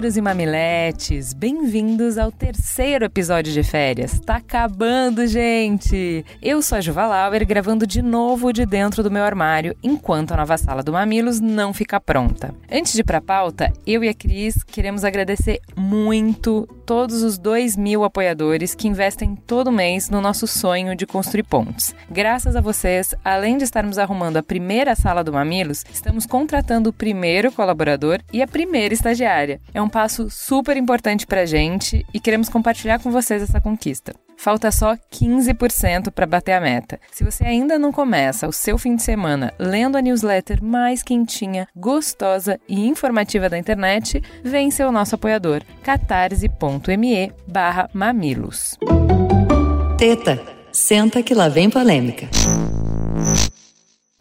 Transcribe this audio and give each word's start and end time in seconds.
Mamileiros 0.00 0.16
e 0.16 0.22
mamiletes, 0.22 1.34
bem-vindos 1.34 2.16
ao 2.16 2.32
terceiro 2.32 3.04
episódio 3.04 3.52
de 3.52 3.62
férias. 3.62 4.18
Tá 4.18 4.36
acabando, 4.36 5.26
gente! 5.26 6.24
Eu 6.40 6.62
sou 6.62 6.78
a 6.78 6.80
Juva 6.80 7.06
Lauer, 7.06 7.46
gravando 7.46 7.86
de 7.86 8.00
novo 8.00 8.50
de 8.50 8.64
dentro 8.64 9.02
do 9.02 9.10
meu 9.10 9.22
armário, 9.22 9.76
enquanto 9.82 10.32
a 10.32 10.38
nova 10.38 10.56
sala 10.56 10.82
do 10.82 10.94
Mamilos 10.94 11.38
não 11.38 11.74
fica 11.74 12.00
pronta. 12.00 12.54
Antes 12.72 12.94
de 12.94 13.00
ir 13.00 13.04
pra 13.04 13.20
pauta, 13.20 13.70
eu 13.86 14.02
e 14.02 14.08
a 14.08 14.14
Cris 14.14 14.64
queremos 14.64 15.04
agradecer 15.04 15.60
muito 15.76 16.66
todos 16.86 17.22
os 17.22 17.36
2 17.36 17.76
mil 17.76 18.02
apoiadores 18.02 18.74
que 18.74 18.88
investem 18.88 19.36
todo 19.36 19.70
mês 19.70 20.08
no 20.08 20.22
nosso 20.22 20.46
sonho 20.46 20.96
de 20.96 21.06
construir 21.06 21.42
pontes. 21.42 21.94
Graças 22.10 22.56
a 22.56 22.60
vocês, 22.62 23.14
além 23.22 23.58
de 23.58 23.64
estarmos 23.64 23.98
arrumando 23.98 24.38
a 24.38 24.42
primeira 24.42 24.96
sala 24.96 25.22
do 25.22 25.32
Mamilos, 25.32 25.84
estamos 25.92 26.24
contratando 26.24 26.88
o 26.88 26.92
primeiro 26.92 27.52
colaborador 27.52 28.18
e 28.32 28.40
a 28.40 28.48
primeira 28.48 28.94
estagiária 28.94 29.60
é 29.74 29.82
um 29.82 29.89
passo 29.90 30.30
super 30.30 30.76
importante 30.76 31.26
para 31.26 31.42
a 31.42 31.46
gente 31.46 32.06
e 32.14 32.20
queremos 32.20 32.48
compartilhar 32.48 32.98
com 33.00 33.10
vocês 33.10 33.42
essa 33.42 33.60
conquista. 33.60 34.14
Falta 34.36 34.70
só 34.70 34.96
15% 34.96 36.10
para 36.10 36.26
bater 36.26 36.52
a 36.52 36.60
meta. 36.60 36.98
Se 37.12 37.22
você 37.22 37.44
ainda 37.44 37.78
não 37.78 37.92
começa 37.92 38.48
o 38.48 38.52
seu 38.52 38.78
fim 38.78 38.96
de 38.96 39.02
semana 39.02 39.52
lendo 39.58 39.96
a 39.96 40.00
newsletter 40.00 40.64
mais 40.64 41.02
quentinha, 41.02 41.68
gostosa 41.76 42.58
e 42.66 42.86
informativa 42.86 43.50
da 43.50 43.58
internet, 43.58 44.22
vem 44.42 44.70
ser 44.70 44.84
o 44.84 44.92
nosso 44.92 45.14
apoiador, 45.14 45.62
catarse.me 45.82 47.32
mamilos. 47.92 48.78
Teta, 49.98 50.42
senta 50.72 51.22
que 51.22 51.34
lá 51.34 51.50
vem 51.50 51.68
polêmica. 51.68 52.26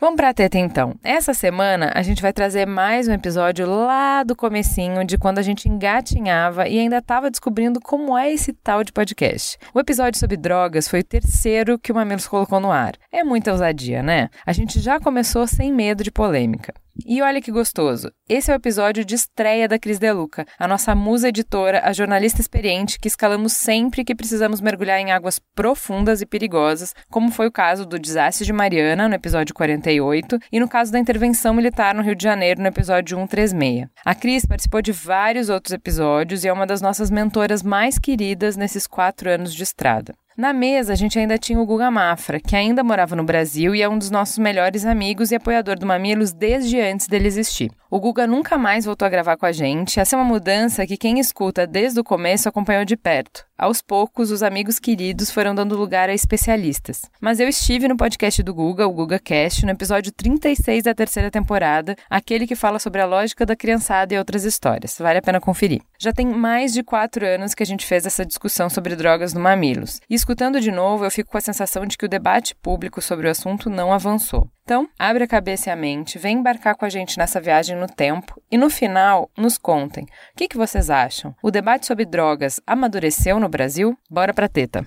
Vamos 0.02 0.16
pra 0.16 0.34
teta 0.34 0.58
então. 0.58 0.96
Essa 1.04 1.34
semana 1.34 1.92
a 1.94 2.02
gente 2.02 2.22
vai 2.22 2.32
trazer 2.32 2.66
mais 2.66 3.10
um 3.10 3.12
episódio 3.12 3.68
lá 3.68 4.24
do 4.24 4.34
comecinho 4.34 5.04
de 5.04 5.18
quando 5.18 5.40
a 5.40 5.42
gente 5.42 5.68
engatinhava 5.68 6.70
e 6.70 6.80
ainda 6.80 7.00
estava 7.00 7.30
descobrindo 7.30 7.82
como 7.82 8.18
é 8.18 8.32
esse 8.32 8.54
tal 8.54 8.82
de 8.82 8.94
podcast. 8.94 9.58
O 9.74 9.80
episódio 9.80 10.18
sobre 10.18 10.38
drogas 10.38 10.88
foi 10.88 11.02
o 11.02 11.04
terceiro 11.04 11.78
que 11.78 11.92
o 11.92 11.96
Mamilos 11.96 12.30
colocou 12.30 12.62
no 12.62 12.72
ar. 12.72 12.94
É 13.12 13.26
muita 13.26 13.52
ousadia, 13.52 14.02
né? 14.02 14.30
A 14.46 14.54
gente 14.54 14.80
já 14.80 15.02
começou 15.02 15.46
sem 15.46 15.74
medo 15.74 16.02
de 16.02 16.12
polêmica. 16.12 16.74
E 17.06 17.22
olha 17.22 17.42
que 17.42 17.52
gostoso! 17.52 18.12
Esse 18.28 18.52
é 18.52 18.54
o 18.54 18.58
episódio 18.58 19.04
de 19.06 19.16
estreia 19.16 19.68
da 19.68 19.80
Cris 19.80 20.00
Deluca, 20.00 20.46
a 20.58 20.68
nossa 20.68 20.94
musa 20.94 21.30
editora, 21.30 21.82
a 21.84 21.94
jornalista 21.94 22.42
experiente 22.42 23.00
que 23.00 23.08
escalamos 23.08 23.54
sempre 23.54 24.04
que 24.04 24.16
precisamos 24.16 24.62
mergulhar 24.62 25.00
em 25.00 25.12
águas 25.12 25.40
profundas 25.56 26.22
e 26.22 26.26
perigosas, 26.26 26.94
como 27.10 27.32
foi 27.32 27.48
o 27.48 27.52
caso 27.52 27.86
do 27.86 28.00
desastre 28.00 28.46
de 28.46 28.54
Mariana, 28.54 29.08
no 29.08 29.16
episódio 29.16 29.54
48, 29.54 30.38
e 30.52 30.60
no 30.60 30.68
caso 30.68 30.92
da 30.92 31.00
intervenção 31.00 31.54
militar 31.54 31.96
no 31.96 32.04
Rio 32.04 32.16
de 32.16 32.24
Janeiro, 32.24 32.62
no 32.62 32.68
episódio 32.68 33.18
136. 33.18 33.88
A 34.06 34.16
Cris 34.16 34.46
participou 34.46 34.82
de 34.82 34.92
vários 34.92 35.50
outros 35.50 35.74
episódios 35.74 36.44
e 36.44 36.48
é 36.48 36.54
uma 36.54 36.68
das 36.68 36.82
nossas 36.82 37.10
mentoras 37.10 37.64
mais 37.64 37.98
queridas 37.98 38.56
nesses 38.58 38.86
quatro 38.86 39.30
anos 39.30 39.54
de 39.54 39.64
estrada. 39.64 40.14
Na 40.40 40.54
mesa, 40.54 40.94
a 40.94 40.96
gente 40.96 41.20
ainda 41.20 41.38
tinha 41.38 41.60
o 41.60 41.66
Guga 41.66 41.92
Mafra, 41.92 42.40
que 42.40 42.56
ainda 42.56 42.82
morava 42.82 43.14
no 43.14 43.26
Brasil 43.26 43.76
e 43.76 43.82
é 43.82 43.90
um 43.90 43.98
dos 43.98 44.10
nossos 44.10 44.38
melhores 44.38 44.86
amigos 44.86 45.32
e 45.32 45.36
apoiador 45.36 45.78
do 45.78 45.86
Mamilos 45.86 46.32
desde 46.32 46.80
antes 46.80 47.08
dele 47.08 47.28
existir. 47.28 47.70
O 47.92 48.00
Guga 48.00 48.26
nunca 48.26 48.58
mais 48.58 48.86
voltou 48.86 49.06
a 49.06 49.10
gravar 49.10 49.36
com 49.36 49.46
a 49.46 49.52
gente. 49.52 50.00
Essa 50.00 50.16
é 50.16 50.18
uma 50.18 50.24
mudança 50.24 50.88
que 50.88 50.96
quem 50.96 51.20
escuta 51.20 51.68
desde 51.68 52.00
o 52.00 52.06
começo 52.06 52.48
acompanhou 52.48 52.86
de 52.86 52.96
perto. 52.96 53.49
Aos 53.60 53.82
poucos, 53.82 54.32
os 54.32 54.42
amigos 54.42 54.80
queridos 54.80 55.30
foram 55.30 55.54
dando 55.54 55.76
lugar 55.76 56.08
a 56.08 56.14
especialistas. 56.14 57.02
Mas 57.20 57.42
eu 57.42 57.50
estive 57.50 57.90
no 57.90 57.98
podcast 57.98 58.42
do 58.42 58.54
Guga, 58.54 58.88
o 58.88 58.94
Guga 58.94 59.20
Cast, 59.20 59.66
no 59.66 59.72
episódio 59.74 60.14
36 60.14 60.86
da 60.86 60.96
terceira 60.96 61.30
temporada, 61.30 61.94
aquele 62.10 62.48
que 62.48 62.56
fala 62.56 62.80
sobre 62.80 63.02
a 63.02 63.06
lógica 63.06 63.46
da 63.46 63.58
criançada 63.58 64.14
e 64.14 64.18
outras 64.18 64.46
histórias. 64.46 64.98
Vale 64.98 65.20
a 65.20 65.22
pena 65.22 65.42
conferir. 65.42 65.82
Já 66.00 66.14
tem 66.14 66.26
mais 66.26 66.72
de 66.72 66.84
quatro 66.84 67.26
anos 67.26 67.54
que 67.54 67.62
a 67.62 67.66
gente 67.66 67.86
fez 67.86 68.06
essa 68.06 68.26
discussão 68.26 68.70
sobre 68.70 68.96
drogas 68.96 69.34
no 69.34 69.42
Mamilos. 69.42 70.00
E 70.10 70.16
escutando 70.16 70.62
de 70.62 70.72
novo, 70.72 71.04
eu 71.04 71.12
fico 71.12 71.30
com 71.30 71.38
a 71.38 71.42
sensação 71.42 71.86
de 71.86 71.98
que 71.98 72.06
o 72.06 72.10
debate 72.10 72.56
público 72.56 73.02
sobre 73.02 73.28
o 73.28 73.32
assunto 73.32 73.70
não 73.70 73.92
avançou. 73.92 74.50
Então, 74.70 74.88
abre 75.00 75.24
a 75.24 75.28
cabeça 75.28 75.68
e 75.68 75.74
a 75.74 75.76
mente, 75.76 76.20
vem 76.20 76.38
embarcar 76.38 76.76
com 76.76 76.86
a 76.86 76.90
gente 76.90 77.18
nessa 77.18 77.42
viagem 77.42 77.76
no 77.76 77.88
tempo 77.88 78.40
e 78.52 78.56
no 78.56 78.70
final 78.70 79.28
nos 79.36 79.58
contem 79.58 80.04
o 80.04 80.08
que, 80.38 80.48
que 80.48 80.56
vocês 80.56 80.92
acham. 80.92 81.36
O 81.42 81.50
debate 81.50 81.88
sobre 81.88 82.06
drogas 82.06 82.62
amadureceu 82.68 83.40
no 83.40 83.50
Brasil? 83.50 83.98
Bora 84.08 84.32
pra 84.32 84.48
teta! 84.48 84.86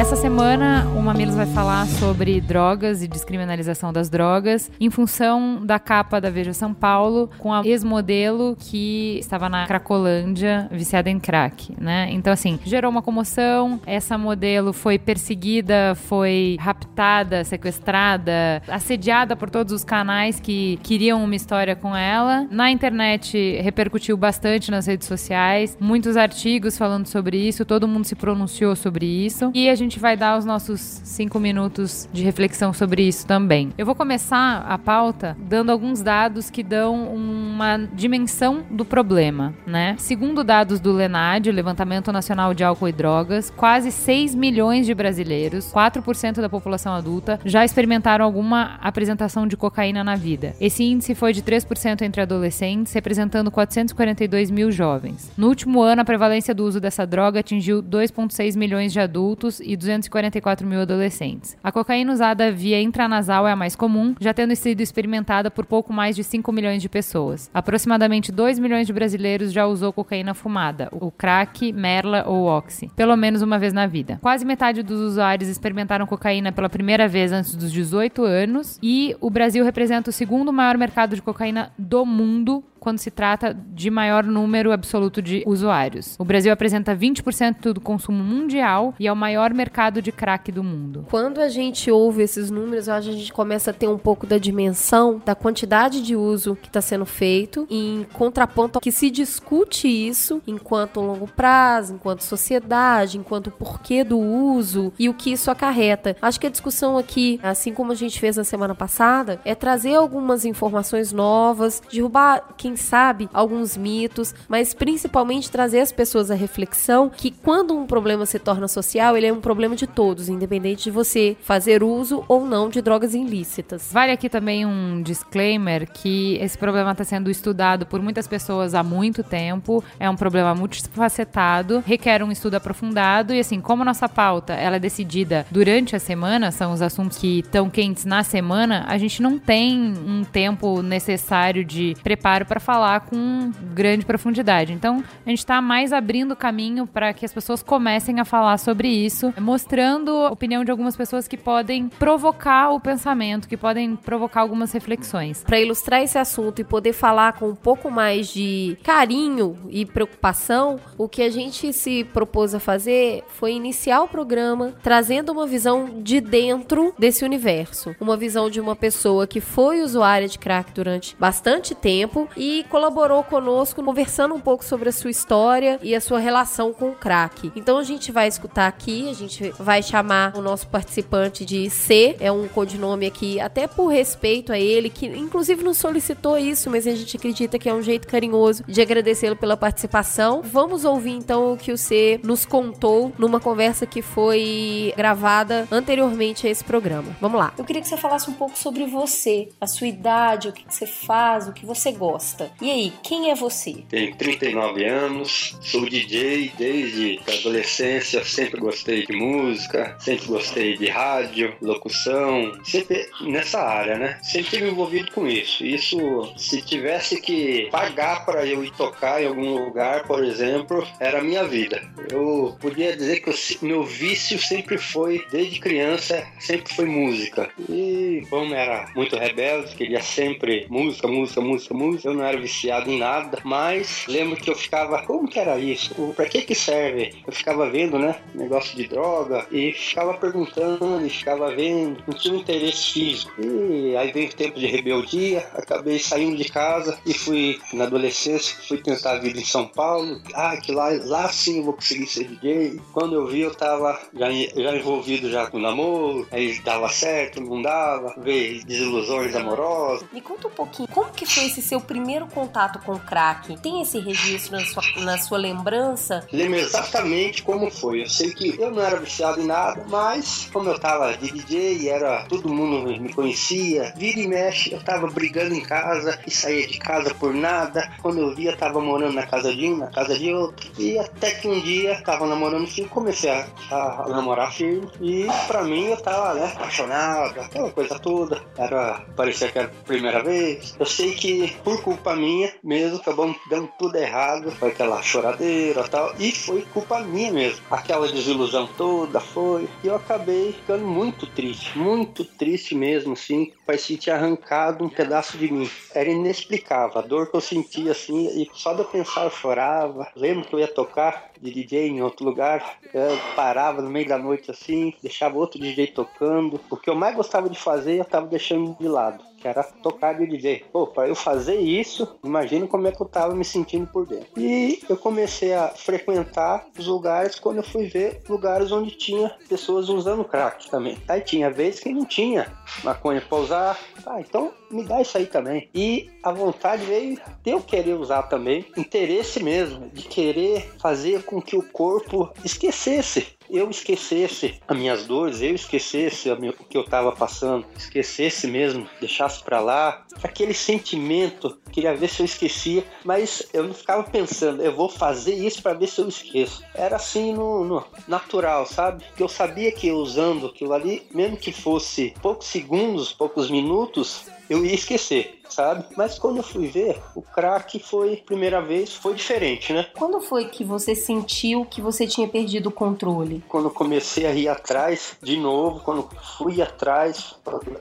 Essa 0.00 0.16
semana 0.16 0.86
o 0.96 1.02
Mamilos 1.02 1.34
vai 1.34 1.44
falar 1.44 1.86
sobre 1.86 2.40
drogas 2.40 3.02
e 3.02 3.06
descriminalização 3.06 3.92
das 3.92 4.08
drogas 4.08 4.72
em 4.80 4.88
função 4.88 5.60
da 5.62 5.78
capa 5.78 6.18
da 6.18 6.30
Veja 6.30 6.54
São 6.54 6.72
Paulo 6.72 7.28
com 7.36 7.52
a 7.52 7.60
ex-modelo 7.66 8.56
que 8.58 9.18
estava 9.20 9.50
na 9.50 9.66
Cracolândia 9.66 10.66
viciada 10.72 11.10
em 11.10 11.20
crack, 11.20 11.74
né? 11.78 12.08
Então 12.12 12.32
assim, 12.32 12.58
gerou 12.64 12.90
uma 12.90 13.02
comoção, 13.02 13.78
essa 13.84 14.16
modelo 14.16 14.72
foi 14.72 14.98
perseguida, 14.98 15.94
foi 15.94 16.56
raptada, 16.58 17.44
sequestrada, 17.44 18.62
assediada 18.68 19.36
por 19.36 19.50
todos 19.50 19.70
os 19.70 19.84
canais 19.84 20.40
que 20.40 20.78
queriam 20.82 21.22
uma 21.22 21.36
história 21.36 21.76
com 21.76 21.94
ela. 21.94 22.48
Na 22.50 22.70
internet 22.70 23.60
repercutiu 23.60 24.16
bastante 24.16 24.70
nas 24.70 24.86
redes 24.86 25.06
sociais, 25.06 25.76
muitos 25.78 26.16
artigos 26.16 26.78
falando 26.78 27.06
sobre 27.06 27.36
isso, 27.36 27.66
todo 27.66 27.86
mundo 27.86 28.06
se 28.06 28.14
pronunciou 28.14 28.74
sobre 28.74 29.04
isso 29.04 29.50
e 29.54 29.68
a 29.68 29.74
gente 29.74 29.89
gente 29.90 29.98
vai 29.98 30.16
dar 30.16 30.38
os 30.38 30.44
nossos 30.44 31.00
cinco 31.02 31.40
minutos 31.40 32.08
de 32.12 32.22
reflexão 32.22 32.72
sobre 32.72 33.02
isso 33.02 33.26
também. 33.26 33.70
Eu 33.76 33.84
vou 33.84 33.96
começar 33.96 34.64
a 34.68 34.78
pauta 34.78 35.36
dando 35.40 35.72
alguns 35.72 36.00
dados 36.00 36.48
que 36.48 36.62
dão 36.62 37.12
uma 37.12 37.76
dimensão 37.92 38.62
do 38.70 38.84
problema, 38.84 39.52
né? 39.66 39.96
Segundo 39.98 40.44
dados 40.44 40.78
do 40.78 40.92
LENAD, 40.92 41.50
o 41.50 41.52
Levantamento 41.52 42.12
Nacional 42.12 42.54
de 42.54 42.62
Álcool 42.62 42.88
e 42.88 42.92
Drogas, 42.92 43.50
quase 43.50 43.90
6 43.90 44.32
milhões 44.36 44.86
de 44.86 44.94
brasileiros, 44.94 45.72
4% 45.72 46.40
da 46.40 46.48
população 46.48 46.94
adulta, 46.94 47.40
já 47.44 47.64
experimentaram 47.64 48.24
alguma 48.24 48.78
apresentação 48.80 49.44
de 49.44 49.56
cocaína 49.56 50.04
na 50.04 50.14
vida. 50.14 50.54
Esse 50.60 50.84
índice 50.84 51.16
foi 51.16 51.32
de 51.32 51.42
3% 51.42 52.02
entre 52.02 52.22
adolescentes, 52.22 52.92
representando 52.92 53.50
442 53.50 54.52
mil 54.52 54.70
jovens. 54.70 55.32
No 55.36 55.48
último 55.48 55.82
ano, 55.82 56.02
a 56.02 56.04
prevalência 56.04 56.54
do 56.54 56.64
uso 56.64 56.78
dessa 56.78 57.04
droga 57.04 57.40
atingiu 57.40 57.82
2,6 57.82 58.56
milhões 58.56 58.92
de 58.92 59.00
adultos 59.00 59.58
e 59.70 59.76
244 59.76 60.66
mil 60.66 60.80
adolescentes. 60.80 61.56
A 61.62 61.70
cocaína 61.70 62.12
usada 62.12 62.50
via 62.50 62.82
intranasal 62.82 63.46
é 63.46 63.52
a 63.52 63.56
mais 63.56 63.76
comum, 63.76 64.16
já 64.18 64.34
tendo 64.34 64.56
sido 64.56 64.80
experimentada 64.80 65.48
por 65.48 65.64
pouco 65.64 65.92
mais 65.92 66.16
de 66.16 66.24
5 66.24 66.50
milhões 66.50 66.82
de 66.82 66.88
pessoas. 66.88 67.48
Aproximadamente 67.54 68.32
2 68.32 68.58
milhões 68.58 68.88
de 68.88 68.92
brasileiros 68.92 69.52
já 69.52 69.66
usou 69.66 69.92
cocaína 69.92 70.34
fumada, 70.34 70.88
o 70.90 71.12
crack, 71.12 71.72
merla 71.72 72.24
ou 72.26 72.46
oxi, 72.46 72.90
pelo 72.96 73.14
menos 73.14 73.42
uma 73.42 73.60
vez 73.60 73.72
na 73.72 73.86
vida. 73.86 74.18
Quase 74.20 74.44
metade 74.44 74.82
dos 74.82 75.00
usuários 75.00 75.48
experimentaram 75.48 76.04
cocaína 76.04 76.50
pela 76.50 76.68
primeira 76.68 77.06
vez 77.06 77.30
antes 77.30 77.54
dos 77.54 77.70
18 77.70 78.24
anos 78.24 78.76
e 78.82 79.16
o 79.20 79.30
Brasil 79.30 79.64
representa 79.64 80.10
o 80.10 80.12
segundo 80.12 80.52
maior 80.52 80.76
mercado 80.76 81.14
de 81.14 81.22
cocaína 81.22 81.70
do 81.78 82.04
mundo 82.04 82.64
quando 82.80 82.98
se 82.98 83.10
trata 83.10 83.54
de 83.54 83.90
maior 83.90 84.24
número 84.24 84.72
absoluto 84.72 85.20
de 85.20 85.44
usuários. 85.46 86.16
O 86.18 86.24
Brasil 86.24 86.52
apresenta 86.52 86.96
20% 86.96 87.72
do 87.74 87.80
consumo 87.80 88.24
mundial 88.24 88.94
e 88.98 89.06
é 89.06 89.12
o 89.12 89.16
maior 89.16 89.52
mercado 89.52 90.00
de 90.00 90.10
crack 90.10 90.50
do 90.50 90.64
mundo. 90.64 91.06
Quando 91.10 91.40
a 91.40 91.48
gente 91.48 91.90
ouve 91.90 92.22
esses 92.22 92.50
números, 92.50 92.88
a 92.88 93.00
gente 93.00 93.32
começa 93.32 93.70
a 93.70 93.74
ter 93.74 93.88
um 93.88 93.98
pouco 93.98 94.26
da 94.26 94.38
dimensão 94.38 95.20
da 95.24 95.34
quantidade 95.34 96.02
de 96.02 96.16
uso 96.16 96.56
que 96.56 96.68
está 96.68 96.80
sendo 96.80 97.04
feito, 97.04 97.66
em 97.70 98.06
contraponto 98.12 98.80
que 98.80 98.90
se 98.90 99.10
discute 99.10 99.86
isso 99.86 100.40
enquanto 100.46 101.00
longo 101.00 101.28
prazo, 101.28 101.94
enquanto 101.94 102.22
sociedade, 102.22 103.18
enquanto 103.18 103.50
porquê 103.50 104.02
do 104.02 104.18
uso 104.18 104.92
e 104.98 105.08
o 105.08 105.14
que 105.14 105.32
isso 105.32 105.50
acarreta. 105.50 106.16
Acho 106.22 106.40
que 106.40 106.46
a 106.46 106.50
discussão 106.50 106.96
aqui, 106.96 107.38
assim 107.42 107.74
como 107.74 107.92
a 107.92 107.94
gente 107.94 108.18
fez 108.18 108.36
na 108.36 108.44
semana 108.44 108.74
passada, 108.74 109.40
é 109.44 109.54
trazer 109.54 109.94
algumas 109.94 110.44
informações 110.44 111.12
novas, 111.12 111.82
derrubar 111.92 112.54
quem 112.56 112.69
quem 112.70 112.76
sabe, 112.76 113.28
alguns 113.32 113.76
mitos, 113.76 114.32
mas 114.48 114.72
principalmente 114.72 115.50
trazer 115.50 115.80
as 115.80 115.90
pessoas 115.90 116.30
à 116.30 116.34
reflexão 116.34 117.10
que 117.10 117.32
quando 117.32 117.76
um 117.76 117.84
problema 117.84 118.24
se 118.24 118.38
torna 118.38 118.68
social, 118.68 119.16
ele 119.16 119.26
é 119.26 119.32
um 119.32 119.40
problema 119.40 119.74
de 119.74 119.88
todos, 119.88 120.28
independente 120.28 120.84
de 120.84 120.90
você 120.90 121.36
fazer 121.42 121.82
uso 121.82 122.24
ou 122.28 122.46
não 122.46 122.68
de 122.68 122.80
drogas 122.80 123.12
ilícitas. 123.12 123.90
Vale 123.92 124.12
aqui 124.12 124.28
também 124.28 124.64
um 124.64 125.02
disclaimer 125.02 125.90
que 125.90 126.36
esse 126.40 126.56
problema 126.56 126.92
está 126.92 127.02
sendo 127.02 127.28
estudado 127.28 127.86
por 127.86 128.00
muitas 128.00 128.28
pessoas 128.28 128.72
há 128.72 128.84
muito 128.84 129.24
tempo, 129.24 129.82
é 129.98 130.08
um 130.08 130.16
problema 130.16 130.54
multifacetado, 130.54 131.82
requer 131.84 132.22
um 132.22 132.30
estudo 132.30 132.54
aprofundado 132.54 133.34
e 133.34 133.40
assim, 133.40 133.60
como 133.60 133.84
nossa 133.84 134.08
pauta 134.08 134.52
ela 134.52 134.76
é 134.76 134.80
decidida 134.80 135.44
durante 135.50 135.96
a 135.96 135.98
semana, 135.98 136.52
são 136.52 136.72
os 136.72 136.82
assuntos 136.82 137.18
que 137.18 137.40
estão 137.40 137.68
quentes 137.68 138.04
na 138.04 138.22
semana, 138.22 138.84
a 138.86 138.96
gente 138.96 139.20
não 139.20 139.38
tem 139.38 139.92
um 140.06 140.22
tempo 140.22 140.82
necessário 140.82 141.64
de 141.64 141.96
preparo 142.02 142.46
para 142.46 142.59
falar 142.60 143.00
com 143.00 143.50
grande 143.74 144.04
profundidade. 144.04 144.72
Então, 144.72 145.02
a 145.26 145.28
gente 145.28 145.38
está 145.38 145.60
mais 145.60 145.92
abrindo 145.92 146.36
caminho 146.36 146.86
para 146.86 147.12
que 147.12 147.24
as 147.24 147.32
pessoas 147.32 147.62
comecem 147.62 148.20
a 148.20 148.24
falar 148.24 148.58
sobre 148.58 148.88
isso, 148.88 149.32
mostrando 149.40 150.10
a 150.10 150.30
opinião 150.30 150.64
de 150.64 150.70
algumas 150.70 150.96
pessoas 150.96 151.26
que 151.26 151.36
podem 151.36 151.88
provocar 151.88 152.70
o 152.70 152.80
pensamento, 152.80 153.48
que 153.48 153.56
podem 153.56 153.96
provocar 153.96 154.40
algumas 154.40 154.72
reflexões. 154.72 155.42
Para 155.44 155.60
ilustrar 155.60 156.02
esse 156.02 156.18
assunto 156.18 156.60
e 156.60 156.64
poder 156.64 156.92
falar 156.92 157.34
com 157.34 157.48
um 157.48 157.54
pouco 157.54 157.90
mais 157.90 158.28
de 158.28 158.76
carinho 158.82 159.56
e 159.68 159.84
preocupação, 159.84 160.78
o 160.96 161.08
que 161.08 161.22
a 161.22 161.30
gente 161.30 161.72
se 161.72 162.04
propôs 162.04 162.54
a 162.54 162.60
fazer 162.60 163.24
foi 163.28 163.52
iniciar 163.52 164.02
o 164.02 164.08
programa 164.08 164.74
trazendo 164.82 165.32
uma 165.32 165.46
visão 165.46 166.02
de 166.02 166.20
dentro 166.20 166.94
desse 166.98 167.24
universo, 167.24 167.94
uma 168.00 168.16
visão 168.16 168.50
de 168.50 168.60
uma 168.60 168.76
pessoa 168.76 169.26
que 169.26 169.40
foi 169.40 169.82
usuária 169.82 170.28
de 170.28 170.38
crack 170.38 170.72
durante 170.72 171.16
bastante 171.18 171.74
tempo 171.74 172.28
e 172.36 172.49
colaborou 172.68 173.22
conosco 173.24 173.82
conversando 173.82 174.34
um 174.34 174.40
pouco 174.40 174.64
sobre 174.64 174.88
a 174.88 174.92
sua 174.92 175.10
história 175.10 175.78
e 175.82 175.94
a 175.94 176.00
sua 176.00 176.18
relação 176.18 176.72
com 176.72 176.90
o 176.90 176.94
crack. 176.94 177.50
Então 177.56 177.78
a 177.78 177.82
gente 177.82 178.12
vai 178.12 178.28
escutar 178.28 178.66
aqui, 178.66 179.08
a 179.08 179.14
gente 179.14 179.50
vai 179.58 179.82
chamar 179.82 180.36
o 180.36 180.40
nosso 180.40 180.68
participante 180.68 181.44
de 181.44 181.68
C, 181.70 182.16
é 182.20 182.30
um 182.30 182.46
codinome 182.48 183.06
aqui, 183.06 183.40
até 183.40 183.66
por 183.66 183.88
respeito 183.88 184.52
a 184.52 184.58
ele, 184.58 184.88
que 184.90 185.06
inclusive 185.06 185.62
nos 185.62 185.78
solicitou 185.78 186.38
isso, 186.38 186.70
mas 186.70 186.86
a 186.86 186.94
gente 186.94 187.16
acredita 187.16 187.58
que 187.58 187.68
é 187.68 187.74
um 187.74 187.82
jeito 187.82 188.06
carinhoso 188.06 188.64
de 188.66 188.80
agradecê-lo 188.80 189.36
pela 189.36 189.56
participação. 189.56 190.42
Vamos 190.42 190.84
ouvir 190.84 191.12
então 191.12 191.52
o 191.52 191.56
que 191.56 191.72
o 191.72 191.78
C 191.78 192.20
nos 192.22 192.44
contou 192.44 193.12
numa 193.18 193.40
conversa 193.40 193.86
que 193.86 194.02
foi 194.02 194.92
gravada 194.96 195.66
anteriormente 195.70 196.46
a 196.46 196.50
esse 196.50 196.64
programa. 196.64 197.16
Vamos 197.20 197.38
lá. 197.38 197.52
Eu 197.58 197.64
queria 197.64 197.82
que 197.82 197.88
você 197.88 197.96
falasse 197.96 198.30
um 198.30 198.34
pouco 198.34 198.56
sobre 198.56 198.86
você, 198.86 199.48
a 199.60 199.66
sua 199.66 199.86
idade, 199.86 200.48
o 200.48 200.52
que 200.52 200.64
você 200.68 200.86
faz, 200.86 201.48
o 201.48 201.52
que 201.52 201.66
você 201.66 201.92
gosta. 201.92 202.39
E 202.60 202.70
aí, 202.70 202.92
quem 203.02 203.30
é 203.30 203.34
você? 203.34 203.74
Tenho 203.88 204.14
39 204.16 204.84
anos, 204.84 205.56
sou 205.60 205.88
DJ 205.88 206.52
desde 206.56 207.20
a 207.26 207.34
adolescência, 207.34 208.24
sempre 208.24 208.60
gostei 208.60 209.06
de 209.06 209.12
música, 209.12 209.96
sempre 210.00 210.26
gostei 210.26 210.76
de 210.76 210.88
rádio, 210.88 211.54
locução, 211.60 212.52
sempre 212.64 213.08
nessa 213.22 213.60
área, 213.60 213.98
né? 213.98 214.18
Sempre 214.22 214.50
tive 214.50 214.68
envolvido 214.68 215.10
com 215.12 215.26
isso. 215.26 215.64
Isso, 215.64 215.98
se 216.36 216.62
tivesse 216.62 217.20
que 217.20 217.68
pagar 217.70 218.24
para 218.24 218.46
eu 218.46 218.64
ir 218.64 218.72
tocar 218.72 219.22
em 219.22 219.26
algum 219.26 219.64
lugar, 219.64 220.06
por 220.06 220.24
exemplo, 220.24 220.86
era 220.98 221.18
a 221.18 221.22
minha 221.22 221.44
vida. 221.44 221.82
Eu 222.10 222.56
podia 222.60 222.96
dizer 222.96 223.20
que 223.20 223.30
o 223.30 223.64
meu 223.64 223.82
vício 223.84 224.38
sempre 224.38 224.78
foi, 224.78 225.24
desde 225.30 225.60
criança, 225.60 226.26
sempre 226.38 226.72
foi 226.74 226.86
música. 226.86 227.50
E 227.68 228.22
como 228.28 228.54
era 228.54 228.90
muito 228.94 229.16
rebelde, 229.16 229.74
queria 229.74 230.02
sempre 230.02 230.66
música, 230.68 231.08
música, 231.08 231.40
música, 231.40 231.74
música, 231.74 232.08
eu 232.08 232.14
não 232.14 232.24
era 232.30 232.40
viciado 232.40 232.90
em 232.90 232.98
nada, 232.98 233.38
mas 233.44 234.04
lembro 234.08 234.36
que 234.36 234.50
eu 234.50 234.54
ficava, 234.54 235.02
como 235.02 235.28
que 235.28 235.38
era 235.38 235.58
isso? 235.58 235.94
Pra 236.14 236.26
que 236.26 236.42
que 236.42 236.54
serve? 236.54 237.14
Eu 237.26 237.32
ficava 237.32 237.68
vendo, 237.68 237.98
né, 237.98 238.16
negócio 238.34 238.76
de 238.76 238.86
droga 238.86 239.46
e 239.50 239.72
ficava 239.72 240.14
perguntando 240.14 241.04
e 241.04 241.10
ficava 241.10 241.54
vendo, 241.54 242.02
não 242.06 242.16
tinha 242.16 242.34
um 242.34 242.38
interesse 242.38 242.92
físico. 242.92 243.32
E 243.40 243.96
aí 243.96 244.12
veio 244.12 244.28
o 244.28 244.34
tempo 244.34 244.58
de 244.58 244.66
rebeldia, 244.66 245.46
acabei 245.54 245.98
saindo 245.98 246.36
de 246.36 246.44
casa 246.44 246.98
e 247.04 247.12
fui 247.12 247.60
na 247.72 247.84
adolescência, 247.84 248.56
fui 248.66 248.78
tentar 248.78 249.12
a 249.12 249.18
vida 249.18 249.38
em 249.38 249.44
São 249.44 249.66
Paulo. 249.66 250.20
Ah, 250.34 250.56
que 250.56 250.72
lá, 250.72 250.90
lá 251.04 251.28
sim 251.28 251.58
eu 251.58 251.64
vou 251.64 251.74
conseguir 251.74 252.06
ser 252.06 252.24
DJ. 252.24 252.80
Quando 252.92 253.14
eu 253.14 253.26
vi, 253.26 253.40
eu 253.40 253.54
tava 253.54 254.00
já, 254.14 254.30
já 254.30 254.76
envolvido 254.76 255.30
já 255.30 255.46
com 255.46 255.58
namoro, 255.58 256.26
aí 256.30 256.58
dava 256.60 256.88
certo, 256.88 257.40
não 257.40 257.60
dava, 257.60 258.14
veio 258.18 258.64
desilusões 258.64 259.34
amorosas. 259.34 260.06
Me 260.12 260.20
conta 260.20 260.48
um 260.48 260.50
pouquinho, 260.50 260.88
como 260.88 261.10
que 261.12 261.26
foi 261.26 261.46
esse 261.46 261.62
seu 261.62 261.80
primeiro 261.80 262.19
contato 262.26 262.78
com 262.80 262.92
o 262.92 263.00
crack? 263.00 263.56
Tem 263.60 263.82
esse 263.82 263.98
registro 263.98 264.52
na 264.52 264.64
sua, 264.64 264.82
na 265.04 265.18
sua 265.18 265.38
lembrança? 265.38 266.26
Lembro 266.32 266.58
exatamente 266.58 267.42
como 267.42 267.70
foi. 267.70 268.02
Eu 268.02 268.08
sei 268.08 268.32
que 268.32 268.58
eu 268.60 268.70
não 268.70 268.82
era 268.82 268.96
viciado 268.96 269.40
em 269.40 269.46
nada, 269.46 269.84
mas 269.88 270.48
como 270.52 270.68
eu 270.68 270.78
tava 270.78 271.16
de 271.16 271.30
DJ 271.30 271.78
e 271.78 271.88
era 271.88 272.24
todo 272.28 272.48
mundo 272.48 272.90
me 273.00 273.12
conhecia, 273.12 273.92
vira 273.96 274.20
e 274.20 274.28
mexe, 274.28 274.72
eu 274.72 274.82
tava 274.82 275.06
brigando 275.08 275.54
em 275.54 275.60
casa 275.60 276.18
e 276.26 276.30
saía 276.30 276.66
de 276.66 276.78
casa 276.78 277.14
por 277.14 277.34
nada. 277.34 277.90
Quando 278.00 278.20
eu 278.20 278.34
via, 278.34 278.56
tava 278.56 278.80
morando 278.80 279.14
na 279.14 279.26
casa 279.26 279.54
de 279.54 279.68
um, 279.68 279.76
na 279.76 279.88
casa 279.88 280.18
de 280.18 280.32
outro. 280.32 280.70
E 280.78 280.98
até 280.98 281.30
que 281.32 281.48
um 281.48 281.60
dia 281.60 282.00
tava 282.02 282.26
namorando 282.26 282.66
firme, 282.66 282.90
comecei 282.90 283.30
a, 283.30 283.46
a, 283.70 284.08
namorar 284.08 284.52
firme. 284.52 284.88
E 285.00 285.26
pra 285.46 285.62
mim 285.62 285.86
eu 285.86 285.96
tava, 285.96 286.34
né, 286.34 286.52
apaixonado, 286.54 287.40
aquela 287.40 287.70
coisa 287.70 287.98
toda. 287.98 288.42
Era, 288.56 289.02
parecia 289.16 289.50
que 289.50 289.58
era 289.58 289.68
a 289.68 289.84
primeira 289.84 290.22
vez. 290.22 290.74
Eu 290.78 290.86
sei 290.86 291.14
que 291.14 291.56
por 291.64 291.82
culpa 291.82 292.09
minha 292.16 292.52
mesmo, 292.62 292.98
acabou 292.98 293.34
dando 293.48 293.68
tudo 293.78 293.96
errado. 293.96 294.50
Foi 294.52 294.70
aquela 294.70 295.02
choradeira 295.02 295.82
e 295.82 295.88
tal. 295.88 296.14
E 296.18 296.32
foi 296.32 296.62
culpa 296.62 297.00
minha 297.00 297.32
mesmo. 297.32 297.60
Aquela 297.70 298.10
desilusão 298.10 298.66
toda 298.76 299.20
foi. 299.20 299.68
E 299.82 299.86
eu 299.86 299.94
acabei 299.94 300.52
ficando 300.52 300.86
muito 300.86 301.26
triste, 301.26 301.78
muito 301.78 302.24
triste 302.36 302.74
mesmo, 302.74 303.12
assim. 303.12 303.52
Que 303.90 303.96
tinha 303.96 304.14
arrancado 304.14 304.84
um 304.84 304.88
pedaço 304.88 305.36
de 305.36 305.52
mim. 305.52 305.68
Era 305.92 306.08
inexplicável. 306.08 306.98
A 306.98 307.02
dor 307.02 307.28
que 307.28 307.36
eu 307.36 307.40
sentia 307.40 307.90
assim, 307.90 308.28
e 308.40 308.48
só 308.54 308.72
de 308.72 308.80
eu 308.80 308.84
pensar 308.84 309.24
eu 309.24 309.30
chorava. 309.30 310.06
Lembro 310.14 310.46
que 310.46 310.54
eu 310.54 310.60
ia 310.60 310.68
tocar 310.68 311.30
de 311.40 311.50
DJ 311.50 311.88
em 311.88 312.02
outro 312.02 312.24
lugar, 312.24 312.78
eu 312.94 313.18
parava 313.34 313.82
no 313.82 313.90
meio 313.90 314.06
da 314.06 314.18
noite 314.18 314.50
assim, 314.50 314.94
deixava 315.02 315.38
outro 315.38 315.60
DJ 315.60 315.88
tocando. 315.88 316.60
O 316.70 316.76
que 316.76 316.88
eu 316.88 316.94
mais 316.94 317.16
gostava 317.16 317.48
de 317.48 317.58
fazer, 317.58 317.98
eu 317.98 318.04
tava 318.04 318.26
deixando 318.26 318.76
de 318.78 318.86
lado 318.86 319.30
que 319.40 319.48
era 319.48 319.62
tocar 319.62 320.12
de 320.14 320.26
DJ. 320.26 320.64
Pô, 320.70 320.86
para 320.86 321.08
eu 321.08 321.14
fazer 321.14 321.56
isso, 321.56 322.16
imagina 322.22 322.66
como 322.66 322.86
é 322.86 322.92
que 322.92 323.00
eu 323.00 323.06
tava 323.06 323.34
me 323.34 323.44
sentindo 323.44 323.86
por 323.86 324.06
dentro. 324.06 324.28
E 324.36 324.80
eu 324.88 324.96
comecei 324.96 325.54
a 325.54 325.68
frequentar 325.68 326.66
os 326.78 326.86
lugares 326.86 327.40
quando 327.40 327.56
eu 327.56 327.62
fui 327.62 327.86
ver 327.86 328.22
lugares 328.28 328.70
onde 328.70 328.90
tinha 328.90 329.34
pessoas 329.48 329.88
usando 329.88 330.24
crack 330.24 330.70
também. 330.70 330.98
Aí 331.08 331.22
tinha 331.22 331.50
vezes 331.50 331.80
que 331.80 331.92
não 331.92 332.04
tinha 332.04 332.52
maconha 332.84 333.20
pra 333.20 333.38
usar. 333.38 333.59
Ah, 334.06 334.20
então 334.20 334.52
me 334.70 334.84
dá 334.84 335.02
isso 335.02 335.18
aí 335.18 335.26
também. 335.26 335.68
E 335.74 336.10
a 336.22 336.32
vontade 336.32 336.84
veio 336.84 337.20
de 337.42 337.50
eu 337.50 337.60
querer 337.60 337.94
usar 337.94 338.22
também, 338.24 338.64
interesse 338.76 339.42
mesmo, 339.42 339.88
de 339.90 340.02
querer 340.04 340.72
fazer 340.80 341.24
com 341.24 341.42
que 341.42 341.56
o 341.56 341.62
corpo 341.62 342.32
esquecesse 342.44 343.38
eu 343.50 343.68
esquecesse 343.70 344.60
as 344.66 344.76
minhas 344.76 345.06
dores, 345.06 345.40
eu 345.40 345.54
esquecesse 345.54 346.30
o 346.30 346.52
que 346.64 346.76
eu 346.76 346.82
estava 346.82 347.12
passando, 347.12 347.66
esquecesse 347.76 348.46
mesmo, 348.46 348.88
deixasse 349.00 349.42
para 349.42 349.60
lá, 349.60 350.04
aquele 350.22 350.54
sentimento, 350.54 351.58
queria 351.72 351.94
ver 351.94 352.08
se 352.08 352.22
eu 352.22 352.26
esquecia, 352.26 352.84
mas 353.04 353.48
eu 353.52 353.64
não 353.64 353.74
ficava 353.74 354.02
pensando, 354.04 354.62
eu 354.62 354.74
vou 354.74 354.88
fazer 354.88 355.34
isso 355.34 355.62
para 355.62 355.74
ver 355.74 355.86
se 355.86 356.00
eu 356.00 356.08
esqueço. 356.08 356.62
Era 356.74 356.96
assim 356.96 357.32
no, 357.32 357.64
no 357.64 357.84
natural, 358.06 358.66
sabe? 358.66 359.04
Que 359.16 359.22
eu 359.22 359.28
sabia 359.28 359.72
que 359.72 359.90
usando 359.90 360.46
aquilo 360.46 360.72
ali, 360.72 361.06
mesmo 361.12 361.36
que 361.36 361.52
fosse 361.52 362.14
poucos 362.22 362.46
segundos, 362.46 363.12
poucos 363.12 363.50
minutos, 363.50 364.24
eu 364.50 364.64
ia 364.64 364.74
esquecer 364.74 365.40
sabe? 365.50 365.84
Mas 365.96 366.18
quando 366.18 366.38
eu 366.38 366.42
fui 366.42 366.68
ver, 366.68 367.00
o 367.14 367.22
crack 367.22 367.78
foi, 367.78 368.16
primeira 368.16 368.62
vez, 368.62 368.94
foi 368.94 369.14
diferente, 369.14 369.72
né? 369.72 369.86
Quando 369.98 370.20
foi 370.20 370.46
que 370.46 370.64
você 370.64 370.94
sentiu 370.94 371.64
que 371.64 371.80
você 371.80 372.06
tinha 372.06 372.28
perdido 372.28 372.68
o 372.68 372.72
controle? 372.72 373.42
Quando 373.48 373.66
eu 373.66 373.70
comecei 373.70 374.26
a 374.26 374.32
ir 374.32 374.48
atrás, 374.48 375.16
de 375.22 375.36
novo, 375.36 375.80
quando 375.80 376.08
fui 376.38 376.62
atrás, 376.62 377.34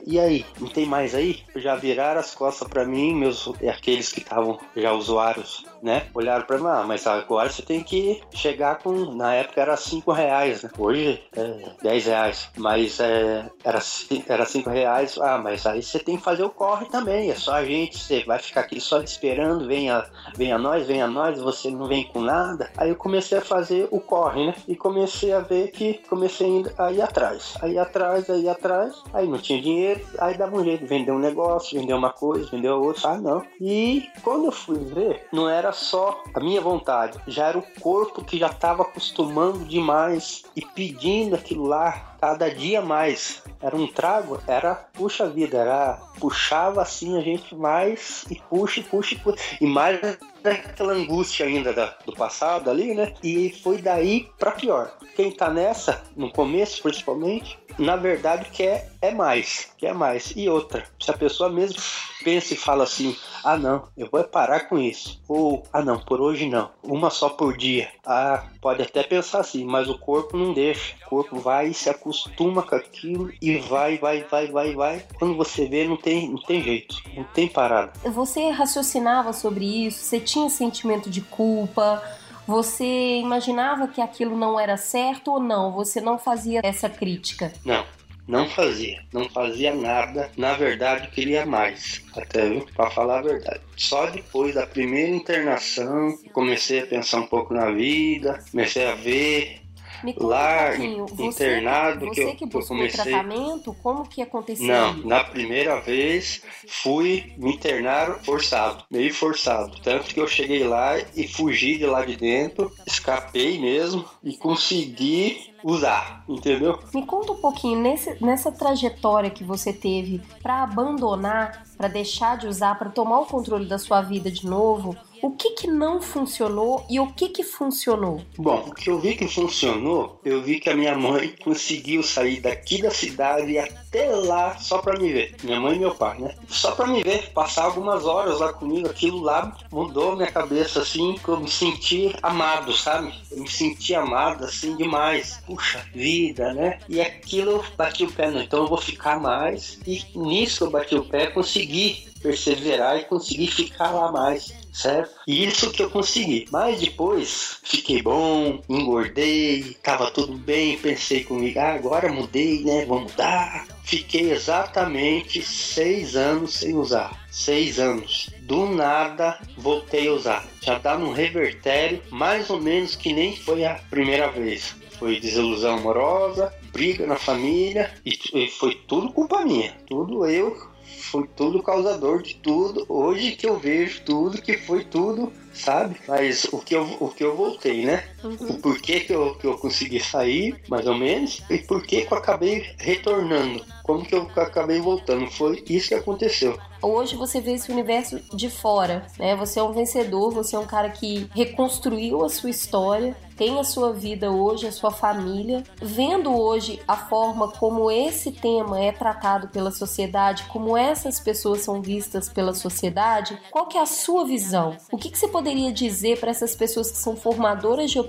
e 0.06 0.20
aí, 0.20 0.46
não 0.60 0.68
tem 0.68 0.86
mais 0.86 1.16
aí? 1.16 1.44
Já 1.56 1.76
viraram 1.76 2.20
as 2.20 2.34
costas 2.34 2.68
para 2.68 2.86
mim, 2.86 3.14
meus, 3.14 3.52
aqueles 3.70 4.12
que 4.12 4.20
estavam 4.20 4.60
já 4.76 4.92
usuários 4.94 5.64
né? 5.82 6.08
Olharam 6.14 6.46
para 6.46 6.58
mim, 6.58 6.68
ah, 6.68 6.84
mas 6.86 7.08
agora 7.08 7.50
você 7.50 7.62
tem 7.62 7.84
que 7.84 8.22
chegar 8.34 8.80
com. 8.80 9.14
Na 9.16 9.34
época 9.34 9.62
era 9.62 9.76
5 9.76 10.12
reais, 10.12 10.64
né? 10.64 10.70
Hoje 10.78 11.22
é 11.36 11.72
10 11.82 12.06
reais. 12.06 12.50
Mas 12.58 13.00
é, 13.00 13.50
era, 13.64 13.80
era 14.28 14.46
5 14.46 14.70
reais. 14.70 15.18
Ah, 15.20 15.38
mas 15.38 15.66
aí 15.66 15.82
você 15.82 16.00
tem 16.00 16.18
que 16.18 16.24
fazer 16.24 16.44
o 16.44 16.50
corre 16.60 16.88
também, 16.88 17.32
é 17.32 17.36
só 17.36 17.54
a 17.54 17.63
gente, 17.63 17.98
você 17.98 18.22
vai 18.25 18.38
ficar 18.38 18.62
aqui 18.62 18.82
só 18.82 19.01
esperando, 19.01 19.66
venha, 19.66 20.06
venha 20.36 20.58
nós, 20.58 20.86
venha 20.86 21.08
nós, 21.08 21.39
você 21.39 21.72
não 21.72 21.88
vem 21.88 22.04
com 22.04 22.20
nada. 22.20 22.70
Aí 22.75 22.89
eu 22.89 22.98
comecei 22.98 23.38
a 23.38 23.42
fazer 23.42 23.88
o 23.92 24.01
corre, 24.01 24.48
né? 24.48 24.56
E 24.68 24.75
comecei 24.75 25.32
a 25.32 25.39
ver 25.39 25.72
que 25.72 26.01
comecei 26.10 26.66
a 26.78 26.92
ir 26.92 27.01
atrás. 27.01 27.54
Aí 27.62 27.80
atrás, 27.80 28.30
aí 28.30 28.50
atrás, 28.50 29.01
aí 29.13 29.25
não 29.25 29.38
tinha 29.38 29.62
dinheiro, 29.62 30.06
aí 30.20 30.38
dava 30.38 30.58
um 30.58 30.63
jeito, 30.63 30.86
vender 30.86 31.13
um 31.13 31.20
negócio, 31.20 31.80
vender 31.80 31.94
uma 31.94 32.12
coisa, 32.12 32.51
vender 32.51 32.70
outra, 32.70 33.12
ah 33.12 33.18
não. 33.22 33.42
E 33.62 34.10
quando 34.22 34.48
eu 34.48 34.51
fui 34.51 34.80
ver, 34.80 35.28
não 35.32 35.48
era 35.48 35.72
só 35.72 36.22
a 36.34 36.39
minha 36.42 36.60
vontade, 36.60 37.18
já 37.25 37.48
era 37.48 37.58
o 37.58 37.63
corpo 37.80 38.25
que 38.25 38.38
já 38.38 38.48
estava 38.48 38.84
acostumando 38.84 39.60
demais 39.63 40.44
e 40.58 40.66
pedindo 40.66 41.36
aquilo 41.36 41.68
lá 41.68 42.09
cada 42.20 42.50
dia 42.50 42.82
mais. 42.82 43.42
Era 43.62 43.76
um 43.76 43.88
trago, 43.88 44.42
era 44.48 44.76
puxa 44.76 45.28
vida, 45.28 45.58
era 45.58 46.00
puxava 46.20 46.82
assim 46.82 47.18
a 47.18 47.22
gente 47.22 47.56
mais 47.56 48.26
e 48.30 48.36
puxa, 48.36 48.80
e 48.80 48.84
puxa, 48.84 49.16
e 49.16 49.18
puxa. 49.18 49.38
E 49.60 49.66
mais 49.66 50.00
daquela 50.42 50.94
angústia 50.94 51.46
ainda 51.46 51.74
da, 51.74 51.98
do 52.06 52.14
passado 52.14 52.70
ali, 52.70 52.94
né? 52.94 53.14
E 53.24 53.50
foi 53.64 53.82
daí 53.82 54.30
para 54.38 54.52
pior. 54.52 54.94
Quem 55.16 55.32
tá 55.32 55.50
nessa, 55.50 56.04
no 56.16 56.32
começo 56.32 56.82
principalmente, 56.82 57.60
na 57.79 57.95
verdade 57.95 58.50
quer 58.51 58.91
é 59.01 59.12
mais, 59.12 59.71
quer 59.77 59.93
mais. 59.93 60.33
E 60.36 60.50
outra, 60.50 60.83
se 61.00 61.09
a 61.09 61.17
pessoa 61.17 61.50
mesmo 61.50 61.81
pensa 62.24 62.53
e 62.53 62.57
fala 62.57 62.83
assim: 62.83 63.15
ah, 63.43 63.57
não, 63.57 63.88
eu 63.98 64.09
vou 64.12 64.24
parar 64.24 64.67
com 64.67 64.77
isso. 64.77 65.21
Ou, 65.27 65.63
ah, 65.71 65.81
não, 65.81 66.00
por 66.00 66.19
hoje 66.19 66.48
não, 66.48 66.69
uma 66.83 67.09
só 67.09 67.29
por 67.29 67.55
dia. 67.55 67.89
Ah, 68.05 68.43
pode 68.62 68.81
até 68.81 69.03
pensar 69.03 69.39
assim, 69.39 69.63
mas 69.63 69.89
o 69.89 69.98
corpo 69.98 70.36
não 70.38 70.53
deixa. 70.53 70.95
O 71.05 71.09
corpo 71.09 71.39
vai 71.39 71.67
e 71.67 71.74
se 71.74 71.89
acostuma 71.89 72.62
com 72.62 72.75
aquilo 72.75 73.31
e 73.41 73.57
vai, 73.57 73.98
vai, 73.98 74.24
vai, 74.24 74.48
vai, 74.48 74.75
vai. 74.75 75.05
Quando 75.17 75.36
você 75.36 75.65
vê, 75.65 75.88
não 75.88 75.98
tem, 75.98 76.29
não 76.29 76.41
tem 76.41 76.62
jeito, 76.62 76.95
não 77.15 77.24
tem 77.24 77.48
parada. 77.48 77.93
Você 78.03 78.50
raciocinava 78.50 79.31
sobre 79.31 79.88
isso? 79.88 80.03
Você 80.03 80.19
tinha 80.19 80.50
sentimento 80.50 81.09
de 81.09 81.21
culpa? 81.21 82.03
Você 82.50 83.20
imaginava 83.20 83.88
que 83.88 84.01
aquilo 84.01 84.36
não 84.36 84.60
era 84.60 84.75
certo 84.75 85.34
ou 85.34 85.39
não? 85.39 85.72
Você 85.74 86.01
não 86.01 86.18
fazia 86.18 86.62
essa 86.63 86.89
crítica? 86.89 87.53
Não, 87.63 87.86
não 88.27 88.50
fazia, 88.50 89.03
não 89.13 89.29
fazia 89.29 89.72
nada. 89.75 90.32
Na 90.36 90.53
verdade, 90.53 91.12
queria 91.12 91.46
mais. 91.46 92.01
Até 92.18 92.60
para 92.75 92.89
falar 92.89 93.20
a 93.20 93.22
verdade. 93.22 93.62
Só 93.77 94.08
depois 94.08 94.56
da 94.56 94.65
primeira 94.65 95.12
internação, 95.12 96.18
comecei 96.34 96.79
a 96.79 96.88
pensar 96.88 97.20
um 97.20 97.27
pouco 97.27 97.53
na 97.53 97.70
vida, 97.70 98.44
comecei 98.50 98.88
a 98.88 98.96
ver 98.96 99.62
me 100.03 100.13
conta 100.13 100.27
lá, 100.27 100.65
um 100.65 100.68
pouquinho. 100.77 101.06
Você, 101.08 101.58
internado, 101.58 102.06
você 102.08 102.13
que 102.15 102.22
eu- 102.22 102.29
que 102.32 102.36
que 102.38 102.44
eu 102.44 102.48
buscou 102.50 102.77
comecei- 102.77 103.03
tratamento, 103.12 103.75
como 103.84 104.08
que 104.08 104.22
aconteceu? 104.22 104.65
Não, 104.68 104.94
na 105.06 105.24
primeira 105.24 105.79
vez 105.82 106.41
fui 106.68 107.34
me 107.38 107.53
internar 107.53 108.20
forçado, 108.24 108.84
meio 108.89 109.13
forçado. 109.13 109.79
Tanto 109.82 110.13
que 110.13 110.20
eu 110.20 110.27
cheguei 110.27 110.63
lá 110.63 110.98
e 111.15 111.27
fugi 111.27 111.77
de 111.77 111.86
lá 111.86 112.06
de 112.06 112.15
dentro, 112.15 112.72
escapei 112.86 113.60
mesmo 113.60 114.06
e 114.24 114.36
consegui 114.38 115.50
usar, 115.63 116.24
entendeu? 116.27 116.79
Me 116.94 117.06
conta 117.06 117.34
um 117.34 117.41
pouquinho 117.41 117.79
nesse, 117.79 118.15
nessa 118.24 118.51
trajetória 118.51 119.29
que 119.29 119.44
você 119.44 119.74
teve 119.74 120.22
para 120.41 120.63
abandonar, 120.63 121.63
para 121.77 121.88
deixar 121.88 122.38
de 122.38 122.48
usar, 122.48 122.77
para 122.79 122.89
tomar 122.89 123.20
o 123.20 123.25
controle 123.25 123.65
da 123.65 123.77
sua 123.77 124.01
vida 124.01 124.32
de 124.32 124.46
novo. 124.46 124.96
O 125.22 125.32
que 125.32 125.52
que 125.52 125.68
não 125.68 126.02
funcionou 126.02 126.86
e 126.90 127.00
o 127.00 127.08
que 127.08 127.30
que 127.30 127.44
funcionou? 127.44 128.22
Bom, 128.38 128.66
o 128.68 128.74
que 128.74 128.90
eu 128.90 129.00
vi 129.00 129.16
que 129.16 129.28
funcionou, 129.28 130.20
eu 130.24 130.42
vi 130.42 130.60
que 130.60 130.70
a 130.70 130.76
minha 130.76 130.98
mãe 130.98 131.36
conseguiu 131.44 132.02
sair 132.02 132.40
daqui 132.40 132.82
da 132.82 132.90
cidade 132.90 133.58
até 133.58 134.08
lá 134.16 134.58
só 134.58 134.78
pra 134.80 134.98
me 134.98 135.12
ver. 135.12 135.36
Minha 135.44 135.60
mãe 135.60 135.76
e 135.76 135.80
meu 135.80 135.94
pai, 135.94 136.20
né? 136.20 136.36
Só 136.48 136.72
pra 136.72 136.88
me 136.88 137.04
ver, 137.04 137.32
passar 137.32 137.66
algumas 137.66 138.06
horas 138.06 138.40
lá 138.40 138.54
comigo, 138.54 138.88
aquilo 138.88 139.22
lá 139.22 139.58
mudou 139.72 140.16
minha 140.16 140.32
cabeça 140.32 140.82
assim, 140.82 141.16
que 141.16 141.28
eu 141.28 141.40
me 141.40 141.50
senti 141.50 142.16
amado, 142.24 142.72
sabe? 142.74 143.14
Eu 143.32 143.42
me 143.42 143.50
senti 143.50 143.94
amado 143.94 144.46
assim 144.46 144.76
demais. 144.78 145.42
Puxa 145.46 145.84
vida, 145.94 146.54
né? 146.54 146.80
E 146.88 147.02
aquilo 147.02 147.52
eu 147.52 147.66
bati 147.78 148.06
o 148.06 148.12
pé, 148.12 148.32
não, 148.32 148.42
então 148.42 148.60
eu 148.60 148.68
vou 148.68 148.78
ficar 148.78 149.20
mais. 149.20 149.80
E 149.86 150.04
nisso 150.16 150.64
eu 150.64 150.70
bati 150.70 150.96
o 150.96 151.04
pé, 151.04 151.28
consegui 151.28 152.08
perseverar 152.22 152.98
e 152.98 153.06
consegui 153.06 153.48
ficar 153.48 153.92
lá 153.92 154.12
mais, 154.12 154.54
certo? 154.72 155.14
E 155.28 155.46
isso 155.46 155.72
que 155.72 155.82
eu 155.82 155.90
consegui. 155.90 156.48
Mas 156.52 156.80
depois 156.80 157.60
fiquei 157.64 158.02
bom, 158.02 158.62
engordei, 158.70 159.78
tava 159.84 160.12
tudo 160.12 160.34
bem, 160.34 160.78
pensei 160.78 161.24
comigo, 161.24 161.60
ah, 161.60 161.74
agora 161.74 162.12
mudei, 162.12 162.64
né? 162.64 162.86
Vou 162.86 163.02
mudar. 163.02 163.68
Fiquei 163.84 164.32
exatamente 164.32 165.42
seis 165.42 166.16
anos 166.16 166.54
sem 166.54 166.76
usar. 166.76 167.26
Seis 167.32 167.80
anos. 167.80 168.30
Do 168.42 168.68
nada 168.68 169.40
voltei 169.58 170.08
a 170.08 170.14
usar. 170.14 170.48
Já 170.62 170.78
dá 170.78 170.98
num 170.98 171.12
revertério, 171.12 172.02
mais 172.12 172.50
ou 172.50 172.62
menos 172.62 172.96
que 172.96 173.14
nem 173.14 173.36
foi 173.36 173.66
a 173.66 173.80
primeira 173.90 174.28
vez. 174.30 174.76
Foi 175.00 175.20
desilusão 175.20 175.78
amorosa, 175.78 176.54
briga 176.72 177.08
na 177.08 177.16
família 177.16 177.92
e, 178.06 178.20
e 178.34 178.48
foi 178.50 178.76
tudo 178.88 179.12
culpa 179.12 179.44
minha. 179.46 179.74
Tudo 179.88 180.26
eu 180.26 180.69
foi 181.10 181.28
tudo 181.36 181.63
causador 181.63 182.22
de 182.22 182.36
tudo. 182.36 182.86
Hoje 182.88 183.32
que 183.36 183.48
eu 183.48 183.58
vejo 183.58 184.01
tudo, 184.04 184.42
que 184.42 184.58
foi 184.58 184.84
tudo, 184.84 185.32
sabe? 185.54 185.98
Mas 186.08 186.46
o 186.46 186.60
que 186.60 186.75
eu, 186.75 186.84
o 187.00 187.10
que 187.10 187.24
eu 187.24 187.36
voltei, 187.36 187.86
né? 187.86 188.04
O 188.24 188.56
porquê 188.56 189.00
que 189.02 189.14
eu, 189.14 189.36
que 189.36 189.48
eu 189.48 189.58
consegui 189.58 190.00
sair, 190.00 190.56
mais 190.68 190.86
ou 190.88 190.98
menos, 190.98 191.42
e 191.50 191.58
por 191.58 191.84
que 191.84 192.02
que 192.02 192.14
eu 192.14 192.18
acabei 192.18 192.66
retornando. 192.78 193.64
Como 193.84 194.06
que 194.06 194.14
eu 194.14 194.30
acabei 194.36 194.80
voltando. 194.80 195.30
Foi 195.32 195.64
isso 195.68 195.90
que 195.90 195.96
aconteceu. 195.96 196.60
Hoje 196.82 197.16
você 197.16 197.42
vê 197.42 197.54
esse 197.54 197.72
universo 197.72 198.20
de 198.34 198.50
fora, 198.50 199.06
né? 199.18 199.36
Você 199.36 199.60
é 199.60 199.64
um 199.64 199.74
vencedor, 199.74 200.32
você 200.32 200.56
é 200.56 200.60
um 200.60 200.66
cara 200.66 200.90
que 200.90 201.30
reconstruiu 201.34 202.24
a 202.24 202.30
sua 202.30 202.50
história, 202.50 203.18
tem 203.36 203.60
a 203.60 203.64
sua 203.64 203.92
vida 203.92 204.32
hoje, 204.32 204.68
a 204.68 204.72
sua 204.72 204.92
família. 204.92 205.64
Vendo 205.82 206.34
hoje 206.34 206.80
a 206.88 206.96
forma 206.96 207.52
como 207.52 207.90
esse 207.90 208.32
tema 208.32 208.80
é 208.80 208.92
tratado 208.92 209.48
pela 209.48 209.72
sociedade, 209.72 210.44
como 210.50 210.78
essas 210.78 211.20
pessoas 211.20 211.62
são 211.62 211.82
vistas 211.82 212.30
pela 212.30 212.54
sociedade, 212.54 213.38
qual 213.50 213.66
que 213.66 213.78
é 213.78 213.82
a 213.82 213.86
sua 213.86 214.26
visão? 214.26 214.78
O 214.92 214.98
que, 214.98 215.10
que 215.10 215.18
você 215.18 215.28
poderia 215.28 215.72
dizer 215.72 216.20
para 216.20 216.32
essas 216.32 216.56
pessoas 216.56 216.92
que 216.92 216.98
são 216.98 217.16
formadoras 217.16 217.92
de 217.92 218.00
opinião 218.00 218.09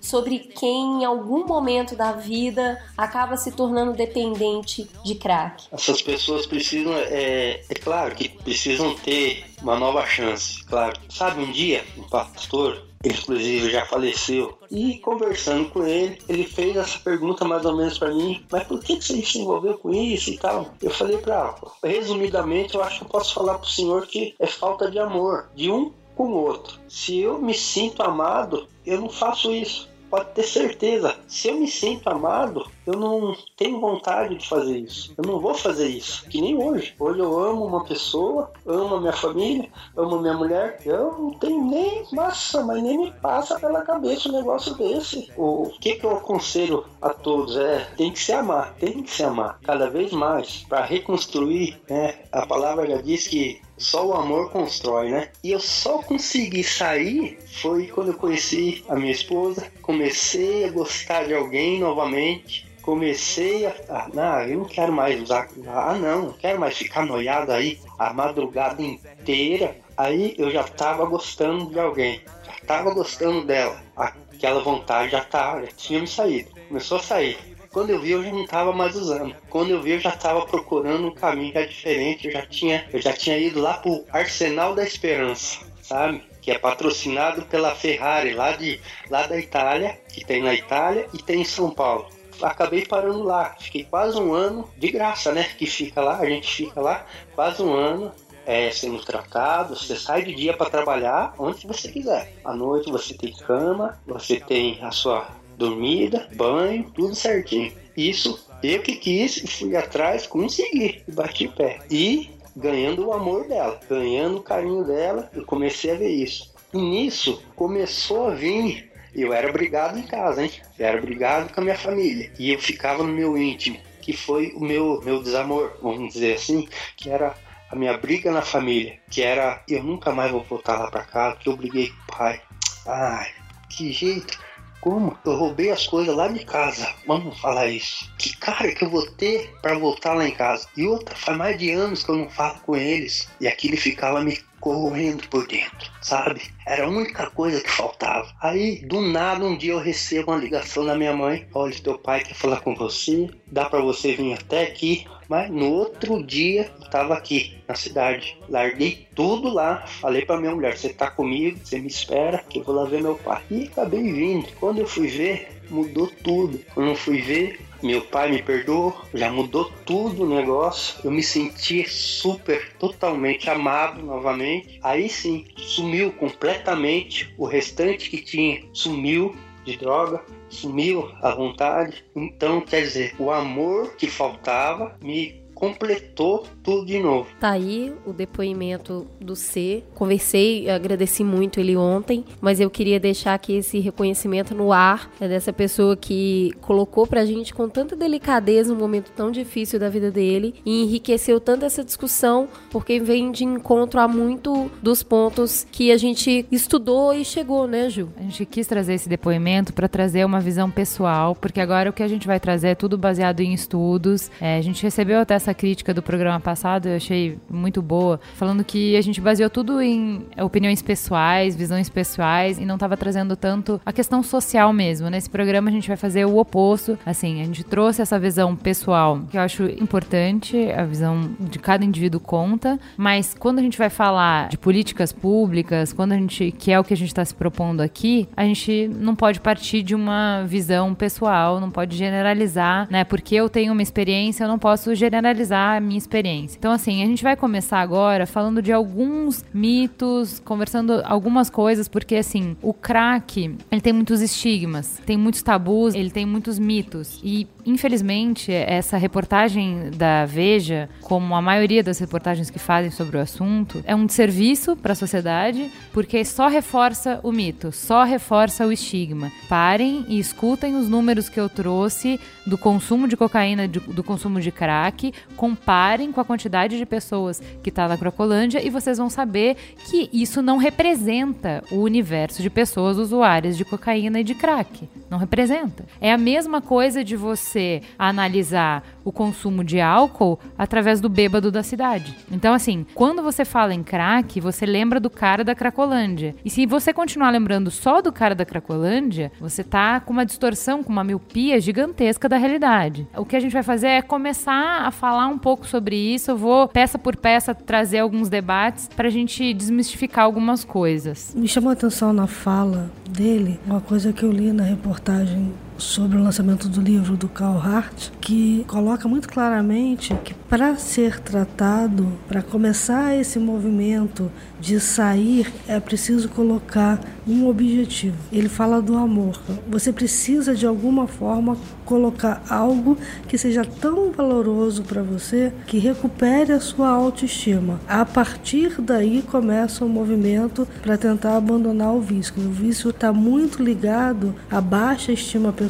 sobre 0.00 0.38
quem 0.38 1.02
em 1.02 1.04
algum 1.04 1.46
momento 1.46 1.96
da 1.96 2.12
vida 2.12 2.82
acaba 2.96 3.36
se 3.36 3.52
tornando 3.52 3.92
dependente 3.92 4.88
de 5.04 5.14
crack? 5.14 5.64
Essas 5.72 6.00
pessoas 6.02 6.46
precisam, 6.46 6.92
é, 6.94 7.60
é 7.68 7.74
claro 7.74 8.14
que 8.14 8.28
precisam 8.28 8.94
ter 8.94 9.44
uma 9.62 9.78
nova 9.78 10.04
chance, 10.06 10.64
claro. 10.64 10.98
Sabe, 11.08 11.42
um 11.42 11.50
dia, 11.50 11.84
um 11.96 12.02
pastor, 12.02 12.82
inclusive 13.04 13.70
já 13.70 13.84
faleceu, 13.86 14.58
e 14.70 14.98
conversando 14.98 15.70
com 15.70 15.86
ele, 15.86 16.18
ele 16.28 16.44
fez 16.44 16.76
essa 16.76 16.98
pergunta 16.98 17.44
mais 17.44 17.64
ou 17.64 17.76
menos 17.76 17.98
pra 17.98 18.12
mim, 18.12 18.44
mas 18.50 18.64
por 18.64 18.80
que 18.80 19.00
você 19.00 19.22
se 19.22 19.38
envolveu 19.38 19.78
com 19.78 19.92
isso 19.92 20.30
e 20.30 20.38
tal? 20.38 20.74
Eu 20.82 20.90
falei 20.90 21.18
pra, 21.18 21.54
resumidamente, 21.82 22.74
eu 22.74 22.82
acho 22.82 22.98
que 22.98 23.04
eu 23.04 23.08
posso 23.08 23.34
falar 23.34 23.58
pro 23.58 23.68
senhor 23.68 24.06
que 24.06 24.34
é 24.38 24.46
falta 24.46 24.90
de 24.90 24.98
amor, 24.98 25.48
de 25.54 25.70
um 25.70 25.92
com 26.16 26.28
o 26.28 26.44
outro. 26.44 26.78
Se 26.88 27.18
eu 27.18 27.38
me 27.38 27.54
sinto 27.54 28.02
amado, 28.02 28.66
eu 28.86 29.00
não 29.00 29.08
faço 29.08 29.52
isso. 29.52 29.88
Pode 30.08 30.30
ter 30.30 30.44
certeza, 30.44 31.16
se 31.26 31.48
eu 31.48 31.56
me 31.56 31.66
sinto 31.66 32.08
amado, 32.08 32.64
eu 32.86 32.94
não 32.94 33.36
tenho 33.56 33.80
vontade 33.80 34.36
de 34.36 34.48
fazer 34.48 34.78
isso. 34.78 35.12
Eu 35.18 35.24
não 35.24 35.40
vou 35.40 35.52
fazer 35.52 35.88
isso. 35.88 36.24
Que 36.28 36.40
nem 36.40 36.56
hoje. 36.56 36.94
Hoje 36.98 37.18
eu 37.18 37.38
amo 37.38 37.66
uma 37.66 37.84
pessoa, 37.84 38.52
amo 38.64 38.94
a 38.94 39.00
minha 39.00 39.12
família, 39.12 39.68
amo 39.96 40.16
a 40.16 40.20
minha 40.22 40.34
mulher. 40.34 40.80
Eu 40.86 41.12
não 41.18 41.30
tenho 41.32 41.64
nem 41.64 42.04
massa, 42.12 42.62
mas 42.62 42.82
nem 42.82 42.98
me 42.98 43.12
passa 43.12 43.58
pela 43.58 43.82
cabeça 43.82 44.28
um 44.28 44.32
negócio 44.32 44.74
desse. 44.76 45.28
O 45.36 45.72
que, 45.80 45.96
que 45.96 46.06
eu 46.06 46.16
aconselho 46.16 46.84
a 47.02 47.10
todos 47.10 47.56
é: 47.56 47.90
tem 47.96 48.12
que 48.12 48.20
se 48.20 48.32
amar, 48.32 48.74
tem 48.74 49.02
que 49.02 49.10
se 49.10 49.24
amar 49.24 49.58
cada 49.64 49.90
vez 49.90 50.12
mais 50.12 50.64
para 50.68 50.84
reconstruir. 50.84 51.80
Né? 51.90 52.20
A 52.30 52.46
palavra 52.46 52.86
já 52.86 53.02
diz 53.02 53.26
que 53.26 53.60
só 53.78 54.06
o 54.06 54.14
amor 54.14 54.50
constrói, 54.50 55.10
né? 55.10 55.28
E 55.42 55.52
eu 55.52 55.60
só 55.60 55.98
consegui 55.98 56.64
sair 56.64 57.38
foi 57.60 57.86
quando 57.86 58.12
eu 58.12 58.18
conheci 58.18 58.84
a 58.88 58.94
minha 58.96 59.12
esposa, 59.12 59.70
comecei 59.82 60.64
a 60.64 60.70
gostar 60.70 61.26
de 61.26 61.34
alguém 61.34 61.80
novamente, 61.80 62.66
comecei 62.82 63.66
a. 63.66 63.74
Ah, 63.88 64.08
não, 64.12 64.40
eu 64.42 64.58
não 64.58 64.64
quero 64.64 64.92
mais 64.92 65.20
usar. 65.20 65.48
Ah, 65.66 65.94
não, 65.94 66.26
não 66.26 66.32
quero 66.32 66.60
mais 66.60 66.76
ficar 66.76 67.04
noiado 67.04 67.52
aí 67.52 67.78
a 67.98 68.12
madrugada 68.12 68.80
inteira. 68.80 69.76
Aí 69.96 70.34
eu 70.38 70.50
já 70.50 70.62
tava 70.62 71.04
gostando 71.06 71.70
de 71.70 71.80
alguém, 71.80 72.22
já 72.44 72.52
tava 72.66 72.94
gostando 72.94 73.44
dela. 73.44 73.82
Aquela 73.96 74.62
vontade 74.62 75.12
já 75.12 75.24
tava, 75.24 75.62
já 75.62 75.72
tinha 75.72 76.00
me 76.00 76.06
saído. 76.06 76.50
Começou 76.68 76.98
a 76.98 77.02
sair. 77.02 77.55
Quando 77.76 77.90
eu 77.90 78.00
vi, 78.00 78.12
eu 78.12 78.24
já 78.24 78.30
não 78.32 78.44
estava 78.44 78.72
mais 78.72 78.96
usando. 78.96 79.36
Quando 79.50 79.68
eu 79.68 79.82
vi, 79.82 79.90
eu 79.90 80.00
já 80.00 80.08
estava 80.08 80.46
procurando 80.46 81.08
um 81.08 81.14
caminho 81.14 81.52
é 81.58 81.66
diferente. 81.66 82.26
Eu 82.26 82.32
já 82.32 82.46
tinha, 82.46 82.88
eu 82.90 83.02
já 83.02 83.12
tinha 83.12 83.36
ido 83.36 83.60
lá 83.60 83.74
pro 83.74 84.02
Arsenal 84.10 84.74
da 84.74 84.82
Esperança, 84.82 85.58
sabe? 85.82 86.22
Que 86.40 86.52
é 86.52 86.58
patrocinado 86.58 87.42
pela 87.42 87.74
Ferrari 87.74 88.32
lá 88.32 88.52
de 88.52 88.80
lá 89.10 89.26
da 89.26 89.38
Itália, 89.38 90.00
que 90.08 90.24
tem 90.24 90.42
na 90.42 90.54
Itália 90.54 91.06
e 91.12 91.18
tem 91.18 91.42
em 91.42 91.44
São 91.44 91.70
Paulo. 91.70 92.06
acabei 92.40 92.86
parando 92.86 93.22
lá. 93.22 93.54
Fiquei 93.60 93.84
quase 93.84 94.18
um 94.18 94.32
ano, 94.32 94.66
de 94.78 94.90
graça, 94.90 95.30
né? 95.30 95.44
Que 95.58 95.66
fica 95.66 96.00
lá, 96.00 96.16
a 96.16 96.24
gente 96.24 96.50
fica 96.50 96.80
lá 96.80 97.04
quase 97.34 97.62
um 97.62 97.74
ano. 97.74 98.10
É, 98.46 98.70
sendo 98.70 99.04
tratado, 99.04 99.76
você 99.76 99.96
sai 99.96 100.22
de 100.22 100.32
dia 100.32 100.56
para 100.56 100.70
trabalhar 100.70 101.34
onde 101.36 101.66
você 101.66 101.90
quiser. 101.90 102.32
À 102.42 102.54
noite 102.54 102.90
você 102.90 103.12
tem 103.12 103.34
cama, 103.34 104.00
você 104.06 104.40
tem 104.40 104.78
a 104.82 104.92
sua 104.92 105.28
dormida, 105.56 106.28
banho, 106.34 106.90
tudo 106.94 107.14
certinho. 107.14 107.72
Isso 107.96 108.46
eu 108.62 108.82
que 108.82 108.96
quis 108.96 109.38
e 109.38 109.46
fui 109.46 109.76
atrás, 109.76 110.26
consegui 110.26 111.02
e 111.06 111.12
bati 111.12 111.48
pé. 111.48 111.78
E 111.90 112.30
ganhando 112.54 113.06
o 113.06 113.12
amor 113.12 113.46
dela, 113.46 113.80
ganhando 113.88 114.38
o 114.38 114.42
carinho 114.42 114.84
dela, 114.84 115.30
eu 115.34 115.44
comecei 115.44 115.92
a 115.92 115.96
ver 115.96 116.10
isso. 116.10 116.54
E 116.72 116.78
nisso 116.78 117.42
começou 117.54 118.28
a 118.28 118.34
vir. 118.34 118.90
Eu 119.14 119.32
era 119.32 119.50
brigado 119.50 119.98
em 119.98 120.02
casa, 120.02 120.42
hein? 120.42 120.50
Eu 120.78 120.86
era 120.86 121.00
brigado 121.00 121.52
com 121.52 121.60
a 121.60 121.64
minha 121.64 121.78
família. 121.78 122.30
E 122.38 122.52
eu 122.52 122.58
ficava 122.58 123.02
no 123.02 123.12
meu 123.12 123.36
íntimo, 123.36 123.78
que 124.02 124.12
foi 124.12 124.52
o 124.54 124.60
meu, 124.60 125.00
meu 125.02 125.22
desamor, 125.22 125.78
vamos 125.82 126.12
dizer 126.12 126.34
assim, 126.34 126.68
que 126.96 127.08
era 127.08 127.34
a 127.70 127.76
minha 127.76 127.96
briga 127.96 128.30
na 128.30 128.42
família, 128.42 128.98
que 129.10 129.22
era 129.22 129.62
eu 129.68 129.82
nunca 129.82 130.12
mais 130.12 130.30
vou 130.30 130.42
voltar 130.42 130.78
lá 130.78 130.90
para 130.90 131.04
casa, 131.04 131.36
que 131.36 131.48
eu 131.48 131.56
briguei 131.56 131.88
com 131.88 132.12
o 132.12 132.16
pai. 132.18 132.40
Ai, 132.86 133.30
que 133.70 133.92
jeito. 133.92 134.38
Como? 134.86 135.18
Eu 135.24 135.34
roubei 135.34 135.72
as 135.72 135.84
coisas 135.84 136.14
lá 136.14 136.28
de 136.28 136.44
casa. 136.44 136.88
Vamos 137.08 137.36
falar 137.40 137.66
isso. 137.66 138.08
Que 138.16 138.36
cara 138.36 138.72
que 138.72 138.84
eu 138.84 138.88
vou 138.88 139.04
ter 139.04 139.52
para 139.60 139.76
voltar 139.76 140.14
lá 140.14 140.28
em 140.28 140.30
casa? 140.30 140.68
E 140.76 140.86
outra, 140.86 141.12
faz 141.16 141.36
mais 141.36 141.58
de 141.58 141.72
anos 141.72 142.04
que 142.04 142.10
eu 142.12 142.14
não 142.14 142.30
falo 142.30 142.60
com 142.60 142.76
eles. 142.76 143.28
E 143.40 143.48
aquilo 143.48 143.76
ficava 143.76 144.22
me 144.22 144.38
correndo 144.60 145.26
por 145.28 145.44
dentro, 145.48 145.90
sabe? 146.00 146.40
Era 146.64 146.84
a 146.84 146.88
única 146.88 147.28
coisa 147.30 147.60
que 147.60 147.68
faltava. 147.68 148.32
Aí, 148.40 148.84
do 148.86 149.00
nada, 149.00 149.44
um 149.44 149.56
dia 149.56 149.72
eu 149.72 149.80
recebo 149.80 150.30
uma 150.30 150.38
ligação 150.38 150.84
da 150.84 150.94
minha 150.94 151.16
mãe: 151.16 151.48
Olha, 151.52 151.74
teu 151.82 151.98
pai 151.98 152.22
quer 152.22 152.34
falar 152.34 152.60
com 152.60 152.76
você, 152.76 153.28
dá 153.50 153.64
para 153.64 153.80
você 153.80 154.14
vir 154.14 154.34
até 154.34 154.62
aqui. 154.62 155.04
Mas 155.28 155.50
no 155.50 155.70
outro 155.70 156.22
dia 156.22 156.70
eu 156.80 156.90
tava 156.90 157.14
aqui 157.14 157.58
na 157.66 157.74
cidade. 157.74 158.38
Larguei 158.48 159.06
tudo 159.14 159.52
lá, 159.52 159.86
falei 159.86 160.24
para 160.24 160.40
minha 160.40 160.54
mulher: 160.54 160.76
Você 160.76 160.90
tá 160.90 161.10
comigo, 161.10 161.58
você 161.62 161.78
me 161.78 161.88
espera, 161.88 162.38
que 162.38 162.58
eu 162.58 162.64
vou 162.64 162.74
lá 162.74 162.84
ver 162.84 163.02
meu 163.02 163.16
pai. 163.16 163.42
E 163.50 163.64
acabei 163.64 164.02
vindo. 164.02 164.48
Quando 164.60 164.78
eu 164.78 164.86
fui 164.86 165.08
ver, 165.08 165.48
mudou 165.70 166.06
tudo. 166.22 166.60
Quando 166.74 166.90
eu 166.90 166.96
fui 166.96 167.20
ver, 167.20 167.60
meu 167.82 168.02
pai 168.02 168.30
me 168.30 168.42
perdoou, 168.42 168.96
já 169.12 169.30
mudou 169.30 169.70
tudo 169.84 170.24
o 170.24 170.28
negócio. 170.28 170.98
Eu 171.04 171.10
me 171.10 171.22
senti 171.22 171.88
super, 171.88 172.72
totalmente 172.78 173.50
amado 173.50 174.02
novamente. 174.02 174.78
Aí 174.82 175.08
sim, 175.08 175.44
sumiu 175.56 176.12
completamente 176.12 177.32
o 177.36 177.44
restante 177.46 178.10
que 178.10 178.18
tinha, 178.18 178.62
sumiu 178.72 179.34
de 179.64 179.76
droga, 179.76 180.24
sumiu 180.48 181.10
a 181.22 181.34
vontade. 181.34 182.04
Então, 182.14 182.60
quer 182.60 182.82
dizer, 182.82 183.14
o 183.18 183.30
amor 183.30 183.94
que 183.96 184.06
faltava 184.06 184.96
me 185.00 185.45
completou 185.56 186.44
tudo 186.62 186.84
de 186.84 186.98
novo. 186.98 187.26
Tá 187.40 187.50
aí 187.50 187.92
o 188.06 188.12
depoimento 188.12 189.06
do 189.18 189.34
C. 189.34 189.82
Conversei, 189.94 190.68
agradeci 190.68 191.24
muito 191.24 191.58
ele 191.58 191.74
ontem, 191.76 192.24
mas 192.42 192.60
eu 192.60 192.68
queria 192.68 193.00
deixar 193.00 193.32
aqui 193.32 193.54
esse 193.54 193.80
reconhecimento 193.80 194.54
no 194.54 194.70
ar 194.70 195.10
né, 195.18 195.26
dessa 195.26 195.54
pessoa 195.54 195.96
que 195.96 196.52
colocou 196.60 197.06
pra 197.06 197.24
gente 197.24 197.54
com 197.54 197.68
tanta 197.70 197.96
delicadeza 197.96 198.72
um 198.72 198.76
momento 198.76 199.10
tão 199.12 199.30
difícil 199.30 199.80
da 199.80 199.88
vida 199.88 200.10
dele 200.10 200.54
e 200.64 200.82
enriqueceu 200.82 201.40
tanto 201.40 201.64
essa 201.64 201.82
discussão, 201.82 202.48
porque 202.70 203.00
vem 203.00 203.32
de 203.32 203.44
encontro 203.44 203.98
a 203.98 204.06
muito 204.06 204.70
dos 204.82 205.02
pontos 205.02 205.66
que 205.72 205.90
a 205.90 205.96
gente 205.96 206.46
estudou 206.52 207.14
e 207.14 207.24
chegou, 207.24 207.66
né, 207.66 207.88
Ju? 207.88 208.10
A 208.18 208.22
gente 208.22 208.44
quis 208.44 208.66
trazer 208.66 208.92
esse 208.92 209.08
depoimento 209.08 209.72
para 209.72 209.88
trazer 209.88 210.26
uma 210.26 210.40
visão 210.40 210.70
pessoal, 210.70 211.34
porque 211.34 211.60
agora 211.60 211.88
o 211.88 211.92
que 211.94 212.02
a 212.02 212.08
gente 212.08 212.26
vai 212.26 212.38
trazer 212.38 212.68
é 212.68 212.74
tudo 212.74 212.98
baseado 212.98 213.40
em 213.40 213.54
estudos. 213.54 214.30
É, 214.38 214.58
a 214.58 214.60
gente 214.60 214.82
recebeu 214.82 215.18
até 215.20 215.34
essa 215.34 215.45
crítica 215.54 215.92
do 215.92 216.02
programa 216.02 216.40
passado, 216.40 216.88
eu 216.88 216.96
achei 216.96 217.38
muito 217.48 217.80
boa, 217.82 218.20
falando 218.34 218.64
que 218.64 218.96
a 218.96 219.00
gente 219.00 219.20
baseou 219.20 219.48
tudo 219.48 219.80
em 219.80 220.26
opiniões 220.38 220.82
pessoais, 220.82 221.56
visões 221.56 221.88
pessoais 221.88 222.58
e 222.58 222.64
não 222.64 222.74
estava 222.74 222.96
trazendo 222.96 223.36
tanto 223.36 223.80
a 223.84 223.92
questão 223.92 224.22
social 224.22 224.72
mesmo. 224.72 225.08
Nesse 225.08 225.30
programa 225.30 225.68
a 225.68 225.72
gente 225.72 225.88
vai 225.88 225.96
fazer 225.96 226.24
o 226.24 226.36
oposto, 226.36 226.98
assim, 227.04 227.40
a 227.40 227.44
gente 227.44 227.64
trouxe 227.64 228.02
essa 228.02 228.18
visão 228.18 228.56
pessoal, 228.56 229.20
que 229.30 229.36
eu 229.36 229.40
acho 229.40 229.64
importante, 229.64 230.70
a 230.72 230.84
visão 230.84 231.30
de 231.38 231.58
cada 231.58 231.84
indivíduo 231.84 232.20
conta, 232.20 232.78
mas 232.96 233.34
quando 233.38 233.58
a 233.58 233.62
gente 233.62 233.78
vai 233.78 233.90
falar 233.90 234.48
de 234.48 234.58
políticas 234.58 235.12
públicas, 235.12 235.92
quando 235.92 236.12
a 236.12 236.16
gente, 236.16 236.52
que 236.52 236.72
é 236.72 236.78
o 236.78 236.84
que 236.84 236.94
a 236.94 236.96
gente 236.96 237.08
está 237.08 237.24
se 237.24 237.34
propondo 237.34 237.80
aqui, 237.80 238.28
a 238.36 238.44
gente 238.44 238.88
não 238.98 239.14
pode 239.14 239.40
partir 239.40 239.82
de 239.82 239.94
uma 239.94 240.44
visão 240.44 240.94
pessoal, 240.94 241.60
não 241.60 241.70
pode 241.70 241.96
generalizar, 241.96 242.88
né? 242.90 243.04
Porque 243.04 243.34
eu 243.34 243.48
tenho 243.48 243.72
uma 243.72 243.82
experiência, 243.82 244.44
eu 244.44 244.48
não 244.48 244.58
posso 244.58 244.94
generalizar 244.94 245.35
a 245.52 245.80
minha 245.80 245.98
experiência. 245.98 246.56
Então, 246.58 246.72
assim, 246.72 247.02
a 247.02 247.06
gente 247.06 247.22
vai 247.22 247.36
começar 247.36 247.80
agora 247.80 248.26
falando 248.26 248.62
de 248.62 248.72
alguns 248.72 249.44
mitos, 249.52 250.40
conversando 250.44 251.02
algumas 251.04 251.50
coisas, 251.50 251.88
porque, 251.88 252.16
assim, 252.16 252.56
o 252.62 252.72
crack, 252.72 253.56
ele 253.70 253.80
tem 253.80 253.92
muitos 253.92 254.20
estigmas, 254.20 255.00
tem 255.04 255.16
muitos 255.16 255.42
tabus, 255.42 255.94
ele 255.94 256.10
tem 256.10 256.26
muitos 256.26 256.58
mitos. 256.58 257.20
E, 257.22 257.46
infelizmente, 257.64 258.52
essa 258.52 258.96
reportagem 258.96 259.90
da 259.96 260.24
Veja, 260.24 260.88
como 261.02 261.34
a 261.34 261.42
maioria 261.42 261.82
das 261.82 261.98
reportagens 261.98 262.50
que 262.50 262.58
fazem 262.58 262.90
sobre 262.90 263.16
o 263.16 263.20
assunto, 263.20 263.82
é 263.86 263.94
um 263.94 264.06
desserviço 264.06 264.76
para 264.76 264.92
a 264.92 264.96
sociedade, 264.96 265.70
porque 265.92 266.24
só 266.24 266.48
reforça 266.48 267.20
o 267.22 267.32
mito, 267.32 267.72
só 267.72 268.04
reforça 268.04 268.66
o 268.66 268.72
estigma. 268.72 269.30
Parem 269.48 270.04
e 270.08 270.18
escutem 270.18 270.76
os 270.76 270.88
números 270.88 271.28
que 271.28 271.40
eu 271.40 271.48
trouxe 271.48 272.20
do 272.46 272.56
consumo 272.56 273.08
de 273.08 273.16
cocaína, 273.16 273.66
do 273.66 274.04
consumo 274.04 274.40
de 274.40 274.50
crack, 274.50 275.12
comparem 275.36 276.12
com 276.12 276.20
a 276.20 276.24
quantidade 276.24 276.78
de 276.78 276.86
pessoas 276.86 277.40
que 277.62 277.70
está 277.70 277.88
na 277.88 277.96
Crocolândia 277.96 278.64
e 278.64 278.70
vocês 278.70 278.98
vão 278.98 279.10
saber 279.10 279.56
que 279.86 280.08
isso 280.12 280.40
não 280.42 280.56
representa 280.56 281.62
o 281.70 281.76
universo 281.76 282.42
de 282.42 282.50
pessoas 282.50 282.96
usuárias 282.96 283.56
de 283.56 283.64
cocaína 283.64 284.20
e 284.20 284.24
de 284.24 284.34
crack. 284.34 284.88
Não 285.08 285.18
representa. 285.18 285.84
É 286.00 286.12
a 286.12 286.18
mesma 286.18 286.60
coisa 286.60 287.04
de 287.04 287.16
você 287.16 287.80
analisar 287.98 288.82
o 289.04 289.12
consumo 289.12 289.62
de 289.62 289.80
álcool 289.80 290.38
através 290.58 291.00
do 291.00 291.08
bêbado 291.08 291.50
da 291.50 291.62
cidade. 291.62 292.14
Então, 292.30 292.52
assim, 292.52 292.84
quando 292.94 293.22
você 293.22 293.44
fala 293.44 293.72
em 293.72 293.84
crack, 293.84 294.40
você 294.40 294.66
lembra 294.66 294.98
do 294.98 295.08
cara 295.08 295.44
da 295.44 295.54
Cracolândia. 295.54 296.34
E 296.44 296.50
se 296.50 296.66
você 296.66 296.92
continuar 296.92 297.30
lembrando 297.30 297.70
só 297.70 298.02
do 298.02 298.12
cara 298.12 298.34
da 298.34 298.44
Cracolândia, 298.44 299.30
você 299.40 299.62
tá 299.62 300.00
com 300.00 300.12
uma 300.12 300.26
distorção, 300.26 300.82
com 300.82 300.92
uma 300.92 301.04
miopia 301.04 301.60
gigantesca 301.60 302.28
da 302.28 302.36
realidade. 302.36 303.06
O 303.16 303.24
que 303.24 303.36
a 303.36 303.40
gente 303.40 303.52
vai 303.52 303.62
fazer 303.62 303.88
é 303.88 304.02
começar 304.02 304.86
a 304.86 304.90
falar 304.90 305.28
um 305.28 305.38
pouco 305.38 305.66
sobre 305.66 305.96
isso. 305.96 306.32
Eu 306.32 306.36
vou, 306.36 306.66
peça 306.66 306.98
por 306.98 307.16
peça, 307.16 307.54
trazer 307.54 307.98
alguns 307.98 308.28
debates 308.28 308.88
pra 308.88 309.08
gente 309.08 309.54
desmistificar 309.54 310.24
algumas 310.24 310.64
coisas. 310.64 311.32
Me 311.36 311.46
chamou 311.46 311.70
a 311.70 311.74
atenção 311.74 312.12
na 312.12 312.26
fala 312.26 312.90
dele 313.08 313.60
uma 313.66 313.80
coisa 313.80 314.12
que 314.12 314.24
eu 314.24 314.32
li 314.32 314.52
na 314.52 314.64
reportagem 314.64 314.95
reportagem 314.96 315.65
sobre 315.78 316.16
o 316.16 316.22
lançamento 316.22 316.68
do 316.68 316.80
livro 316.80 317.16
do 317.16 317.28
Carl 317.28 317.58
Hart, 317.58 318.10
que 318.20 318.64
coloca 318.66 319.08
muito 319.08 319.28
claramente 319.28 320.14
que 320.24 320.34
para 320.48 320.76
ser 320.76 321.20
tratado, 321.20 322.12
para 322.28 322.42
começar 322.42 323.14
esse 323.16 323.38
movimento 323.38 324.30
de 324.60 324.80
sair, 324.80 325.52
é 325.68 325.78
preciso 325.78 326.28
colocar 326.28 327.00
um 327.26 327.46
objetivo. 327.48 328.16
Ele 328.32 328.48
fala 328.48 328.80
do 328.80 328.96
amor. 328.96 329.40
Você 329.68 329.92
precisa 329.92 330.54
de 330.54 330.66
alguma 330.66 331.06
forma 331.06 331.56
colocar 331.84 332.42
algo 332.48 332.96
que 333.28 333.36
seja 333.36 333.64
tão 333.64 334.10
valoroso 334.12 334.82
para 334.82 335.02
você 335.02 335.52
que 335.66 335.78
recupere 335.78 336.52
a 336.52 336.60
sua 336.60 336.88
autoestima. 336.88 337.80
A 337.88 338.04
partir 338.04 338.80
daí 338.80 339.22
começa 339.22 339.84
o 339.84 339.88
movimento 339.88 340.66
para 340.82 340.96
tentar 340.96 341.36
abandonar 341.36 341.92
o 341.92 342.00
vício. 342.00 342.34
O 342.36 342.50
vício 342.50 342.90
está 342.90 343.12
muito 343.12 343.62
ligado 343.62 344.34
à 344.50 344.60
baixa 344.60 345.12
estima 345.12 345.52
pessoal, 345.52 345.65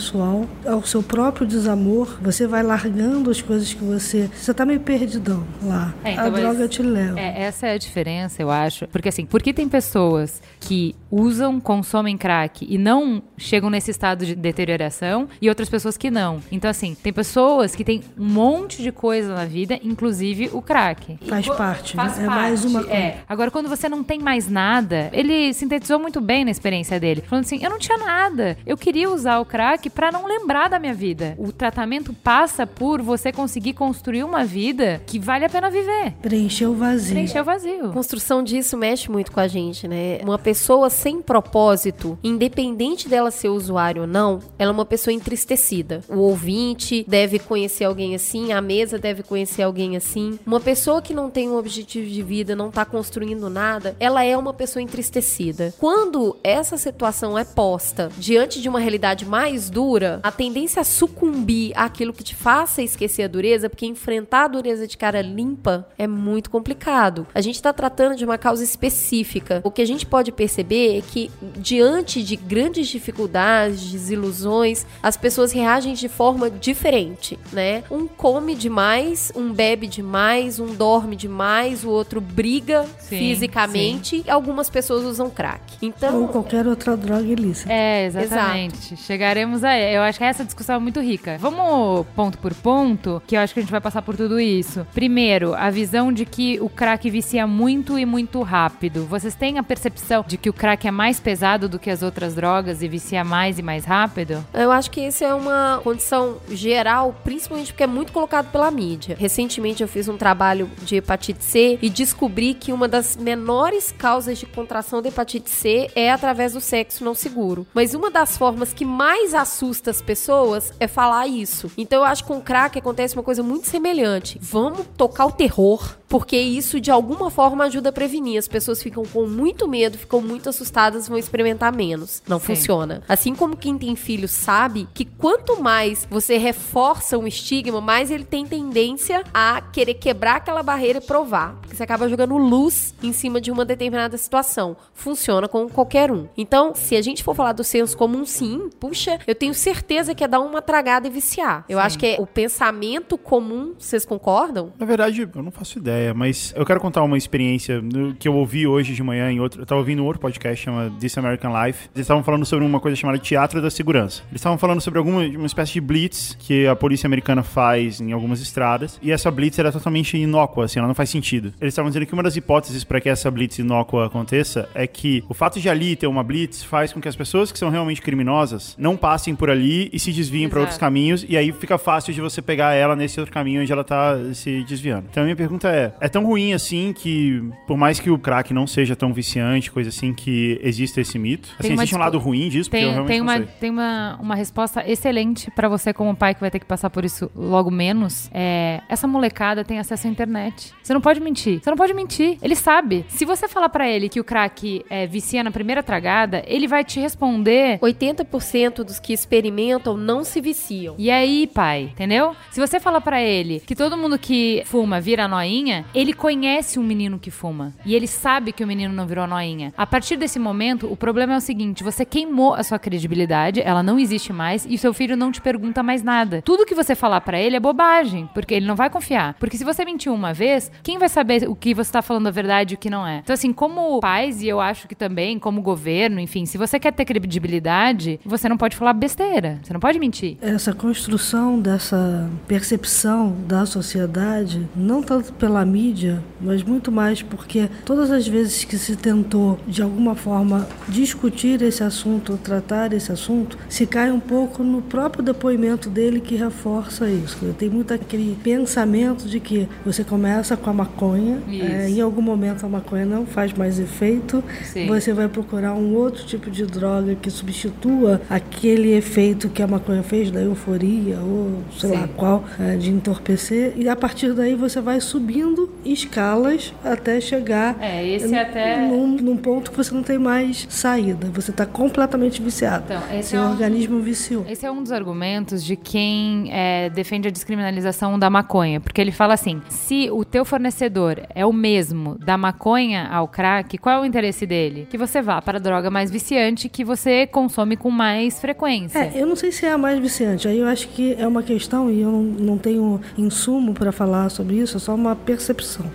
ao 0.64 0.82
seu 0.84 1.02
próprio 1.02 1.46
desamor. 1.46 2.18
Você 2.22 2.46
vai 2.46 2.62
largando 2.62 3.30
as 3.30 3.40
coisas 3.40 3.72
que 3.72 3.84
você. 3.84 4.30
Você 4.34 4.50
está 4.50 4.64
meio 4.64 4.80
perdidão 4.80 5.44
lá. 5.62 5.94
É, 6.04 6.12
então, 6.12 6.26
a 6.26 6.28
droga 6.30 6.68
te 6.68 6.82
leva. 6.82 7.18
É, 7.18 7.42
essa 7.42 7.66
é 7.66 7.72
a 7.72 7.78
diferença, 7.78 8.42
eu 8.42 8.50
acho. 8.50 8.86
Porque 8.88 9.08
assim, 9.08 9.26
porque 9.26 9.52
tem 9.52 9.68
pessoas 9.68 10.40
que 10.60 10.94
usam, 11.10 11.60
consomem 11.60 12.16
crack 12.16 12.66
e 12.68 12.78
não 12.78 13.22
chegam 13.36 13.70
nesse 13.70 13.90
estado 13.90 14.26
de 14.26 14.34
deterioração 14.34 15.28
e 15.40 15.48
outras 15.48 15.68
pessoas 15.68 15.96
que 15.96 16.10
não. 16.10 16.42
Então, 16.50 16.70
assim, 16.70 16.94
tem 16.94 17.12
pessoas 17.12 17.74
que 17.74 17.84
têm 17.84 18.02
um 18.18 18.26
monte 18.26 18.82
de 18.82 18.92
coisa 18.92 19.34
na 19.34 19.44
vida, 19.44 19.78
inclusive 19.82 20.50
o 20.52 20.60
crack. 20.60 21.18
Faz 21.26 21.48
parte, 21.48 21.96
faz 21.96 22.18
né? 22.18 22.26
parte, 22.26 22.38
é 22.38 22.40
mais 22.40 22.64
uma 22.64 22.80
coisa. 22.80 22.96
É. 22.96 23.18
Agora, 23.28 23.50
quando 23.50 23.68
você 23.68 23.88
não 23.88 24.02
tem 24.02 24.18
mais 24.18 24.48
nada, 24.48 25.10
ele 25.12 25.52
sintetizou 25.54 25.98
muito 25.98 26.20
bem 26.20 26.44
na 26.44 26.50
experiência 26.50 26.98
dele, 26.98 27.22
falando 27.26 27.44
assim: 27.44 27.62
eu 27.62 27.70
não 27.70 27.78
tinha 27.78 27.98
nada. 27.98 28.56
Eu 28.66 28.76
queria 28.76 29.10
usar 29.10 29.38
o 29.38 29.44
crack 29.44 29.85
crack 29.86 29.90
para 29.90 30.12
não 30.12 30.26
lembrar 30.26 30.68
da 30.68 30.78
minha 30.78 30.94
vida. 30.94 31.34
O 31.38 31.52
tratamento 31.52 32.12
passa 32.12 32.66
por 32.66 33.00
você 33.02 33.32
conseguir 33.32 33.72
construir 33.72 34.24
uma 34.24 34.44
vida 34.44 35.00
que 35.06 35.18
vale 35.18 35.44
a 35.44 35.48
pena 35.48 35.70
viver. 35.70 36.12
Preencher 36.22 36.66
o 36.66 36.74
vazio. 36.74 37.12
Preencher 37.14 37.38
o 37.38 37.40
A 37.40 37.44
vazio. 37.44 37.92
construção 37.92 38.42
disso 38.42 38.76
mexe 38.76 39.10
muito 39.10 39.32
com 39.32 39.40
a 39.40 39.48
gente, 39.48 39.88
né? 39.88 40.18
Uma 40.22 40.38
pessoa 40.38 40.90
sem 40.90 41.22
propósito, 41.22 42.18
independente 42.22 43.08
dela 43.08 43.30
ser 43.30 43.48
usuário 43.48 44.02
ou 44.02 44.08
não, 44.08 44.40
ela 44.58 44.70
é 44.70 44.74
uma 44.74 44.84
pessoa 44.84 45.14
entristecida. 45.14 46.02
O 46.08 46.18
ouvinte 46.18 47.04
deve 47.08 47.38
conhecer 47.38 47.84
alguém 47.84 48.14
assim, 48.14 48.52
a 48.52 48.60
mesa 48.60 48.98
deve 48.98 49.22
conhecer 49.22 49.62
alguém 49.62 49.96
assim. 49.96 50.38
Uma 50.46 50.60
pessoa 50.60 51.00
que 51.02 51.14
não 51.14 51.30
tem 51.30 51.48
um 51.48 51.56
objetivo 51.56 52.08
de 52.08 52.22
vida, 52.22 52.54
não 52.56 52.70
tá 52.70 52.84
construindo 52.84 53.48
nada, 53.48 53.96
ela 53.98 54.24
é 54.24 54.36
uma 54.36 54.52
pessoa 54.52 54.82
entristecida. 54.82 55.74
Quando 55.78 56.36
essa 56.42 56.76
situação 56.76 57.38
é 57.38 57.44
posta 57.44 58.10
diante 58.18 58.60
de 58.60 58.68
uma 58.68 58.80
realidade 58.80 59.24
mais 59.24 59.70
dura, 59.76 60.20
a 60.22 60.32
tendência 60.32 60.80
a 60.80 60.84
sucumbir 60.84 61.70
àquilo 61.76 62.10
que 62.10 62.24
te 62.24 62.34
faça 62.34 62.80
esquecer 62.80 63.24
a 63.24 63.28
dureza, 63.28 63.68
porque 63.68 63.84
enfrentar 63.84 64.44
a 64.44 64.48
dureza 64.48 64.86
de 64.86 64.96
cara 64.96 65.20
limpa 65.20 65.86
é 65.98 66.06
muito 66.06 66.48
complicado. 66.48 67.26
A 67.34 67.42
gente 67.42 67.60
tá 67.60 67.74
tratando 67.74 68.16
de 68.16 68.24
uma 68.24 68.38
causa 68.38 68.64
específica. 68.64 69.60
O 69.62 69.70
que 69.70 69.82
a 69.82 69.86
gente 69.86 70.06
pode 70.06 70.32
perceber 70.32 70.96
é 70.96 71.02
que 71.02 71.30
diante 71.58 72.22
de 72.22 72.36
grandes 72.36 72.88
dificuldades, 72.88 73.92
desilusões, 73.92 74.86
as 75.02 75.14
pessoas 75.14 75.52
reagem 75.52 75.92
de 75.92 76.08
forma 76.08 76.48
diferente, 76.48 77.38
né? 77.52 77.84
Um 77.90 78.06
come 78.06 78.54
demais, 78.54 79.30
um 79.36 79.52
bebe 79.52 79.86
demais, 79.86 80.58
um 80.58 80.74
dorme 80.74 81.16
demais, 81.16 81.84
o 81.84 81.90
outro 81.90 82.18
briga 82.18 82.86
Sim, 82.98 83.18
fisicamente. 83.18 84.24
E 84.26 84.30
algumas 84.30 84.70
pessoas 84.70 85.04
usam 85.04 85.28
crack. 85.28 85.60
Ou 85.82 85.88
Então, 85.88 86.26
qualquer 86.28 86.66
outra 86.66 86.96
droga 86.96 87.26
ilícita. 87.26 87.70
É, 87.70 88.06
exatamente. 88.06 88.96
Chegaremos 88.96 89.65
a. 89.66 89.78
Eu 89.78 90.02
acho 90.02 90.18
que 90.18 90.24
essa 90.24 90.44
discussão 90.44 90.76
é 90.76 90.78
muito 90.78 91.00
rica. 91.00 91.36
Vamos 91.38 92.06
ponto 92.14 92.38
por 92.38 92.54
ponto, 92.54 93.22
que 93.26 93.36
eu 93.36 93.40
acho 93.40 93.52
que 93.52 93.60
a 93.60 93.62
gente 93.62 93.70
vai 93.70 93.80
passar 93.80 94.02
por 94.02 94.16
tudo 94.16 94.40
isso. 94.40 94.86
Primeiro, 94.94 95.54
a 95.54 95.70
visão 95.70 96.12
de 96.12 96.24
que 96.24 96.58
o 96.60 96.68
crack 96.68 97.08
vicia 97.10 97.46
muito 97.46 97.98
e 97.98 98.06
muito 98.06 98.42
rápido. 98.42 99.06
Vocês 99.06 99.34
têm 99.34 99.58
a 99.58 99.62
percepção 99.62 100.24
de 100.26 100.36
que 100.36 100.48
o 100.48 100.52
crack 100.52 100.86
é 100.86 100.90
mais 100.90 101.20
pesado 101.20 101.68
do 101.68 101.78
que 101.78 101.90
as 101.90 102.02
outras 102.02 102.34
drogas 102.34 102.82
e 102.82 102.88
vicia 102.88 103.24
mais 103.24 103.58
e 103.58 103.62
mais 103.62 103.84
rápido? 103.84 104.44
eu 104.54 104.72
acho 104.72 104.90
que 104.90 105.00
isso 105.00 105.24
é 105.24 105.34
uma 105.34 105.80
condição 105.82 106.36
geral, 106.50 107.14
principalmente 107.24 107.72
porque 107.72 107.82
é 107.82 107.86
muito 107.86 108.12
colocado 108.12 108.50
pela 108.50 108.70
mídia. 108.70 109.16
Recentemente 109.18 109.82
eu 109.82 109.88
fiz 109.88 110.08
um 110.08 110.16
trabalho 110.16 110.70
de 110.82 110.96
hepatite 110.96 111.44
C 111.44 111.78
e 111.82 111.90
descobri 111.90 112.54
que 112.54 112.72
uma 112.72 112.88
das 112.88 113.16
menores 113.16 113.92
causas 113.92 114.38
de 114.38 114.46
contração 114.46 115.02
da 115.02 115.08
hepatite 115.08 115.50
C 115.50 115.90
é 115.94 116.10
através 116.10 116.52
do 116.52 116.60
sexo 116.60 117.04
não 117.04 117.14
seguro. 117.14 117.66
Mas 117.74 117.94
uma 117.94 118.10
das 118.10 118.36
formas 118.36 118.72
que 118.72 118.84
mais 118.84 119.34
assusta 119.34 119.55
as 119.90 120.02
pessoas 120.02 120.72
é 120.78 120.86
falar 120.86 121.26
isso. 121.26 121.70
Então 121.76 122.00
eu 122.00 122.04
acho 122.04 122.22
que 122.22 122.28
com 122.28 122.40
crack 122.40 122.78
acontece 122.78 123.14
uma 123.14 123.22
coisa 123.22 123.42
muito 123.42 123.66
semelhante. 123.66 124.38
Vamos 124.40 124.86
tocar 124.96 125.26
o 125.26 125.32
terror, 125.32 125.96
porque 126.08 126.36
isso 126.36 126.80
de 126.80 126.90
alguma 126.90 127.30
forma 127.30 127.64
ajuda 127.64 127.90
a 127.90 127.92
prevenir. 127.92 128.38
As 128.38 128.48
pessoas 128.48 128.82
ficam 128.82 129.04
com 129.04 129.26
muito 129.26 129.68
medo, 129.68 129.98
ficam 129.98 130.20
muito 130.20 130.48
assustadas, 130.48 131.08
vão 131.08 131.18
experimentar 131.18 131.74
menos. 131.74 132.22
Não 132.26 132.38
Sim. 132.38 132.46
funciona. 132.46 133.02
Assim 133.08 133.34
como 133.34 133.56
quem 133.56 133.76
tem 133.78 133.96
filho 133.96 134.28
sabe 134.28 134.88
que 134.94 135.04
quanto 135.04 135.60
mais 135.60 136.06
você 136.10 136.36
reforça 136.36 137.18
um 137.18 137.26
estigma, 137.26 137.80
mais 137.80 138.10
ele 138.10 138.24
tem 138.24 138.46
tendência 138.46 139.24
a 139.32 139.60
querer 139.60 139.94
quebrar 139.94 140.36
aquela 140.36 140.62
barreira 140.62 140.98
e 140.98 141.02
provar. 141.02 141.56
Porque 141.60 141.76
você 141.76 141.82
acaba 141.82 142.08
jogando 142.08 142.36
luz 142.36 142.94
em 143.02 143.12
cima 143.12 143.40
de 143.40 143.50
uma 143.50 143.64
determinada 143.64 144.16
situação. 144.16 144.76
Funciona 144.94 145.48
com 145.48 145.68
qualquer 145.68 146.10
um. 146.10 146.28
Então, 146.36 146.74
se 146.74 146.96
a 146.96 147.02
gente 147.02 147.22
for 147.22 147.34
falar 147.34 147.52
do 147.52 147.64
senso 147.64 147.96
comum, 147.96 148.24
sim, 148.24 148.70
puxa, 148.78 149.18
eu 149.26 149.34
tenho 149.34 149.54
certeza 149.54 150.14
que 150.14 150.24
é 150.24 150.28
dar 150.28 150.40
uma 150.40 150.62
tragada 150.62 151.06
e 151.06 151.10
viciar. 151.10 151.64
Eu 151.68 151.78
acho 151.78 151.98
que 151.98 152.06
é 152.06 152.16
o 152.18 152.26
pensamento 152.26 153.18
comum, 153.18 153.74
vocês 153.78 154.04
concordam? 154.04 154.72
Na 154.78 154.86
verdade, 154.86 155.22
eu 155.22 155.42
não 155.42 155.50
faço 155.50 155.78
ideia, 155.78 155.95
mas 156.14 156.52
eu 156.56 156.64
quero 156.64 156.80
contar 156.80 157.02
uma 157.02 157.16
experiência 157.16 157.82
que 158.18 158.28
eu 158.28 158.34
ouvi 158.34 158.66
hoje 158.66 158.94
de 158.94 159.02
manhã 159.02 159.30
em 159.30 159.40
outro. 159.40 159.62
Eu 159.62 159.66
tava 159.66 159.80
ouvindo 159.80 160.02
um 160.02 160.06
outro 160.06 160.20
podcast 160.20 160.64
chama 160.64 160.92
This 160.98 161.16
American 161.16 161.52
Life. 161.52 161.88
Eles 161.94 162.04
estavam 162.04 162.22
falando 162.22 162.44
sobre 162.44 162.64
uma 162.64 162.80
coisa 162.80 162.96
chamada 162.96 163.18
teatro 163.18 163.62
da 163.62 163.70
segurança. 163.70 164.22
Eles 164.30 164.40
estavam 164.40 164.58
falando 164.58 164.80
sobre 164.80 164.98
alguma 164.98 165.22
uma 165.22 165.46
espécie 165.46 165.74
de 165.74 165.80
blitz 165.80 166.36
que 166.38 166.66
a 166.66 166.74
polícia 166.74 167.06
americana 167.06 167.42
faz 167.42 168.00
em 168.00 168.12
algumas 168.12 168.40
estradas. 168.40 168.98
E 169.02 169.12
essa 169.12 169.30
blitz 169.30 169.58
era 169.58 169.72
totalmente 169.72 170.16
inócua, 170.16 170.64
assim, 170.64 170.78
ela 170.78 170.88
não 170.88 170.94
faz 170.94 171.10
sentido. 171.10 171.52
Eles 171.60 171.72
estavam 171.72 171.90
dizendo 171.90 172.06
que 172.06 172.12
uma 172.12 172.22
das 172.22 172.36
hipóteses 172.36 172.84
para 172.84 173.00
que 173.00 173.08
essa 173.08 173.30
blitz 173.30 173.58
inócua 173.58 174.06
aconteça 174.06 174.68
é 174.74 174.86
que 174.86 175.24
o 175.28 175.34
fato 175.34 175.60
de 175.60 175.68
ali 175.68 175.96
ter 175.96 176.06
uma 176.06 176.22
blitz 176.22 176.62
faz 176.62 176.92
com 176.92 177.00
que 177.00 177.08
as 177.08 177.16
pessoas 177.16 177.52
que 177.52 177.58
são 177.58 177.70
realmente 177.70 178.02
criminosas 178.02 178.74
não 178.78 178.96
passem 178.96 179.34
por 179.34 179.50
ali 179.50 179.88
e 179.92 179.98
se 179.98 180.12
desviem 180.12 180.48
para 180.48 180.60
outros 180.60 180.78
caminhos. 180.78 181.24
E 181.28 181.36
aí 181.36 181.52
fica 181.52 181.78
fácil 181.78 182.12
de 182.12 182.20
você 182.20 182.40
pegar 182.42 182.74
ela 182.74 182.96
nesse 182.96 183.18
outro 183.20 183.32
caminho 183.32 183.62
onde 183.62 183.72
ela 183.72 183.84
tá 183.84 184.16
se 184.34 184.64
desviando. 184.64 185.06
Então 185.10 185.22
a 185.22 185.24
minha 185.24 185.36
pergunta 185.36 185.68
é: 185.68 185.85
é 186.00 186.08
tão 186.08 186.24
ruim 186.24 186.52
assim 186.52 186.92
que, 186.92 187.42
por 187.66 187.76
mais 187.76 187.98
que 188.00 188.10
o 188.10 188.18
crack 188.18 188.52
não 188.52 188.66
seja 188.66 188.94
tão 188.96 189.12
viciante, 189.12 189.70
coisa 189.70 189.90
assim, 189.90 190.12
que 190.12 190.60
exista 190.62 191.00
esse 191.00 191.18
mito? 191.18 191.48
Assim, 191.58 191.68
Tem 191.68 191.72
existe 191.76 191.94
um 191.94 191.98
lado 191.98 192.18
ruim 192.18 192.48
disso? 192.48 192.70
Porque 192.70 192.84
eu 192.84 192.88
Tem, 192.88 192.92
realmente 192.92 193.08
tem, 193.08 193.18
não 193.20 193.26
uma, 193.26 193.36
sei. 193.36 193.46
tem 193.60 193.70
uma, 193.70 194.18
uma 194.20 194.34
resposta 194.34 194.84
excelente 194.88 195.50
pra 195.50 195.68
você, 195.68 195.92
como 195.92 196.14
pai, 196.16 196.34
que 196.34 196.40
vai 196.40 196.50
ter 196.50 196.58
que 196.58 196.66
passar 196.66 196.90
por 196.90 197.04
isso 197.04 197.30
logo 197.34 197.70
menos. 197.70 198.30
É, 198.32 198.80
essa 198.88 199.06
molecada 199.06 199.64
tem 199.64 199.78
acesso 199.78 200.06
à 200.06 200.10
internet. 200.10 200.72
Você 200.82 200.92
não 200.94 201.00
pode 201.00 201.20
mentir. 201.20 201.60
Você 201.62 201.70
não 201.70 201.76
pode 201.76 201.94
mentir. 201.94 202.38
Ele 202.42 202.54
sabe. 202.54 203.04
Se 203.08 203.24
você 203.24 203.48
falar 203.48 203.68
pra 203.68 203.88
ele 203.88 204.08
que 204.08 204.20
o 204.20 204.24
crack 204.24 204.84
é, 204.88 205.06
vicia 205.06 205.42
na 205.42 205.50
primeira 205.50 205.82
tragada, 205.82 206.42
ele 206.46 206.66
vai 206.66 206.84
te 206.84 207.00
responder. 207.00 207.78
80% 207.80 208.84
dos 208.84 208.98
que 208.98 209.12
experimentam 209.12 209.96
não 209.96 210.24
se 210.24 210.40
viciam. 210.40 210.94
E 210.98 211.10
aí, 211.10 211.46
pai, 211.46 211.90
entendeu? 211.92 212.34
Se 212.50 212.60
você 212.60 212.80
falar 212.80 213.00
pra 213.00 213.20
ele 213.22 213.60
que 213.60 213.74
todo 213.74 213.96
mundo 213.96 214.18
que 214.18 214.62
fuma 214.66 215.00
vira 215.00 215.28
noinha, 215.28 215.75
ele 215.94 216.12
conhece 216.12 216.78
um 216.78 216.82
menino 216.82 217.18
que 217.18 217.30
fuma. 217.30 217.74
E 217.84 217.94
ele 217.94 218.06
sabe 218.06 218.52
que 218.52 218.64
o 218.64 218.66
menino 218.66 218.94
não 218.94 219.06
virou 219.06 219.26
noinha. 219.26 219.72
A 219.76 219.86
partir 219.86 220.16
desse 220.16 220.38
momento, 220.38 220.90
o 220.90 220.96
problema 220.96 221.34
é 221.34 221.36
o 221.36 221.40
seguinte: 221.40 221.84
você 221.84 222.04
queimou 222.04 222.54
a 222.54 222.62
sua 222.62 222.78
credibilidade, 222.78 223.60
ela 223.60 223.82
não 223.82 223.98
existe 223.98 224.32
mais, 224.32 224.66
e 224.68 224.78
seu 224.78 224.92
filho 224.94 225.16
não 225.16 225.32
te 225.32 225.40
pergunta 225.40 225.82
mais 225.82 226.02
nada. 226.02 226.42
Tudo 226.42 226.66
que 226.66 226.74
você 226.74 226.94
falar 226.94 227.20
pra 227.20 227.38
ele 227.38 227.56
é 227.56 227.60
bobagem, 227.60 228.28
porque 228.34 228.54
ele 228.54 228.66
não 228.66 228.76
vai 228.76 228.90
confiar. 228.90 229.34
Porque 229.34 229.56
se 229.56 229.64
você 229.64 229.84
mentiu 229.84 230.14
uma 230.14 230.32
vez, 230.32 230.70
quem 230.82 230.98
vai 230.98 231.08
saber 231.08 231.48
o 231.48 231.54
que 231.54 231.74
você 231.74 231.92
tá 231.92 232.02
falando 232.02 232.26
a 232.26 232.30
verdade 232.30 232.74
e 232.74 232.76
o 232.76 232.78
que 232.78 232.90
não 232.90 233.06
é? 233.06 233.18
Então, 233.18 233.34
assim, 233.34 233.52
como 233.52 234.00
pais, 234.00 234.42
e 234.42 234.48
eu 234.48 234.60
acho 234.60 234.88
que 234.88 234.94
também, 234.94 235.38
como 235.38 235.60
governo, 235.60 236.20
enfim, 236.20 236.46
se 236.46 236.58
você 236.58 236.78
quer 236.78 236.92
ter 236.92 237.04
credibilidade, 237.04 238.20
você 238.24 238.48
não 238.48 238.56
pode 238.56 238.76
falar 238.76 238.92
besteira. 238.92 239.58
Você 239.62 239.72
não 239.72 239.80
pode 239.80 239.98
mentir. 239.98 240.36
Essa 240.40 240.72
construção 240.72 241.60
dessa 241.60 242.30
percepção 242.46 243.36
da 243.46 243.66
sociedade, 243.66 244.66
não 244.74 245.02
tanto 245.02 245.32
pela 245.32 245.64
mídia, 245.66 246.22
mas 246.40 246.62
muito 246.62 246.90
mais 246.90 247.22
porque 247.22 247.68
todas 247.84 248.10
as 248.10 248.26
vezes 248.26 248.64
que 248.64 248.78
se 248.78 248.96
tentou, 248.96 249.58
de 249.66 249.82
alguma 249.82 250.14
forma, 250.14 250.66
discutir 250.88 251.60
esse 251.62 251.82
assunto, 251.82 252.38
tratar 252.42 252.92
esse 252.92 253.12
assunto, 253.12 253.58
se 253.68 253.86
cai 253.86 254.10
um 254.10 254.20
pouco 254.20 254.62
no 254.62 254.80
próprio 254.80 255.22
depoimento 255.22 255.90
dele 255.90 256.20
que 256.20 256.36
reforça 256.36 257.08
isso. 257.08 257.54
Tem 257.58 257.68
muito 257.68 257.92
aquele 257.92 258.36
pensamento 258.42 259.26
de 259.28 259.40
que 259.40 259.68
você 259.84 260.04
começa 260.04 260.56
com 260.56 260.70
a 260.70 260.72
maconha, 260.72 261.42
é, 261.48 261.88
em 261.88 262.00
algum 262.00 262.22
momento 262.22 262.64
a 262.64 262.68
maconha 262.68 263.04
não 263.04 263.26
faz 263.26 263.52
mais 263.52 263.78
efeito, 263.78 264.42
Sim. 264.64 264.86
você 264.86 265.12
vai 265.12 265.28
procurar 265.28 265.74
um 265.74 265.94
outro 265.94 266.24
tipo 266.24 266.50
de 266.50 266.64
droga 266.64 267.14
que 267.14 267.30
substitua 267.30 268.20
aquele 268.28 268.92
efeito 268.92 269.48
que 269.48 269.62
a 269.62 269.66
maconha 269.66 270.02
fez 270.02 270.30
da 270.30 270.40
euforia 270.40 271.18
ou 271.18 271.62
sei 271.78 271.90
Sim. 271.90 271.96
lá 271.96 272.08
qual 272.16 272.44
é, 272.58 272.76
de 272.76 272.90
entorpecer 272.90 273.72
e 273.76 273.88
a 273.88 273.96
partir 273.96 274.32
daí 274.32 274.54
você 274.54 274.80
vai 274.80 275.00
subindo 275.00 275.55
escalas 275.84 276.72
até 276.84 277.20
chegar 277.20 277.76
É, 277.80 278.06
esse 278.06 278.34
até- 278.36 278.78
num, 278.86 279.06
num 279.08 279.36
ponto 279.36 279.70
que 279.70 279.76
você 279.76 279.94
não 279.94 280.02
tem 280.02 280.18
mais 280.18 280.66
saída 280.68 281.28
você 281.32 281.50
está 281.50 281.64
completamente 281.66 282.40
viciado 282.42 282.84
Então, 282.86 283.02
esse 283.18 283.30
seu 283.30 283.40
é 283.42 283.46
um- 283.46 283.50
organismo 283.50 284.00
viciou 284.00 284.44
Esse 284.48 284.66
é 284.66 284.70
um 284.70 284.82
dos 284.82 284.92
argumentos 284.92 285.64
de 285.64 285.76
quem 285.76 286.48
é, 286.52 286.90
defende 286.90 287.28
a 287.28 287.30
descriminalização 287.30 288.18
da 288.18 288.28
maconha. 288.30 288.80
Porque 288.80 289.00
ele 289.00 289.12
fala 289.12 289.34
assim: 289.34 289.60
se 289.68 290.08
o 290.10 290.24
teu 290.24 290.44
fornecedor 290.44 291.20
é 291.34 291.44
o 291.46 291.52
mesmo 291.52 292.16
da 292.18 292.36
maconha 292.36 293.08
ao 293.08 293.26
crack, 293.28 293.78
qual 293.78 293.96
é 293.98 294.00
o 294.00 294.04
interesse 294.04 294.46
dele? 294.46 294.86
Que 294.90 294.98
você 294.98 295.20
vá 295.22 295.40
para 295.40 295.58
a 295.58 295.60
droga 295.60 295.90
mais 295.90 296.10
viciante 296.10 296.68
que 296.68 296.84
você 296.84 297.26
consome 297.26 297.76
com 297.76 297.90
mais 297.90 298.40
frequência. 298.40 298.98
É, 298.98 299.12
eu 299.16 299.26
não 299.26 299.36
sei 299.36 299.52
se 299.52 299.64
é 299.66 299.72
a 299.72 299.78
mais 299.78 299.98
viciante. 299.98 300.46
Aí 300.48 300.58
eu 300.58 300.66
acho 300.66 300.88
que 300.88 301.14
é 301.18 301.26
uma 301.26 301.42
questão, 301.42 301.90
e 301.90 302.00
eu 302.00 302.10
não, 302.10 302.22
não 302.22 302.58
tenho 302.58 303.00
insumo 303.16 303.72
para 303.74 303.92
falar 303.92 304.28
sobre 304.30 304.56
isso, 304.56 304.76
é 304.76 304.80
só 304.80 304.94
uma 304.94 305.14
percepção 305.16 305.45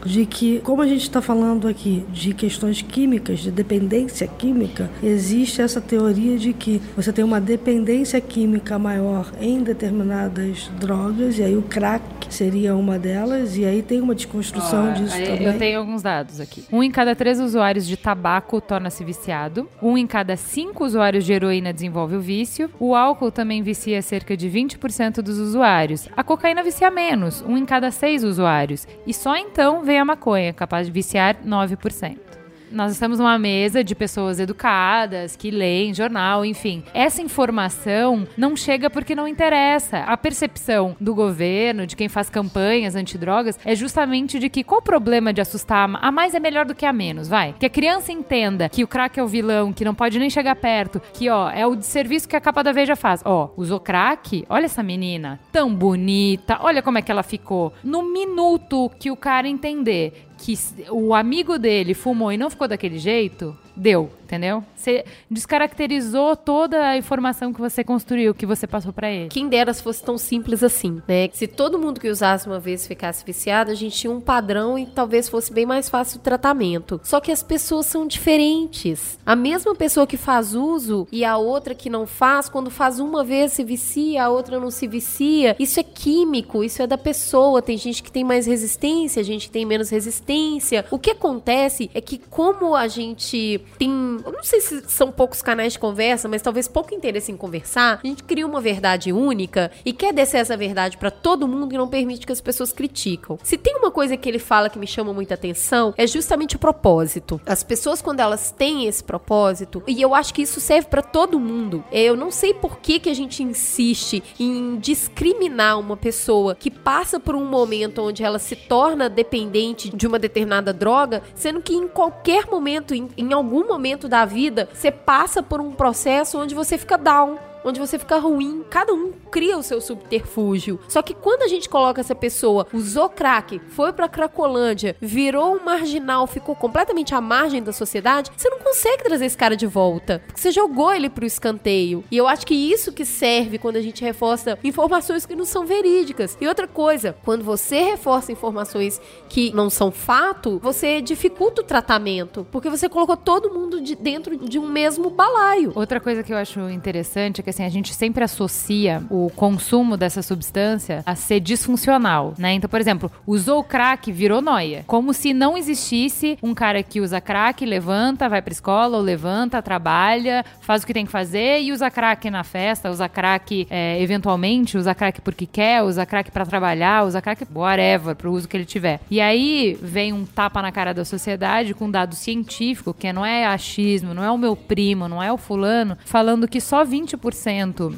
de 0.06 0.26
que, 0.26 0.60
como 0.60 0.82
a 0.82 0.88
gente 0.88 1.04
está 1.04 1.22
falando 1.22 1.68
aqui 1.68 2.06
de 2.10 2.34
questões 2.34 2.82
químicas, 2.82 3.40
de 3.40 3.52
dependência 3.52 4.28
química, 4.28 4.90
existe 5.02 5.62
essa 5.62 5.82
teoria 5.82 6.38
de 6.38 6.54
que 6.54 6.82
você 6.96 7.12
tem 7.12 7.24
uma 7.24 7.40
dependência 7.40 8.20
química 8.20 8.78
maior 8.78 9.32
em 9.40 9.62
determinadas 9.64 10.70
drogas, 10.80 11.40
e 11.40 11.44
aí 11.44 11.56
o 11.56 11.62
crack 11.62 12.04
seria 12.30 12.76
uma 12.76 12.98
delas, 12.98 13.58
e 13.58 13.66
aí 13.66 13.82
tem 13.82 14.02
uma 14.02 14.16
desconstrução 14.16 14.94
disso 14.94 15.16
Aí 15.16 15.26
também. 15.26 15.48
Eu 15.48 15.58
tenho 15.58 15.80
alguns 15.80 16.02
dados 16.02 16.40
aqui. 16.40 16.64
Um 16.72 16.82
em 16.82 16.92
cada 16.92 17.16
três 17.16 17.40
usuários 17.40 17.86
de 17.86 17.98
tabaco 17.98 18.62
torna-se 18.62 19.04
viciado. 19.04 19.68
Um 19.82 19.98
em 19.98 20.08
cada 20.08 20.36
cinco 20.36 20.86
usuários 20.86 21.26
de 21.26 21.34
heroína 21.34 21.74
desenvolve 21.74 22.16
o 22.16 22.22
vício. 22.22 22.70
O 22.80 22.96
álcool 22.96 23.32
também 23.32 23.62
vicia 23.62 24.02
cerca 24.02 24.36
de 24.38 24.50
20% 24.50 25.22
dos 25.22 25.38
usuários. 25.38 26.08
A 26.16 26.24
cocaína 26.24 26.64
vicia 26.64 26.90
menos, 26.90 27.44
um 27.48 27.58
em 27.58 27.66
cada 27.66 27.92
seis 27.92 28.24
usuários. 28.24 28.88
E 29.06 29.14
só 29.14 29.36
então 29.42 29.84
vem 29.84 30.00
a 30.00 30.06
maconha, 30.06 30.54
capaz 30.54 30.88
de 30.88 30.94
viciar 30.94 31.36
9%. 31.44 32.41
Nós 32.72 32.94
estamos 32.94 33.20
numa 33.20 33.38
mesa 33.38 33.84
de 33.84 33.94
pessoas 33.94 34.40
educadas, 34.40 35.36
que 35.36 35.52
leem 35.52 35.94
jornal, 35.94 36.46
enfim. 36.46 36.82
Essa 36.94 37.22
informação 37.22 38.26
não 38.38 38.56
chega 38.56 38.90
porque 38.90 39.14
não 39.14 39.28
interessa. 39.28 40.00
A 40.00 40.16
percepção 40.16 40.96
do 40.98 41.14
governo, 41.14 41.86
de 41.86 41.98
quem 41.98 42.08
faz 42.08 42.30
campanhas 42.30 42.96
antidrogas, 42.96 43.60
é 43.66 43.76
justamente 43.76 44.40
de 44.40 44.50
que 44.50 44.64
qual 44.64 44.80
o 44.80 44.84
problema 44.84 45.34
de 45.34 45.42
assustar 45.42 45.90
a 45.94 46.12
mais 46.12 46.34
é 46.34 46.40
melhor 46.40 46.66
do 46.66 46.74
que 46.74 46.86
a 46.86 46.94
menos, 46.94 47.28
vai. 47.28 47.54
Que 47.60 47.66
a 47.66 47.70
criança 47.70 48.14
entenda 48.14 48.70
que 48.70 48.86
o 48.86 48.88
crack 48.88 49.20
é 49.20 49.24
o 49.24 49.28
vilão, 49.28 49.74
que 49.74 49.84
não 49.84 49.94
pode 49.94 50.18
nem 50.18 50.30
chegar 50.30 50.56
perto, 50.56 51.02
que 51.14 51.30
ó, 51.30 51.50
é 51.50 51.68
o 51.68 51.82
serviço 51.82 52.30
que 52.30 52.38
a 52.38 52.42
capa 52.42 52.64
da 52.64 52.72
Veja 52.72 52.96
faz. 52.96 53.22
Ó, 53.26 53.50
usou 53.58 53.82
crack? 53.82 54.46
Olha 54.48 54.66
essa 54.66 54.82
menina, 54.82 55.42
tão 55.52 55.76
bonita, 55.76 56.58
olha 56.62 56.82
como 56.82 56.98
é 56.98 57.02
que 57.02 57.12
ela 57.12 57.24
ficou. 57.24 57.74
No 57.84 58.02
minuto 58.02 58.90
que 58.98 59.12
o 59.12 59.18
cara 59.18 59.48
entender 59.48 60.30
que 60.42 60.58
o 60.90 61.14
amigo 61.14 61.60
dele 61.60 61.94
fumou 61.94 62.32
e 62.32 62.38
não 62.38 62.50
ficou 62.50 62.68
daquele 62.68 62.98
jeito, 62.98 63.56
deu, 63.82 64.12
entendeu? 64.24 64.64
Você 64.76 65.04
descaracterizou 65.30 66.36
toda 66.36 66.90
a 66.90 66.98
informação 66.98 67.52
que 67.52 67.60
você 67.60 67.84
construiu, 67.84 68.34
que 68.34 68.46
você 68.46 68.68
passou 68.68 68.94
pra 68.94 69.10
ele. 69.10 69.30
Quem 69.30 69.50
dera 69.50 69.74
se 69.74 69.82
fosse 69.82 70.04
tão 70.04 70.20
simples 70.20 70.64
assim, 70.64 71.02
né? 71.08 71.30
Se 71.34 71.48
todo 71.48 71.80
mundo 71.80 72.00
que 72.00 72.08
usasse 72.08 72.46
uma 72.46 72.60
vez 72.60 72.86
ficasse 72.86 73.26
viciado, 73.26 73.72
a 73.72 73.74
gente 73.74 73.98
tinha 73.98 74.14
um 74.14 74.22
padrão 74.22 74.78
e 74.78 74.86
talvez 74.86 75.28
fosse 75.28 75.52
bem 75.52 75.66
mais 75.66 75.90
fácil 75.90 76.20
o 76.20 76.22
tratamento. 76.22 77.02
Só 77.04 77.20
que 77.20 77.32
as 77.32 77.42
pessoas 77.42 77.88
são 77.88 78.06
diferentes. 78.06 79.18
A 79.26 79.36
mesma 79.36 79.74
pessoa 79.74 80.06
que 80.06 80.18
faz 80.18 80.54
uso 80.54 81.08
e 81.12 81.26
a 81.26 81.38
outra 81.38 81.74
que 81.74 81.90
não 81.90 82.06
faz, 82.06 82.48
quando 82.48 82.70
faz 82.70 83.00
uma 83.00 83.24
vez 83.24 83.54
se 83.54 83.64
vicia, 83.64 84.26
a 84.26 84.30
outra 84.30 84.60
não 84.60 84.70
se 84.70 84.88
vicia. 84.88 85.56
Isso 85.58 85.80
é 85.80 85.84
químico, 85.84 86.64
isso 86.64 86.84
é 86.84 86.88
da 86.88 87.00
pessoa. 87.00 87.64
Tem 87.64 87.78
gente 87.78 88.04
que 88.04 88.12
tem 88.12 88.24
mais 88.24 88.46
resistência, 88.46 89.24
gente 89.24 89.48
que 89.48 89.52
tem 89.52 89.66
menos 89.66 89.90
resistência. 89.90 90.86
O 90.92 91.00
que 91.00 91.10
acontece 91.10 91.90
é 91.96 92.00
que 92.02 92.20
como 92.20 92.76
a 92.76 92.88
gente 92.88 93.60
tem, 93.78 93.90
eu 94.26 94.32
não 94.32 94.44
sei 94.44 94.62
se 94.62 94.84
são 94.88 95.12
poucos 95.12 95.42
canais 95.42 95.74
de 95.74 95.80
conversa, 95.80 96.28
mas 96.28 96.42
talvez 96.42 96.68
pouco 96.68 96.94
interesse 96.94 97.32
em 97.32 97.38
conversar, 97.38 98.00
a 98.04 98.08
gente 98.08 98.24
cria 98.24 98.46
uma 98.46 98.62
verdade 98.62 99.12
única 99.12 99.72
e 99.86 99.94
quer 99.94 100.14
descer 100.14 100.38
essa 100.38 100.56
verdade 100.56 100.98
pra 100.98 101.12
todo 101.12 101.48
mundo 101.48 101.74
e 101.74 101.78
não 101.78 101.88
permite 101.88 102.26
que 102.26 102.32
as 102.32 102.42
pessoas 102.42 102.72
criticam. 102.72 103.38
Se 103.44 103.58
tem 103.58 103.76
uma 103.76 103.92
coisa 103.92 104.16
que 104.16 104.28
ele 104.28 104.40
fala 104.40 104.70
que 104.70 104.80
me 104.80 104.88
chama 104.88 105.14
muita 105.14 105.34
atenção, 105.34 105.94
é 105.98 106.06
justamente 106.08 106.56
o 106.56 106.60
propósito. 106.60 107.40
As 107.46 107.64
pessoas 107.64 108.02
quando 108.02 108.20
elas 108.20 108.52
têm 108.52 108.88
esse 108.88 109.04
propósito, 109.04 109.84
e 109.88 110.02
eu 110.02 110.16
acho 110.16 110.34
que 110.34 110.42
isso 110.42 110.60
serve 110.60 110.88
pra 110.88 111.02
todo 111.02 111.40
mundo. 111.40 111.84
Eu 111.92 112.16
não 112.16 112.32
sei 112.32 112.54
por 112.54 112.80
que 112.80 113.00
que 113.00 113.10
a 113.10 113.14
gente 113.14 113.44
insiste 113.44 114.24
em 114.40 114.78
discriminar 114.78 115.80
uma 115.80 115.98
pessoa 115.98 116.56
que 116.56 116.72
passa 116.72 117.20
por 117.20 117.36
um 117.36 117.46
momento 117.46 118.02
onde 118.02 118.24
ela 118.24 118.40
se 118.40 118.56
torna 118.56 119.10
dependente 119.10 119.96
de 119.96 120.08
uma 120.08 120.18
determinada 120.18 120.74
droga, 120.74 121.22
sendo 121.36 121.62
que 121.62 121.74
em 121.74 121.88
qualquer 121.88 122.46
momento, 122.48 122.94
em, 122.94 123.10
em 123.18 123.34
algum 123.34 123.51
momento 123.60 124.08
da 124.08 124.26
vida, 124.26 124.70
você 124.74 124.92
passa 124.92 125.44
por 125.44 125.60
um 125.60 125.72
processo 125.72 126.40
onde 126.40 126.56
você 126.56 126.78
fica 126.78 126.98
down. 126.98 127.51
Onde 127.64 127.80
você 127.80 127.98
fica 128.00 128.18
ruim, 128.18 128.64
cada 128.70 128.94
um 128.94 129.12
cria 129.32 129.58
o 129.58 129.64
seu 129.64 129.80
subterfúgio. 129.80 130.80
Só 130.88 131.02
que 131.02 131.14
quando 131.14 131.44
a 131.44 131.48
gente 131.48 131.70
coloca 131.70 132.02
essa 132.02 132.16
pessoa, 132.16 132.68
usou 132.74 133.10
crack, 133.10 133.60
foi 133.70 133.94
pra 133.94 134.10
Cracolândia, 134.10 134.96
virou 135.00 135.56
um 135.56 135.64
marginal, 135.64 136.28
ficou 136.28 136.56
completamente 136.56 137.14
à 137.16 137.22
margem 137.22 137.62
da 137.64 137.72
sociedade, 137.72 138.32
você 138.36 138.50
não 138.50 138.60
consegue 138.60 139.04
trazer 139.04 139.26
esse 139.26 139.38
cara 139.38 139.56
de 139.56 139.68
volta. 139.68 140.22
Porque 140.26 140.40
você 140.42 140.52
jogou 140.52 140.92
ele 140.94 141.10
pro 141.10 141.26
escanteio. 141.26 142.04
E 142.12 142.18
eu 142.18 142.28
acho 142.28 142.46
que 142.46 142.54
isso 142.56 142.92
que 142.92 143.06
serve 143.06 143.58
quando 143.58 143.76
a 143.78 143.82
gente 143.82 144.04
reforça 144.04 144.58
informações 144.64 145.26
que 145.26 145.36
não 145.36 145.46
são 145.46 145.66
verídicas. 145.66 146.38
E 146.42 146.48
outra 146.48 146.68
coisa, 146.68 147.16
quando 147.24 147.44
você 147.44 147.82
reforça 147.82 148.32
informações 148.32 149.00
que 149.30 149.54
não 149.54 149.70
são 149.70 149.92
fato, 149.92 150.60
você 150.62 151.02
dificulta 151.02 151.62
o 151.62 151.66
tratamento. 151.66 152.46
Porque 152.52 152.70
você 152.70 152.90
colocou 152.90 153.16
todo 153.16 153.54
mundo 153.54 153.80
de- 153.82 153.96
dentro 153.96 154.36
de 154.38 154.58
um 154.60 154.68
mesmo 154.68 155.10
balaio. 155.10 155.72
Outra 155.76 156.00
coisa 156.00 156.24
que 156.24 156.34
eu 156.34 156.38
acho 156.38 156.60
interessante 156.70 157.40
é 157.42 157.44
que 157.44 157.51
assim, 157.52 157.64
a 157.64 157.70
gente 157.70 157.94
sempre 157.94 158.24
associa 158.24 159.04
o 159.10 159.32
consumo 159.36 159.96
dessa 159.96 160.22
substância 160.22 161.04
a 161.06 161.16
ser 161.16 161.40
disfuncional, 161.40 162.34
né? 162.38 162.54
Então, 162.54 162.70
por 162.70 162.80
exemplo, 162.80 163.12
usou 163.26 163.64
crack, 163.64 164.12
virou 164.12 164.42
noia. 164.42 164.84
Como 164.88 165.14
se 165.14 165.34
não 165.34 165.58
existisse 165.58 166.38
um 166.42 166.54
cara 166.54 166.82
que 166.82 167.00
usa 167.00 167.22
crack, 167.22 167.66
levanta, 167.66 168.28
vai 168.28 168.42
pra 168.42 168.52
escola, 168.52 168.98
ou 168.98 169.04
levanta, 169.04 169.62
trabalha, 169.62 170.44
faz 170.62 170.84
o 170.84 170.88
que 170.88 170.94
tem 170.94 171.06
que 171.06 171.12
fazer 171.12 171.62
e 171.62 171.72
usa 171.72 171.90
crack 171.92 172.30
na 172.30 172.44
festa, 172.44 172.90
usa 172.90 173.08
crack 173.08 173.68
é, 173.70 174.02
eventualmente, 174.02 174.78
usa 174.78 174.96
crack 174.96 175.22
porque 175.22 175.46
quer, 175.46 175.84
usa 175.84 176.06
crack 176.06 176.32
pra 176.32 176.46
trabalhar, 176.46 177.06
usa 177.06 177.22
crack 177.22 177.46
whatever, 177.54 178.16
pro 178.16 178.32
uso 178.32 178.48
que 178.48 178.58
ele 178.58 178.66
tiver. 178.66 179.00
E 179.10 179.20
aí 179.20 179.78
vem 179.82 180.14
um 180.14 180.26
tapa 180.26 180.62
na 180.62 180.72
cara 180.72 180.94
da 180.94 181.06
sociedade 181.06 181.74
com 181.74 181.90
dado 181.90 182.16
científico, 182.16 182.94
que 182.94 183.12
não 183.12 183.26
é 183.26 183.46
achismo, 183.46 184.14
não 184.14 184.24
é 184.24 184.32
o 184.32 184.38
meu 184.38 184.56
primo, 184.56 185.08
não 185.08 185.22
é 185.22 185.32
o 185.32 185.38
fulano, 185.38 185.98
falando 186.06 186.48
que 186.48 186.62
só 186.62 186.86
20% 186.86 187.41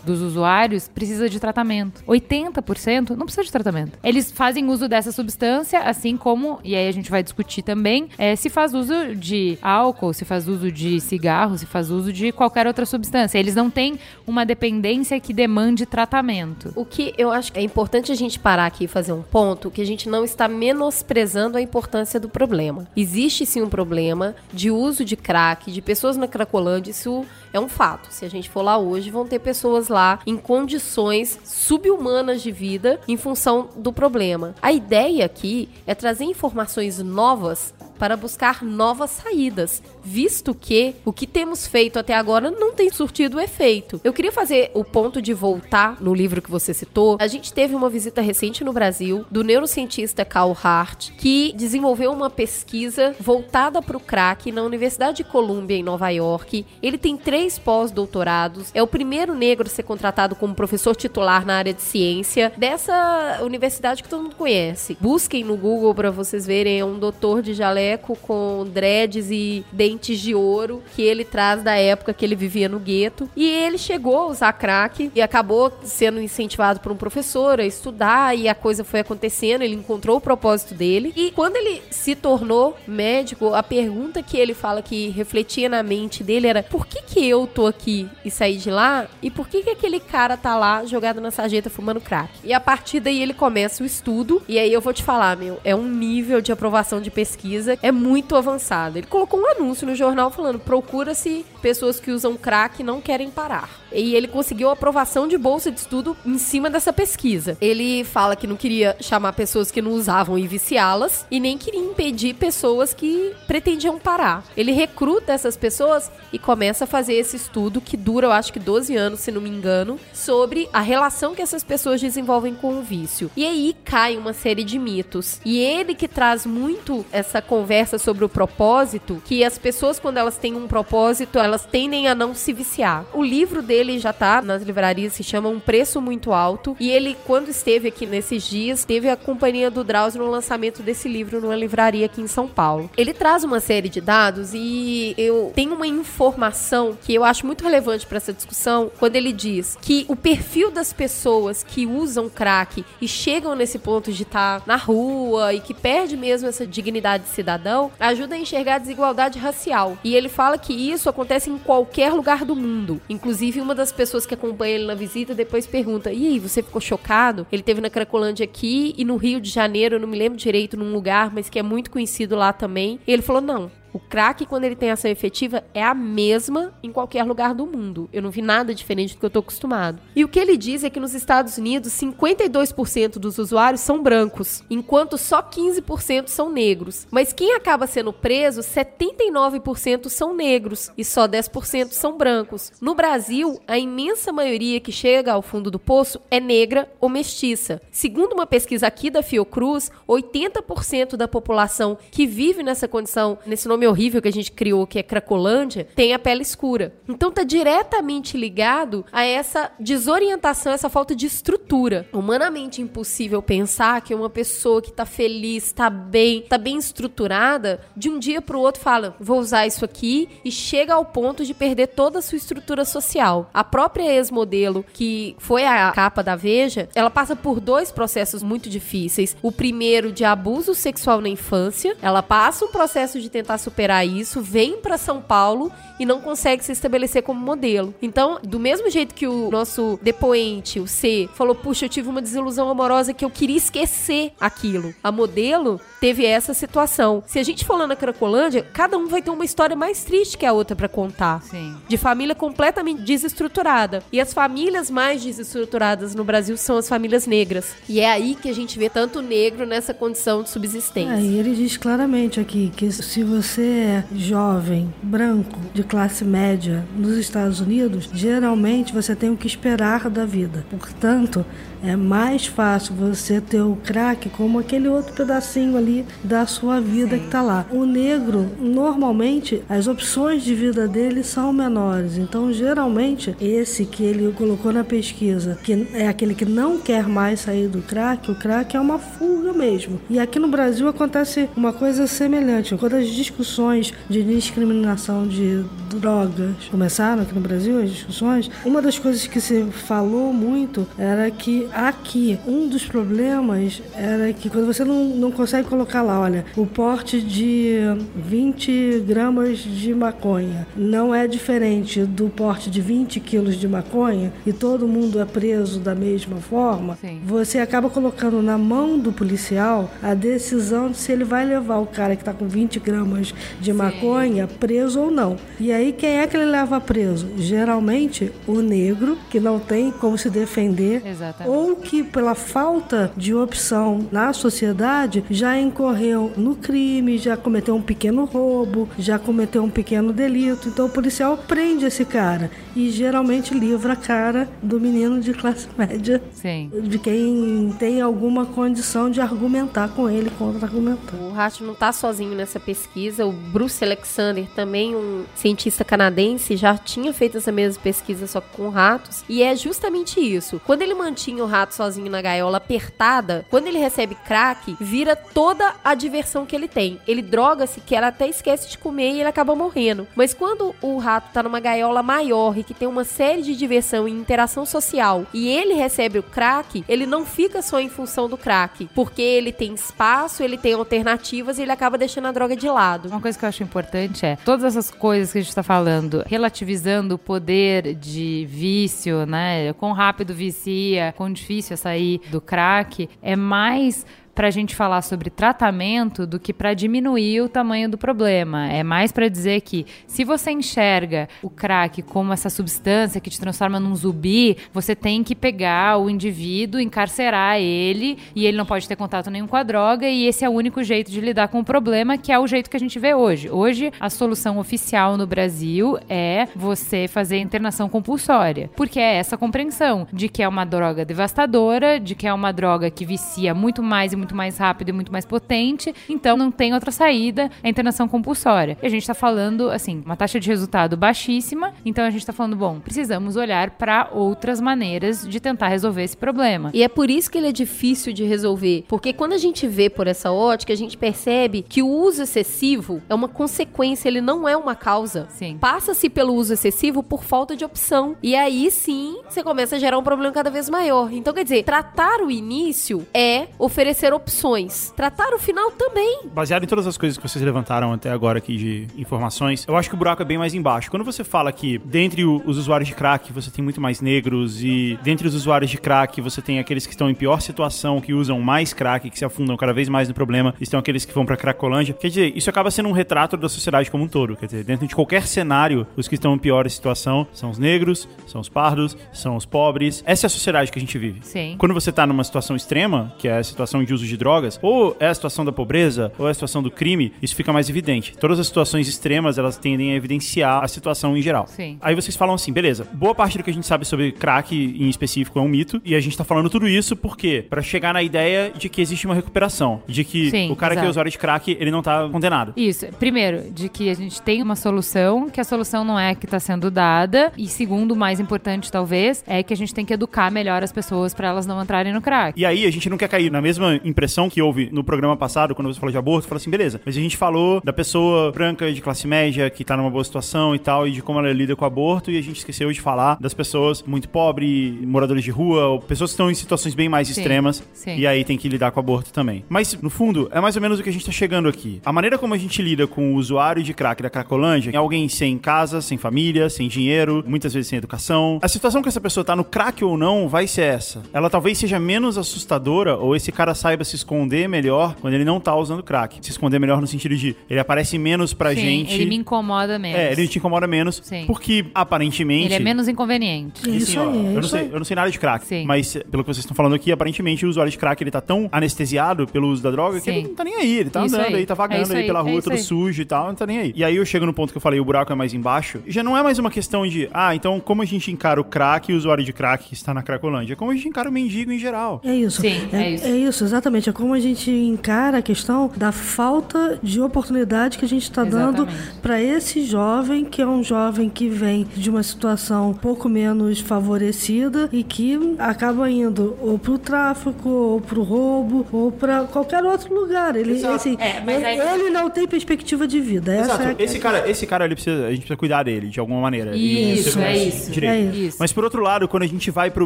dos 0.06 0.22
usuários 0.22 0.88
precisa 0.88 1.30
de 1.30 1.40
tratamento. 1.40 2.04
80% 2.08 3.12
não 3.12 3.26
precisa 3.26 3.44
de 3.44 3.52
tratamento. 3.52 3.98
Eles 4.04 4.32
fazem 4.32 4.70
uso 4.70 4.88
dessa 4.88 5.12
substância, 5.12 5.80
assim 5.80 6.18
como, 6.18 6.60
e 6.64 6.76
aí 6.76 6.88
a 6.88 6.92
gente 6.92 7.10
vai 7.10 7.24
discutir 7.24 7.62
também, 7.62 8.10
é, 8.18 8.36
se 8.36 8.50
faz 8.50 8.74
uso 8.74 9.16
de 9.16 9.58
álcool, 9.62 10.14
se 10.14 10.26
faz 10.26 10.48
uso 10.48 10.72
de 10.72 11.00
cigarro, 11.00 11.58
se 11.58 11.66
faz 11.66 11.90
uso 11.90 12.12
de 12.14 12.32
qualquer 12.32 12.68
outra 12.68 12.86
substância. 12.86 13.38
Eles 13.38 13.56
não 13.56 13.70
têm 13.70 14.00
uma 14.26 14.46
dependência 14.46 15.20
que 15.20 15.34
demande 15.34 15.86
tratamento. 15.86 16.72
O 16.76 16.86
que 16.86 17.14
eu 17.18 17.32
acho 17.32 17.52
que 17.52 17.60
é 17.60 17.62
importante 17.62 18.12
a 18.12 18.16
gente 18.16 18.40
parar 18.40 18.66
aqui 18.66 18.86
e 18.86 18.88
fazer 18.88 19.14
um 19.14 19.22
ponto, 19.22 19.72
que 19.72 19.82
a 19.82 19.86
gente 19.86 20.08
não 20.10 20.24
está 20.24 20.48
menosprezando 20.48 21.58
a 21.58 21.62
importância 21.62 22.20
do 22.20 22.30
problema. 22.30 22.88
Existe 22.96 23.46
sim 23.46 23.62
um 23.62 23.70
problema 23.70 24.36
de 24.54 24.70
uso 24.72 25.04
de 25.04 25.16
crack, 25.16 25.72
de 25.72 25.82
pessoas 25.82 26.18
na 26.18 26.28
Cracolândia, 26.28 26.92
isso 26.92 27.26
é 27.54 27.60
um 27.60 27.70
fato. 27.70 28.08
Se 28.12 28.26
a 28.26 28.30
gente 28.30 28.50
for 28.50 28.64
lá 28.64 28.78
hoje, 28.78 29.12
vão 29.12 29.26
ter 29.26 29.40
pessoas 29.40 29.88
lá 29.88 30.20
em 30.26 30.36
condições 30.36 31.40
subhumanas 31.46 32.42
de 32.42 32.52
vida 32.52 33.00
em 33.08 33.16
função 33.16 33.70
do 33.78 33.94
problema. 33.94 34.56
A 34.62 34.74
ideia 34.74 35.26
aqui 35.26 35.70
é 35.86 35.94
trazer 35.94 36.26
informações 36.26 36.98
novas 37.00 37.74
para 38.00 38.18
buscar 38.18 38.64
novas 38.64 39.12
saídas, 39.12 39.82
visto 40.04 40.54
que 40.54 40.96
o 41.06 41.14
que 41.14 41.26
temos 41.26 41.66
feito 41.66 41.98
até 41.98 42.14
agora 42.14 42.52
não 42.52 42.74
tem 42.74 42.92
surtido 42.92 43.40
efeito. 43.40 44.00
Eu 44.04 44.14
queria 44.14 44.32
fazer 44.32 44.70
o 44.74 44.84
ponto 44.84 45.22
de 45.22 45.34
voltar 45.34 46.02
no 46.02 46.14
livro 46.14 46.42
que 46.42 46.52
você 46.52 46.74
citou. 46.74 47.18
A 47.20 47.28
gente 47.28 47.54
teve 47.54 47.74
uma 47.74 47.90
visita 47.90 48.22
recente 48.22 48.64
no 48.64 48.74
Brasil 48.74 49.26
do 49.32 49.44
neurocientista 49.44 50.26
Carl 50.26 50.56
Hart, 50.62 51.12
que 51.18 51.54
desenvolveu 51.56 52.12
uma 52.12 52.30
pesquisa 52.30 53.16
voltada 53.20 53.82
para 53.82 53.98
o 53.98 54.00
crack 54.00 54.52
na 54.52 54.64
Universidade 54.64 55.18
de 55.18 55.24
Columbia, 55.24 55.78
em 55.78 55.84
Nova 55.84 56.10
York. 56.10 56.66
Ele 56.82 56.98
tem 56.98 57.16
três 57.16 57.58
pós-doutorados, 57.58 58.72
é 58.74 58.84
o 58.84 58.88
primeiro 58.88 59.34
negro 59.34 59.68
a 59.68 59.70
ser 59.70 59.84
contratado 59.84 60.36
como 60.36 60.56
professor 60.56 60.96
titular 60.96 61.46
na 61.46 61.56
área 61.56 61.74
de 61.74 61.82
ciência 61.82 62.52
dessa 62.58 63.40
universidade 63.42 64.04
que 64.04 64.10
todo 64.10 64.24
mundo 64.24 64.36
conhece. 64.36 64.98
Busquem 65.00 65.44
no 65.44 65.56
Google 65.56 65.94
para 65.96 66.12
vocês 66.12 66.46
verem, 66.46 66.80
é 66.80 66.86
um 66.86 67.00
doutor 67.00 67.42
de 67.42 67.54
jaleco 67.54 68.16
com 68.18 68.66
dreads 68.72 69.30
e 69.32 69.66
dentes 69.72 69.93
de 70.02 70.34
ouro 70.34 70.82
que 70.96 71.02
ele 71.02 71.24
traz 71.24 71.64
da 71.64 71.76
época 71.76 72.14
que 72.14 72.26
ele 72.26 72.36
vivia 72.36 72.70
no 72.70 72.80
gueto. 72.80 73.30
E 73.36 73.48
ele 73.48 73.78
chegou 73.78 74.18
a 74.18 74.28
usar 74.28 74.54
crack 74.54 75.12
e 75.14 75.22
acabou 75.22 75.72
sendo 75.84 76.22
incentivado 76.22 76.80
por 76.80 76.92
um 76.92 76.96
professor 76.96 77.60
a 77.60 77.66
estudar 77.66 78.38
e 78.38 78.48
a 78.48 78.56
coisa 78.56 78.84
foi 78.84 79.00
acontecendo, 79.00 79.62
ele 79.62 79.76
encontrou 79.76 80.18
o 80.18 80.22
propósito 80.22 80.74
dele. 80.74 81.14
E 81.16 81.32
quando 81.32 81.56
ele 81.56 81.82
se 81.90 82.16
tornou 82.16 82.78
médico, 82.88 83.54
a 83.54 83.64
pergunta 83.64 84.24
que 84.24 84.38
ele 84.38 84.54
fala 84.54 84.82
que 84.82 85.10
refletia 85.10 85.70
na 85.70 85.84
mente 85.84 86.24
dele 86.24 86.48
era: 86.48 86.64
por 86.64 86.86
que 86.86 87.02
que 87.02 87.28
eu 87.28 87.48
tô 87.48 87.68
aqui 87.68 88.08
e 88.24 88.32
saí 88.32 88.58
de 88.58 88.70
lá? 88.70 89.08
E 89.22 89.30
por 89.30 89.48
que 89.48 89.64
que 89.64 89.70
aquele 89.70 90.00
cara 90.00 90.38
tá 90.38 90.56
lá 90.56 90.86
jogado 90.86 91.22
na 91.22 91.32
sarjeta 91.32 91.70
fumando 91.70 92.02
crack? 92.02 92.30
E 92.44 92.54
a 92.54 92.60
partir 92.60 93.00
daí 93.00 93.22
ele 93.22 93.34
começa 93.34 93.84
o 93.84 93.86
estudo 93.86 94.42
e 94.48 94.58
aí 94.60 94.72
eu 94.72 94.82
vou 94.82 94.94
te 94.94 95.04
falar, 95.04 95.38
meu, 95.38 95.60
é 95.64 95.76
um 95.76 95.88
nível 95.88 96.42
de 96.42 96.52
aprovação 96.52 97.02
de 97.02 97.12
pesquisa 97.12 97.78
é 97.82 97.92
muito 97.92 98.36
avançado. 98.36 98.98
Ele 98.98 99.08
colocou 99.08 99.40
um 99.40 99.48
anúncio 99.48 99.83
no 99.86 99.96
jornal 99.96 100.32
falando: 100.32 100.60
procura-se 100.60 101.46
pessoas 101.62 102.00
que 102.00 102.12
usam 102.12 102.36
crack 102.36 102.82
e 102.82 102.84
não 102.84 103.02
querem 103.02 103.30
parar. 103.30 103.83
E 103.94 104.16
ele 104.16 104.28
conseguiu 104.28 104.70
aprovação 104.70 105.28
de 105.28 105.38
bolsa 105.38 105.72
de 105.72 105.80
estudo 105.80 106.16
em 106.26 106.38
cima 106.38 106.70
dessa 106.70 106.92
pesquisa. 106.92 107.58
Ele 107.62 108.04
fala 108.04 108.36
que 108.36 108.48
não 108.48 108.56
queria 108.56 108.96
chamar 109.00 109.34
pessoas 109.34 109.72
que 109.72 109.82
não 109.82 109.92
usavam 109.92 110.38
e 110.38 110.48
viciá-las 110.48 111.26
e 111.30 111.40
nem 111.40 111.58
queria 111.58 111.80
impedir 111.80 112.34
pessoas 112.34 112.94
que 112.94 113.34
pretendiam 113.48 114.00
parar. 114.00 114.44
Ele 114.56 114.72
recruta 114.72 115.32
essas 115.34 115.58
pessoas 115.58 116.12
e 116.32 116.40
começa 116.40 116.86
a 116.86 116.88
fazer 116.88 117.14
esse 117.14 117.36
estudo 117.36 117.82
que 117.82 117.98
dura, 117.98 118.28
eu 118.28 118.32
acho 118.32 118.52
que 118.54 118.60
12 118.60 118.96
anos, 118.96 119.20
se 119.20 119.32
não 119.32 119.42
me 119.42 119.50
engano, 119.50 120.00
sobre 120.14 120.68
a 120.74 120.82
relação 120.82 121.36
que 121.36 121.42
essas 121.42 121.64
pessoas 121.64 122.02
desenvolvem 122.02 122.56
com 122.56 122.80
o 122.80 122.82
vício. 122.82 123.30
E 123.36 123.46
aí 123.46 123.76
cai 123.84 124.18
uma 124.18 124.34
série 124.34 124.64
de 124.64 124.80
mitos. 124.80 125.40
E 125.46 125.60
ele 125.60 125.96
que 125.96 126.08
traz 126.08 126.46
muito 126.46 127.06
essa 127.12 127.42
conversa 127.42 127.98
sobre 127.98 128.26
o 128.26 128.30
propósito, 128.30 129.22
que 129.26 129.44
as 129.44 129.58
pessoas 129.58 130.00
quando 130.00 130.18
elas 130.18 130.38
têm 130.38 130.56
um 130.56 130.68
propósito, 130.68 131.40
elas 131.40 131.66
tendem 131.66 132.08
a 132.08 132.16
não 132.16 132.34
se 132.34 132.54
viciar. 132.54 133.06
O 133.14 133.24
livro 133.24 133.62
dele 133.62 133.83
já 134.00 134.14
tá 134.14 134.42
nas 134.42 134.64
livrarias, 134.64 135.14
se 135.14 135.24
chama 135.24 135.50
Um 135.50 135.60
Preço 135.60 136.02
Muito 136.02 136.32
Alto, 136.32 136.76
e 136.80 136.90
ele 136.90 137.16
quando 137.26 137.50
esteve 137.50 137.88
aqui 137.88 138.06
nesses 138.06 138.44
dias, 138.44 138.86
teve 138.86 139.10
a 139.10 139.16
companhia 139.16 139.70
do 139.70 139.84
Drauzio 139.84 140.24
no 140.24 140.30
lançamento 140.30 140.82
desse 140.82 141.08
livro 141.08 141.42
numa 141.42 141.56
livraria 141.56 142.06
aqui 142.06 142.22
em 142.22 142.28
São 142.28 142.48
Paulo. 142.48 142.90
Ele 142.98 143.14
traz 143.14 143.44
uma 143.44 143.60
série 143.60 143.90
de 143.90 144.02
dados 144.02 144.52
e 144.54 145.14
eu 145.18 145.52
tenho 145.56 145.74
uma 145.74 145.88
informação 145.88 146.98
que 147.02 147.14
eu 147.14 147.24
acho 147.24 147.46
muito 147.46 147.64
relevante 147.64 148.06
para 148.06 148.18
essa 148.18 148.34
discussão, 148.34 148.92
quando 149.00 149.16
ele 149.16 149.32
diz 149.32 149.78
que 149.82 150.06
o 150.08 150.16
perfil 150.16 150.72
das 150.72 150.94
pessoas 150.94 151.64
que 151.64 151.86
usam 151.86 152.30
crack 152.30 152.84
e 153.02 153.08
chegam 153.08 153.56
nesse 153.56 153.80
ponto 153.80 154.12
de 154.12 154.24
estar 154.24 154.60
tá 154.60 154.64
na 154.66 154.76
rua 154.76 155.54
e 155.54 155.60
que 155.60 155.74
perde 155.74 156.16
mesmo 156.18 156.48
essa 156.48 156.66
dignidade 156.66 157.24
de 157.24 157.30
cidadão, 157.30 157.92
ajuda 158.00 158.36
a 158.36 158.38
enxergar 158.38 158.76
a 158.76 158.80
desigualdade 158.80 159.40
racial. 159.40 159.98
E 160.04 160.16
ele 160.16 160.30
fala 160.30 160.58
que 160.58 160.74
isso 160.74 161.10
acontece 161.10 161.50
em 161.50 161.58
qualquer 161.58 162.14
lugar 162.14 162.46
do 162.46 162.56
mundo. 162.56 163.02
Inclusive, 163.10 163.62
uma 163.62 163.73
das 163.74 163.92
pessoas 163.92 164.26
que 164.26 164.34
acompanha 164.34 164.76
ele 164.76 164.86
na 164.86 164.96
visita 164.96 165.34
depois 165.34 165.68
pergunta: 165.68 166.12
E 166.12 166.28
aí, 166.28 166.40
você 166.40 166.62
ficou 166.62 166.82
chocado? 166.82 167.46
Ele 167.52 167.64
teve 167.64 167.82
na 167.82 167.90
Cracolândia 167.90 168.44
aqui 168.44 168.94
e 168.98 169.06
no 169.06 169.16
Rio 169.18 169.40
de 169.40 169.50
Janeiro, 169.50 169.96
eu 169.96 170.00
não 170.00 170.08
me 170.08 170.18
lembro 170.18 170.38
direito, 170.38 170.78
num 170.78 170.94
lugar, 170.94 171.34
mas 171.34 171.50
que 171.50 171.60
é 171.60 171.64
muito 171.64 171.92
conhecido 171.92 172.36
lá 172.36 172.54
também. 172.54 173.00
E 173.06 173.12
ele 173.12 173.22
falou: 173.22 173.42
Não, 173.42 173.72
o 173.94 174.00
crack, 174.00 174.46
quando 174.48 174.64
ele 174.64 174.76
tem 174.76 174.90
ação 174.90 175.10
efetiva, 175.10 175.64
é 175.72 175.84
a 175.84 175.94
mesma 175.94 176.74
em 176.82 176.92
qualquer 176.92 177.24
lugar 177.24 177.54
do 177.54 177.68
mundo. 177.68 178.10
Eu 178.12 178.24
não 178.24 178.32
vi 178.32 178.42
nada 178.42 178.74
diferente 178.74 179.14
do 179.14 179.20
que 179.20 179.26
eu 179.26 179.30
tô 179.30 179.40
acostumado. 179.40 180.02
E 180.16 180.24
o 180.24 180.28
que 180.28 180.40
ele 180.40 180.58
diz 180.58 180.84
é 180.84 180.90
que 180.90 181.00
nos 181.00 181.14
Estados 181.14 181.58
Unidos, 181.60 181.94
52% 181.94 183.20
dos 183.20 183.38
usuários 183.38 183.82
são 183.82 184.02
brancos, 184.02 184.64
enquanto 184.68 185.16
só 185.16 185.44
15% 185.44 186.28
são 186.28 186.50
negros. 186.50 187.06
Mas 187.12 187.32
quem 187.32 187.54
acaba 187.54 187.86
sendo 187.86 188.12
preso, 188.12 188.62
79% 188.62 190.10
são 190.10 190.36
negros 190.36 190.92
e 190.98 191.06
só 191.06 191.28
10% 191.28 191.92
são 191.92 192.18
brancos. 192.18 192.72
No 192.82 192.96
Brasil, 192.96 193.62
a 193.68 193.78
imensa 193.78 194.32
maioria 194.32 194.80
que 194.80 194.92
chega 194.92 195.34
ao 195.34 195.44
fundo 195.44 195.70
do 195.70 195.78
poço 195.78 196.20
é 196.32 196.40
negra 196.40 196.92
ou 197.00 197.10
mestiça. 197.10 197.80
Segundo 197.92 198.34
uma 198.34 198.48
pesquisa 198.48 198.88
aqui 198.88 199.12
da 199.12 199.22
Fiocruz, 199.22 199.92
80% 200.10 201.16
da 201.16 201.28
população 201.28 201.96
que 202.10 202.26
vive 202.26 202.64
nessa 202.64 202.88
condição, 202.88 203.38
nesse 203.46 203.68
nome 203.68 203.83
nome 203.84 203.88
horrível 203.88 204.22
que 204.22 204.28
a 204.28 204.32
gente 204.32 204.52
criou, 204.52 204.88
que 204.88 205.00
é 205.00 205.04
Cracolândia, 205.04 205.88
tem 205.96 206.14
a 206.14 206.20
pele 206.20 206.42
escura. 206.42 206.94
Então 207.08 207.32
tá 207.32 207.44
diretamente 207.44 208.38
ligado 208.38 209.06
a 209.12 209.24
essa 209.24 209.72
desorientação, 209.80 210.72
essa 210.72 210.90
falta 210.90 211.16
de 211.16 211.26
estrutura. 211.26 212.08
Humanamente 212.14 212.82
impossível 212.82 213.42
pensar 213.42 214.02
que 214.02 214.16
uma 214.16 214.30
pessoa 214.30 214.82
que 214.82 214.92
tá 214.92 215.06
feliz, 215.06 215.72
tá 215.72 215.90
bem, 215.90 216.42
tá 216.44 216.58
bem 216.58 216.78
estruturada, 216.78 217.82
de 217.96 218.10
um 218.10 218.20
dia 218.20 218.42
pro 218.42 218.60
outro 218.60 218.82
fala, 218.82 219.16
vou 219.20 219.40
usar 219.40 219.68
isso 219.68 219.84
aqui 219.84 220.30
e 220.44 220.52
chega 220.52 220.94
ao 220.94 221.06
ponto 221.06 221.46
de 221.46 221.54
perder 221.54 221.88
toda 221.88 222.20
a 222.20 222.22
sua 222.22 222.38
estrutura 222.38 222.86
social. 222.86 223.50
A 223.54 223.64
própria 223.64 224.12
ex-modelo, 224.14 224.86
que 224.94 225.36
foi 225.40 225.66
a 225.66 225.92
capa 225.92 226.24
da 226.24 226.36
Veja, 226.36 226.90
ela 226.96 227.10
passa 227.10 227.36
por 227.36 227.60
dois 227.60 227.92
processos 227.92 228.42
muito 228.42 228.70
difíceis. 228.70 229.36
O 229.42 229.52
primeiro 229.52 230.12
de 230.12 230.24
abuso 230.24 230.74
sexual 230.74 231.22
na 231.22 231.30
infância, 231.30 231.96
ela 232.02 232.24
passa 232.24 232.66
um 232.66 232.72
processo 232.72 233.20
de 233.20 233.30
tentar 233.30 233.58
superar 233.74 234.08
isso, 234.08 234.40
vem 234.40 234.78
para 234.78 235.00
São 235.00 235.20
Paulo 235.20 235.72
e 236.00 236.06
não 236.06 236.22
consegue 236.22 236.64
se 236.64 236.72
estabelecer 236.72 237.24
como 237.24 237.40
modelo. 237.40 237.94
Então, 238.02 238.40
do 238.44 238.60
mesmo 238.60 238.90
jeito 238.90 239.16
que 239.16 239.28
o 239.28 239.50
nosso 239.50 240.00
depoente, 240.02 240.80
o 240.80 240.88
C, 240.88 241.28
falou: 241.34 241.56
Puxa, 241.56 241.86
eu 241.86 241.90
tive 241.90 242.08
uma 242.08 242.22
desilusão 242.22 242.70
amorosa 242.70 243.14
que 243.14 243.26
eu 243.26 243.30
queria 243.30 243.58
esquecer 243.58 244.32
aquilo. 244.40 244.94
A 245.04 245.12
modelo 245.12 245.82
teve 246.00 246.26
essa 246.26 246.54
situação. 246.54 247.24
Se 247.26 247.40
a 247.40 247.44
gente 247.44 247.66
for 247.66 247.78
lá 247.78 247.88
na 247.88 247.96
Cracolândia, 247.96 248.64
cada 248.74 248.98
um 248.98 249.08
vai 249.08 249.22
ter 249.22 249.32
uma 249.32 249.46
história 249.46 249.76
mais 249.76 250.04
triste 250.04 250.38
que 250.38 250.46
a 250.46 250.54
outra 250.54 250.76
para 250.76 250.88
contar. 250.88 251.42
Sim. 251.44 251.76
De 251.88 251.98
família 251.98 252.36
completamente 252.36 253.02
desestruturada. 253.02 254.04
E 254.12 254.20
as 254.20 254.34
famílias 254.34 254.92
mais 254.92 255.24
desestruturadas 255.24 256.14
no 256.14 256.24
Brasil 256.24 256.58
são 256.58 256.78
as 256.78 256.88
famílias 256.88 257.26
negras. 257.26 257.76
E 257.90 258.00
é 258.00 258.12
aí 258.12 258.36
que 258.36 258.50
a 258.50 258.54
gente 258.54 258.78
vê 258.78 258.90
tanto 258.90 259.22
negro 259.22 259.66
nessa 259.66 259.94
condição 259.94 260.44
de 260.44 260.50
subsistência. 260.50 261.16
É, 261.16 261.22
e 261.22 261.38
ele 261.38 261.56
diz 261.56 261.78
claramente 261.78 262.40
aqui 262.40 262.72
que 262.76 262.92
se 262.92 263.24
você 263.24 263.63
é 263.66 264.04
jovem, 264.16 264.94
branco, 265.02 265.60
de 265.74 265.84
classe 265.84 266.24
média 266.24 266.86
nos 266.96 267.18
Estados 267.18 267.60
Unidos, 267.60 268.10
geralmente 268.14 268.94
você 268.94 269.16
tem 269.16 269.30
o 269.30 269.38
que 269.38 269.48
esperar 269.48 270.10
da 270.10 270.26
vida. 270.26 270.66
Portanto, 270.70 271.46
é 271.84 271.96
mais 271.96 272.46
fácil 272.46 272.96
você 272.96 273.42
ter 273.42 273.62
o 273.62 273.76
crack 273.76 274.30
como 274.30 274.60
aquele 274.60 274.88
outro 274.88 275.14
pedacinho 275.14 275.78
ali 275.78 276.06
da 276.24 276.46
sua 276.46 276.80
vida 276.80 277.16
Sim. 277.16 277.20
que 277.20 277.26
está 277.26 277.42
lá. 277.42 277.66
O 277.70 277.86
negro, 277.86 278.50
normalmente, 278.60 279.62
as 279.68 279.88
opções 279.88 280.44
de 280.44 280.56
vida 280.56 280.88
dele 280.88 281.24
são 281.24 281.52
menores. 281.52 282.18
Então, 282.18 282.52
geralmente, 282.54 283.36
esse 283.40 283.86
que 283.86 284.04
ele 284.04 284.32
colocou 284.34 284.72
na 284.72 284.84
pesquisa, 284.84 285.60
que 285.64 285.88
é 285.94 286.08
aquele 286.08 286.34
que 286.34 286.46
não 286.46 286.80
quer 286.80 287.08
mais 287.08 287.42
sair 287.42 287.68
do 287.68 287.82
crack, 287.82 288.32
o 288.32 288.36
crack 288.36 288.76
é 288.76 288.80
uma 288.80 288.98
fuga 288.98 289.52
mesmo. 289.52 290.00
E 290.10 290.20
aqui 290.20 290.40
no 290.40 290.48
Brasil 290.48 290.88
acontece 290.88 291.50
uma 291.56 291.74
coisa 291.74 292.08
semelhante. 292.08 292.76
Quando 292.76 292.96
as 292.96 293.08
discussões 293.08 293.94
de 294.10 294.24
discriminação 294.24 295.28
de 295.28 295.66
drogas 296.00 296.56
começaram 296.72 297.24
aqui 297.24 297.36
no 297.36 297.42
Brasil, 297.42 297.82
as 297.82 297.90
discussões, 297.90 298.50
uma 298.66 298.82
das 298.82 298.98
coisas 298.98 299.28
que 299.28 299.42
se 299.42 299.64
falou 299.66 300.34
muito 300.34 300.88
era 300.98 301.30
que 301.30 301.68
Aqui, 301.74 302.40
um 302.46 302.68
dos 302.68 302.86
problemas 302.86 303.82
era 303.96 304.32
que 304.32 304.50
quando 304.50 304.68
você 304.68 304.86
não, 304.86 305.06
não 305.06 305.32
consegue 305.32 305.68
colocar 305.68 306.02
lá, 306.02 306.20
olha, 306.20 306.46
o 306.56 306.66
porte 306.66 307.20
de 307.20 307.78
20 308.16 309.04
gramas 309.08 309.58
de 309.60 309.94
maconha 309.94 310.68
não 310.76 311.14
é 311.14 311.28
diferente 311.28 312.02
do 312.02 312.30
porte 312.30 312.70
de 312.70 312.80
20 312.82 313.20
quilos 313.20 313.56
de 313.56 313.68
maconha 313.68 314.32
e 314.46 314.54
todo 314.54 314.88
mundo 314.88 315.20
é 315.20 315.26
preso 315.26 315.80
da 315.80 315.96
mesma 315.96 316.38
forma, 316.38 316.98
Sim. 317.02 317.20
você 317.26 317.60
acaba 317.60 317.90
colocando 317.90 318.42
na 318.42 318.58
mão 318.58 319.00
do 319.00 319.12
policial 319.12 319.90
a 320.02 320.14
decisão 320.14 320.90
de 320.92 320.98
se 320.98 321.12
ele 321.12 321.24
vai 321.24 321.46
levar 321.46 321.78
o 321.78 321.86
cara 321.86 322.16
que 322.16 322.22
está 322.22 322.34
com 322.34 322.48
20 322.48 322.80
gramas 322.80 323.34
de 323.60 323.72
Sim. 323.72 323.78
maconha 323.78 324.48
preso 324.48 325.02
ou 325.02 325.12
não. 325.12 325.38
E 325.60 325.72
aí, 325.72 325.92
quem 325.92 326.20
é 326.20 326.28
que 326.28 326.38
ele 326.38 326.46
leva 326.46 326.80
preso? 326.80 327.28
Geralmente, 327.38 328.32
o 328.48 328.62
negro, 328.62 329.18
que 329.30 329.40
não 329.40 329.60
tem 329.60 329.92
como 329.92 330.18
se 330.18 330.30
defender, 330.30 331.02
Exatamente. 331.06 331.56
ou 331.56 331.63
ou 331.64 331.78
que 331.78 332.04
pela 332.04 332.36
falta 332.36 333.12
de 333.16 333.34
opção 333.34 334.06
na 334.12 334.34
sociedade 334.34 335.24
já 335.30 335.58
incorreu 335.58 336.34
no 336.36 336.56
crime, 336.56 337.18
já 337.18 337.38
cometeu 337.38 337.76
um 337.76 337.82
pequeno 337.82 338.26
roubo, 338.26 338.90
já 338.98 339.18
cometeu 339.18 339.64
um 339.64 339.70
pequeno 339.70 340.12
delito. 340.12 340.68
Então 340.68 340.88
o 340.88 340.90
policial 340.90 341.38
prende 341.38 341.86
esse 341.86 342.04
cara 342.04 342.52
e 342.76 342.90
geralmente 342.90 343.54
livra 343.54 343.94
a 343.94 343.96
cara 343.96 344.50
do 344.62 344.80
menino 344.80 345.22
de 345.22 345.34
classe 345.34 345.70
média, 345.78 346.22
Sim. 346.34 346.70
de 346.84 347.00
quem 347.00 347.74
tem 347.80 348.02
alguma 348.02 348.46
condição 348.46 349.10
de 349.10 349.22
argumentar 349.22 349.90
com 349.90 350.10
ele, 350.10 350.30
contra-argumentar. 350.38 351.16
O 351.16 351.32
Rato 351.32 351.64
não 351.64 351.74
está 351.74 351.94
sozinho 351.94 352.36
nessa 352.36 352.60
pesquisa. 352.60 353.26
O 353.26 353.32
Bruce 353.32 353.84
Alexander, 353.84 354.46
também 354.54 354.96
um 354.96 355.24
cientista 355.34 355.86
canadense, 355.86 356.58
já 356.58 356.78
tinha 356.78 357.14
feito 357.14 357.38
essa 357.38 357.52
mesma 357.52 357.82
pesquisa 357.82 358.28
só 358.28 358.42
com 358.42 358.68
ratos. 358.68 359.24
E 359.30 359.42
é 359.42 359.56
justamente 359.56 360.20
isso. 360.20 360.60
Quando 360.66 360.82
ele 360.82 360.94
mantinha 360.94 361.44
o 361.44 361.48
rato 361.54 361.76
sozinho 361.76 362.10
na 362.10 362.20
gaiola 362.20 362.58
apertada, 362.58 363.46
quando 363.48 363.68
ele 363.68 363.78
recebe 363.78 364.16
crack, 364.16 364.76
vira 364.82 365.16
toda 365.16 365.76
a 365.84 365.94
diversão 365.94 366.48
que 366.48 366.56
ele 366.56 366.68
tem. 366.68 367.00
Ele 367.08 367.22
droga-se 367.22 367.80
que 367.80 367.96
ela 367.96 368.08
até 368.08 368.28
esquece 368.28 368.72
de 368.72 368.78
comer 368.80 369.12
e 369.12 369.20
ele 369.20 369.30
acaba 369.30 369.54
morrendo. 369.56 370.08
Mas 370.16 370.34
quando 370.34 370.74
o 370.82 370.98
rato 370.98 371.32
tá 371.32 371.44
numa 371.44 371.60
gaiola 371.60 372.02
maior 372.02 372.58
e 372.58 372.64
que 372.64 372.74
tem 372.74 372.88
uma 372.88 373.04
série 373.04 373.44
de 373.44 373.56
diversão 373.56 374.08
e 374.08 374.12
interação 374.12 374.66
social 374.66 375.28
e 375.32 375.48
ele 375.48 375.76
recebe 375.76 376.18
o 376.18 376.24
crack, 376.24 376.84
ele 376.90 377.06
não 377.06 377.24
fica 377.24 377.62
só 377.62 377.80
em 377.80 377.90
função 377.90 378.28
do 378.28 378.36
crack, 378.36 378.90
porque 378.96 379.22
ele 379.22 379.52
tem 379.52 379.76
espaço, 379.76 380.42
ele 380.42 380.58
tem 380.58 380.74
alternativas 380.74 381.60
e 381.60 381.62
ele 381.62 381.72
acaba 381.72 382.00
deixando 382.00 382.30
a 382.30 382.32
droga 382.32 382.56
de 382.56 382.68
lado. 382.68 383.10
Uma 383.10 383.22
coisa 383.22 383.38
que 383.38 383.46
eu 383.46 383.50
acho 383.50 383.62
importante 383.62 384.26
é 384.26 384.38
todas 384.44 384.64
essas 384.64 384.90
coisas 384.90 385.32
que 385.32 385.38
a 385.38 385.42
gente 385.42 385.54
tá 385.54 385.62
falando, 385.62 386.24
relativizando 386.26 387.14
o 387.14 387.20
poder 387.20 387.94
de 387.94 388.48
vício, 388.50 389.28
né? 389.28 389.72
Quão 389.74 389.92
rápido 389.92 390.34
vicia, 390.34 391.14
quão 391.16 391.32
difícil 391.44 391.74
é 391.74 391.78
sair 391.78 392.22
do 392.32 392.42
crack, 392.42 393.10
é 393.22 393.36
mais 393.36 394.06
pra 394.34 394.50
gente 394.50 394.76
falar 394.76 395.02
sobre 395.02 395.30
tratamento 395.30 396.26
do 396.26 396.40
que 396.40 396.54
pra 396.54 396.74
diminuir 396.74 397.42
o 397.42 397.50
tamanho 397.50 397.90
do 397.90 397.98
problema. 397.98 398.68
É 398.68 398.84
mais 398.84 399.12
pra 399.12 399.28
dizer 399.28 399.62
que 399.62 399.86
se 400.08 400.24
você 400.24 400.52
enxerga 400.52 401.28
o 401.42 401.50
crack 401.50 402.02
como 402.02 402.34
essa 402.34 402.50
substância 402.50 403.22
que 403.22 403.30
te 403.30 403.40
transforma 403.40 403.80
num 403.80 403.96
zumbi, 403.96 404.58
você 404.74 404.96
tem 404.96 405.24
que 405.24 405.36
pegar 405.36 405.98
o 405.98 406.10
indivíduo, 406.10 406.80
encarcerar 406.80 407.60
ele 407.60 408.18
e 408.36 408.46
ele 408.46 408.58
não 408.58 408.66
pode 408.66 408.88
ter 408.88 408.96
contato 408.96 409.30
nenhum 409.30 409.48
com 409.48 409.56
a 409.56 409.64
droga 409.64 410.08
e 410.08 410.26
esse 410.26 410.44
é 410.44 410.50
o 410.50 410.54
único 410.54 410.84
jeito 410.84 411.12
de 411.12 411.22
lidar 411.22 411.48
com 411.48 411.60
o 411.60 411.64
problema, 411.64 412.18
que 412.18 412.32
é 412.32 412.40
o 412.40 412.48
jeito 412.48 412.70
que 412.70 412.78
a 412.78 412.80
gente 412.80 412.98
vê 412.98 413.14
hoje. 413.14 413.50
Hoje, 413.50 413.92
a 414.00 414.10
solução 414.10 414.58
oficial 414.58 415.18
no 415.18 415.28
Brasil 415.28 415.98
é 416.10 416.48
você 416.56 417.08
fazer 417.08 417.40
internação 417.40 417.88
compulsória, 417.88 418.70
porque 418.76 419.00
é 419.00 419.16
essa 419.16 419.38
compreensão 419.38 420.08
de 420.12 420.28
que 420.28 420.42
é 420.42 420.48
uma 420.48 420.66
droga 420.66 421.06
devastadora, 421.06 422.00
de 422.00 422.16
que 422.16 422.28
é 422.28 422.34
uma 422.34 422.52
droga 422.52 422.90
que 422.90 423.06
vicia 423.06 423.54
muito 423.54 423.84
mais 423.84 424.14
e 424.14 424.23
muito 424.24 424.36
mais 424.36 424.58
rápido 424.58 424.90
e 424.90 424.92
muito 424.94 425.12
mais 425.12 425.26
potente, 425.26 425.94
então 426.08 426.38
não 426.38 426.50
tem 426.50 426.74
outra 426.74 426.92
saída, 426.92 427.52
é 427.62 427.68
a 427.68 427.70
internação 427.70 428.08
compulsória. 428.08 428.78
E 428.82 428.88
a 428.88 428.90
gente 428.90 429.06
tá 429.06 429.14
falando, 429.14 429.70
assim, 429.70 430.02
uma 430.06 430.16
taxa 430.16 430.40
de 430.40 430.48
resultado 430.48 430.96
baixíssima, 430.96 431.74
então 431.86 432.06
a 432.06 432.10
gente 432.10 432.26
tá 432.26 432.32
falando, 432.34 432.56
bom, 432.56 432.80
precisamos 432.80 433.36
olhar 433.36 433.72
para 433.72 434.10
outras 434.12 434.62
maneiras 434.62 435.28
de 435.28 435.40
tentar 435.40 435.68
resolver 435.68 436.04
esse 436.04 436.16
problema. 436.16 436.72
E 436.74 436.82
é 436.82 436.88
por 436.88 437.10
isso 437.10 437.30
que 437.30 437.38
ele 437.38 437.50
é 437.50 437.52
difícil 437.52 438.14
de 438.14 438.24
resolver. 438.24 438.86
Porque 438.88 439.12
quando 439.12 439.34
a 439.34 439.38
gente 439.38 439.68
vê 439.68 439.90
por 439.90 440.08
essa 440.08 440.32
ótica, 440.32 440.72
a 440.72 440.76
gente 440.76 440.98
percebe 440.98 441.66
que 441.68 441.84
o 441.84 441.88
uso 441.88 442.24
excessivo 442.24 443.02
é 443.10 443.14
uma 443.14 443.28
consequência, 443.28 444.08
ele 444.08 444.22
não 444.22 444.48
é 444.48 444.56
uma 444.56 444.76
causa. 444.76 445.28
Sim. 445.30 445.58
Passa-se 445.60 446.10
pelo 446.10 446.34
uso 446.34 446.54
excessivo 446.54 447.04
por 447.04 447.24
falta 447.24 447.56
de 447.56 447.66
opção. 447.66 448.16
E 448.24 448.36
aí 448.36 448.72
sim, 448.72 449.18
você 449.28 449.44
começa 449.44 449.76
a 449.76 449.80
gerar 449.80 449.98
um 449.98 450.04
problema 450.04 450.32
cada 450.32 450.50
vez 450.50 450.70
maior. 450.70 451.12
Então, 451.12 451.34
quer 451.34 451.44
dizer, 451.44 451.64
tratar 451.64 452.22
o 452.22 452.32
início 452.32 453.06
é 453.14 453.48
oferecer 453.60 454.13
opções. 454.14 454.94
Tratar 454.96 455.34
o 455.34 455.40
final 455.40 455.72
também. 455.72 456.22
Baseado 456.34 456.64
em 456.64 456.68
todas 456.68 456.88
as 456.88 456.98
coisas 456.98 457.18
que 457.18 457.28
vocês 457.28 457.44
levantaram 457.44 457.92
até 457.92 458.10
agora 458.10 458.38
aqui 458.38 458.56
de 458.56 458.88
informações, 458.98 459.66
eu 459.68 459.76
acho 459.76 459.90
que 459.90 459.96
o 459.96 459.98
buraco 459.98 460.22
é 460.22 460.26
bem 460.26 460.38
mais 460.38 460.54
embaixo. 460.54 460.90
Quando 460.90 461.04
você 461.04 461.24
fala 461.24 461.52
que 461.52 461.78
dentre 461.80 462.24
os 462.24 462.58
usuários 462.58 462.88
de 462.88 462.96
crack 462.96 463.32
você 463.34 463.50
tem 463.50 463.64
muito 463.64 463.82
mais 463.82 464.02
negros 464.02 464.64
e 464.64 464.98
dentre 465.04 465.28
os 465.28 465.36
usuários 465.36 465.70
de 465.70 465.78
crack 465.78 466.22
você 466.22 466.42
tem 466.42 466.60
aqueles 466.60 466.86
que 466.86 466.94
estão 466.94 467.10
em 467.10 467.16
pior 467.16 467.42
situação, 467.42 468.00
que 468.00 468.14
usam 468.14 468.40
mais 468.40 468.74
crack, 468.74 469.10
que 469.10 469.18
se 469.18 469.26
afundam 469.26 469.58
cada 469.58 469.74
vez 469.74 469.90
mais 469.90 470.08
no 470.08 470.14
problema, 470.14 470.54
e 470.60 470.64
estão 470.64 470.80
aqueles 470.80 471.06
que 471.06 471.14
vão 471.14 471.26
pra 471.26 471.38
cracolândia. 471.38 471.94
Quer 471.94 472.08
dizer, 472.08 472.38
isso 472.38 472.50
acaba 472.50 472.70
sendo 472.72 472.90
um 472.90 472.92
retrato 472.92 473.36
da 473.38 473.50
sociedade 473.50 473.90
como 473.90 474.04
um 474.04 474.08
todo. 474.08 474.36
Quer 474.36 474.46
dizer, 474.46 474.64
dentro 474.64 474.88
de 474.88 474.96
qualquer 474.96 475.26
cenário, 475.28 475.88
os 475.96 476.08
que 476.08 476.16
estão 476.16 476.34
em 476.34 476.38
pior 476.38 476.70
situação 476.70 477.28
são 477.34 477.50
os 477.50 477.58
negros, 477.58 478.08
são 478.28 478.42
os 478.42 478.50
pardos, 478.50 478.98
são 479.12 479.36
os 479.36 479.46
pobres. 479.46 480.04
Essa 480.06 480.26
é 480.26 480.28
a 480.28 480.30
sociedade 480.30 480.72
que 480.72 480.78
a 480.78 480.82
gente 480.82 480.98
vive. 480.98 481.22
Sim. 481.24 481.56
Quando 481.58 481.74
você 481.74 481.92
tá 481.92 482.06
numa 482.06 482.24
situação 482.24 482.56
extrema, 482.56 483.14
que 483.18 483.28
é 483.28 483.38
a 483.38 483.44
situação 483.44 483.84
de 483.84 483.94
uso 483.94 484.03
de 484.08 484.18
drogas, 484.18 484.60
ou 484.62 484.96
é 485.00 485.08
a 485.08 485.14
situação 485.14 485.46
da 485.46 485.52
pobreza, 485.52 486.12
ou 486.18 486.28
é 486.28 486.32
a 486.32 486.34
situação 486.34 486.62
do 486.62 486.72
crime, 486.72 487.14
isso 487.22 487.36
fica 487.36 487.52
mais 487.54 487.70
evidente. 487.70 488.16
Todas 488.18 488.40
as 488.40 488.48
situações 488.48 488.88
extremas, 488.88 489.38
elas 489.38 489.58
tendem 489.58 489.92
a 489.92 489.96
evidenciar 489.96 490.64
a 490.64 490.68
situação 490.68 491.16
em 491.18 491.22
geral. 491.22 491.48
Sim. 491.48 491.78
Aí 491.82 491.96
vocês 491.96 492.16
falam 492.16 492.36
assim, 492.36 492.52
beleza, 492.52 492.88
boa 492.94 493.16
parte 493.16 493.38
do 493.38 493.44
que 493.44 493.50
a 493.50 493.54
gente 493.54 493.68
sabe 493.68 493.86
sobre 493.86 494.12
crack 494.12 494.56
em 494.56 494.90
específico 494.90 495.40
é 495.40 495.42
um 495.42 495.48
mito, 495.48 495.82
e 495.84 495.96
a 495.96 496.00
gente 496.00 496.18
tá 496.18 496.24
falando 496.24 496.50
tudo 496.50 496.68
isso 496.68 496.96
por 496.96 497.18
quê? 497.18 497.46
Pra 497.50 497.62
chegar 497.62 497.94
na 497.94 498.04
ideia 498.04 498.52
de 498.56 498.70
que 498.70 498.82
existe 498.82 499.06
uma 499.06 499.16
recuperação, 499.16 499.82
de 499.88 500.04
que 500.04 500.30
Sim, 500.30 500.52
o 500.52 500.56
cara 500.56 500.74
que 500.74 500.80
é 500.80 500.84
exato. 500.84 500.92
usuário 500.92 501.12
de 501.12 501.18
crack, 501.18 501.58
ele 501.60 501.72
não 501.72 501.82
tá 501.82 502.08
condenado. 502.10 502.54
Isso. 502.56 502.86
Primeiro, 503.00 503.52
de 503.52 503.70
que 503.70 503.90
a 503.90 503.94
gente 503.94 504.22
tem 504.22 504.42
uma 504.42 504.56
solução, 504.56 505.30
que 505.30 505.40
a 505.40 505.44
solução 505.44 505.84
não 505.84 506.00
é 506.00 506.12
a 506.12 506.16
que 506.16 506.26
está 506.26 506.40
sendo 506.40 506.70
dada. 506.70 507.32
E 507.38 507.48
segundo, 507.48 507.96
mais 507.96 508.20
importante, 508.20 508.72
talvez, 508.72 509.24
é 509.28 509.44
que 509.44 509.54
a 509.54 509.58
gente 509.58 509.74
tem 509.74 509.86
que 509.86 509.94
educar 509.94 510.32
melhor 510.32 510.64
as 510.64 510.72
pessoas 510.72 511.14
para 511.14 511.28
elas 511.28 511.46
não 511.46 511.62
entrarem 511.62 511.94
no 511.94 512.02
crack. 512.02 512.40
E 512.40 512.46
aí 512.46 512.66
a 512.66 512.72
gente 512.72 512.90
não 512.90 512.98
quer 512.98 513.08
cair 513.08 513.32
na 513.32 513.42
mesma 513.42 513.80
impressão 513.94 514.30
que 514.30 514.42
houve 514.42 514.70
no 514.72 514.84
programa 514.84 515.16
passado, 515.16 515.54
quando 515.54 515.72
você 515.72 515.80
falou 515.80 515.92
de 515.92 515.98
aborto, 515.98 516.28
falou 516.28 516.38
assim, 516.38 516.50
beleza, 516.50 516.82
mas 516.84 516.98
a 516.98 517.00
gente 517.00 517.16
falou 517.16 517.62
da 517.64 517.72
pessoa 517.72 518.32
branca 518.32 518.72
de 518.74 518.82
classe 518.82 519.08
média 519.08 519.50
que 519.50 519.64
tá 519.64 519.78
numa 519.78 519.90
boa 519.90 520.04
situação 520.04 520.56
e 520.56 520.60
tal, 520.60 520.88
e 520.88 520.92
de 520.92 521.02
como 521.02 521.20
ela 521.20 521.32
lida 521.32 521.56
com 521.56 521.64
o 521.64 521.68
aborto, 521.68 522.10
e 522.12 522.18
a 522.18 522.22
gente 522.22 522.38
esqueceu 522.38 522.72
de 522.72 522.82
falar 522.82 523.18
das 523.22 523.34
pessoas 523.34 523.84
muito 523.84 524.10
pobres, 524.10 524.74
moradores 524.82 525.24
de 525.24 525.32
rua, 525.32 525.68
ou 525.68 525.80
pessoas 525.80 526.10
que 526.10 526.14
estão 526.14 526.32
em 526.32 526.34
situações 526.34 526.74
bem 526.74 526.90
mais 526.90 527.08
Sim, 527.08 527.14
extremas, 527.20 527.64
sim. 527.74 527.96
e 527.98 528.08
aí 528.08 528.24
tem 528.24 528.38
que 528.38 528.50
lidar 528.50 528.72
com 528.72 528.80
o 528.80 528.84
aborto 528.84 529.14
também. 529.14 529.46
Mas, 529.48 529.80
no 529.82 529.90
fundo, 529.90 530.28
é 530.32 530.42
mais 530.42 530.56
ou 530.56 530.62
menos 530.62 530.80
o 530.80 530.84
que 530.84 530.90
a 530.90 530.94
gente 530.94 531.06
tá 531.06 531.12
chegando 531.12 531.48
aqui. 531.48 531.80
A 531.86 531.94
maneira 531.94 532.18
como 532.18 532.34
a 532.34 532.38
gente 532.38 532.62
lida 532.62 532.88
com 532.88 533.14
o 533.14 533.16
usuário 533.16 533.62
de 533.62 533.74
crack 533.74 534.02
da 534.02 534.10
Cracolândia 534.10 534.72
é 534.74 534.78
alguém 534.78 535.08
sem 535.08 535.38
casa, 535.38 535.82
sem 535.82 535.98
família, 535.98 536.50
sem 536.50 536.68
dinheiro, 536.68 537.24
muitas 537.28 537.54
vezes 537.54 537.70
sem 537.70 537.78
educação. 537.78 538.40
A 538.42 538.48
situação 538.48 538.82
que 538.82 538.90
essa 538.90 539.02
pessoa 539.02 539.24
tá 539.24 539.36
no 539.36 539.44
crack 539.44 539.84
ou 539.84 539.98
não 539.98 540.28
vai 540.28 540.48
ser 540.48 540.64
essa. 540.64 541.04
Ela 541.14 541.30
talvez 541.30 541.58
seja 541.58 541.80
menos 541.80 542.18
assustadora 542.18 542.98
ou 542.98 543.16
esse 543.16 543.32
cara 543.32 543.54
saiba 543.54 543.83
se 543.84 543.96
esconder 543.96 544.48
melhor 544.48 544.96
quando 545.00 545.14
ele 545.14 545.26
não 545.26 545.40
tá 545.40 545.56
usando 545.56 545.84
crack. 545.84 546.18
Se 546.22 546.32
esconder 546.32 546.60
melhor 546.60 546.80
no 546.82 546.88
sentido 546.88 547.16
de 547.16 547.36
ele 547.50 547.60
aparece 547.60 547.98
menos 547.98 548.34
pra 548.34 548.50
Sim, 548.54 548.62
gente. 548.62 548.94
ele 548.94 549.06
me 549.06 549.16
incomoda 549.16 549.78
menos. 549.80 550.00
É, 550.00 550.12
ele 550.12 550.28
te 550.28 550.38
incomoda 550.40 550.68
menos. 550.68 551.02
Sim. 551.04 551.26
Porque 551.26 551.66
aparentemente. 551.74 552.46
Ele 552.46 552.56
é 552.56 552.60
menos 552.60 552.88
inconveniente. 552.88 553.70
E, 553.70 553.78
Isso 553.78 554.00
assim, 554.00 554.08
ó, 554.08 554.12
aí, 554.12 554.18
é 554.18 554.20
eu, 554.20 554.34
não 554.34 554.40
isso 554.40 554.50
sei, 554.50 554.60
aí. 554.62 554.70
eu 554.72 554.78
não 554.80 554.86
sei 554.86 554.96
nada 554.96 555.12
de 555.12 555.20
crack, 555.20 555.46
Sim. 555.46 555.66
mas 555.66 555.96
eh, 555.96 556.04
pelo 556.10 556.24
que 556.24 556.28
vocês 556.28 556.40
estão 556.44 556.56
falando 556.56 556.76
aqui, 556.76 556.92
aparentemente 556.92 557.46
o 557.46 557.50
usuário 557.50 557.72
de 557.72 557.78
crack 557.78 558.02
ele 558.04 558.12
tá 558.12 558.22
tão 558.22 558.50
anestesiado 558.52 559.28
pelo 559.28 559.48
uso 559.50 559.62
da 559.64 559.72
droga 559.72 559.98
que 560.00 560.06
Sim. 560.06 560.12
ele 560.12 560.28
não 560.30 560.36
tá 560.36 560.44
nem 560.44 560.56
aí. 560.56 560.80
Ele 560.80 560.90
tá 560.90 561.06
Isso 561.06 561.16
andando 561.16 561.28
aí. 561.28 561.36
aí, 561.36 561.46
tá 561.46 561.54
É 561.54 561.58
vagando 561.58 561.84
isso 561.84 561.94
aí 561.94 562.00
aí, 562.02 562.08
pela 562.08 562.20
é 562.20 562.24
rua, 562.24 562.32
isso 562.34 562.44
todo 562.44 562.54
aí. 562.54 562.60
sujo 562.60 563.02
e 563.02 563.06
tal, 563.06 563.28
não 563.28 563.36
tá 563.36 563.46
nem 563.46 563.60
aí. 563.60 563.74
E 563.76 563.84
aí 563.84 563.96
eu 563.96 564.06
chego 564.06 564.26
no 564.26 564.34
ponto 564.34 564.52
que 564.52 564.58
eu 564.58 564.62
falei, 564.62 564.80
o 564.80 564.86
buraco 564.86 565.12
é 565.12 565.16
mais 565.16 565.34
embaixo. 565.34 565.80
Já 565.88 566.04
não 566.04 566.18
é 566.18 566.24
mais 566.24 566.40
uma 566.40 566.50
questão 566.52 566.88
de, 566.88 567.10
ah, 567.14 567.36
então 567.36 567.60
como 567.60 567.82
a 567.82 567.86
gente 567.86 568.12
encara 568.12 568.40
o 568.40 568.44
crack 568.44 568.92
e 568.92 568.94
o 568.96 568.98
usuário 568.98 569.24
de 569.24 569.34
crack 569.34 569.66
que 569.66 569.74
está 569.74 569.94
na 569.94 570.02
Cracolândia? 570.04 570.54
É 570.54 570.56
como 570.56 570.72
a 570.72 570.74
gente 570.74 570.88
encara 570.88 571.10
o 571.10 571.12
mendigo 571.12 571.52
em 571.52 571.60
geral. 571.60 572.02
É 572.04 572.14
isso. 572.14 572.42
Sim, 572.42 572.68
é 572.72 572.92
isso. 572.92 573.44
exatamente. 573.44 573.73
É 573.76 573.92
como 573.92 574.14
a 574.14 574.20
gente 574.20 574.50
encara 574.52 575.18
a 575.18 575.22
questão 575.22 575.70
da 575.76 575.92
falta 575.92 576.80
de 576.82 577.02
oportunidade 577.02 577.78
que 577.78 577.86
a 577.86 577.88
gente 577.88 578.04
está 578.04 578.24
dando 578.24 578.64
Exatamente. 578.64 579.00
para 579.02 579.22
esse 579.22 579.64
jovem, 579.64 580.26
que 580.26 580.42
é 580.42 580.46
um 580.48 580.64
jovem 580.64 581.10
que 581.10 581.28
vem 581.30 581.66
de 581.76 581.90
uma 581.90 582.04
situação 582.04 582.70
um 582.70 582.74
pouco 582.74 583.10
menos 583.10 583.60
favorecida 583.60 584.70
e 584.72 584.84
que 584.84 585.36
acaba 585.40 585.90
indo 585.90 586.36
ou 586.42 586.58
pro 586.58 586.78
tráfico, 586.78 587.50
ou 587.50 587.82
pro 587.82 588.02
roubo, 588.04 588.66
ou 588.72 588.92
para 588.92 589.24
qualquer 589.26 589.64
outro 589.64 589.94
lugar. 589.94 590.36
Ele, 590.36 590.54
Exato. 590.54 590.76
assim, 590.76 590.98
É, 591.00 591.20
mas 591.26 591.36
ele, 591.38 591.46
aí- 591.46 591.80
ele 591.82 591.90
não 591.90 592.10
tem 592.10 592.28
perspectiva 592.28 592.88
de 592.88 593.00
vida. 593.00 593.34
Essa 593.34 593.54
Exato. 593.54 593.64
é 593.64 593.68
a- 593.72 593.76
Esse 593.84 594.00
cara, 594.00 594.30
esse 594.30 594.46
cara 594.48 594.66
ele 594.66 594.76
precisa, 594.76 595.06
a 595.06 595.10
gente 595.10 595.20
precisa 595.20 595.38
cuidar 595.38 595.64
dele 595.64 595.88
de 595.88 596.00
alguma 596.00 596.22
maneira. 596.22 596.56
E 596.56 596.94
Isso, 596.94 597.20
é 597.20 597.38
isso. 597.38 597.72
direito. 597.72 598.14
É 598.14 598.18
isso. 598.18 598.38
Mas 598.40 598.52
por 598.54 598.64
outro 598.64 598.82
lado, 598.82 599.08
quando 599.08 599.24
a 599.24 599.28
gente 599.28 599.50
vai 599.52 599.70
pro. 599.70 599.86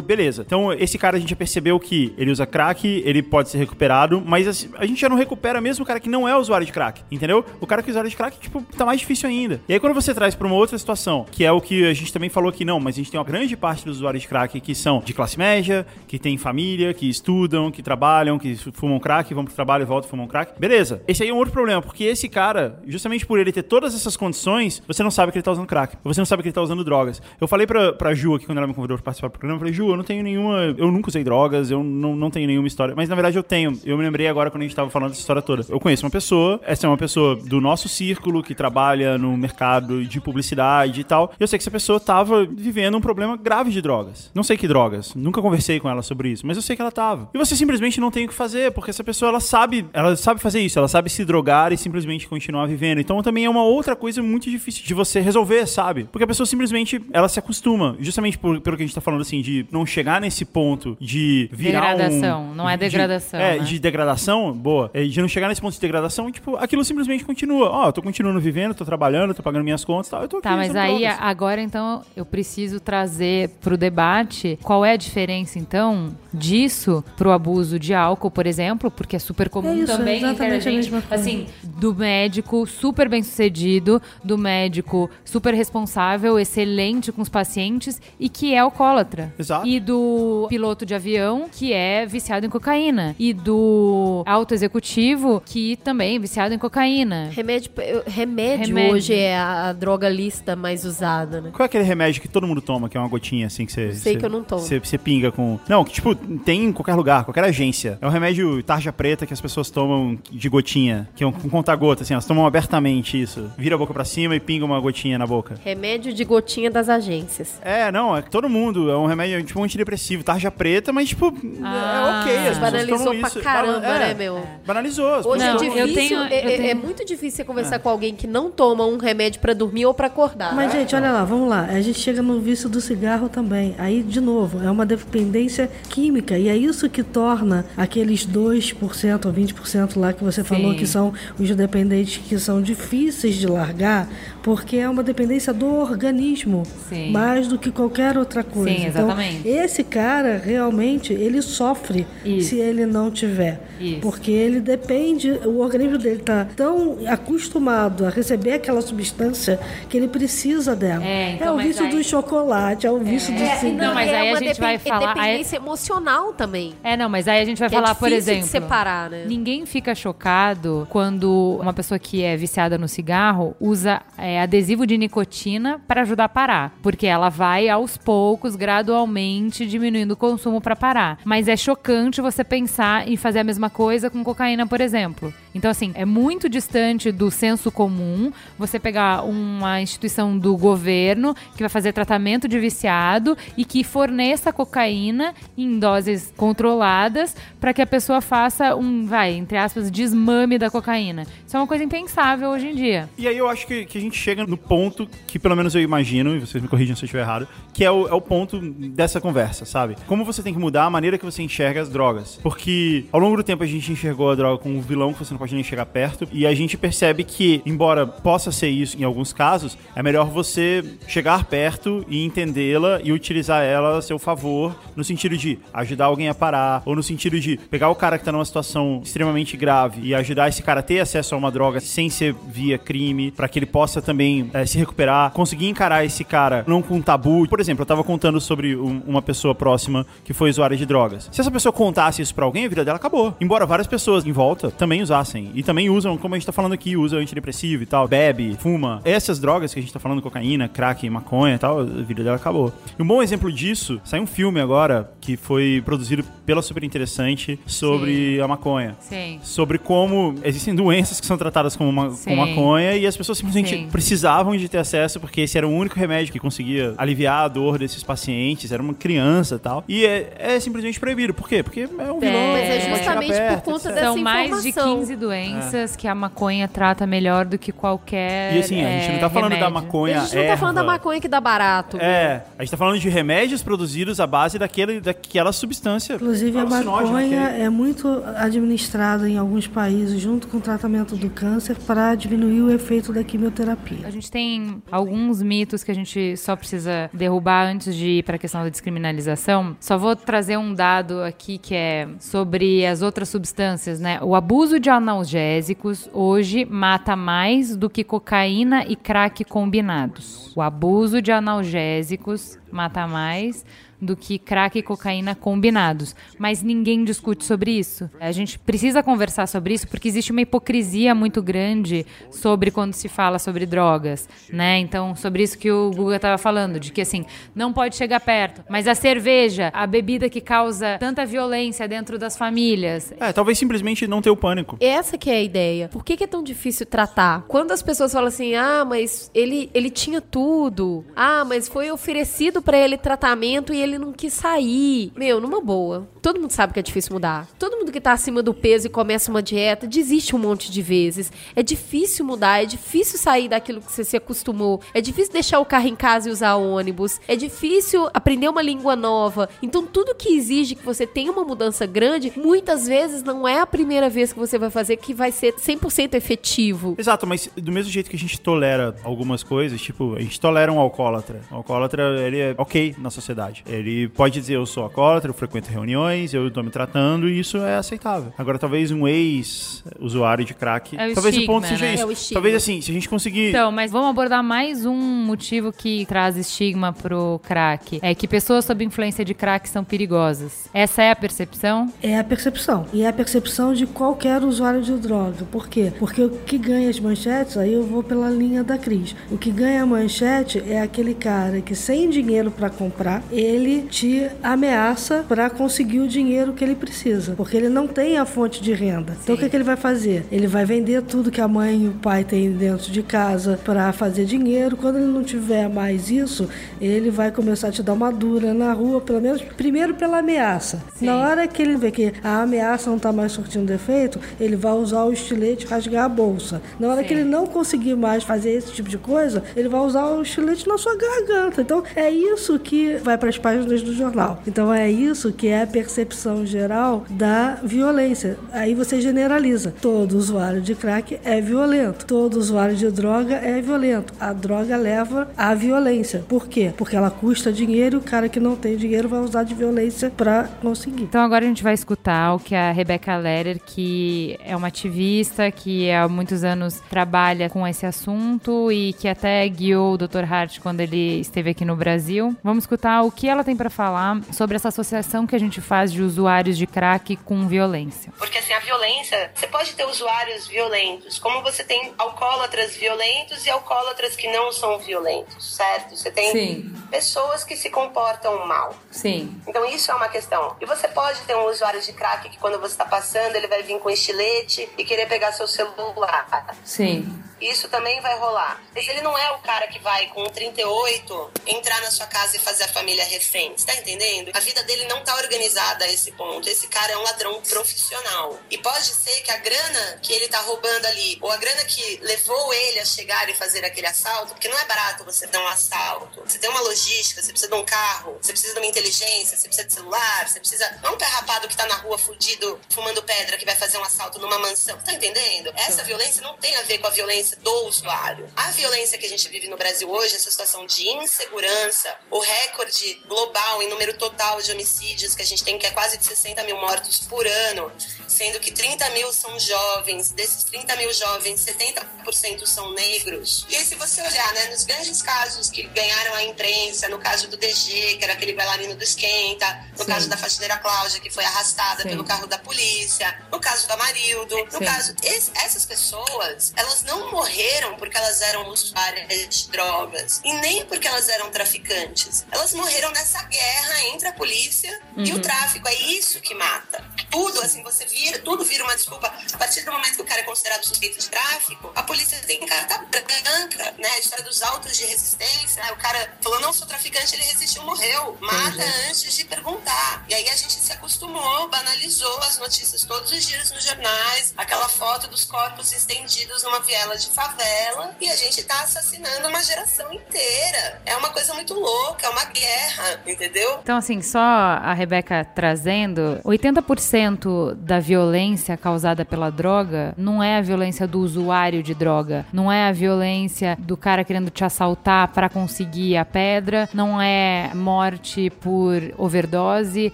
Beleza. 0.00 0.42
Então, 0.46 0.72
esse 0.72 0.96
cara 0.96 1.16
a 1.16 1.20
gente 1.20 1.30
já 1.30 1.36
percebeu 1.36 1.78
que 1.78 2.14
ele 2.16 2.30
usa 2.30 2.46
crack, 2.46 3.02
ele 3.04 3.22
pode 3.22 3.50
ser 3.50 3.58
recuperado, 3.68 4.22
mas 4.24 4.48
assim, 4.48 4.70
a 4.76 4.86
gente 4.86 5.00
já 5.00 5.08
não 5.08 5.16
recupera 5.16 5.60
mesmo 5.60 5.84
o 5.84 5.86
cara 5.86 6.00
que 6.00 6.08
não 6.08 6.26
é 6.26 6.36
usuário 6.36 6.66
de 6.66 6.72
crack. 6.72 7.02
Entendeu? 7.10 7.44
O 7.60 7.66
cara 7.66 7.82
que 7.82 7.90
é 7.90 7.92
usuário 7.92 8.10
de 8.10 8.16
crack, 8.16 8.38
tipo, 8.40 8.62
tá 8.76 8.84
mais 8.84 9.00
difícil 9.00 9.28
ainda. 9.28 9.60
E 9.68 9.72
aí, 9.72 9.80
quando 9.80 9.94
você 9.94 10.14
traz 10.14 10.34
pra 10.34 10.46
uma 10.46 10.56
outra 10.56 10.76
situação, 10.78 11.26
que 11.30 11.44
é 11.44 11.52
o 11.52 11.60
que 11.60 11.86
a 11.86 11.94
gente 11.94 12.12
também 12.12 12.28
falou 12.28 12.48
aqui, 12.48 12.64
não, 12.64 12.80
mas 12.80 12.94
a 12.94 12.98
gente 12.98 13.10
tem 13.10 13.18
uma 13.18 13.26
grande 13.26 13.56
parte 13.56 13.84
dos 13.84 13.98
usuários 13.98 14.22
de 14.22 14.28
crack 14.28 14.60
que 14.60 14.74
são 14.74 15.02
de 15.04 15.12
classe 15.12 15.38
média, 15.38 15.86
que 16.06 16.18
tem 16.18 16.36
família, 16.38 16.94
que 16.94 17.08
estudam, 17.08 17.70
que 17.70 17.82
trabalham, 17.82 18.38
que 18.38 18.56
fumam 18.72 18.98
crack, 18.98 19.32
vão 19.34 19.44
pro 19.44 19.54
trabalho 19.54 19.82
e 19.82 19.86
voltam 19.86 20.08
fumam 20.08 20.26
crack. 20.26 20.58
Beleza. 20.58 21.02
Esse 21.06 21.22
aí 21.22 21.28
é 21.28 21.32
um 21.32 21.36
outro 21.36 21.52
problema, 21.52 21.82
porque 21.82 22.04
esse 22.04 22.28
cara, 22.28 22.80
justamente 22.86 23.26
por 23.26 23.38
ele 23.38 23.52
ter 23.52 23.62
todas 23.62 23.94
essas 23.94 24.16
condições, 24.16 24.82
você 24.86 25.02
não 25.02 25.10
sabe 25.10 25.32
que 25.32 25.38
ele 25.38 25.42
tá 25.42 25.52
usando 25.52 25.66
crack. 25.66 25.96
Você 26.04 26.20
não 26.20 26.26
sabe 26.26 26.42
que 26.42 26.48
ele 26.48 26.54
tá 26.54 26.62
usando 26.62 26.84
drogas. 26.84 27.20
Eu 27.40 27.46
falei 27.46 27.66
pra, 27.66 27.92
pra 27.92 28.14
Ju 28.14 28.34
aqui, 28.34 28.46
quando 28.46 28.58
ela 28.58 28.66
me 28.66 28.74
convidou 28.74 28.96
pra 28.96 29.04
participar 29.04 29.28
do 29.28 29.32
programa, 29.32 29.56
eu 29.56 29.60
falei, 29.60 29.72
Ju, 29.74 29.90
eu 29.90 29.96
não 29.96 30.04
tenho 30.04 30.22
nenhuma. 30.22 30.74
Eu 30.76 30.90
nunca 30.90 31.08
usei 31.08 31.22
drogas, 31.22 31.70
eu 31.70 31.82
não, 31.82 32.16
não 32.16 32.30
tenho 32.30 32.46
nenhuma 32.46 32.68
história. 32.68 32.94
Mas 32.96 33.08
na 33.08 33.14
verdade 33.14 33.36
eu 33.36 33.42
tenho. 33.42 33.57
Eu 33.84 33.96
me 33.96 34.04
lembrei 34.04 34.26
agora 34.28 34.50
quando 34.50 34.62
a 34.62 34.66
gente 34.66 34.76
tava 34.76 34.90
falando 34.90 35.10
dessa 35.10 35.20
história 35.20 35.42
toda. 35.42 35.64
Eu 35.68 35.80
conheço 35.80 36.04
uma 36.04 36.10
pessoa, 36.10 36.60
essa 36.64 36.86
é 36.86 36.90
uma 36.90 36.96
pessoa 36.96 37.36
do 37.36 37.60
nosso 37.60 37.88
círculo 37.88 38.42
que 38.42 38.54
trabalha 38.54 39.16
no 39.18 39.36
mercado 39.36 40.04
de 40.04 40.20
publicidade 40.20 41.00
e 41.00 41.04
tal. 41.04 41.32
E 41.38 41.42
eu 41.42 41.46
sei 41.48 41.58
que 41.58 41.62
essa 41.62 41.70
pessoa 41.70 41.98
tava 42.00 42.44
vivendo 42.44 42.96
um 42.96 43.00
problema 43.00 43.36
grave 43.36 43.70
de 43.70 43.80
drogas. 43.82 44.30
Não 44.34 44.42
sei 44.42 44.56
que 44.56 44.68
drogas. 44.68 45.14
Nunca 45.14 45.40
conversei 45.42 45.80
com 45.80 45.88
ela 45.88 46.02
sobre 46.02 46.30
isso, 46.30 46.46
mas 46.46 46.56
eu 46.56 46.62
sei 46.62 46.76
que 46.76 46.82
ela 46.82 46.92
tava. 46.92 47.28
E 47.34 47.38
você 47.38 47.56
simplesmente 47.56 48.00
não 48.00 48.10
tem 48.10 48.24
o 48.24 48.28
que 48.28 48.34
fazer, 48.34 48.72
porque 48.72 48.90
essa 48.90 49.02
pessoa 49.04 49.28
ela 49.30 49.40
sabe, 49.40 49.86
ela 49.92 50.14
sabe 50.16 50.40
fazer 50.40 50.60
isso, 50.60 50.78
ela 50.78 50.88
sabe 50.88 51.10
se 51.10 51.24
drogar 51.24 51.72
e 51.72 51.76
simplesmente 51.76 52.26
continuar 52.28 52.66
vivendo. 52.66 53.00
Então 53.00 53.22
também 53.22 53.44
é 53.44 53.50
uma 53.50 53.62
outra 53.64 53.94
coisa 53.96 54.22
muito 54.22 54.50
difícil 54.50 54.84
de 54.84 54.94
você 54.94 55.20
resolver, 55.20 55.66
sabe? 55.66 56.04
Porque 56.04 56.24
a 56.24 56.26
pessoa 56.26 56.46
simplesmente 56.46 57.00
ela 57.12 57.28
se 57.28 57.38
acostuma, 57.38 57.96
justamente 58.00 58.38
por, 58.38 58.60
pelo 58.60 58.76
que 58.76 58.82
a 58.82 58.86
gente 58.86 58.94
tá 58.94 59.00
falando 59.00 59.20
assim, 59.22 59.40
de 59.40 59.66
não 59.70 59.84
chegar 59.84 60.20
nesse 60.20 60.44
ponto 60.44 60.96
de 61.00 61.48
virar 61.52 61.94
Degradação, 61.94 62.50
um, 62.50 62.54
não 62.54 62.68
é 62.68 62.76
de- 62.76 62.84
degradação, 62.84 63.40
é, 63.54 63.58
né? 63.58 63.64
de 63.64 63.78
degradação, 63.78 64.52
boa. 64.52 64.90
É, 64.94 65.02
de 65.04 65.20
não 65.20 65.28
chegar 65.28 65.48
nesse 65.48 65.60
ponto 65.60 65.74
de 65.74 65.80
degradação, 65.80 66.30
tipo, 66.30 66.56
aquilo 66.56 66.84
simplesmente 66.84 67.24
continua. 67.24 67.70
Ó, 67.70 67.86
eu 67.88 67.92
tô 67.92 68.02
continuando 68.02 68.40
vivendo, 68.40 68.74
tô 68.74 68.84
trabalhando, 68.84 69.34
tô 69.34 69.42
pagando 69.42 69.64
minhas 69.64 69.84
contas 69.84 70.08
e 70.08 70.10
tal. 70.10 70.22
Eu 70.22 70.28
tô 70.28 70.36
aqui 70.38 70.44
Tá, 70.48 70.56
mas 70.56 70.74
aí 70.76 71.00
drogas. 71.00 71.16
agora 71.20 71.60
então 71.60 72.02
eu 72.16 72.24
preciso 72.24 72.80
trazer 72.80 73.50
pro 73.60 73.76
debate 73.76 74.58
qual 74.62 74.84
é 74.84 74.92
a 74.92 74.96
diferença 74.96 75.58
então 75.58 76.14
disso 76.32 77.04
pro 77.16 77.30
abuso 77.32 77.78
de 77.78 77.94
álcool, 77.94 78.30
por 78.30 78.46
exemplo, 78.46 78.90
porque 78.90 79.16
é 79.16 79.18
super 79.18 79.48
comum 79.48 79.70
É 79.70 79.74
isso, 79.76 79.86
também 79.96 80.14
é 80.14 80.16
entre 80.16 80.26
a 80.26 80.30
exatamente 80.32 80.68
a 80.68 80.70
gente, 80.70 80.84
mesma 80.90 81.02
coisa. 81.02 81.14
assim, 81.22 81.46
do 81.62 81.94
médico 81.94 82.66
super 82.66 83.08
bem 83.08 83.22
sucedido, 83.22 84.00
do 84.22 84.36
médico 84.38 85.10
super 85.24 85.54
responsável, 85.54 86.38
excelente 86.38 87.10
com 87.12 87.22
os 87.22 87.28
pacientes 87.28 88.00
e 88.18 88.28
que 88.28 88.54
é 88.54 88.58
alcoólatra. 88.58 89.32
Exato. 89.38 89.66
E 89.66 89.80
do 89.80 90.46
piloto 90.48 90.84
de 90.86 90.94
avião 90.94 91.48
que 91.50 91.72
é 91.72 92.06
viciado 92.06 92.46
em 92.46 92.50
cocaína. 92.50 93.14
E 93.18 93.32
do 93.42 94.22
alto 94.26 94.54
executivo 94.54 95.42
que 95.44 95.76
também 95.76 96.16
é 96.16 96.18
viciado 96.18 96.54
em 96.54 96.58
cocaína. 96.58 97.30
Remédio, 97.32 97.70
remédio, 98.06 98.66
Remédio. 98.68 98.94
hoje 98.94 99.14
é 99.14 99.36
a, 99.36 99.68
a 99.68 99.72
droga 99.72 100.08
lista 100.08 100.54
mais 100.56 100.84
usada, 100.84 101.40
né? 101.40 101.50
Qual 101.52 101.64
é 101.64 101.66
aquele 101.66 101.84
remédio 101.84 102.20
que 102.20 102.28
todo 102.28 102.46
mundo 102.46 102.60
toma, 102.60 102.88
que 102.88 102.96
é 102.96 103.00
uma 103.00 103.08
gotinha 103.08 103.46
assim 103.46 103.64
que 103.66 103.72
você. 103.72 103.92
Sei 103.92 104.12
você- 104.14 104.18
que 104.18 104.24
eu 104.26 104.30
não 104.30 104.42
tomo. 104.42 104.60
Você, 104.60 104.78
você 104.78 104.98
pinga 104.98 105.30
com. 105.32 105.58
Não, 105.68 105.84
que 105.84 105.92
tipo, 105.92 106.14
tem 106.14 106.64
em 106.64 106.72
qualquer 106.72 106.94
lugar, 106.94 107.24
qualquer 107.24 107.44
agência. 107.44 107.98
É 108.00 108.06
um 108.06 108.10
remédio 108.10 108.62
tarja 108.62 108.92
preta 108.92 109.26
que 109.26 109.32
as 109.32 109.40
pessoas 109.40 109.70
tomam 109.70 110.18
de 110.30 110.48
gotinha, 110.48 111.08
que 111.14 111.22
é 111.24 111.26
um 111.26 111.32
com 111.32 111.48
conta-gota, 111.48 112.02
assim, 112.02 112.14
elas 112.14 112.24
tomam 112.26 112.46
abertamente 112.46 113.20
isso. 113.20 113.50
Vira 113.56 113.74
a 113.74 113.78
boca 113.78 113.92
pra 113.94 114.04
cima 114.04 114.34
e 114.34 114.40
pinga 114.40 114.64
uma 114.64 114.78
gotinha 114.80 115.18
na 115.18 115.26
boca. 115.26 115.54
Remédio 115.64 116.12
de 116.12 116.24
gotinha 116.24 116.70
das 116.70 116.88
agências. 116.88 117.60
É, 117.62 117.90
não, 117.92 118.16
é 118.16 118.22
que 118.22 118.30
todo 118.30 118.48
mundo. 118.48 118.90
É 118.90 118.96
um 118.96 119.06
remédio 119.06 119.42
tipo 119.42 119.60
um 119.60 119.64
antidepressivo, 119.64 120.22
tarja 120.24 120.50
preta, 120.50 120.92
mas 120.92 121.08
tipo, 121.08 121.32
Ah. 121.62 122.22
é 122.22 122.22
ok. 122.22 122.36
As 122.38 122.42
pessoas 122.42 122.58
Banalizou 122.58 122.98
tomam 122.98 123.20
pra 123.30 123.42
caramba, 123.42 123.86
É, 123.86 123.98
né, 124.08 124.14
meu? 124.14 124.42
Banalizou. 124.66 125.14
as 125.14 125.26
Hoje 125.26 125.38
Não, 125.44 125.50
é 125.50 125.54
eu 125.54 125.58
difícil, 125.58 125.94
tenho- 125.94 126.20
é, 126.22 126.44
eu 126.44 126.48
é- 126.50 126.56
tenho- 126.56 126.70
é 126.70 126.74
muito 126.74 127.04
difícil 127.04 127.36
você 127.38 127.44
conversar 127.44 127.78
com 127.78 127.88
alguém 127.88 128.14
que 128.14 128.26
não 128.26 128.50
toma 128.50 128.84
um 128.86 128.96
remédio 128.96 129.40
pra 129.40 129.52
dormir 129.54 129.86
ou 129.86 129.94
pra 129.94 130.06
acordar. 130.08 130.54
Mas, 130.54 130.72
gente, 130.72 130.94
olha 130.94 131.10
lá, 131.12 131.24
vamos 131.24 131.48
lá. 131.48 131.66
A 131.70 131.80
gente 131.80 131.98
chega 131.98 132.22
no 132.22 132.40
vício 132.40 132.68
do 132.68 132.80
cigarro 132.80 133.28
também. 133.28 133.74
Aí, 133.78 134.02
de 134.02 134.20
novo, 134.20 134.62
é 134.64 134.70
uma 134.70 134.84
dependência 134.86 135.70
química. 135.88 136.36
E 136.38 136.48
é 136.48 136.56
isso 136.56 136.88
que 136.88 137.02
torna 137.02 137.64
aqueles 137.76 138.24
2% 138.24 139.26
ou 139.26 139.32
20% 139.32 139.96
lá 139.98 140.12
que 140.12 140.22
você 140.24 140.42
falou 140.44 140.74
que 140.74 140.86
são 140.86 141.12
os 141.38 141.50
dependentes 141.54 142.18
que 142.28 142.38
são 142.38 142.60
difíceis 142.62 143.34
de 143.34 143.46
largar, 143.46 144.08
porque 144.42 144.76
é 144.76 144.88
uma 144.88 145.02
dependência 145.02 145.52
do 145.52 145.66
organismo, 145.80 146.62
Sim. 146.88 147.10
mais 147.10 147.46
do 147.48 147.58
que 147.58 147.70
qualquer 147.70 148.16
outra 148.16 148.42
coisa. 148.44 148.68
Sim, 148.70 148.86
exatamente. 148.86 149.48
Então, 149.48 149.64
esse 149.64 149.84
cara, 149.84 150.40
realmente, 150.44 151.12
ele 151.12 151.40
sofre 151.42 152.06
Isso. 152.24 152.50
se 152.50 152.56
ele 152.56 152.86
não 152.86 153.10
tiver. 153.18 153.60
Isso. 153.80 154.00
Porque 154.00 154.30
ele 154.30 154.60
depende, 154.60 155.30
o 155.30 155.60
organismo 155.60 155.98
dele 155.98 156.16
está 156.20 156.46
tão 156.56 156.98
acostumado 157.06 158.06
a 158.06 158.10
receber 158.10 158.52
aquela 158.54 158.80
substância 158.80 159.58
que 159.88 159.96
ele 159.96 160.08
precisa 160.08 160.74
dela. 160.74 161.04
É, 161.04 161.32
então, 161.32 161.54
o 161.54 161.56
mas 161.56 161.66
vício 161.66 161.84
aí- 161.84 161.90
do 161.90 162.02
chocolate, 162.04 162.86
é 162.86 162.90
o 162.90 162.98
vício 162.98 163.34
do 163.34 163.42
É, 163.42 163.56
cigarro. 163.56 163.76
Não, 163.88 163.94
mas 163.94 164.08
é 164.10 164.16
aí 164.18 164.28
a 164.28 164.32
uma 164.32 164.38
gente 164.40 164.60
vai 164.60 164.76
depen- 164.78 164.92
falar- 164.92 165.10
É 165.10 165.14
dependência 165.14 165.56
emocional 165.56 166.32
também. 166.32 166.74
É, 166.82 166.96
não, 166.96 167.08
mas 167.08 167.26
aí 167.28 167.40
a 167.40 167.44
gente 167.44 167.58
vai 167.58 167.68
Que 167.68 167.74
é 167.74 167.78
falar, 167.80 167.94
por 167.94 168.08
difícil 168.08 168.32
de 168.34 168.38
exemplo. 168.40 168.50
separar, 168.50 169.10
né? 169.10 169.24
Ninguém 169.26 169.66
fica 169.66 169.94
chocado 169.94 170.86
quando 170.90 171.58
uma 171.60 171.72
pessoa 171.72 171.98
que 171.98 172.22
é 172.22 172.36
viciada 172.36 172.76
no 172.78 172.88
cigarro 172.88 173.54
usa 173.60 174.00
é, 174.16 174.40
adesivo 174.40 174.86
de 174.86 174.96
nicotina 174.98 175.80
para 175.86 176.02
ajudar 176.02 176.24
a 176.24 176.28
parar. 176.28 176.72
Porque 176.82 177.06
ela 177.06 177.28
vai 177.28 177.68
aos 177.68 177.96
poucos, 177.96 178.56
gradualmente, 178.56 179.66
diminuindo 179.66 180.12
o 180.12 180.16
consumo 180.16 180.60
para 180.60 180.74
parar. 180.76 181.18
Mas 181.24 181.48
é 181.48 181.56
chocante 181.56 182.20
você 182.20 182.42
pensar 182.44 183.07
em 183.08 183.16
fazer 183.16 183.40
a 183.40 183.44
mesma 183.44 183.70
coisa 183.70 184.10
com 184.10 184.22
cocaína, 184.22 184.66
por 184.66 184.80
exemplo. 184.80 185.32
Então, 185.58 185.72
assim, 185.72 185.90
é 185.96 186.04
muito 186.04 186.48
distante 186.48 187.10
do 187.10 187.32
senso 187.32 187.72
comum 187.72 188.32
você 188.56 188.78
pegar 188.78 189.24
uma 189.24 189.82
instituição 189.82 190.38
do 190.38 190.56
governo 190.56 191.34
que 191.56 191.64
vai 191.64 191.68
fazer 191.68 191.92
tratamento 191.92 192.46
de 192.46 192.56
viciado 192.60 193.36
e 193.56 193.64
que 193.64 193.82
forneça 193.82 194.52
cocaína 194.52 195.34
em 195.56 195.80
doses 195.80 196.32
controladas 196.36 197.34
para 197.58 197.74
que 197.74 197.82
a 197.82 197.86
pessoa 197.86 198.20
faça 198.20 198.76
um, 198.76 199.04
vai, 199.04 199.32
entre 199.32 199.58
aspas, 199.58 199.90
desmame 199.90 200.58
da 200.58 200.70
cocaína. 200.70 201.24
Isso 201.44 201.56
é 201.56 201.58
uma 201.58 201.66
coisa 201.66 201.82
impensável 201.82 202.50
hoje 202.50 202.68
em 202.68 202.76
dia. 202.76 203.08
E 203.18 203.26
aí 203.26 203.36
eu 203.36 203.48
acho 203.48 203.66
que, 203.66 203.84
que 203.84 203.98
a 203.98 204.00
gente 204.00 204.16
chega 204.16 204.46
no 204.46 204.56
ponto 204.56 205.08
que 205.26 205.40
pelo 205.40 205.56
menos 205.56 205.74
eu 205.74 205.82
imagino, 205.82 206.36
e 206.36 206.38
vocês 206.38 206.62
me 206.62 206.68
corrijam 206.68 206.94
se 206.94 207.02
eu 207.02 207.06
estiver 207.06 207.22
errado, 207.22 207.48
que 207.72 207.84
é 207.84 207.90
o, 207.90 208.06
é 208.06 208.14
o 208.14 208.20
ponto 208.20 208.60
dessa 208.60 209.20
conversa, 209.20 209.64
sabe? 209.64 209.96
Como 210.06 210.24
você 210.24 210.40
tem 210.40 210.52
que 210.54 210.60
mudar 210.60 210.84
a 210.84 210.90
maneira 210.90 211.18
que 211.18 211.24
você 211.24 211.42
enxerga 211.42 211.80
as 211.80 211.88
drogas. 211.88 212.38
Porque 212.44 213.06
ao 213.10 213.18
longo 213.18 213.36
do 213.36 213.42
tempo 213.42 213.64
a 213.64 213.66
gente 213.66 213.90
enxergou 213.90 214.30
a 214.30 214.36
droga 214.36 214.62
como 214.62 214.78
um 214.78 214.80
vilão 214.80 215.12
que 215.12 215.18
você 215.18 215.34
não 215.34 215.38
pode 215.38 215.47
nem 215.54 215.64
chegar 215.64 215.86
perto, 215.86 216.26
e 216.32 216.46
a 216.46 216.54
gente 216.54 216.76
percebe 216.76 217.24
que, 217.24 217.62
embora 217.64 218.06
possa 218.06 218.50
ser 218.52 218.68
isso 218.68 218.98
em 218.98 219.04
alguns 219.04 219.32
casos, 219.32 219.76
é 219.94 220.02
melhor 220.02 220.26
você 220.26 220.84
chegar 221.06 221.44
perto 221.44 222.04
e 222.08 222.24
entendê-la 222.24 223.00
e 223.02 223.12
utilizar 223.12 223.62
ela 223.64 223.98
a 223.98 224.02
seu 224.02 224.18
favor, 224.18 224.74
no 224.96 225.04
sentido 225.04 225.36
de 225.36 225.58
ajudar 225.72 226.06
alguém 226.06 226.28
a 226.28 226.34
parar, 226.34 226.82
ou 226.84 226.94
no 226.96 227.02
sentido 227.02 227.38
de 227.40 227.56
pegar 227.70 227.88
o 227.90 227.94
cara 227.94 228.18
que 228.18 228.24
tá 228.24 228.32
numa 228.32 228.44
situação 228.44 229.00
extremamente 229.04 229.56
grave 229.56 230.00
e 230.02 230.14
ajudar 230.14 230.48
esse 230.48 230.62
cara 230.62 230.80
a 230.80 230.82
ter 230.82 231.00
acesso 231.00 231.34
a 231.34 231.38
uma 231.38 231.50
droga 231.50 231.80
sem 231.80 232.08
ser 232.10 232.34
via 232.48 232.78
crime, 232.78 233.30
para 233.30 233.48
que 233.48 233.58
ele 233.58 233.66
possa 233.66 234.00
também 234.00 234.50
eh, 234.54 234.66
se 234.66 234.78
recuperar, 234.78 235.30
conseguir 235.32 235.68
encarar 235.68 236.04
esse 236.04 236.24
cara 236.24 236.64
não 236.66 236.82
com 236.82 237.00
tabu. 237.00 237.46
Por 237.48 237.60
exemplo, 237.60 237.82
eu 237.82 237.86
tava 237.86 238.04
contando 238.04 238.40
sobre 238.40 238.76
um- 238.76 239.02
uma 239.06 239.22
pessoa 239.22 239.54
próxima 239.54 240.06
que 240.24 240.32
foi 240.32 240.50
usuária 240.50 240.76
de 240.76 240.86
drogas. 240.86 241.28
Se 241.32 241.40
essa 241.40 241.50
pessoa 241.50 241.72
contasse 241.72 242.22
isso 242.22 242.34
pra 242.34 242.44
alguém, 242.44 242.64
a 242.66 242.68
vida 242.68 242.84
dela 242.84 242.96
acabou. 242.96 243.34
Embora 243.40 243.66
várias 243.66 243.86
pessoas 243.86 244.24
em 244.26 244.32
volta 244.32 244.70
também 244.70 245.02
usassem. 245.02 245.27
E 245.54 245.62
também 245.62 245.90
usam, 245.90 246.16
como 246.16 246.34
a 246.34 246.38
gente 246.38 246.46
tá 246.46 246.52
falando 246.52 246.72
aqui, 246.72 246.96
usa 246.96 247.16
antidepressivo 247.16 247.82
e 247.82 247.86
tal, 247.86 248.06
bebe, 248.08 248.56
fuma. 248.58 249.00
Essas 249.04 249.38
drogas 249.38 249.72
que 249.74 249.80
a 249.80 249.82
gente 249.82 249.92
tá 249.92 249.98
falando, 249.98 250.22
cocaína, 250.22 250.68
crack, 250.68 251.08
maconha 251.10 251.56
e 251.56 251.58
tal, 251.58 251.80
a 251.80 251.84
vida 251.84 252.22
dela 252.22 252.36
acabou. 252.36 252.72
E 252.98 253.02
um 253.02 253.06
bom 253.06 253.22
exemplo 253.22 253.52
disso, 253.52 254.00
saiu 254.04 254.22
um 254.22 254.26
filme 254.26 254.60
agora 254.60 255.10
que 255.20 255.36
foi 255.36 255.82
produzido 255.84 256.24
pela 256.46 256.62
Super 256.62 256.84
Interessante 256.84 257.58
sobre 257.66 258.40
a 258.40 258.48
maconha 258.48 258.96
Sim. 259.00 259.40
sobre 259.42 259.78
como 259.78 260.34
existem 260.42 260.74
doenças 260.74 261.20
que 261.20 261.26
são 261.26 261.36
tratadas 261.36 261.76
com, 261.76 261.88
uma, 261.88 262.10
Sim. 262.10 262.30
com 262.30 262.36
maconha 262.36 262.96
e 262.96 263.06
as 263.06 263.16
pessoas 263.16 263.38
simplesmente 263.38 263.70
Sim. 263.70 263.88
precisavam 263.90 264.56
de 264.56 264.68
ter 264.68 264.78
acesso 264.78 265.20
porque 265.20 265.42
esse 265.42 265.56
era 265.56 265.66
o 265.66 265.70
único 265.70 265.98
remédio 265.98 266.32
que 266.32 266.38
conseguia 266.38 266.94
aliviar 266.96 267.44
a 267.44 267.48
dor 267.48 267.78
desses 267.78 268.02
pacientes, 268.02 268.72
era 268.72 268.82
uma 268.82 268.94
criança 268.94 269.56
e 269.56 269.58
tal. 269.58 269.84
E 269.88 270.04
é, 270.04 270.32
é 270.38 270.60
simplesmente 270.60 270.98
proibido. 270.98 271.34
Por 271.34 271.48
quê? 271.48 271.62
Porque 271.62 271.80
é 271.80 272.12
um 272.12 272.18
vilão. 272.18 272.52
Mas 272.52 272.68
é 272.68 272.88
pode 272.88 272.98
justamente 272.98 273.34
chegar 273.34 273.60
por 273.60 273.72
conta 273.72 273.88
etc. 273.88 273.94
dessa 273.94 274.06
São 274.06 274.16
mais 274.18 274.62
de 274.62 274.68
informação. 274.68 275.00
15 275.00 275.16
doenças 275.18 275.94
que 275.96 276.06
a 276.08 276.14
maconha 276.14 276.66
trata 276.68 277.06
melhor 277.06 277.44
do 277.44 277.58
que 277.58 277.72
qualquer. 277.72 278.54
E 278.56 278.58
assim, 278.60 278.84
a 278.84 278.88
gente 278.90 279.12
não 279.12 279.20
tá 279.20 279.26
é, 279.26 279.28
falando 279.28 279.50
da 279.50 279.56
remédio. 279.56 279.74
maconha 279.74 280.20
A 280.20 280.24
gente 280.24 280.36
não 280.36 280.46
tá 280.46 280.56
falando 280.56 280.74
da 280.76 280.80
erva. 280.82 280.92
maconha 280.92 281.20
que 281.20 281.28
dá 281.28 281.40
barato. 281.40 281.96
É, 282.00 282.42
a 282.58 282.62
gente 282.62 282.70
tá 282.70 282.76
falando 282.76 282.98
de 282.98 283.08
remédios 283.08 283.62
produzidos 283.62 284.20
à 284.20 284.26
base 284.26 284.58
daquele, 284.58 285.00
daquela 285.00 285.52
substância. 285.52 286.14
Inclusive, 286.14 286.58
a 286.58 286.64
maconha 286.64 287.44
aquele- 287.46 287.62
é 287.62 287.68
muito 287.68 288.22
administrada 288.36 289.28
em 289.28 289.36
alguns 289.38 289.66
países 289.66 290.20
junto 290.20 290.48
com 290.48 290.56
o 290.58 290.60
tratamento 290.60 291.16
do 291.16 291.28
câncer 291.30 291.76
para 291.86 292.14
diminuir 292.14 292.62
o 292.62 292.72
efeito 292.72 293.12
da 293.12 293.22
quimioterapia. 293.22 294.06
A 294.06 294.10
gente 294.10 294.30
tem 294.30 294.82
alguns 294.90 295.42
mitos 295.42 295.82
que 295.84 295.90
a 295.90 295.94
gente 295.94 296.36
só 296.36 296.56
precisa 296.56 297.10
derrubar 297.12 297.66
antes 297.66 297.94
de 297.94 298.18
ir 298.18 298.22
para 298.22 298.36
a 298.36 298.38
questão 298.38 298.62
da 298.62 298.68
descriminalização. 298.68 299.76
Só 299.80 299.96
vou 299.98 300.14
trazer 300.16 300.56
um 300.56 300.72
dado 300.74 301.22
aqui 301.22 301.58
que 301.58 301.74
é 301.74 302.08
sobre 302.18 302.84
as 302.86 303.02
outras 303.02 303.28
substâncias, 303.28 304.00
né? 304.00 304.18
O 304.22 304.34
abuso 304.34 304.78
de 304.80 304.90
analgésicos 305.08 306.08
hoje 306.12 306.66
mata 306.66 307.16
mais 307.16 307.74
do 307.74 307.88
que 307.88 308.04
cocaína 308.04 308.84
e 308.86 308.94
crack 308.94 309.42
combinados. 309.42 310.54
O 310.54 310.60
abuso 310.60 311.22
de 311.22 311.32
analgésicos 311.32 312.58
mata 312.70 313.06
mais 313.06 313.64
do 314.00 314.16
que 314.16 314.38
crack 314.38 314.78
e 314.78 314.82
cocaína 314.82 315.34
combinados. 315.34 316.14
Mas 316.38 316.62
ninguém 316.62 317.04
discute 317.04 317.44
sobre 317.44 317.72
isso. 317.72 318.08
A 318.20 318.32
gente 318.32 318.58
precisa 318.58 319.02
conversar 319.02 319.46
sobre 319.46 319.74
isso 319.74 319.88
porque 319.88 320.08
existe 320.08 320.32
uma 320.32 320.40
hipocrisia 320.40 321.14
muito 321.14 321.42
grande 321.42 322.06
sobre 322.30 322.70
quando 322.70 322.94
se 322.94 323.08
fala 323.08 323.38
sobre 323.38 323.66
drogas, 323.66 324.28
né? 324.52 324.78
Então, 324.78 325.14
sobre 325.16 325.42
isso 325.42 325.58
que 325.58 325.70
o 325.70 325.90
Guga 325.90 326.16
estava 326.16 326.38
falando, 326.38 326.78
de 326.78 326.92
que 326.92 327.00
assim, 327.00 327.24
não 327.54 327.72
pode 327.72 327.96
chegar 327.96 328.20
perto. 328.20 328.62
Mas 328.68 328.86
a 328.86 328.94
cerveja, 328.94 329.70
a 329.74 329.86
bebida 329.86 330.28
que 330.28 330.40
causa 330.40 330.96
tanta 330.98 331.24
violência 331.26 331.88
dentro 331.88 332.18
das 332.18 332.36
famílias, 332.36 333.12
É, 333.18 333.32
talvez 333.32 333.58
simplesmente 333.58 334.06
não 334.06 334.22
ter 334.22 334.30
o 334.30 334.36
pânico. 334.36 334.76
Essa 334.80 335.16
que 335.18 335.30
é 335.30 335.34
a 335.36 335.42
ideia. 335.42 335.88
Por 335.88 336.04
que, 336.04 336.16
que 336.16 336.24
é 336.24 336.26
tão 336.26 336.42
difícil 336.42 336.86
tratar? 336.86 337.44
Quando 337.48 337.72
as 337.72 337.82
pessoas 337.82 338.12
falam 338.12 338.28
assim, 338.28 338.54
ah, 338.54 338.84
mas 338.84 339.30
ele, 339.34 339.70
ele 339.74 339.90
tinha 339.90 340.20
tudo. 340.20 341.04
Ah, 341.16 341.44
mas 341.44 341.68
foi 341.68 341.90
oferecido 341.90 342.60
pra 342.62 342.76
ele 342.78 342.96
tratamento 342.96 343.72
e 343.72 343.80
ele 343.80 343.87
não 343.96 344.12
quis 344.12 344.32
sair. 344.32 345.12
Meu, 345.16 345.40
numa 345.40 345.60
boa. 345.60 346.08
Todo 346.20 346.40
mundo 346.40 346.50
sabe 346.50 346.72
que 346.72 346.80
é 346.80 346.82
difícil 346.82 347.12
mudar. 347.14 347.46
Todo 347.58 347.76
mundo 347.76 347.92
que 347.92 348.00
tá 348.00 348.12
acima 348.12 348.42
do 348.42 348.52
peso 348.52 348.88
e 348.88 348.90
começa 348.90 349.30
uma 349.30 349.40
dieta 349.40 349.86
desiste 349.86 350.34
um 350.34 350.38
monte 350.38 350.70
de 350.70 350.82
vezes. 350.82 351.30
É 351.54 351.62
difícil 351.62 352.24
mudar, 352.24 352.62
é 352.62 352.66
difícil 352.66 353.18
sair 353.18 353.48
daquilo 353.48 353.80
que 353.80 353.92
você 353.92 354.02
se 354.02 354.16
acostumou. 354.16 354.80
É 354.92 355.00
difícil 355.00 355.32
deixar 355.32 355.60
o 355.60 355.64
carro 355.64 355.86
em 355.86 355.94
casa 355.94 356.28
e 356.28 356.32
usar 356.32 356.56
ônibus. 356.56 357.20
É 357.28 357.36
difícil 357.36 358.08
aprender 358.12 358.48
uma 358.48 358.62
língua 358.62 358.96
nova. 358.96 359.48
Então, 359.62 359.86
tudo 359.86 360.14
que 360.14 360.34
exige 360.34 360.74
que 360.74 360.84
você 360.84 361.06
tenha 361.06 361.30
uma 361.30 361.44
mudança 361.44 361.86
grande, 361.86 362.32
muitas 362.36 362.86
vezes 362.86 363.22
não 363.22 363.46
é 363.46 363.60
a 363.60 363.66
primeira 363.66 364.08
vez 364.08 364.32
que 364.32 364.38
você 364.38 364.58
vai 364.58 364.70
fazer 364.70 364.96
que 364.96 365.14
vai 365.14 365.30
ser 365.30 365.54
100% 365.54 366.14
efetivo. 366.14 366.94
Exato, 366.98 367.26
mas 367.26 367.48
do 367.56 367.70
mesmo 367.70 367.90
jeito 367.90 368.10
que 368.10 368.16
a 368.16 368.18
gente 368.18 368.40
tolera 368.40 368.96
algumas 369.02 369.42
coisas, 369.42 369.80
tipo, 369.80 370.14
a 370.14 370.20
gente 370.20 370.40
tolera 370.40 370.72
um 370.72 370.78
alcoólatra. 370.78 371.40
O 371.50 371.56
alcoólatra, 371.56 372.20
ele 372.26 372.38
é 372.38 372.54
ok 372.56 372.94
na 372.98 373.10
sociedade. 373.10 373.64
Ele 373.78 374.08
pode 374.08 374.38
dizer, 374.40 374.54
eu 374.56 374.66
sou 374.66 374.82
alcoólatra, 374.82 375.30
eu 375.30 375.34
frequento 375.34 375.70
reuniões, 375.70 376.34
eu 376.34 376.50
tô 376.50 376.62
me 376.62 376.70
tratando 376.70 377.28
e 377.28 377.38
isso 377.38 377.58
é 377.58 377.76
aceitável. 377.76 378.32
Agora, 378.36 378.58
talvez 378.58 378.90
um 378.90 379.06
ex-usuário 379.06 380.44
de 380.44 380.54
crack, 380.54 380.96
É 380.96 381.08
o 381.08 381.14
talvez 381.14 381.34
o 381.34 381.38
estigma, 381.38 381.54
ponto 381.54 381.66
seja 381.66 381.84
né? 381.84 381.94
isso. 381.94 382.02
É 382.02 382.06
o 382.06 382.12
estigma. 382.12 382.34
talvez 382.34 382.54
assim, 382.54 382.80
se 382.80 382.90
a 382.90 382.94
gente 382.94 383.08
conseguir... 383.08 383.48
Então, 383.50 383.70
mas 383.70 383.90
vamos 383.90 384.10
abordar 384.10 384.42
mais 384.42 384.84
um 384.84 384.96
motivo 384.96 385.72
que 385.72 386.04
traz 386.06 386.36
estigma 386.36 386.92
pro 386.92 387.40
crack. 387.44 387.98
É 388.02 388.14
que 388.14 388.26
pessoas 388.26 388.64
sob 388.64 388.84
influência 388.84 389.24
de 389.24 389.34
crack 389.34 389.68
são 389.68 389.84
perigosas. 389.84 390.68
Essa 390.72 391.02
é 391.02 391.10
a 391.10 391.16
percepção? 391.16 391.92
É 392.02 392.18
a 392.18 392.24
percepção. 392.24 392.86
E 392.92 393.02
é 393.02 393.08
a 393.08 393.12
percepção 393.12 393.72
de 393.72 393.86
qualquer 393.86 394.42
usuário 394.42 394.82
de 394.82 394.92
droga. 394.94 395.44
Por 395.50 395.68
quê? 395.68 395.92
Porque 395.98 396.22
o 396.22 396.30
que 396.30 396.58
ganha 396.58 396.88
as 396.88 396.98
manchetes, 397.00 397.56
aí 397.56 397.72
eu 397.72 397.84
vou 397.84 398.02
pela 398.02 398.30
linha 398.30 398.62
da 398.64 398.78
Cris. 398.78 399.14
O 399.30 399.38
que 399.38 399.50
ganha 399.50 399.82
a 399.82 399.86
manchete 399.86 400.62
é 400.66 400.80
aquele 400.80 401.14
cara 401.14 401.60
que 401.60 401.74
sem 401.74 402.08
dinheiro 402.08 402.50
para 402.50 402.70
comprar, 402.70 403.22
ele 403.30 403.67
te 403.88 404.28
ameaça 404.42 405.24
para 405.28 405.48
conseguir 405.50 406.00
o 406.00 406.08
dinheiro 406.08 406.52
que 406.52 406.64
ele 406.64 406.74
precisa. 406.74 407.34
Porque 407.36 407.56
ele 407.56 407.68
não 407.68 407.86
tem 407.86 408.18
a 408.18 408.24
fonte 408.24 408.62
de 408.62 408.72
renda. 408.72 409.16
Então 409.22 409.34
o 409.34 409.38
que, 409.38 409.48
que 409.48 409.56
ele 409.56 409.64
vai 409.64 409.76
fazer? 409.76 410.24
Ele 410.30 410.46
vai 410.46 410.64
vender 410.64 411.02
tudo 411.02 411.30
que 411.30 411.40
a 411.40 411.48
mãe 411.48 411.84
e 411.84 411.88
o 411.88 411.92
pai 411.92 412.24
têm 412.24 412.52
dentro 412.52 412.90
de 412.90 413.02
casa 413.02 413.58
para 413.64 413.92
fazer 413.92 414.24
dinheiro. 414.24 414.76
Quando 414.76 414.96
ele 414.96 415.06
não 415.06 415.22
tiver 415.22 415.68
mais 415.68 416.10
isso, 416.10 416.48
ele 416.80 417.10
vai 417.10 417.30
começar 417.30 417.68
a 417.68 417.72
te 417.72 417.82
dar 417.82 417.92
uma 417.92 418.10
dura 418.10 418.54
na 418.54 418.72
rua, 418.72 419.00
pelo 419.00 419.20
menos 419.20 419.42
primeiro 419.56 419.94
pela 419.94 420.18
ameaça. 420.18 420.82
Na 421.00 421.16
hora 421.16 421.46
que 421.46 421.62
ele 421.62 421.76
vê 421.76 421.90
que 421.90 422.12
a 422.22 422.42
ameaça 422.42 422.88
não 422.90 422.96
está 422.96 423.12
mais 423.12 423.32
surtindo 423.32 423.72
efeito, 423.72 424.20
ele 424.40 424.56
vai 424.56 424.72
usar 424.72 425.04
o 425.04 425.12
estilete 425.12 425.66
e 425.66 425.68
rasgar 425.68 426.04
a 426.04 426.08
bolsa. 426.08 426.60
Na 426.78 426.88
hora 426.88 427.04
que 427.04 427.12
ele 427.12 427.24
não 427.24 427.46
conseguir 427.46 427.94
mais 427.94 428.24
fazer 428.24 428.50
esse 428.50 428.72
tipo 428.72 428.88
de 428.88 428.98
coisa, 428.98 429.42
ele 429.56 429.68
vai 429.68 429.80
usar 429.80 430.06
o 430.06 430.22
estilete 430.22 430.66
na 430.68 430.78
sua 430.78 430.96
garganta. 430.96 431.60
Então 431.60 431.82
é 431.94 432.10
isso 432.10 432.58
que 432.58 432.96
vai 432.96 433.16
para 433.16 433.28
as 433.28 433.38
páginas 433.38 433.57
do 433.64 433.94
jornal. 433.94 434.42
Então 434.46 434.72
é 434.72 434.90
isso 434.90 435.32
que 435.32 435.48
é 435.48 435.62
a 435.62 435.66
percepção 435.66 436.44
geral 436.46 437.04
da 437.08 437.58
violência. 437.62 438.38
Aí 438.52 438.74
você 438.74 439.00
generaliza. 439.00 439.74
Todo 439.80 440.16
usuário 440.16 440.60
de 440.60 440.74
crack 440.74 441.18
é 441.24 441.40
violento. 441.40 442.06
Todo 442.06 442.38
usuário 442.38 442.76
de 442.76 442.90
droga 442.90 443.34
é 443.36 443.60
violento. 443.60 444.12
A 444.20 444.32
droga 444.32 444.76
leva 444.76 445.28
à 445.36 445.54
violência. 445.54 446.24
Por 446.28 446.48
quê? 446.48 446.72
Porque 446.76 446.96
ela 446.96 447.10
custa 447.10 447.52
dinheiro 447.52 447.96
e 447.96 447.98
o 447.98 448.02
cara 448.02 448.28
que 448.28 448.40
não 448.40 448.56
tem 448.56 448.76
dinheiro 448.76 449.08
vai 449.08 449.20
usar 449.20 449.42
de 449.42 449.54
violência 449.54 450.10
para 450.10 450.44
conseguir. 450.60 451.04
Então 451.04 451.22
agora 451.22 451.44
a 451.44 451.48
gente 451.48 451.62
vai 451.62 451.74
escutar 451.74 452.34
o 452.34 452.38
que 452.38 452.54
a 452.54 452.72
Rebecca 452.72 453.16
Leder, 453.16 453.60
que 453.64 454.38
é 454.44 454.56
uma 454.56 454.68
ativista, 454.68 455.50
que 455.50 455.90
há 455.90 456.08
muitos 456.08 456.44
anos 456.44 456.80
trabalha 456.90 457.48
com 457.48 457.66
esse 457.66 457.86
assunto 457.86 458.70
e 458.70 458.92
que 458.94 459.08
até 459.08 459.48
guiou 459.48 459.94
o 459.94 459.98
Dr. 459.98 460.24
Hart 460.28 460.58
quando 460.60 460.80
ele 460.80 461.20
esteve 461.20 461.50
aqui 461.50 461.64
no 461.64 461.76
Brasil. 461.76 462.36
Vamos 462.42 462.64
escutar 462.64 463.02
o 463.02 463.10
que 463.10 463.28
ela 463.28 463.44
tem 463.48 463.56
para 463.56 463.70
falar 463.70 464.20
sobre 464.30 464.56
essa 464.56 464.68
associação 464.68 465.26
que 465.26 465.34
a 465.34 465.38
gente 465.38 465.58
faz 465.58 465.90
de 465.90 466.02
usuários 466.02 466.58
de 466.58 466.66
crack 466.66 467.16
com 467.16 467.48
violência. 467.48 468.12
Porque 468.18 468.36
assim, 468.36 468.52
a 468.52 468.58
violência, 468.58 469.30
você 469.34 469.46
pode 469.46 469.72
ter 469.72 469.86
usuários 469.86 470.46
violentos, 470.46 471.18
como 471.18 471.42
você 471.42 471.64
tem 471.64 471.94
alcoólatras 471.96 472.76
violentos 472.76 473.46
e 473.46 473.50
alcoólatras 473.50 474.14
que 474.14 474.30
não 474.30 474.52
são 474.52 474.78
violentos, 474.78 475.56
certo? 475.56 475.96
Você 475.96 476.10
tem 476.10 476.30
Sim. 476.30 476.74
pessoas 476.90 477.42
que 477.42 477.56
se 477.56 477.70
comportam 477.70 478.46
mal. 478.46 478.74
Sim. 478.90 479.40
Então 479.46 479.64
isso 479.64 479.90
é 479.90 479.94
uma 479.94 480.08
questão. 480.08 480.54
E 480.60 480.66
você 480.66 480.86
pode 480.86 481.22
ter 481.22 481.34
um 481.34 481.48
usuário 481.48 481.80
de 481.80 481.92
crack 481.94 482.28
que 482.28 482.36
quando 482.36 482.60
você 482.60 482.74
está 482.74 482.84
passando, 482.84 483.34
ele 483.34 483.48
vai 483.48 483.62
vir 483.62 483.78
com 483.78 483.88
estilete 483.88 484.68
e 484.76 484.84
querer 484.84 485.08
pegar 485.08 485.32
seu 485.32 485.48
celular. 485.48 486.54
Sim. 486.64 487.24
Isso 487.40 487.68
também 487.68 488.00
vai 488.00 488.18
rolar. 488.18 488.62
Mas 488.74 488.88
ele 488.88 489.00
não 489.00 489.16
é 489.16 489.30
o 489.32 489.38
cara 489.38 489.66
que 489.68 489.78
vai 489.78 490.06
com 490.08 490.24
38 490.24 491.32
entrar 491.46 491.80
na 491.80 491.90
sua 491.90 492.06
casa 492.06 492.36
e 492.36 492.40
fazer 492.40 492.64
a 492.64 492.68
família 492.68 493.04
refém. 493.04 493.52
Você 493.56 493.66
tá 493.66 493.74
entendendo? 493.74 494.30
A 494.34 494.40
vida 494.40 494.62
dele 494.64 494.84
não 494.86 495.02
tá 495.02 495.16
organizada 495.16 495.84
a 495.84 495.88
esse 495.88 496.12
ponto. 496.12 496.48
Esse 496.48 496.66
cara 496.68 496.92
é 496.92 496.96
um 496.96 497.02
ladrão 497.02 497.40
profissional. 497.42 498.38
E 498.50 498.58
pode 498.58 498.86
ser 498.86 499.20
que 499.22 499.30
a 499.30 499.36
grana 499.36 499.98
que 500.02 500.12
ele 500.12 500.28
tá 500.28 500.40
roubando 500.40 500.86
ali, 500.86 501.18
ou 501.20 501.30
a 501.30 501.36
grana 501.36 501.64
que 501.64 501.98
levou 502.02 502.52
ele 502.52 502.80
a 502.80 502.84
chegar 502.84 503.28
e 503.28 503.34
fazer 503.34 503.64
aquele 503.64 503.86
assalto, 503.86 504.34
porque 504.34 504.48
não 504.48 504.58
é 504.58 504.64
barato 504.64 505.04
você 505.04 505.26
dar 505.26 505.40
um 505.40 505.48
assalto. 505.48 506.22
Você 506.24 506.38
tem 506.38 506.50
uma 506.50 506.60
logística, 506.60 507.22
você 507.22 507.30
precisa 507.30 507.50
de 507.50 507.56
um 507.56 507.64
carro, 507.64 508.18
você 508.20 508.32
precisa 508.32 508.54
de 508.54 508.60
uma 508.60 508.66
inteligência, 508.66 509.36
você 509.36 509.48
precisa 509.48 509.66
de 509.66 509.72
celular, 509.72 510.28
você 510.28 510.40
precisa. 510.40 510.78
Não 510.82 510.90
é 510.90 510.92
um 510.94 510.98
pé 510.98 511.06
rapado 511.06 511.48
que 511.48 511.56
tá 511.56 511.66
na 511.66 511.76
rua 511.76 511.98
fudido, 511.98 512.60
fumando 512.70 513.02
pedra, 513.02 513.36
que 513.36 513.44
vai 513.44 513.56
fazer 513.56 513.78
um 513.78 513.84
assalto 513.84 514.18
numa 514.18 514.38
mansão. 514.38 514.78
Tá 514.78 514.92
entendendo? 514.92 515.52
Essa 515.56 515.84
violência 515.84 516.22
não 516.22 516.36
tem 516.36 516.56
a 516.56 516.62
ver 516.62 516.78
com 516.78 516.86
a 516.86 516.90
violência 516.90 517.27
do 517.36 517.66
usuário. 517.66 518.30
A 518.36 518.50
violência 518.50 518.98
que 518.98 519.06
a 519.06 519.08
gente 519.08 519.28
vive 519.28 519.48
no 519.48 519.56
Brasil 519.56 519.90
hoje, 519.90 520.16
essa 520.16 520.30
situação 520.30 520.66
de 520.66 520.88
insegurança, 520.88 521.94
o 522.10 522.18
recorde 522.20 522.94
global 523.06 523.62
em 523.62 523.68
número 523.68 523.96
total 523.96 524.40
de 524.40 524.50
homicídios 524.52 525.14
que 525.14 525.22
a 525.22 525.26
gente 525.26 525.44
tem, 525.44 525.58
que 525.58 525.66
é 525.66 525.70
quase 525.70 525.96
de 525.98 526.04
60 526.04 526.42
mil 526.44 526.56
mortos 526.56 527.00
por 527.00 527.26
ano, 527.26 527.70
sendo 528.06 528.40
que 528.40 528.50
30 528.52 528.88
mil 528.90 529.12
são 529.12 529.38
jovens, 529.38 530.10
desses 530.10 530.44
30 530.44 530.76
mil 530.76 530.92
jovens, 530.92 531.44
70% 531.44 532.46
são 532.46 532.72
negros. 532.72 533.44
E 533.48 533.56
aí, 533.56 533.64
se 533.64 533.74
você 533.74 534.00
olhar, 534.02 534.32
né, 534.34 534.46
nos 534.46 534.64
grandes 534.64 535.02
casos 535.02 535.50
que 535.50 535.62
ganharam 535.64 536.14
a 536.14 536.22
imprensa, 536.24 536.88
no 536.88 536.98
caso 536.98 537.28
do 537.28 537.36
DG, 537.36 537.96
que 537.96 538.04
era 538.04 538.14
aquele 538.14 538.32
bailarino 538.32 538.74
do 538.74 538.82
Esquenta, 538.82 539.66
no 539.76 539.84
Sim. 539.84 539.90
caso 539.90 540.08
da 540.08 540.16
faxineira 540.16 540.56
Cláudia, 540.58 541.00
que 541.00 541.10
foi 541.10 541.24
arrastada 541.24 541.82
Sim. 541.82 541.90
pelo 541.90 542.04
carro 542.04 542.26
da 542.26 542.38
polícia, 542.38 543.22
no 543.30 543.40
caso 543.40 543.66
do 543.66 543.72
Amarildo, 543.74 544.36
no 544.46 544.50
Sim. 544.58 544.64
caso 544.64 544.94
esse- 545.02 545.30
essas 545.36 545.64
pessoas, 545.66 546.52
elas 546.56 546.82
não 546.82 547.10
morreram 547.18 547.74
porque 547.74 547.96
elas 547.96 548.20
eram 548.20 548.48
usuárias 548.48 549.28
de 549.28 549.48
drogas 549.48 550.20
e 550.24 550.32
nem 550.34 550.64
porque 550.66 550.86
elas 550.86 551.08
eram 551.08 551.30
traficantes. 551.30 552.24
Elas 552.30 552.54
morreram 552.54 552.92
nessa 552.92 553.20
guerra 553.24 553.86
entre 553.88 554.06
a 554.06 554.12
polícia 554.12 554.80
e 554.96 555.12
o 555.12 555.20
tráfico. 555.20 555.66
É 555.66 555.74
isso 555.74 556.20
que 556.20 556.32
mata. 556.34 556.84
Tudo, 557.10 557.40
assim, 557.40 557.60
você 557.64 557.84
vira, 557.86 558.20
tudo 558.20 558.44
vira 558.44 558.62
uma 558.62 558.76
desculpa. 558.76 559.12
A 559.32 559.36
partir 559.36 559.62
do 559.62 559.72
momento 559.72 559.96
que 559.96 560.02
o 560.02 560.04
cara 560.04 560.20
é 560.20 560.24
considerado 560.24 560.64
suspeito 560.64 560.98
de 560.98 561.08
tráfico, 561.08 561.72
a 561.74 561.82
polícia 561.82 562.18
tem 562.20 562.46
carta 562.46 562.78
branca, 562.78 563.74
né? 563.78 563.88
A 563.88 563.98
história 563.98 564.24
dos 564.24 564.40
autos 564.42 564.76
de 564.76 564.84
resistência, 564.84 565.62
né? 565.62 565.72
O 565.72 565.76
cara 565.76 566.16
falou, 566.20 566.38
não 566.40 566.52
sou 566.52 566.68
traficante, 566.68 567.14
ele 567.16 567.24
resistiu, 567.24 567.62
morreu. 567.64 568.16
Mata 568.20 568.62
antes 568.88 569.12
de 569.16 569.24
perguntar. 569.24 570.04
E 570.08 570.14
aí 570.14 570.28
a 570.28 570.36
gente 570.36 570.52
se 570.52 570.72
acostumou, 570.72 571.48
banalizou 571.48 572.18
as 572.18 572.38
notícias 572.38 572.84
todos 572.84 573.10
os 573.10 573.26
dias 573.26 573.50
nos 573.50 573.64
jornais, 573.64 574.32
aquela 574.36 574.68
foto 574.68 575.08
dos 575.08 575.24
corpos 575.24 575.72
estendidos 575.72 576.42
numa 576.44 576.60
viela 576.60 576.96
de 576.96 577.07
favela, 577.08 577.94
e 578.00 578.08
a 578.10 578.16
gente 578.16 578.42
tá 578.44 578.62
assassinando 578.62 579.28
uma 579.28 579.42
geração 579.42 579.92
inteira. 579.92 580.80
É 580.84 580.96
uma 580.96 581.10
coisa 581.10 581.34
muito 581.34 581.54
louca, 581.54 582.06
é 582.06 582.10
uma 582.10 582.24
guerra, 582.24 583.00
entendeu? 583.06 583.58
Então, 583.62 583.76
assim, 583.76 584.02
só 584.02 584.20
a 584.20 584.72
Rebeca 584.74 585.24
trazendo, 585.34 586.20
80% 586.24 587.54
da 587.54 587.80
violência 587.80 588.56
causada 588.56 589.04
pela 589.04 589.30
droga 589.30 589.94
não 589.96 590.22
é 590.22 590.36
a 590.36 590.42
violência 590.42 590.86
do 590.86 591.00
usuário 591.00 591.62
de 591.62 591.74
droga, 591.74 592.26
não 592.32 592.50
é 592.50 592.68
a 592.68 592.72
violência 592.72 593.56
do 593.58 593.76
cara 593.76 594.04
querendo 594.04 594.30
te 594.30 594.44
assaltar 594.44 595.08
para 595.08 595.28
conseguir 595.28 595.96
a 595.96 596.04
pedra, 596.04 596.68
não 596.72 597.00
é 597.00 597.50
morte 597.54 598.30
por 598.30 598.82
overdose, 598.96 599.92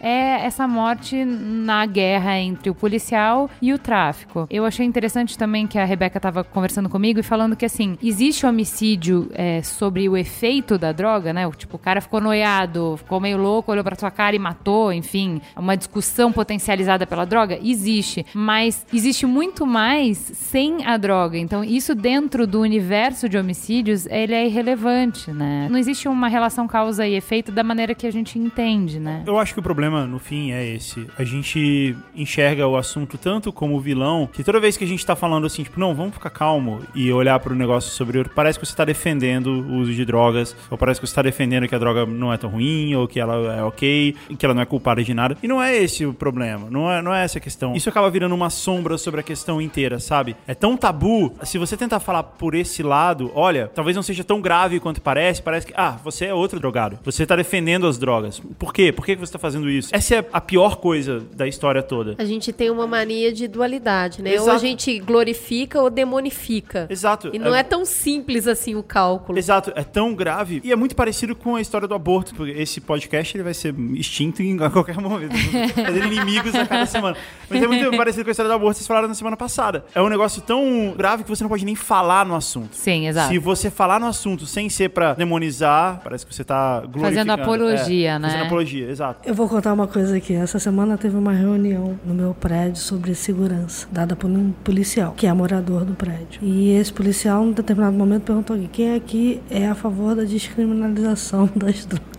é 0.01 0.45
essa 0.45 0.67
morte 0.67 1.25
na 1.25 1.87
guerra 1.87 2.39
entre 2.39 2.71
o 2.71 2.75
policial 2.75 3.49
e 3.61 3.73
o 3.73 3.79
tráfico. 3.79 4.47
Eu 4.51 4.65
achei 4.65 4.85
interessante 4.85 5.39
também 5.39 5.67
que 5.67 5.79
a 5.79 5.85
Rebeca 5.85 6.19
tava 6.21 6.43
conversando 6.43 6.89
comigo 6.89 7.03
e 7.20 7.22
falando 7.22 7.57
que, 7.57 7.64
assim, 7.64 7.96
existe 8.02 8.46
homicídio 8.46 9.30
é, 9.34 9.62
sobre 9.62 10.09
o 10.09 10.16
efeito 10.16 10.78
da 10.78 10.92
droga, 10.92 11.32
né? 11.32 11.50
Tipo, 11.57 11.76
o 11.76 11.78
cara 11.78 12.00
ficou 12.00 12.20
noiado, 12.20 12.96
ficou 12.98 13.20
meio 13.20 13.38
louco, 13.38 13.72
olhou 13.72 13.84
pra 13.84 13.96
sua 13.96 14.11
cara 14.11 14.34
e 14.36 14.38
matou, 14.38 14.92
enfim, 14.92 15.40
uma 15.57 15.76
discussão 15.76 16.32
potencializada 16.32 17.07
pela 17.07 17.24
droga? 17.24 17.59
Existe. 17.62 18.24
Mas 18.34 18.86
existe 18.92 19.26
muito 19.26 19.66
mais 19.66 20.18
sem 20.18 20.84
a 20.86 20.96
droga. 20.96 21.38
Então, 21.38 21.62
isso 21.64 21.94
dentro 21.94 22.46
do 22.46 22.61
universo 22.61 23.28
de 23.28 23.36
homicídios, 23.36 24.07
ele 24.07 24.34
é 24.34 24.46
irrelevante, 24.46 25.30
né? 25.30 25.68
Não 25.70 25.78
existe 25.78 26.09
uma 26.09 26.28
relação 26.28 26.66
causa 26.66 27.07
e 27.07 27.14
efeito 27.14 27.52
da 27.52 27.62
maneira 27.62 27.94
que 27.94 28.07
a 28.07 28.12
gente 28.12 28.38
entende, 28.38 28.98
né? 28.98 29.22
Eu 29.26 29.38
acho 29.38 29.52
que 29.55 29.61
o 29.61 29.62
problema, 29.62 30.07
no 30.07 30.18
fim, 30.18 30.52
é 30.52 30.66
esse. 30.66 31.07
A 31.18 31.24
gente 31.24 31.96
enxerga 32.14 32.66
o 32.66 32.76
assunto 32.76 33.18
tanto 33.18 33.52
como 33.52 33.80
vilão, 33.80 34.28
que 34.32 34.44
toda 34.44 34.61
vez 34.61 34.76
que 34.76 34.84
a 34.84 34.86
gente 34.86 35.05
tá 35.05 35.16
falando 35.16 35.46
assim, 35.46 35.62
tipo, 35.62 35.78
não, 35.78 35.94
vamos 35.94 36.14
ficar 36.14 36.30
calmo 36.30 36.80
e 36.95 37.12
olhar 37.12 37.38
pro 37.40 37.55
negócio 37.55 37.90
sobre 37.90 38.20
o 38.20 38.28
parece 38.28 38.59
que 38.59 38.66
você 38.66 38.74
tá 38.74 38.84
defendendo 38.84 39.49
o 39.49 39.76
uso 39.76 39.92
de 39.92 40.05
drogas, 40.05 40.57
ou 40.70 40.78
parece 40.78 41.01
que 41.01 41.07
você 41.07 41.14
tá 41.14 41.22
defendendo 41.22 41.68
que 41.68 41.74
a 41.74 41.78
droga 41.78 42.07
não 42.07 42.32
é 42.32 42.36
tão 42.36 42.51
ruim, 42.51 42.95
ou 42.95 43.07
que 43.07 43.20
ela 43.20 43.57
é 43.57 43.62
ok, 43.62 44.14
e 44.28 44.36
que 44.36 44.45
ela 44.45 44.55
não 44.55 44.62
é 44.62 44.66
culpada 44.66 45.03
de 45.03 45.14
nada. 45.14 45.36
E 45.42 45.49
não 45.49 45.62
é 45.62 45.76
esse 45.76 46.07
o 46.07 46.12
problema. 46.14 46.68
Não 46.70 46.90
é, 46.90 47.03
não 47.03 47.14
é 47.14 47.24
essa 47.24 47.38
a 47.38 47.40
questão. 47.40 47.74
Isso 47.74 47.88
acaba 47.88 48.11
virando 48.11 48.34
uma 48.34 48.51
sombra 48.51 48.97
sobre 48.99 49.20
a 49.20 49.22
questão 49.22 49.61
inteira, 49.61 49.99
sabe? 49.99 50.36
É 50.47 50.55
tão 50.55 50.76
tabu. 50.76 51.34
Se 51.42 51.59
você 51.59 51.76
tentar 51.76 52.01
falar 52.01 52.22
por 52.22 52.55
esse 52.55 52.82
lado, 52.82 53.30
olha, 53.34 53.70
talvez 53.74 53.97
não 53.97 54.03
seja 54.03 54.24
tão 54.24 54.40
grave 54.40 54.80
quanto 54.80 55.01
parece. 55.01 55.42
Parece 55.42 55.66
que, 55.66 55.74
ah, 55.76 55.99
você 56.03 56.26
é 56.26 56.34
outro 56.34 56.59
drogado. 56.61 56.99
Você 57.05 57.26
tá 57.26 57.36
defendendo 57.36 57.86
as 57.86 57.99
drogas. 57.99 58.40
Por 58.59 58.72
quê? 58.72 58.92
Por 58.92 59.05
que 59.05 59.16
você 59.16 59.32
tá 59.32 59.38
fazendo 59.38 59.68
isso? 59.68 59.95
Essa 59.95 60.16
é 60.16 60.24
a 60.32 60.40
pior 60.40 60.76
coisa 60.76 61.20
da 61.34 61.47
história 61.47 61.82
toda. 61.82 62.14
A 62.18 62.24
gente 62.24 62.53
tem 62.53 62.70
uma 62.70 62.86
mania 62.86 63.32
de 63.32 63.49
dualidade, 63.49 64.22
né? 64.22 64.30
Ou 64.32 64.36
Exato. 64.36 64.53
a 64.53 64.59
gente 64.59 64.99
glorifica 64.99 65.80
ou 65.80 65.90
demonifica. 65.90 66.84
Exato. 66.89 67.30
E 67.32 67.39
não 67.39 67.55
é 67.55 67.62
tão 67.62 67.85
simples 67.85 68.47
assim 68.47 68.74
o 68.74 68.82
cálculo. 68.82 69.39
Exato, 69.39 69.72
é 69.74 69.82
tão 69.82 70.14
grave. 70.14 70.61
E 70.64 70.72
é 70.72 70.76
muito 70.76 70.95
parecido 70.97 71.35
com 71.35 71.57
a 71.57 71.61
história 71.61 71.87
do 71.89 71.95
aborto, 71.95 72.35
porque 72.35 72.53
esse 72.53 72.80
podcast 72.80 73.37
ele 73.37 73.45
vai 73.45 73.55
ser 73.55 73.74
extinto 73.95 74.43
em 74.43 74.59
a 74.62 74.70
qualquer 74.70 74.97
momento. 74.99 75.35
Fazer 75.74 76.05
inimigos 76.05 76.55
a 76.55 76.66
cada 76.66 76.87
semana. 76.87 77.16
Mas 77.49 77.62
é 77.62 77.66
muito 77.66 77.97
parecido 77.97 78.24
com 78.24 78.30
a 78.30 78.32
história 78.32 78.49
do 78.49 78.55
aborto 78.55 78.72
que 78.74 78.78
vocês 78.78 78.87
falaram 78.89 79.09
na 79.09 79.14
semana 79.14 79.37
passada. 79.37 79.85
É 79.95 80.01
um 80.03 80.09
negócio 80.09 80.43
tão 80.43 80.95
grave 80.97 81.24
que 81.24 81.28
você 81.28 81.43
não 81.43 81.49
pode 81.49 81.64
nem 81.64 81.74
falar 81.74 82.24
no 82.24 82.35
assunto. 82.35 82.74
Sim, 82.74 83.07
exato. 83.07 83.28
Se 83.32 83.39
você 83.39 83.70
falar 83.70 84.01
no 84.01 84.07
assunto 84.07 84.47
sem 84.47 84.68
ser 84.68 84.91
pra 84.91 85.14
demonizar, 85.14 86.01
parece 86.03 86.26
que 86.26 86.35
você 86.35 86.45
tá 86.45 86.80
glorificando. 86.80 87.14
Fazendo 87.14 87.30
apologia, 87.32 88.11
É, 88.12 88.18
né? 88.18 88.28
Fazendo 88.28 88.47
apologia, 88.47 88.91
exato. 88.91 89.28
Eu 89.28 89.35
vou 89.35 89.49
contar 89.49 89.72
uma 89.72 89.87
coisa 89.87 90.16
aqui. 90.16 90.35
Essa 90.35 90.59
semana 90.59 90.97
teve 90.97 91.16
uma 91.16 91.32
reunião 91.32 91.99
no 92.05 92.14
meu 92.14 92.35
prédio 92.35 92.80
sobre 92.80 93.14
segurança, 93.14 93.87
dada 93.91 94.14
por 94.16 94.30
um 94.30 94.53
policial, 94.64 95.12
que 95.16 95.26
é 95.26 95.32
morador 95.32 95.85
do 95.85 95.95
prédio. 95.95 96.41
E 96.43 96.64
esse 96.71 96.93
policial, 96.93 97.45
em 97.45 97.53
determinado 97.53 97.97
momento, 97.97 98.25
perguntou 98.25 98.57
aqui: 98.57 98.69
quem 98.73 98.95
aqui 98.95 99.41
é 99.51 99.67
a 99.67 99.75
favor 99.75 100.15
da 100.15 100.25
descriminalização 100.25 101.49
das 101.57 101.85
drogas? 101.85 102.14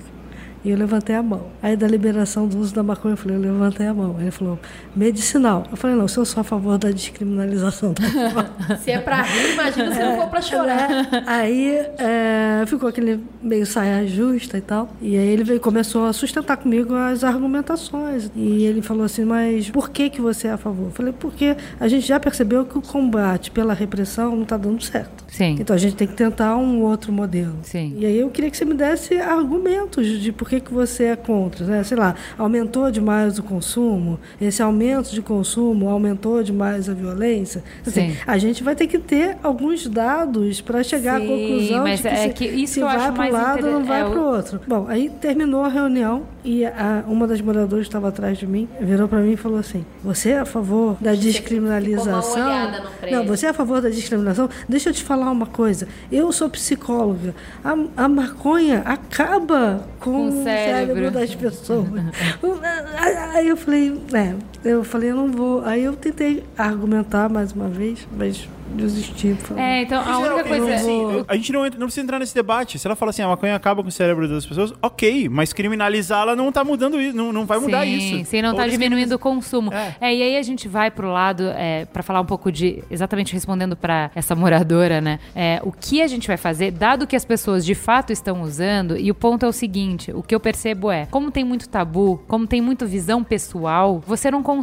E 0.66 0.72
eu 0.72 0.78
levantei 0.78 1.16
a 1.16 1.22
mão. 1.22 1.46
Aí 1.62 1.78
da 1.78 1.88
liberação 1.88 2.48
do 2.48 2.58
uso 2.58 2.74
da 2.74 2.82
maconha, 2.82 3.14
eu 3.14 3.18
falei, 3.18 3.38
eu 3.38 3.42
levantei 3.42 3.86
a 3.86 3.94
mão. 3.94 4.20
Ele 4.20 4.32
falou, 4.32 4.58
medicinal. 4.96 5.64
Eu 5.70 5.78
falei, 5.78 5.96
não, 5.96 6.08
se 6.08 6.18
eu 6.18 6.26
sou 6.26 6.42
a 6.42 6.44
favor 6.44 6.80
da 6.80 6.90
descriminalização 6.90 7.94
da. 7.94 8.76
Se 8.82 8.90
é 8.90 9.00
pra 9.00 9.22
rir, 9.22 9.54
imagina 9.54 9.94
se 9.94 10.00
não 10.00 10.16
for 10.18 10.28
pra 10.28 10.42
chorar. 10.42 10.90
Né? 10.90 11.24
Aí 11.28 11.86
é, 12.00 12.64
ficou 12.66 12.90
aquele 12.90 13.24
meio 13.44 13.66
saia 13.66 14.08
justa 14.08 14.58
e 14.58 14.62
tal. 14.62 14.90
E 15.00 15.16
aí 15.16 15.28
ele 15.28 15.44
veio, 15.44 15.60
começou 15.60 16.08
a 16.08 16.14
sustentar 16.14 16.58
comigo 16.58 16.96
as 16.96 17.24
argumentações. 17.24 18.32
E 18.36 18.64
ele 18.64 18.82
falou 18.82 19.04
assim, 19.04 19.24
mas 19.24 19.70
por 19.70 19.92
que, 19.92 20.10
que 20.10 20.20
você 20.20 20.48
é 20.48 20.52
a 20.52 20.58
favor? 20.58 20.86
Eu 20.86 20.92
falei, 20.92 21.14
porque 21.14 21.56
a 21.80 21.88
gente 21.88 22.08
já 22.08 22.20
percebeu 22.20 22.66
que 22.66 22.76
o 22.76 22.82
combate 22.82 23.52
pela 23.52 23.74
repressão 23.76 24.36
não 24.36 24.44
está 24.44 24.58
dando 24.58 24.84
certo. 24.84 25.25
Sim. 25.36 25.58
Então 25.60 25.76
a 25.76 25.80
gente 25.80 25.96
tem 25.96 26.08
que 26.08 26.14
tentar 26.14 26.56
um 26.56 26.82
outro 26.84 27.12
modelo. 27.12 27.56
Sim. 27.64 27.94
E 27.98 28.06
aí 28.06 28.18
eu 28.20 28.30
queria 28.30 28.50
que 28.50 28.56
você 28.58 28.64
me 28.64 28.74
desse 28.74 29.16
argumentos 29.16 30.08
de 30.08 30.32
por 30.32 30.48
que, 30.50 30.60
que 30.62 30.74
você 30.74 31.06
é 31.06 31.16
contra. 31.16 31.66
Né? 31.66 31.84
Sei 31.84 31.98
lá, 31.98 32.16
aumentou 32.38 32.90
demais 32.90 33.38
o 33.38 33.44
consumo, 33.44 34.18
esse 34.40 34.62
aumento 34.62 35.12
de 35.12 35.22
consumo 35.22 35.90
aumentou 35.90 36.42
demais 36.42 36.90
a 36.90 36.94
violência. 36.94 37.64
Assim, 37.86 38.12
Sim. 38.12 38.18
a 38.26 38.38
gente 38.38 38.64
vai 38.64 38.76
ter 38.76 38.88
que 38.88 38.98
ter 38.98 39.36
alguns 39.44 39.88
dados 39.88 40.62
para 40.62 40.82
chegar 40.84 41.20
Sim, 41.20 41.26
à 41.26 41.30
conclusão 41.30 41.84
mas 41.84 41.98
de 41.98 42.04
que 42.04 42.08
é 42.08 42.16
se, 42.28 42.30
que 42.30 42.46
isso 42.46 42.74
se 42.76 42.80
que 42.80 42.84
eu 42.86 42.88
vai 42.88 42.96
acho 42.98 43.12
para 43.14 43.26
um 43.28 43.32
lado 43.32 43.60
inter- 43.60 43.72
não 43.74 43.84
vai 43.84 44.02
é, 44.02 44.06
para 44.10 44.20
o 44.20 44.24
outro. 44.26 44.62
Bom, 44.68 44.86
aí 44.88 45.10
terminou 45.10 45.64
a 45.64 45.68
reunião 45.70 46.24
e 46.44 46.64
a- 46.66 47.04
uma 47.08 47.28
das 47.28 47.42
moradoras 47.42 47.86
que 47.86 47.90
estava 47.90 48.08
atrás 48.10 48.38
de 48.38 48.48
mim 48.48 48.68
virou 48.80 49.08
para 49.08 49.20
mim 49.20 49.34
e 49.34 49.38
falou 49.38 49.60
assim: 49.60 49.86
Você 50.04 50.30
é 50.30 50.40
a 50.40 50.46
favor 50.46 50.96
da 51.02 51.14
descriminalização? 51.14 52.22
ficou 52.22 52.40
mal 52.44 52.50
olhada 52.50 52.80
no 52.82 52.90
prédio. 52.92 53.18
Não, 53.18 53.26
você 53.26 53.46
é 53.46 53.50
a 53.50 53.54
favor 53.54 53.82
da 53.82 53.90
discriminação? 53.90 54.50
Deixa 54.68 54.90
eu 54.90 54.94
te 54.94 55.04
falar 55.04 55.25
uma 55.32 55.46
coisa. 55.46 55.88
Eu 56.12 56.32
sou 56.32 56.50
psicóloga. 56.50 57.34
A, 57.64 58.04
a 58.06 58.08
maconha 58.08 58.82
acaba 58.86 59.88
com, 60.00 60.12
Com 60.12 60.30
o 60.30 60.42
o 60.42 60.44
cérebro. 60.44 60.96
cérebro 60.96 61.12
das 61.12 61.36
pessoas. 61.36 61.88
Aí 63.34 63.48
eu 63.48 63.58
falei, 63.58 64.02
é, 64.14 64.34
eu 64.66 64.84
falei, 64.84 65.12
eu 65.12 65.16
não 65.16 65.32
vou. 65.32 65.64
Aí 65.64 65.84
eu 65.84 65.96
tentei 65.96 66.44
argumentar 66.58 67.30
mais 67.30 67.52
uma 67.54 67.68
vez, 67.68 68.08
mas 68.18 68.48
desisti. 68.76 69.34
Falei, 69.36 69.64
É, 69.64 69.82
então 69.84 70.02
a 70.02 70.18
única 70.18 70.36
Ok, 70.42 70.58
coisa. 70.58 70.74
assim, 70.76 71.24
a 71.28 71.36
gente 71.36 71.54
não, 71.54 71.66
entra- 71.66 71.80
não 71.80 71.86
precisa 71.88 72.04
entrar 72.04 72.20
nesse 72.20 72.34
debate. 72.34 72.80
Se 72.80 72.88
ela 72.88 72.96
fala 72.96 73.12
assim, 73.12 73.22
a 73.22 73.28
maconha 73.28 73.56
acaba 73.56 73.82
com 73.84 73.90
o 73.90 73.92
cérebro 73.92 74.28
das 74.28 74.46
pessoas, 74.46 74.74
ok, 74.82 75.30
mas 75.30 75.54
criminalizá-la 75.54 76.36
não 76.36 76.52
tá 76.52 76.64
mudando 76.64 77.00
isso, 77.00 77.16
não, 77.16 77.32
não 77.32 77.46
vai 77.46 77.60
mudar 77.60 77.84
sim, 77.84 78.20
isso. 78.22 78.30
Sim, 78.32 78.42
não 78.42 78.50
Ou 78.52 78.56
tá 78.56 78.68
diminuindo 78.68 79.14
o 79.16 79.20
consumo. 79.20 79.72
É. 79.74 79.96
É. 80.02 80.16
e 80.16 80.22
aí 80.24 80.38
a 80.38 80.42
gente 80.42 80.68
vai 80.68 80.90
pro 80.90 81.10
lado, 81.12 81.44
é, 81.56 81.86
para 81.86 82.02
falar 82.04 82.22
um 82.22 82.26
pouco 82.26 82.52
de, 82.52 82.84
exatamente 82.90 83.34
respondendo 83.34 83.76
pra 83.78 84.10
essa 84.16 84.36
moradora, 84.36 85.00
né? 85.00 85.20
É, 85.36 85.62
o 85.64 85.72
que 85.72 86.02
a 86.02 86.08
gente 86.08 86.28
vai 86.28 86.38
fazer, 86.38 86.72
dado 86.72 87.06
que 87.06 87.16
as 87.16 87.24
pessoas 87.24 87.64
de 87.64 87.76
fato 87.76 88.12
estão 88.12 88.42
usando, 88.42 88.98
e 88.98 89.12
o 89.12 89.16
ponto 89.16 89.46
é 89.46 89.48
o 89.50 89.54
seguinte, 89.54 90.12
o 90.12 90.24
que 90.24 90.34
eu 90.34 90.40
percebo 90.40 90.90
é, 90.92 91.06
como 91.06 91.30
tem 91.32 91.44
muito 91.44 91.70
tabu, 91.70 92.22
como 92.28 92.48
tem 92.48 92.62
muito 92.62 92.86
visão 92.88 93.24
pessoal, 93.24 94.02
você 94.06 94.32
não 94.32 94.42
consegue 94.42 94.55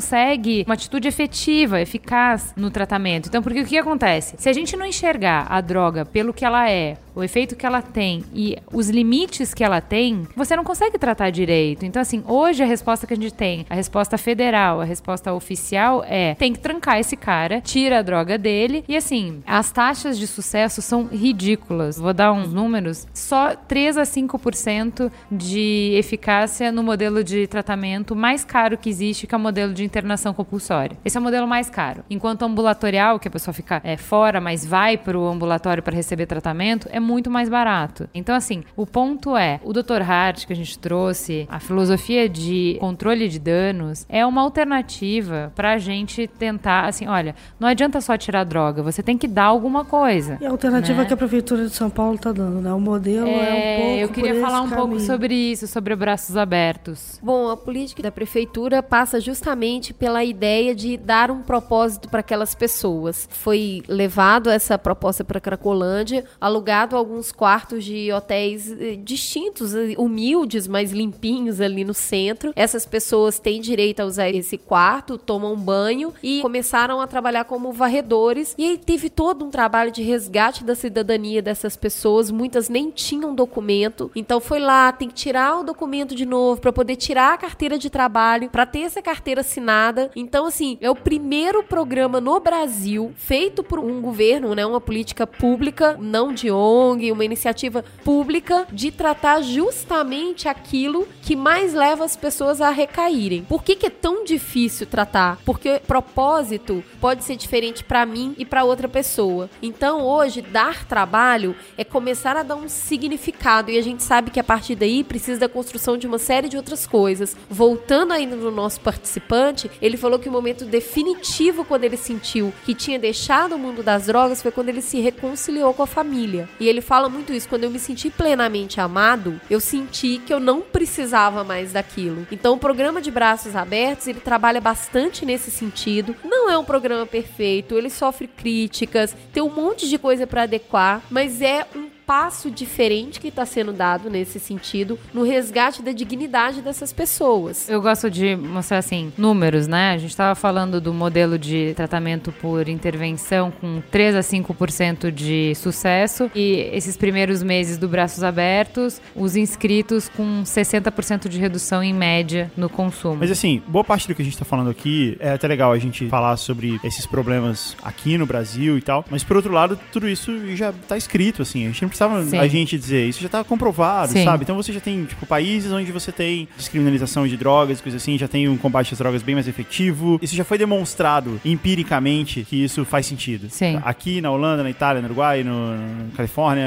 uma 0.67 0.75
atitude 0.75 1.09
efetiva, 1.09 1.81
eficaz 1.81 2.53
no 2.57 2.71
tratamento. 2.71 3.29
Então, 3.29 3.43
porque 3.43 3.61
o 3.61 3.67
que 3.67 3.79
acontece? 3.79 4.35
Se 4.39 4.49
a 4.49 4.53
gente 4.53 4.77
não 4.77 4.87
enxergar 4.87 5.47
a 5.49 5.61
droga 5.61 6.05
pelo 6.05 6.33
que 6.33 6.45
ela 6.45 6.71
é, 6.71 6.97
o 7.15 7.23
efeito 7.23 7.57
que 7.57 7.67
ela 7.67 7.83
tem 7.83 8.25
e 8.35 8.57
os 8.73 8.89
limites 8.89 9.53
que 9.55 9.65
ela 9.65 9.81
tem, 9.81 10.27
você 10.37 10.57
não 10.57 10.65
consegue 10.65 10.99
tratar 10.99 11.31
direito. 11.31 11.85
Então, 11.85 12.01
assim, 12.01 12.23
hoje 12.27 12.63
a 12.63 12.67
resposta 12.67 13.07
que 13.07 13.15
a 13.15 13.17
gente 13.17 13.35
tem, 13.35 13.67
a 13.69 13.75
resposta 13.75 14.17
federal, 14.17 14.81
a 14.81 14.85
resposta 14.85 15.33
oficial 15.33 16.05
é: 16.07 16.35
tem 16.35 16.53
que 16.53 16.59
trancar 16.59 16.99
esse 16.99 17.17
cara, 17.17 17.61
tira 17.61 17.99
a 17.99 18.03
droga 18.03 18.39
dele. 18.39 18.85
E 18.89 18.97
assim, 18.97 19.43
as 19.47 19.71
taxas 19.71 20.19
de 20.19 20.27
sucesso 20.27 20.81
são 20.81 21.07
ridículas. 21.07 21.99
Vou 21.99 22.15
dar 22.15 22.33
uns 22.33 22.53
números: 22.53 23.07
só 23.13 23.55
3 23.55 23.99
a 23.99 24.03
5% 24.03 25.11
de 25.31 25.95
eficácia 25.97 26.73
no 26.73 26.83
modelo 26.83 27.23
de 27.23 27.47
tratamento 27.47 28.15
mais 28.17 28.45
caro 28.45 28.79
que 28.79 28.89
existe, 28.89 29.27
que 29.27 29.35
é 29.35 29.39
o 29.39 29.41
modelo 29.41 29.75
de 29.75 29.85
internação 29.85 30.33
compulsória. 30.33 30.97
Esse 31.05 31.17
é 31.17 31.21
o 31.21 31.23
modelo 31.23 31.47
mais 31.47 31.69
caro. 31.69 32.05
Enquanto 32.09 32.43
ambulatorial, 32.43 33.19
que 33.19 33.29
a 33.29 33.31
pessoa 33.31 33.53
fica 33.53 33.81
é, 33.85 33.97
fora, 33.97 34.41
mas 34.41 34.65
vai 34.65 34.97
para 34.97 35.19
o 35.19 35.27
ambulatório 35.27 35.83
para 35.83 35.95
receber 35.95 36.27
tratamento, 36.27 36.89
é 36.91 37.01
muito 37.03 37.31
mais 37.31 37.49
barato. 37.49 38.09
Então, 38.15 38.35
assim, 38.35 38.63
o 38.77 38.87
ponto 38.87 39.37
é, 39.37 39.61
o 39.65 39.73
Dr. 39.73 40.01
Hart 40.03 40.47
que 40.47 40.53
a 40.53 40.57
gente 40.57 40.79
trouxe, 40.79 41.47
a 41.51 41.61
filosofia 41.61 42.29
de 42.29 42.77
controle 42.81 43.29
de 43.29 43.39
danos, 43.39 44.07
é 44.09 44.25
uma 44.25 44.43
alternativa 44.43 45.53
para 45.55 45.73
a 45.73 45.79
gente 45.79 46.27
tentar, 46.27 46.87
assim, 46.87 47.07
olha, 47.07 47.35
não 47.59 47.69
adianta 47.69 48.01
só 48.01 48.17
tirar 48.17 48.45
droga, 48.45 48.83
você 48.83 49.03
tem 49.03 49.19
que 49.19 49.29
dar 49.29 49.45
alguma 49.45 49.85
coisa. 49.85 50.39
E 50.41 50.47
a 50.47 50.51
alternativa 50.51 51.03
né? 51.03 51.05
que 51.07 51.15
a 51.15 51.17
Prefeitura 51.17 51.67
de 51.67 51.75
São 51.75 51.91
Paulo 51.91 52.15
está 52.15 52.33
dando, 52.33 52.61
né? 52.61 52.73
O 52.73 52.81
modelo 52.81 53.29
é, 53.29 53.31
um 53.31 53.81
pouco 53.83 53.99
eu 53.99 54.09
queria 54.09 54.31
por 54.31 54.37
esse 54.37 54.47
falar 54.47 54.61
um 54.63 54.69
pouco 54.69 54.89
caminho. 54.89 55.07
sobre 55.07 55.35
isso, 55.35 55.67
sobre 55.67 55.95
braços 55.97 56.37
abertos. 56.37 57.19
Bom, 57.23 57.51
a 57.51 57.57
política 57.57 58.03
da 58.03 58.13
prefeitura 58.13 58.83
passa 58.83 59.21
justamente 59.21 59.93
pela 59.93 60.25
ideia 60.25 60.75
de 60.75 60.97
dar 60.97 61.31
um 61.31 61.43
propósito 61.43 62.09
para 62.09 62.21
aquelas 62.21 62.55
pessoas. 62.55 63.29
Foi 63.31 63.83
levado 63.89 64.51
essa 64.51 64.79
proposta 64.79 65.25
para 65.25 65.41
Cracolândia, 65.41 66.25
alugado 66.41 66.92
alguns 66.97 67.33
quartos 67.33 67.85
de 67.85 68.13
hotéis 68.13 68.71
eh, 68.73 68.97
distintos, 68.97 69.75
eh, 69.75 69.95
humildes, 69.97 70.67
mas 70.67 70.93
limpinhos 70.93 71.61
ali 71.61 71.85
no 71.85 71.95
centro. 71.95 72.53
Essas 72.55 72.87
pessoas 72.87 73.39
têm 73.39 73.61
direito 73.61 74.01
a 74.01 74.05
usar 74.05 74.29
esse 74.31 74.59
quarto, 74.59 75.19
tomam 75.19 75.57
banho 75.57 76.13
e 76.23 76.41
começaram 76.41 77.01
a 77.01 77.07
trabalhar 77.07 77.45
como 77.45 77.73
varredores. 77.73 78.55
E 78.59 78.65
aí 78.65 78.79
teve 78.79 79.11
todo 79.11 79.45
um 79.45 79.51
trabalho 79.51 79.91
de 79.91 80.03
resgate 80.03 80.65
da 80.65 80.75
cidadania 80.75 81.43
dessas 81.43 81.77
pessoas. 81.77 82.31
Muitas 82.31 82.69
nem 82.69 82.91
tinham 82.91 83.35
documento, 83.35 84.11
então 84.15 84.41
foi 84.41 84.61
lá, 84.61 84.93
tem 84.93 85.09
que 85.09 85.15
tirar 85.15 85.61
o 85.61 85.65
documento 85.65 86.15
de 86.15 86.27
novo 86.27 86.61
para 86.61 86.73
poder 86.73 86.97
tirar 86.97 87.35
a 87.35 87.39
carteira 87.39 87.79
de 87.79 87.91
trabalho, 87.91 88.51
para 88.51 88.67
ter 88.67 88.81
essa 88.81 89.03
carteira 89.03 89.41
assinada. 89.41 90.11
Então, 90.15 90.47
assim, 90.47 90.79
é 90.81 90.91
o 90.91 90.97
primeiro 90.97 91.63
programa 91.63 92.21
no 92.21 92.39
Brasil 92.41 93.13
feito 93.17 93.63
por 93.63 93.79
um 93.79 94.01
governo, 94.01 94.55
né, 94.55 94.65
uma 94.65 94.81
política 94.81 95.27
pública, 95.27 95.97
não 96.01 96.33
de 96.33 96.51
ONG, 96.83 97.13
uma 97.13 97.25
iniciativa 97.25 97.85
pública 98.05 98.67
de 98.73 98.91
tratar 98.91 99.43
justamente 99.43 100.49
aquilo 100.49 101.07
que 101.23 101.37
mais 101.37 101.75
leva 101.75 102.05
as 102.05 102.17
pessoas 102.17 102.61
a 102.61 102.71
recaírem. 102.71 103.45
Por 103.45 103.63
que, 103.63 103.77
que 103.77 103.87
é 103.87 103.91
tão 103.91 104.25
difícil 104.25 104.87
tratar? 104.87 105.39
Porque 105.45 105.81
propósito 105.87 106.83
pode 107.01 107.25
ser 107.25 107.37
diferente 107.37 107.85
para 107.85 108.07
mim 108.07 108.35
e 108.39 108.45
para 108.45 108.65
outra 108.65 108.89
pessoa. 108.89 109.49
Então, 109.63 110.05
hoje, 110.05 110.43
dar 110.43 110.85
trabalho 110.85 111.55
é 111.77 111.85
começar 111.85 112.37
a 112.37 112.43
dar 112.43 112.57
um 112.57 112.69
significado 112.69 113.71
e 113.71 113.79
a 113.79 113.83
gente 113.83 114.03
sabe 114.03 114.31
que 114.31 114.41
a 114.41 114.45
partir 114.45 114.75
daí 114.75 115.05
precisa 115.05 115.41
da 115.41 115.49
construção 115.49 115.97
de 115.97 116.07
uma 116.07 116.19
série 116.19 116.49
de 116.49 116.57
outras 116.57 116.87
coisas. 116.87 117.37
Voltando 117.49 118.13
ainda 118.13 118.37
no 118.37 118.51
nosso 118.51 118.81
participante, 118.81 119.71
ele 119.81 119.97
falou 119.97 120.19
que 120.19 120.29
o 120.29 120.33
momento 120.33 120.65
definitivo 120.65 121.65
quando 121.65 121.85
ele 121.85 121.97
sentiu 121.97 122.53
que 122.65 122.75
tinha 122.75 122.99
deixado 122.99 123.55
o 123.55 123.59
mundo 123.59 123.83
das 123.83 124.07
drogas 124.07 124.43
foi 124.43 124.51
quando 124.51 124.69
ele 124.69 124.83
se 124.83 125.01
reconciliou 125.01 125.75
com 125.75 125.83
a 125.83 125.87
família. 125.87 126.49
E 126.59 126.69
ele 126.73 126.81
fala 126.81 127.09
muito 127.09 127.33
isso, 127.33 127.49
quando 127.49 127.65
eu 127.65 127.71
me 127.71 127.79
senti 127.79 128.11
plenamente 128.11 128.81
amado, 128.81 129.41
eu 129.51 129.61
senti 129.61 130.19
que 130.19 130.33
eu 130.33 130.41
não 130.41 130.61
precisava 130.61 131.45
mais 131.45 131.73
daquilo. 131.73 132.27
Então, 132.33 132.55
o 132.55 132.59
programa 132.59 133.01
de 133.01 133.11
braços 133.11 133.55
abertos, 133.55 134.07
ele 134.07 134.21
trabalha 134.21 134.61
bastante 134.61 135.25
nesse 135.25 135.51
sentido. 135.51 136.17
Não 136.25 136.51
é 136.51 136.57
um 136.57 136.65
programa 136.65 137.07
perfeito, 137.07 137.77
ele 137.77 137.91
sofre 137.91 138.27
críticas, 138.27 139.15
tem 139.33 139.43
um 139.43 139.51
monte 139.51 139.89
de 139.89 139.99
coisa 139.99 140.27
para 140.27 140.43
adequar, 140.43 141.03
mas 141.11 141.43
é 141.43 141.67
um 141.77 141.92
passo 142.07 142.51
diferente 142.51 143.21
que 143.21 143.29
está 143.29 143.47
sendo 143.47 143.73
dado 143.73 144.11
nesse 144.11 144.39
sentido 144.39 144.99
no 145.13 145.23
resgate 145.23 145.83
da 145.83 145.93
dignidade 145.93 146.61
dessas 146.61 146.93
pessoas. 146.93 147.69
Eu 147.69 147.81
gosto 147.81 148.11
de 148.11 148.37
mostrar 148.37 148.79
assim, 148.79 149.13
números, 149.17 149.67
né? 149.67 149.93
A 149.93 149.99
gente 149.99 150.11
estava 150.11 150.35
falando 150.35 150.81
do 150.81 150.93
modelo 150.93 151.39
de 151.39 151.73
tratamento 151.75 152.33
por 152.33 152.69
intervenção 152.69 153.51
com 153.51 153.83
3 153.91 154.17
a 154.17 154.21
5% 154.21 155.11
de 155.11 155.55
sucesso 155.55 156.31
e 156.35 156.71
esses 156.73 156.97
primeiros 156.97 157.43
meses 157.43 157.79
do 157.79 157.89
Braços 157.89 158.23
Abertos, 158.23 159.01
os 159.15 159.37
inscritos 159.37 160.09
com 160.09 160.43
60% 160.43 161.29
de 161.29 161.39
redução 161.39 161.83
em 161.83 161.95
média 161.95 162.51
no 162.57 162.69
consumo. 162.69 163.17
Mas 163.21 163.31
assim, 163.31 163.63
boa 163.67 163.85
parte 163.85 164.09
do 164.09 164.15
que 164.15 164.23
a 164.23 164.25
gente 164.25 164.39
tá 164.39 164.45
falando 164.45 164.71
aqui 164.71 165.17
é 165.21 165.33
até 165.33 165.47
legal 165.47 165.73
a 165.73 165.79
gente 165.79 166.09
falar 166.09 166.37
sobre 166.37 166.81
esses 166.83 167.07
problemas 167.07 167.77
aqui 167.83 168.19
no 168.19 168.27
Brasil 168.27 168.77
e 168.77 168.83
tal, 168.83 169.05
mas 169.11 169.23
por 169.23 169.37
outro 169.37 169.53
lado, 169.53 169.79
tudo 169.93 170.09
isso 170.09 170.55
já 170.57 170.73
tá 170.73 170.97
escrito, 170.97 171.43
assim, 171.43 171.65
a 171.65 171.69
gente 171.69 171.83
não 171.83 171.89
precisava 171.93 172.25
Sim. 172.25 172.39
a 172.39 172.49
gente 172.49 172.79
dizer, 172.79 173.09
isso 173.09 173.23
já 173.23 173.29
tá 173.29 173.45
comprovado, 173.45 174.13
Sim. 174.13 174.25
sabe? 174.25 174.43
Então 174.45 174.57
você 174.57 174.73
já 174.73 174.81
tem, 174.81 175.05
tipo, 175.05 175.27
países 175.27 175.71
onde 175.71 175.93
você 175.93 176.11
tem 176.11 176.49
descriminalização 176.57 177.27
de 177.27 177.37
drogas, 177.37 177.81
coisa 177.81 177.97
assim, 177.97 178.19
já 178.19 178.27
tem 178.27 178.49
um 178.49 178.57
combate 178.57 178.93
às 178.93 178.99
drogas 178.99 179.23
bem 179.23 179.35
mais 179.35 179.47
efetivo. 179.47 180.19
Isso 180.23 180.35
já 180.35 180.45
foi 180.45 180.59
demonstrado 180.59 181.41
empiricamente 181.45 182.45
que 182.49 182.65
isso 182.65 182.85
faz 182.85 183.07
sentido. 183.07 183.49
Sim. 183.51 183.81
Aqui 183.85 184.21
na 184.21 184.31
Holanda, 184.31 184.63
na 184.63 184.71
Itália, 184.71 185.01
no 185.01 185.07
Uruguai, 185.09 185.45
no, 185.45 185.77
na 185.77 186.17
Califórnia, 186.17 186.67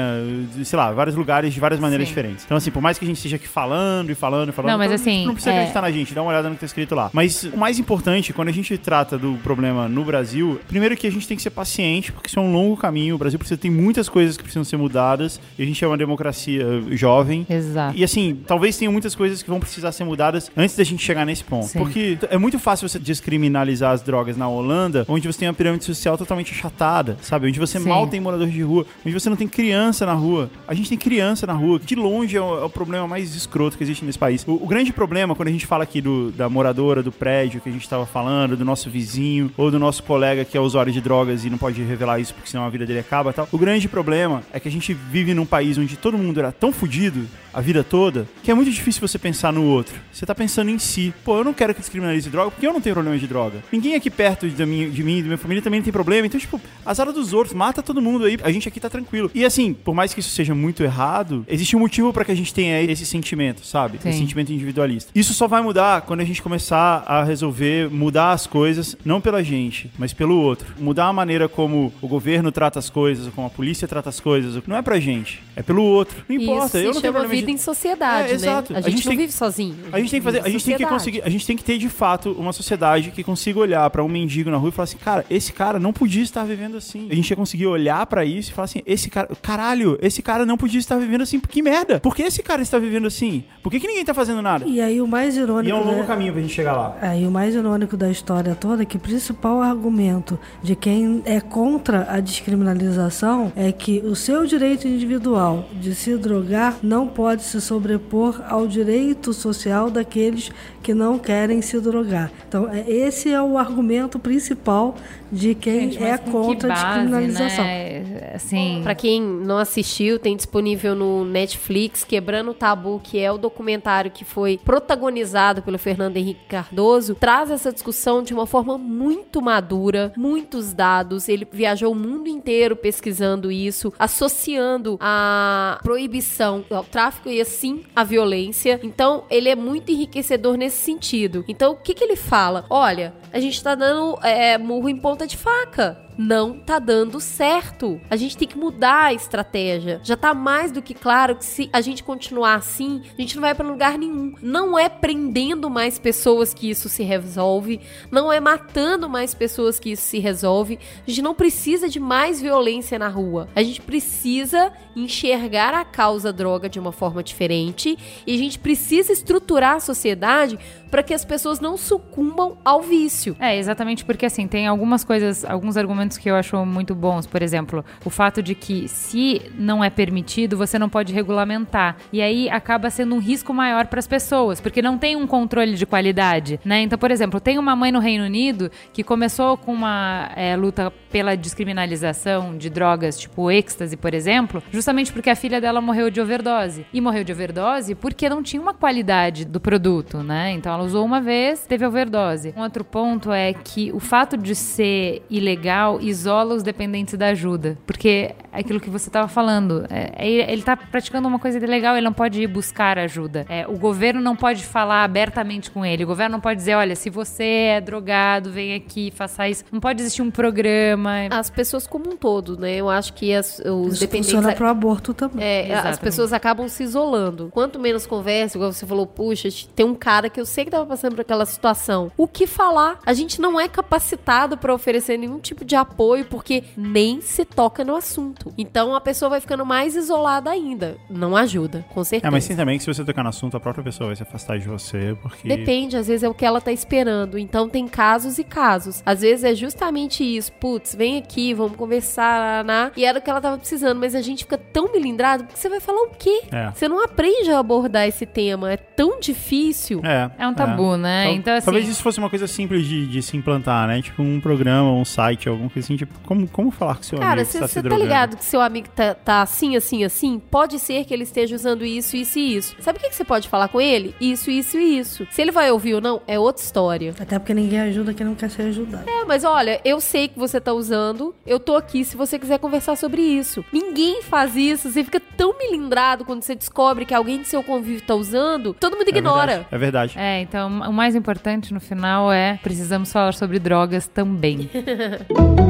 sei 0.64 0.76
lá, 0.76 0.92
vários 0.92 1.16
lugares 1.16 1.52
de 1.52 1.60
várias 1.60 1.80
maneiras 1.80 2.06
diferentes. 2.08 2.44
Então, 2.44 2.56
assim, 2.56 2.70
por 2.70 2.82
mais 2.82 2.98
que 2.98 3.04
a 3.04 3.08
gente 3.08 3.16
esteja 3.16 3.36
aqui 3.36 3.48
falando 3.48 4.10
e 4.10 4.14
falando 4.14 4.50
e 4.50 4.52
falando, 4.52 4.72
Não, 4.72 4.78
mas 4.78 4.90
então, 4.90 5.02
assim, 5.02 5.26
não 5.26 5.34
precisa 5.34 5.54
é- 5.54 5.58
acreditar 5.58 5.82
na 5.82 5.90
gente, 5.90 6.14
dá 6.14 6.22
uma 6.22 6.30
olhada 6.30 6.48
no 6.48 6.54
que 6.54 6.60
tá 6.60 6.66
escrito 6.66 6.94
lá. 6.94 7.10
Mas 7.12 7.44
o 7.44 7.56
mais 7.56 7.78
importante, 7.78 8.32
quando 8.32 8.48
a 8.48 8.52
gente 8.52 8.76
trata 8.78 9.18
do 9.18 9.34
problema 9.42 9.88
no 9.88 10.04
Brasil, 10.04 10.60
primeiro 10.68 10.96
que 10.96 11.06
a 11.06 11.10
gente 11.10 11.26
tem 11.26 11.36
que 11.36 11.42
ser 11.42 11.50
paciente, 11.50 12.12
porque 12.12 12.28
isso 12.28 12.38
é 12.38 12.42
um 12.42 12.52
longo 12.52 12.76
caminho. 12.76 13.14
O 13.14 13.18
Brasil 13.18 13.38
precisa 13.38 13.56
tem 13.56 13.70
muitas 13.70 14.08
coisas 14.08 14.36
que 14.36 14.42
precisam 14.42 14.64
ser 14.64 14.76
mudadas. 14.76 15.15
E 15.58 15.62
a 15.62 15.66
gente 15.66 15.82
é 15.84 15.86
uma 15.86 15.96
democracia 15.96 16.64
jovem. 16.90 17.46
Exato. 17.48 17.96
E 17.96 18.04
assim, 18.04 18.38
talvez 18.46 18.76
tenha 18.76 18.90
muitas 18.90 19.14
coisas 19.14 19.42
que 19.42 19.50
vão 19.50 19.60
precisar 19.60 19.92
ser 19.92 20.04
mudadas 20.04 20.50
antes 20.56 20.76
da 20.76 20.84
gente 20.84 21.02
chegar 21.02 21.24
nesse 21.24 21.44
ponto. 21.44 21.66
Sim. 21.66 21.78
Porque 21.78 22.18
é 22.30 22.38
muito 22.38 22.58
fácil 22.58 22.88
você 22.88 22.98
descriminalizar 22.98 23.92
as 23.92 24.02
drogas 24.02 24.36
na 24.36 24.48
Holanda, 24.48 25.04
onde 25.08 25.26
você 25.26 25.40
tem 25.40 25.48
uma 25.48 25.54
pirâmide 25.54 25.84
social 25.84 26.16
totalmente 26.16 26.52
achatada, 26.52 27.16
sabe? 27.22 27.48
Onde 27.48 27.58
você 27.58 27.78
Sim. 27.78 27.88
mal 27.88 28.06
tem 28.06 28.20
morador 28.20 28.48
de 28.48 28.62
rua, 28.62 28.86
onde 29.04 29.12
você 29.12 29.28
não 29.28 29.36
tem 29.36 29.48
criança 29.48 30.04
na 30.06 30.14
rua. 30.14 30.50
A 30.66 30.74
gente 30.74 30.88
tem 30.88 30.98
criança 30.98 31.46
na 31.46 31.52
rua, 31.52 31.78
que 31.78 31.86
de 31.86 31.94
longe 31.94 32.36
é 32.36 32.40
o, 32.40 32.60
é 32.60 32.64
o 32.64 32.70
problema 32.70 33.06
mais 33.06 33.34
escroto 33.34 33.76
que 33.76 33.84
existe 33.84 34.04
nesse 34.04 34.18
país. 34.18 34.44
O, 34.46 34.54
o 34.54 34.66
grande 34.66 34.92
problema, 34.92 35.34
quando 35.34 35.48
a 35.48 35.52
gente 35.52 35.66
fala 35.66 35.84
aqui 35.84 36.00
do, 36.00 36.30
da 36.32 36.48
moradora 36.48 37.02
do 37.02 37.12
prédio 37.12 37.60
que 37.60 37.68
a 37.68 37.72
gente 37.72 37.82
estava 37.82 38.06
falando, 38.06 38.56
do 38.56 38.64
nosso 38.64 38.90
vizinho, 38.90 39.50
ou 39.56 39.70
do 39.70 39.78
nosso 39.78 40.02
colega 40.02 40.44
que 40.44 40.56
é 40.56 40.60
usuário 40.60 40.92
de 40.92 41.00
drogas 41.00 41.44
e 41.44 41.50
não 41.50 41.58
pode 41.58 41.82
revelar 41.82 42.18
isso 42.18 42.34
porque 42.34 42.50
senão 42.50 42.64
a 42.64 42.68
vida 42.68 42.86
dele 42.86 43.00
acaba 43.00 43.30
e 43.30 43.32
tal. 43.32 43.48
O 43.52 43.58
grande 43.58 43.88
problema 43.88 44.42
é 44.52 44.60
que 44.60 44.68
a 44.68 44.70
gente 44.70 44.94
vive 45.10 45.34
num 45.34 45.46
país 45.46 45.78
onde 45.78 45.96
todo 45.96 46.18
mundo 46.18 46.38
era 46.38 46.52
tão 46.52 46.72
fudido 46.72 47.26
a 47.56 47.60
vida 47.62 47.82
toda 47.82 48.28
que 48.42 48.50
é 48.50 48.54
muito 48.54 48.70
difícil 48.70 49.00
você 49.00 49.18
pensar 49.18 49.50
no 49.50 49.64
outro. 49.64 49.94
Você 50.12 50.26
tá 50.26 50.34
pensando 50.34 50.70
em 50.70 50.78
si. 50.78 51.14
Pô, 51.24 51.38
eu 51.38 51.44
não 51.44 51.54
quero 51.54 51.74
que 51.74 51.80
descriminalize 51.80 52.28
droga 52.28 52.50
porque 52.50 52.66
eu 52.66 52.72
não 52.72 52.82
tenho 52.82 52.94
problema 52.94 53.18
de 53.18 53.26
droga. 53.26 53.62
Ninguém 53.72 53.94
aqui 53.94 54.10
perto 54.10 54.46
de 54.46 54.66
mim, 54.66 54.90
de 54.90 55.02
mim 55.02 55.18
e 55.18 55.22
da 55.22 55.26
minha 55.28 55.38
família 55.38 55.62
também 55.62 55.80
não 55.80 55.84
tem 55.84 55.92
problema. 55.92 56.26
Então, 56.26 56.38
tipo, 56.38 56.60
azar 56.84 57.10
dos 57.10 57.32
outros, 57.32 57.54
mata 57.54 57.82
todo 57.82 58.02
mundo 58.02 58.26
aí. 58.26 58.36
A 58.42 58.52
gente 58.52 58.68
aqui 58.68 58.78
tá 58.78 58.90
tranquilo. 58.90 59.30
E 59.34 59.42
assim, 59.42 59.72
por 59.72 59.94
mais 59.94 60.12
que 60.12 60.20
isso 60.20 60.28
seja 60.30 60.54
muito 60.54 60.82
errado, 60.82 61.46
existe 61.48 61.74
um 61.74 61.80
motivo 61.80 62.12
pra 62.12 62.26
que 62.26 62.32
a 62.32 62.34
gente 62.34 62.52
tenha 62.52 62.82
esse 62.82 63.06
sentimento, 63.06 63.64
sabe? 63.64 63.98
Sim. 64.02 64.10
Esse 64.10 64.18
sentimento 64.18 64.52
individualista. 64.52 65.10
Isso 65.14 65.32
só 65.32 65.48
vai 65.48 65.62
mudar 65.62 66.02
quando 66.02 66.20
a 66.20 66.24
gente 66.24 66.42
começar 66.42 67.04
a 67.06 67.24
resolver 67.24 67.90
mudar 67.90 68.32
as 68.32 68.46
coisas, 68.46 68.96
não 69.02 69.18
pela 69.18 69.42
gente, 69.42 69.90
mas 69.98 70.12
pelo 70.12 70.36
outro. 70.36 70.74
Mudar 70.78 71.06
a 71.06 71.12
maneira 71.12 71.48
como 71.48 71.90
o 72.02 72.08
governo 72.08 72.52
trata 72.52 72.78
as 72.78 72.90
coisas, 72.90 73.32
como 73.34 73.46
a 73.46 73.50
polícia 73.50 73.88
trata 73.88 74.10
as 74.10 74.20
coisas, 74.20 74.62
não 74.66 74.76
é 74.76 74.82
pra 74.82 74.95
gente, 75.00 75.42
é 75.54 75.62
pelo 75.62 75.82
outro. 75.82 76.24
Não 76.28 76.36
importa, 76.36 76.78
Isso 76.78 76.88
eu 76.88 76.94
não 76.94 77.00
tenho 77.00 77.12
problema 77.12 77.34
vida 77.34 77.46
de... 77.46 77.52
em 77.52 77.56
sociedade, 77.58 78.28
É, 78.28 78.30
né? 78.30 78.34
exato. 78.34 78.74
A 78.74 78.78
A 78.78 78.80
gente, 78.82 78.92
gente 78.96 79.04
não 79.06 79.10
tem- 79.10 79.18
vive 79.18 79.32
sozinho. 79.32 79.76
A 79.92 79.98
gente 80.00 80.10
tem 80.10 80.20
que 80.20 80.24
fazer, 80.24 80.40
a 80.44 80.48
gente 80.48 80.64
tem 80.64 80.76
que 80.76 80.86
conseguir, 80.86 81.22
a 81.22 81.28
gente 81.30 81.46
tem 81.46 81.56
que 81.56 81.64
ter 81.64 81.78
de 81.78 81.88
fato 81.88 82.32
uma 82.32 82.52
sociedade 82.52 83.10
que 83.10 83.22
consiga 83.24 83.58
olhar 83.60 83.88
pra 83.90 84.02
um 84.04 84.08
mendigo 84.08 84.50
na 84.50 84.56
rua 84.56 84.68
e 84.68 84.72
falar 84.72 84.84
assim, 84.84 84.98
cara, 84.98 85.24
esse 85.30 85.52
cara 85.52 85.78
não 85.78 85.92
podia 85.92 86.22
estar 86.22 86.44
vivendo 86.44 86.76
assim. 86.76 87.08
A 87.10 87.14
gente 87.14 87.30
ia 87.30 87.36
conseguir 87.36 87.66
olhar 87.66 88.04
pra 88.06 88.24
isso 88.24 88.50
e 88.50 88.54
falar 88.54 88.64
assim, 88.66 88.82
esse 88.86 89.08
cara, 89.10 89.28
caralho, 89.42 89.98
esse 90.02 90.22
cara 90.22 90.44
não 90.44 90.56
podia 90.56 90.78
estar 90.78 90.96
vivendo 90.98 91.22
assim, 91.22 91.38
que 91.40 91.62
merda? 91.62 92.00
Por 92.00 92.14
que 92.14 92.22
esse 92.22 92.42
cara 92.42 92.62
está 92.62 92.78
vivendo 92.78 93.06
assim? 93.06 93.44
Por 93.62 93.70
que, 93.70 93.80
que 93.80 93.86
ninguém 93.86 94.04
tá 94.04 94.14
fazendo 94.14 94.42
nada? 94.42 94.64
E 94.66 94.80
aí 94.80 95.00
o 95.00 95.06
mais 95.06 95.36
irônico. 95.36 95.68
E 95.68 95.70
é 95.70 95.74
um 95.74 95.84
longo 95.84 96.00
né? 96.00 96.06
caminho 96.06 96.32
pra 96.32 96.42
gente 96.42 96.52
chegar 96.54 96.72
lá. 96.76 96.96
Aí 97.00 97.26
o 97.26 97.30
mais 97.30 97.54
irônico 97.54 97.96
da 97.96 98.10
história 98.10 98.54
toda 98.54 98.82
é 98.82 98.86
que 98.86 98.96
o 98.96 99.00
principal 99.00 99.60
argumento 99.62 100.38
de 100.62 100.76
quem 100.76 101.22
é 101.24 101.40
contra 101.40 102.06
a 102.10 102.20
descriminalização 102.20 103.52
é 103.56 103.72
que 103.72 104.00
o 104.04 104.14
seu 104.14 104.44
direito 104.46 104.85
individual 104.86 105.68
de 105.80 105.94
se 105.94 106.16
drogar 106.16 106.78
não 106.82 107.06
pode 107.06 107.42
se 107.42 107.60
sobrepor 107.60 108.40
ao 108.48 108.66
direito 108.66 109.32
social 109.32 109.90
daqueles 109.90 110.50
que 110.82 110.94
não 110.94 111.18
querem 111.18 111.60
se 111.60 111.80
drogar. 111.80 112.30
Então, 112.48 112.68
é- 112.68 112.88
esse 112.90 113.30
é 113.30 113.42
o 113.42 113.58
argumento 113.58 114.18
principal 114.18 114.96
de 115.30 115.54
quem 115.54 115.90
Gente, 115.92 116.02
é 116.02 116.18
com 116.18 116.24
que 116.24 116.30
contra 116.30 116.72
a 116.72 116.76
base, 116.76 116.98
descriminalização. 117.00 117.64
né? 117.64 118.32
Assim, 118.34 118.80
Pra 118.82 118.94
quem 118.94 119.20
não 119.20 119.58
assistiu, 119.58 120.18
tem 120.18 120.36
disponível 120.36 120.94
no 120.94 121.24
Netflix 121.24 122.04
Quebrando 122.04 122.50
o 122.50 122.54
Tabu, 122.54 123.00
que 123.02 123.18
é 123.18 123.30
o 123.32 123.38
documentário 123.38 124.10
que 124.10 124.24
foi 124.24 124.58
protagonizado 124.64 125.62
pelo 125.62 125.78
Fernando 125.78 126.16
Henrique 126.16 126.44
Cardoso, 126.48 127.14
traz 127.14 127.50
essa 127.50 127.72
discussão 127.72 128.22
de 128.22 128.32
uma 128.32 128.46
forma 128.46 128.78
muito 128.78 129.40
madura, 129.42 130.12
muitos 130.16 130.72
dados. 130.72 131.28
Ele 131.28 131.46
viajou 131.50 131.92
o 131.92 131.94
mundo 131.94 132.28
inteiro 132.28 132.76
pesquisando 132.76 133.50
isso, 133.50 133.92
associando 133.98 134.96
a 135.00 135.78
proibição 135.82 136.64
ao 136.70 136.84
tráfico 136.84 137.28
e 137.28 137.40
assim 137.40 137.82
a 137.94 138.04
violência. 138.04 138.78
Então, 138.82 139.24
ele 139.30 139.48
é 139.48 139.56
muito 139.56 139.90
enriquecedor 139.90 140.56
nesse 140.56 140.78
sentido. 140.78 141.44
Então, 141.48 141.72
o 141.72 141.76
que, 141.76 141.94
que 141.94 142.04
ele 142.04 142.16
fala? 142.16 142.64
Olha, 142.68 143.14
a 143.32 143.40
gente 143.40 143.62
tá 143.62 143.74
dando 143.74 144.18
é, 144.22 144.58
murro 144.58 144.88
em 144.88 144.96
ponta 145.16 145.26
de 145.26 145.36
faca 145.38 145.96
não 146.16 146.58
tá 146.58 146.78
dando 146.78 147.20
certo. 147.20 148.00
A 148.08 148.16
gente 148.16 148.36
tem 148.36 148.48
que 148.48 148.58
mudar 148.58 149.06
a 149.06 149.14
estratégia. 149.14 150.00
Já 150.02 150.16
tá 150.16 150.32
mais 150.32 150.72
do 150.72 150.82
que 150.82 150.94
claro 150.94 151.36
que 151.36 151.44
se 151.44 151.68
a 151.72 151.80
gente 151.80 152.02
continuar 152.02 152.54
assim, 152.54 153.02
a 153.16 153.20
gente 153.20 153.36
não 153.36 153.42
vai 153.42 153.54
pra 153.54 153.66
lugar 153.66 153.98
nenhum. 153.98 154.34
Não 154.40 154.78
é 154.78 154.88
prendendo 154.88 155.68
mais 155.68 155.98
pessoas 155.98 156.54
que 156.54 156.70
isso 156.70 156.88
se 156.88 157.02
resolve, 157.02 157.80
não 158.10 158.32
é 158.32 158.40
matando 158.40 159.08
mais 159.08 159.34
pessoas 159.34 159.78
que 159.78 159.90
isso 159.90 160.02
se 160.02 160.18
resolve. 160.18 160.78
A 161.06 161.10
gente 161.10 161.22
não 161.22 161.34
precisa 161.34 161.88
de 161.88 162.00
mais 162.00 162.40
violência 162.40 162.98
na 162.98 163.08
rua. 163.08 163.48
A 163.54 163.62
gente 163.62 163.80
precisa 163.80 164.72
enxergar 164.94 165.74
a 165.74 165.84
causa 165.84 166.32
droga 166.32 166.68
de 166.68 166.78
uma 166.78 166.92
forma 166.92 167.22
diferente 167.22 167.98
e 168.26 168.34
a 168.34 168.38
gente 168.38 168.58
precisa 168.58 169.12
estruturar 169.12 169.76
a 169.76 169.80
sociedade 169.80 170.58
para 170.90 171.02
que 171.02 171.12
as 171.12 171.24
pessoas 171.24 171.60
não 171.60 171.76
sucumbam 171.76 172.56
ao 172.64 172.80
vício. 172.82 173.36
É, 173.38 173.58
exatamente 173.58 174.04
porque 174.04 174.26
assim, 174.26 174.46
tem 174.46 174.66
algumas 174.66 175.04
coisas, 175.04 175.44
alguns 175.44 175.76
argumentos 175.76 176.05
que 176.14 176.30
eu 176.30 176.36
acho 176.36 176.64
muito 176.66 176.94
bons. 176.94 177.26
Por 177.26 177.42
exemplo, 177.42 177.84
o 178.04 178.10
fato 178.10 178.42
de 178.42 178.54
que 178.54 178.86
se 178.86 179.42
não 179.58 179.82
é 179.82 179.88
permitido, 179.88 180.56
você 180.56 180.78
não 180.78 180.88
pode 180.88 181.12
regulamentar. 181.12 181.96
E 182.12 182.20
aí 182.20 182.50
acaba 182.50 182.90
sendo 182.90 183.14
um 183.14 183.18
risco 183.18 183.54
maior 183.54 183.86
para 183.86 183.98
as 183.98 184.06
pessoas, 184.06 184.60
porque 184.60 184.82
não 184.82 184.98
tem 184.98 185.16
um 185.16 185.26
controle 185.26 185.74
de 185.74 185.86
qualidade, 185.86 186.60
né? 186.64 186.82
Então, 186.82 186.98
por 186.98 187.10
exemplo, 187.10 187.40
tem 187.40 187.58
uma 187.58 187.74
mãe 187.74 187.90
no 187.90 187.98
Reino 187.98 188.24
Unido 188.24 188.70
que 188.92 189.02
começou 189.02 189.56
com 189.56 189.72
uma 189.72 190.30
é, 190.36 190.54
luta 190.54 190.92
pela 191.10 191.36
descriminalização 191.36 192.56
de 192.58 192.68
drogas, 192.68 193.18
tipo 193.18 193.50
êxtase, 193.50 193.96
por 193.96 194.12
exemplo, 194.12 194.62
justamente 194.70 195.12
porque 195.12 195.30
a 195.30 195.36
filha 195.36 195.60
dela 195.60 195.80
morreu 195.80 196.10
de 196.10 196.20
overdose. 196.20 196.84
E 196.92 197.00
morreu 197.00 197.24
de 197.24 197.32
overdose 197.32 197.94
porque 197.94 198.28
não 198.28 198.42
tinha 198.42 198.60
uma 198.60 198.74
qualidade 198.74 199.44
do 199.44 199.60
produto, 199.60 200.18
né? 200.18 200.52
Então 200.52 200.72
ela 200.72 200.84
usou 200.84 201.04
uma 201.04 201.20
vez, 201.20 201.64
teve 201.66 201.86
overdose. 201.86 202.52
Um 202.56 202.62
outro 202.62 202.84
ponto 202.84 203.32
é 203.32 203.52
que 203.52 203.90
o 203.92 204.00
fato 204.00 204.36
de 204.36 204.54
ser 204.54 205.22
ilegal 205.30 205.95
isola 206.00 206.54
os 206.54 206.62
dependentes 206.62 207.16
da 207.18 207.28
ajuda. 207.28 207.76
Porque 207.86 208.34
é 208.52 208.58
aquilo 208.60 208.80
que 208.80 208.90
você 208.90 209.08
estava 209.08 209.28
falando, 209.28 209.86
é, 209.90 210.12
é- 210.16 210.50
ele 210.52 210.60
está 210.60 210.76
praticando 210.76 211.26
uma 211.28 211.38
coisa 211.38 211.58
ilegal, 211.58 211.94
ele 211.96 212.04
não 212.04 212.12
pode 212.12 212.40
ir 212.42 212.46
buscar 212.46 212.98
ajuda. 212.98 213.44
É, 213.48 213.66
o 213.66 213.76
governo 213.78 214.20
não 214.20 214.34
pode 214.36 214.64
falar 214.64 215.04
abertamente 215.04 215.70
com 215.70 215.84
ele. 215.84 216.04
O 216.04 216.06
governo 216.06 216.32
não 216.34 216.40
pode 216.40 216.58
dizer, 216.58 216.74
olha, 216.74 216.94
se 216.96 217.10
você 217.10 217.44
é 217.44 217.80
drogado, 217.80 218.50
vem 218.50 218.74
aqui, 218.74 219.12
faça 219.14 219.48
isso. 219.48 219.64
Não 219.70 219.80
pode 219.80 220.00
existir 220.02 220.22
um 220.22 220.30
programa. 220.30 221.12
As 221.30 221.50
pessoas 221.50 221.86
como 221.86 222.10
um 222.12 222.16
todo, 222.16 222.58
né? 222.58 222.74
Eu 222.76 222.88
acho 222.88 223.12
que 223.12 223.32
as- 223.34 223.58
os 223.60 223.92
Isso 223.94 224.00
dependentes. 224.00 224.30
funciona 224.32 224.54
para 224.54 224.66
o 224.66 224.68
aborto 224.68 225.12
também. 225.14 225.44
É, 225.44 225.74
as 225.74 225.98
pessoas 225.98 226.32
acabam 226.32 226.68
se 226.68 226.82
isolando. 226.82 227.48
Quanto 227.52 227.78
menos 227.78 228.06
conversa, 228.06 228.56
igual 228.56 228.72
você 228.72 228.86
falou, 228.86 229.06
puxa, 229.06 229.48
tem 229.74 229.84
um 229.86 229.94
cara 229.94 230.28
que 230.30 230.40
eu 230.40 230.46
sei 230.46 230.64
que 230.64 230.70
tava 230.70 230.86
passando 230.86 231.14
por 231.14 231.20
aquela 231.22 231.44
situação. 231.46 232.10
O 232.16 232.26
que 232.26 232.46
falar? 232.46 232.98
A 233.04 233.12
gente 233.12 233.40
não 233.40 233.60
é 233.60 233.68
capacitado 233.68 234.56
para 234.56 234.72
oferecer 234.74 235.16
nenhum 235.18 235.38
tipo 235.38 235.64
de 235.64 235.74
apoio, 235.76 235.85
porque 236.24 236.64
nem 236.76 237.20
se 237.20 237.44
toca 237.44 237.84
no 237.84 237.94
assunto. 237.96 238.52
Então 238.58 238.94
a 238.94 239.00
pessoa 239.00 239.28
vai 239.30 239.40
ficando 239.40 239.64
mais 239.64 239.94
isolada 239.96 240.50
ainda. 240.50 240.96
Não 241.08 241.36
ajuda, 241.36 241.84
com 241.92 242.02
certeza. 242.04 242.28
É, 242.28 242.30
mas 242.30 242.44
sim 242.44 242.56
também 242.56 242.78
que 242.78 242.84
se 242.84 242.92
você 242.92 243.04
tocar 243.04 243.22
no 243.22 243.28
assunto, 243.28 243.56
a 243.56 243.60
própria 243.60 243.84
pessoa 243.84 244.08
vai 244.08 244.16
se 244.16 244.22
afastar 244.22 244.58
de 244.58 244.66
você, 244.66 245.16
porque... 245.22 245.48
Depende, 245.48 245.96
às 245.96 246.06
vezes 246.08 246.22
é 246.22 246.28
o 246.28 246.34
que 246.34 246.44
ela 246.44 246.60
tá 246.60 246.72
esperando. 246.72 247.38
Então 247.38 247.68
tem 247.68 247.86
casos 247.86 248.38
e 248.38 248.44
casos. 248.44 249.02
Às 249.04 249.20
vezes 249.20 249.44
é 249.44 249.54
justamente 249.54 250.22
isso. 250.24 250.52
Putz, 250.52 250.94
vem 250.94 251.16
aqui, 251.18 251.54
vamos 251.54 251.76
conversar, 251.76 252.64
né? 252.64 252.90
E 252.96 253.04
era 253.04 253.18
o 253.18 253.22
que 253.22 253.30
ela 253.30 253.40
tava 253.40 253.58
precisando. 253.58 253.98
Mas 253.98 254.14
a 254.14 254.22
gente 254.22 254.44
fica 254.44 254.58
tão 254.58 254.92
melindrado, 254.92 255.44
porque 255.44 255.58
você 255.58 255.68
vai 255.68 255.80
falar 255.80 256.02
o 256.02 256.10
quê? 256.18 256.42
É. 256.50 256.70
Você 256.74 256.88
não 256.88 257.02
aprende 257.04 257.50
a 257.50 257.58
abordar 257.58 258.06
esse 258.06 258.26
tema. 258.26 258.72
É 258.72 258.76
tão 258.76 259.18
difícil. 259.20 260.00
É, 260.04 260.30
É 260.38 260.46
um 260.48 260.54
tabu, 260.54 260.96
né? 260.96 261.24
Tal- 261.24 261.34
Então, 261.34 261.54
assim- 261.54 261.64
Talvez 261.64 261.88
isso 261.88 262.02
fosse 262.02 262.18
uma 262.18 262.30
coisa 262.30 262.46
simples 262.46 262.86
de, 262.86 263.06
de 263.06 263.22
se 263.22 263.36
implantar, 263.36 263.86
né? 263.88 264.00
Tipo 264.02 264.22
um 264.22 264.40
programa, 264.40 264.90
um 264.92 265.04
site, 265.04 265.48
alguma 265.48 265.68
coisa 265.76 265.86
assim. 265.86 265.96
Tipo, 265.96 266.14
como, 266.24 266.48
como 266.48 266.70
falar 266.70 266.96
com 266.96 267.02
seu 267.02 267.18
Cara, 267.18 267.42
amigo 267.42 267.50
se 267.50 267.58
você 267.58 267.74
tá 267.76 267.80
drogando? 267.82 268.02
ligado 268.02 268.36
que 268.36 268.44
seu 268.44 268.60
amigo 268.60 268.88
tá, 268.94 269.14
tá 269.14 269.42
assim, 269.42 269.76
assim, 269.76 270.04
assim? 270.04 270.38
Pode 270.38 270.78
ser 270.78 271.04
que 271.04 271.12
ele 271.14 271.22
esteja 271.24 271.54
usando 271.54 271.84
isso, 271.84 272.16
isso 272.16 272.38
e 272.38 272.56
isso. 272.56 272.76
Sabe 272.80 272.98
o 272.98 273.02
que, 273.02 273.08
que 273.10 273.14
você 273.16 273.24
pode 273.24 273.48
falar 273.48 273.68
com 273.68 273.80
ele? 273.80 274.14
Isso, 274.20 274.50
isso 274.50 274.78
e 274.78 274.98
isso. 274.98 275.26
Se 275.30 275.40
ele 275.42 275.50
vai 275.52 275.70
ouvir 275.70 275.94
ou 275.94 276.00
não, 276.00 276.20
é 276.26 276.38
outra 276.38 276.62
história. 276.62 277.14
Até 277.20 277.38
porque 277.38 277.54
ninguém 277.54 277.80
ajuda 277.80 278.14
quem 278.14 278.26
não 278.26 278.34
quer 278.34 278.50
ser 278.50 278.62
ajudado. 278.62 279.08
É, 279.08 279.24
mas 279.24 279.44
olha, 279.44 279.80
eu 279.84 280.00
sei 280.00 280.28
que 280.28 280.38
você 280.38 280.60
tá 280.60 280.72
usando, 280.72 281.34
eu 281.46 281.58
tô 281.60 281.76
aqui 281.76 282.04
se 282.04 282.16
você 282.16 282.38
quiser 282.38 282.58
conversar 282.58 282.96
sobre 282.96 283.20
isso. 283.22 283.64
Ninguém 283.72 284.22
faz 284.22 284.56
isso, 284.56 284.90
você 284.90 285.04
fica 285.04 285.20
tão 285.36 285.56
melindrado 285.58 286.24
quando 286.24 286.42
você 286.42 286.54
descobre 286.54 287.04
que 287.04 287.14
alguém 287.14 287.40
de 287.42 287.48
seu 287.48 287.62
convívio 287.62 288.00
tá 288.02 288.14
usando, 288.14 288.74
todo 288.74 288.96
mundo 288.96 289.08
É 289.08 289.10
ignora. 289.10 289.46
verdade, 289.46 289.66
É 289.72 289.78
verdade. 289.78 290.18
É, 290.18 290.40
então 290.40 290.68
o 290.80 290.92
mais 290.92 291.14
importante 291.14 291.72
no 291.74 291.80
final 291.80 292.32
é 292.32 292.58
precisamos 292.62 293.12
falar 293.12 293.34
sobre 293.34 293.58
drogas 293.58 294.06
também. 294.06 294.70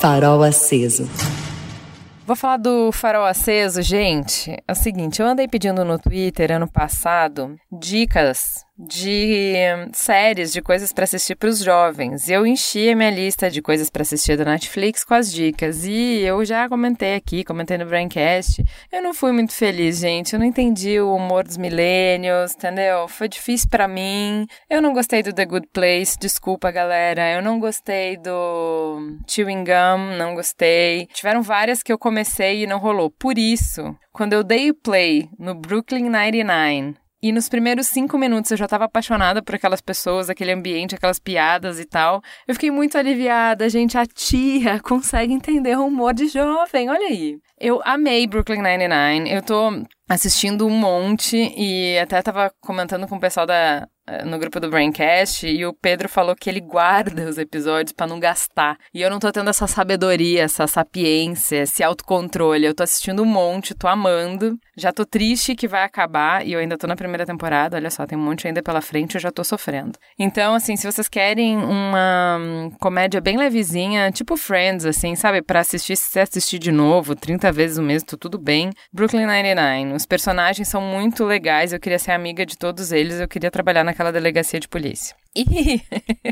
Farol 0.00 0.44
aceso. 0.44 1.08
Vou 2.24 2.36
falar 2.36 2.58
do 2.58 2.92
farol 2.92 3.24
aceso, 3.24 3.82
gente. 3.82 4.56
É 4.68 4.72
o 4.72 4.74
seguinte, 4.74 5.20
eu 5.20 5.26
andei 5.26 5.48
pedindo 5.48 5.84
no 5.84 5.98
Twitter 5.98 6.52
ano 6.52 6.70
passado 6.70 7.56
dicas 7.72 8.64
de 8.78 9.54
séries, 9.92 10.52
de 10.52 10.62
coisas 10.62 10.92
para 10.92 11.04
assistir 11.04 11.34
para 11.34 11.48
os 11.48 11.58
jovens. 11.58 12.28
Eu 12.28 12.46
enchi 12.46 12.88
a 12.90 12.96
minha 12.96 13.10
lista 13.10 13.50
de 13.50 13.60
coisas 13.60 13.90
para 13.90 14.02
assistir 14.02 14.36
da 14.36 14.44
Netflix 14.44 15.02
com 15.02 15.14
as 15.14 15.32
dicas. 15.32 15.84
E 15.84 16.20
eu 16.20 16.44
já 16.44 16.68
comentei 16.68 17.16
aqui, 17.16 17.42
comentei 17.42 17.76
no 17.76 17.86
Braincast. 17.86 18.62
Eu 18.92 19.02
não 19.02 19.12
fui 19.12 19.32
muito 19.32 19.52
feliz, 19.52 19.98
gente. 19.98 20.32
Eu 20.32 20.38
não 20.38 20.46
entendi 20.46 21.00
o 21.00 21.14
humor 21.14 21.42
dos 21.42 21.56
milênios, 21.56 22.54
entendeu? 22.54 23.08
Foi 23.08 23.28
difícil 23.28 23.68
para 23.68 23.88
mim. 23.88 24.46
Eu 24.70 24.80
não 24.80 24.92
gostei 24.92 25.22
do 25.22 25.32
The 25.32 25.44
Good 25.44 25.68
Place, 25.72 26.16
desculpa, 26.18 26.70
galera. 26.70 27.32
Eu 27.32 27.42
não 27.42 27.58
gostei 27.58 28.16
do 28.16 29.18
Chewing 29.26 29.64
Gum, 29.64 30.16
não 30.16 30.34
gostei. 30.34 31.08
Tiveram 31.12 31.42
várias 31.42 31.82
que 31.82 31.92
eu 31.92 31.98
comecei 31.98 32.62
e 32.62 32.66
não 32.66 32.78
rolou. 32.78 33.10
Por 33.10 33.38
isso, 33.38 33.96
quando 34.12 34.34
eu 34.34 34.44
dei 34.44 34.70
o 34.70 34.74
play 34.74 35.28
no 35.36 35.54
Brooklyn 35.54 36.08
99 36.08 37.07
e 37.22 37.32
nos 37.32 37.48
primeiros 37.48 37.88
cinco 37.88 38.16
minutos 38.16 38.50
eu 38.50 38.56
já 38.56 38.68
tava 38.68 38.84
apaixonada 38.84 39.42
por 39.42 39.54
aquelas 39.54 39.80
pessoas, 39.80 40.30
aquele 40.30 40.52
ambiente, 40.52 40.94
aquelas 40.94 41.18
piadas 41.18 41.80
e 41.80 41.84
tal. 41.84 42.22
Eu 42.46 42.54
fiquei 42.54 42.70
muito 42.70 42.96
aliviada, 42.96 43.68
gente. 43.68 43.98
A 43.98 44.06
tia 44.06 44.78
consegue 44.82 45.32
entender 45.32 45.76
o 45.76 45.86
humor 45.86 46.14
de 46.14 46.28
jovem, 46.28 46.88
olha 46.88 47.06
aí. 47.06 47.38
Eu 47.58 47.80
amei 47.84 48.26
Brooklyn 48.26 48.62
Nine-Nine. 48.62 49.32
Eu 49.32 49.42
tô 49.42 49.82
assistindo 50.08 50.66
um 50.66 50.70
monte 50.70 51.36
e 51.56 51.98
até 51.98 52.22
tava 52.22 52.50
comentando 52.60 53.06
com 53.06 53.16
o 53.16 53.20
pessoal 53.20 53.46
da, 53.46 53.86
no 54.24 54.38
grupo 54.38 54.58
do 54.58 54.70
Braincast 54.70 55.46
e 55.46 55.64
o 55.66 55.72
Pedro 55.72 56.08
falou 56.08 56.34
que 56.34 56.48
ele 56.48 56.60
guarda 56.60 57.28
os 57.28 57.38
episódios 57.38 57.92
pra 57.92 58.06
não 58.06 58.18
gastar. 58.18 58.78
E 58.92 59.02
eu 59.02 59.10
não 59.10 59.18
tô 59.18 59.30
tendo 59.30 59.50
essa 59.50 59.66
sabedoria, 59.66 60.42
essa 60.42 60.66
sapiência, 60.66 61.62
esse 61.62 61.82
autocontrole. 61.82 62.66
Eu 62.66 62.74
tô 62.74 62.82
assistindo 62.82 63.22
um 63.22 63.26
monte, 63.26 63.74
tô 63.74 63.86
amando. 63.86 64.58
Já 64.76 64.92
tô 64.92 65.04
triste 65.04 65.54
que 65.54 65.68
vai 65.68 65.82
acabar 65.82 66.46
e 66.46 66.52
eu 66.52 66.60
ainda 66.60 66.78
tô 66.78 66.86
na 66.86 66.96
primeira 66.96 67.26
temporada. 67.26 67.76
Olha 67.76 67.90
só, 67.90 68.06
tem 68.06 68.16
um 68.16 68.22
monte 68.22 68.46
ainda 68.46 68.62
pela 68.62 68.80
frente, 68.80 69.16
eu 69.16 69.20
já 69.20 69.30
tô 69.30 69.44
sofrendo. 69.44 69.98
Então, 70.18 70.54
assim, 70.54 70.76
se 70.76 70.90
vocês 70.90 71.08
querem 71.08 71.56
uma 71.56 72.38
hum, 72.40 72.70
comédia 72.80 73.20
bem 73.20 73.36
levezinha, 73.36 74.10
tipo 74.10 74.36
Friends, 74.36 74.86
assim, 74.86 75.14
sabe? 75.14 75.42
Pra 75.42 75.60
assistir, 75.60 75.96
se 75.96 76.20
assistir 76.20 76.58
de 76.58 76.72
novo, 76.72 77.14
30 77.14 77.52
vezes 77.52 77.78
o 77.78 77.82
mesmo, 77.82 78.16
tudo 78.18 78.38
bem. 78.38 78.70
Brooklyn 78.92 79.26
Nine-Nine. 79.26 79.97
Os 79.98 80.06
personagens 80.06 80.68
são 80.68 80.80
muito 80.80 81.24
legais, 81.24 81.72
eu 81.72 81.80
queria 81.80 81.98
ser 81.98 82.12
amiga 82.12 82.46
de 82.46 82.56
todos 82.56 82.92
eles, 82.92 83.18
eu 83.18 83.26
queria 83.26 83.50
trabalhar 83.50 83.82
naquela 83.82 84.12
delegacia 84.12 84.60
de 84.60 84.68
polícia. 84.68 85.16
E 85.34 85.82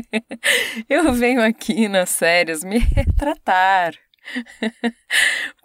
eu 0.89 1.11
venho 1.11 1.43
aqui 1.43 1.89
nas 1.89 2.11
séries 2.11 2.63
me 2.63 2.77
retratar. 2.77 3.93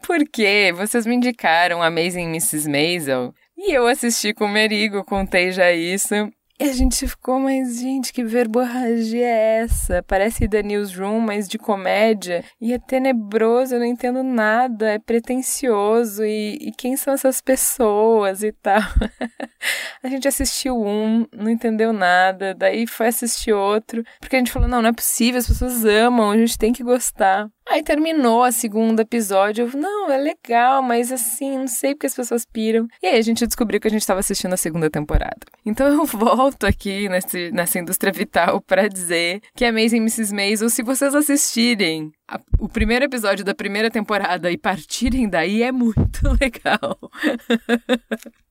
Porque 0.04 0.72
vocês 0.74 1.06
me 1.06 1.14
indicaram 1.14 1.80
Amazing 1.80 2.26
Mrs. 2.26 2.68
Maisel 2.68 3.32
e 3.56 3.72
eu 3.72 3.86
assisti 3.86 4.34
com 4.34 4.46
o 4.46 4.48
Merigo, 4.48 5.04
contei 5.04 5.52
já 5.52 5.70
isso. 5.70 6.12
E 6.60 6.64
a 6.64 6.72
gente 6.72 7.08
ficou, 7.08 7.40
mas 7.40 7.80
gente, 7.80 8.12
que 8.12 8.22
verborragia 8.22 9.26
é 9.26 9.62
essa? 9.62 10.02
Parece 10.02 10.46
The 10.46 10.62
Newsroom, 10.62 11.18
mas 11.18 11.48
de 11.48 11.58
comédia. 11.58 12.44
E 12.60 12.72
é 12.72 12.78
tenebroso, 12.78 13.74
eu 13.74 13.80
não 13.80 13.86
entendo 13.86 14.22
nada, 14.22 14.90
é 14.90 14.98
pretencioso. 14.98 16.24
E, 16.24 16.58
e 16.60 16.72
quem 16.72 16.96
são 16.96 17.14
essas 17.14 17.40
pessoas 17.40 18.42
e 18.42 18.52
tal? 18.52 18.80
a 20.02 20.08
gente 20.08 20.28
assistiu 20.28 20.80
um, 20.80 21.26
não 21.32 21.50
entendeu 21.50 21.92
nada, 21.92 22.54
daí 22.54 22.86
foi 22.86 23.08
assistir 23.08 23.52
outro. 23.52 24.04
Porque 24.20 24.36
a 24.36 24.38
gente 24.38 24.52
falou, 24.52 24.68
não, 24.68 24.82
não 24.82 24.90
é 24.90 24.92
possível, 24.92 25.40
as 25.40 25.48
pessoas 25.48 25.84
amam, 25.84 26.30
a 26.30 26.36
gente 26.36 26.58
tem 26.58 26.72
que 26.72 26.84
gostar. 26.84 27.48
Aí 27.68 27.82
terminou 27.82 28.42
a 28.42 28.50
segundo 28.50 29.00
episódio, 29.00 29.66
eu, 29.72 29.78
não, 29.80 30.10
é 30.10 30.16
legal, 30.18 30.82
mas 30.82 31.12
assim, 31.12 31.56
não 31.58 31.66
sei 31.68 31.94
porque 31.94 32.06
as 32.06 32.14
pessoas 32.14 32.44
piram. 32.44 32.86
E 33.02 33.06
aí 33.06 33.18
a 33.18 33.22
gente 33.22 33.46
descobriu 33.46 33.80
que 33.80 33.86
a 33.86 33.90
gente 33.90 34.00
estava 34.00 34.20
assistindo 34.20 34.52
a 34.52 34.56
segunda 34.56 34.90
temporada. 34.90 35.38
Então 35.64 35.86
eu 35.86 36.04
volto 36.06 36.66
aqui 36.66 37.08
nesse, 37.08 37.50
nessa 37.52 37.78
indústria 37.78 38.12
vital 38.12 38.60
para 38.60 38.88
dizer 38.88 39.40
que 39.54 39.64
Amazing 39.64 39.98
Mrs. 39.98 40.34
Maisel, 40.34 40.68
se 40.70 40.82
vocês 40.82 41.14
assistirem 41.14 42.10
a- 42.28 42.40
o 42.58 42.68
primeiro 42.68 43.04
episódio 43.04 43.44
da 43.44 43.54
primeira 43.54 43.90
temporada 43.90 44.50
e 44.50 44.58
partirem 44.58 45.28
daí, 45.28 45.62
é 45.62 45.70
muito 45.72 46.20
legal. 46.40 46.98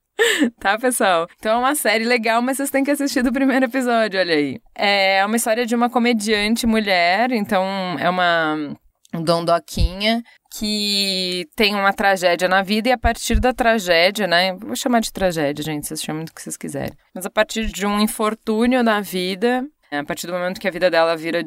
Tá, 0.59 0.77
pessoal? 0.77 1.27
Então 1.39 1.53
é 1.55 1.57
uma 1.57 1.73
série 1.73 2.03
legal, 2.03 2.43
mas 2.43 2.57
vocês 2.57 2.69
têm 2.69 2.83
que 2.83 2.91
assistir 2.91 3.23
do 3.23 3.33
primeiro 3.33 3.65
episódio, 3.65 4.19
olha 4.19 4.35
aí. 4.35 4.59
É 4.75 5.25
uma 5.25 5.35
história 5.35 5.65
de 5.65 5.73
uma 5.75 5.89
comediante 5.89 6.67
mulher, 6.67 7.31
então 7.31 7.63
é 7.99 8.07
uma 8.07 8.75
dondoquinha 9.11 10.23
que 10.57 11.47
tem 11.55 11.73
uma 11.75 11.93
tragédia 11.93 12.47
na 12.47 12.61
vida 12.61 12.89
e 12.89 12.91
a 12.91 12.97
partir 12.97 13.39
da 13.39 13.53
tragédia, 13.53 14.27
né? 14.27 14.53
Vou 14.53 14.75
chamar 14.75 14.99
de 14.99 15.11
tragédia, 15.11 15.63
gente, 15.63 15.87
vocês 15.87 16.01
chamam 16.01 16.25
do 16.25 16.33
que 16.33 16.41
vocês 16.41 16.57
quiserem. 16.57 16.93
Mas 17.13 17.25
a 17.25 17.29
partir 17.29 17.67
de 17.67 17.85
um 17.85 17.99
infortúnio 17.99 18.83
na 18.83 18.99
vida, 18.99 19.65
a 19.99 20.05
partir 20.05 20.25
do 20.25 20.33
momento 20.33 20.59
que 20.59 20.67
a 20.67 20.71
vida 20.71 20.89
dela 20.89 21.17
vira 21.17 21.43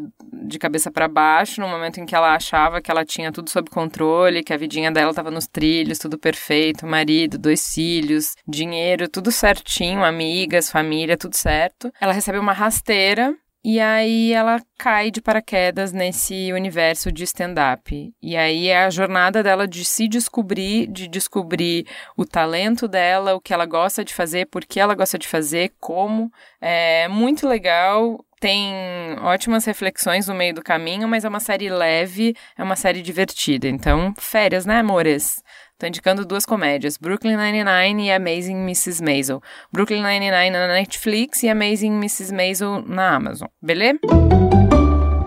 de 0.47 0.59
cabeça 0.59 0.91
para 0.91 1.09
baixo, 1.09 1.63
no 1.63 1.69
momento 1.69 1.99
em 1.99 2.05
que 2.05 2.15
ela 2.15 2.35
achava 2.35 2.81
que 2.81 2.91
ela 2.91 3.05
tinha 3.05 3.33
tudo 3.33 3.49
sob 3.49 3.71
controle, 3.71 4.43
que 4.43 4.53
a 4.53 4.57
vidinha 4.57 4.93
dela 4.93 5.11
estava 5.11 5.31
nos 5.31 5.47
trilhos, 5.47 5.99
tudo 5.99 6.19
perfeito, 6.19 6.87
marido, 6.87 7.39
dois 7.39 7.73
filhos, 7.73 8.35
dinheiro, 8.47 9.09
tudo 9.09 9.33
certinho, 9.33 10.05
amigas, 10.05 10.71
família, 10.71 11.17
tudo 11.17 11.35
certo. 11.35 11.91
Ela 11.99 12.13
recebe 12.13 12.39
uma 12.39 12.53
rasteira 12.53 13.35
e 13.65 13.81
aí 13.81 14.33
ela 14.33 14.61
cai 14.77 15.11
de 15.11 15.23
paraquedas 15.23 15.91
nesse 15.91 16.53
universo 16.53 17.11
de 17.11 17.25
stand-up. 17.25 18.13
E 18.23 18.37
aí 18.37 18.69
é 18.69 18.85
a 18.85 18.91
jornada 18.91 19.43
dela 19.43 19.67
de 19.67 19.85
se 19.85 20.07
descobrir, 20.07 20.87
de 20.87 21.09
descobrir 21.09 21.87
o 22.15 22.27
talento 22.27 22.87
dela, 22.87 23.35
o 23.35 23.41
que 23.41 23.55
ela 23.55 23.65
gosta 23.65 24.05
de 24.05 24.13
fazer, 24.13 24.47
por 24.47 24.67
que 24.67 24.79
ela 24.79 24.95
gosta 24.95 25.19
de 25.19 25.27
fazer, 25.27 25.73
como. 25.81 26.31
É 26.61 27.09
muito 27.09 27.49
legal. 27.49 28.23
Tem 28.39 28.75
ótimas 29.23 29.65
reflexões 29.65 30.29
no 30.29 30.35
meio 30.35 30.53
do 30.53 30.63
caminho, 30.63 31.09
mas 31.09 31.25
é 31.25 31.29
uma 31.31 31.41
série 31.41 31.71
leve, 31.71 32.37
é 32.59 32.63
uma 32.63 32.77
série 32.77 33.01
divertida. 33.01 33.67
Então, 33.67 34.13
férias, 34.19 34.67
né, 34.67 34.81
amores? 34.81 35.43
Tô 35.77 35.89
indicando 35.89 36.25
duas 36.25 36.47
comédias, 36.47 36.97
Brooklyn 36.97 37.37
Nine-Nine 37.37 38.07
e 38.07 38.13
Amazing 38.13 38.63
Mrs. 38.63 39.03
Maisel. 39.03 39.43
Brooklyn 39.73 40.05
Nine-Nine 40.05 40.51
na 40.51 40.69
Netflix 40.69 41.43
e 41.43 41.49
Amazing 41.49 41.97
Mrs. 41.97 42.33
Maisel 42.33 42.85
na 42.87 43.17
Amazon, 43.17 43.49
beleza? 43.61 43.99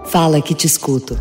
Fala 0.06 0.42
que 0.42 0.56
te 0.56 0.66
escuto. 0.66 1.16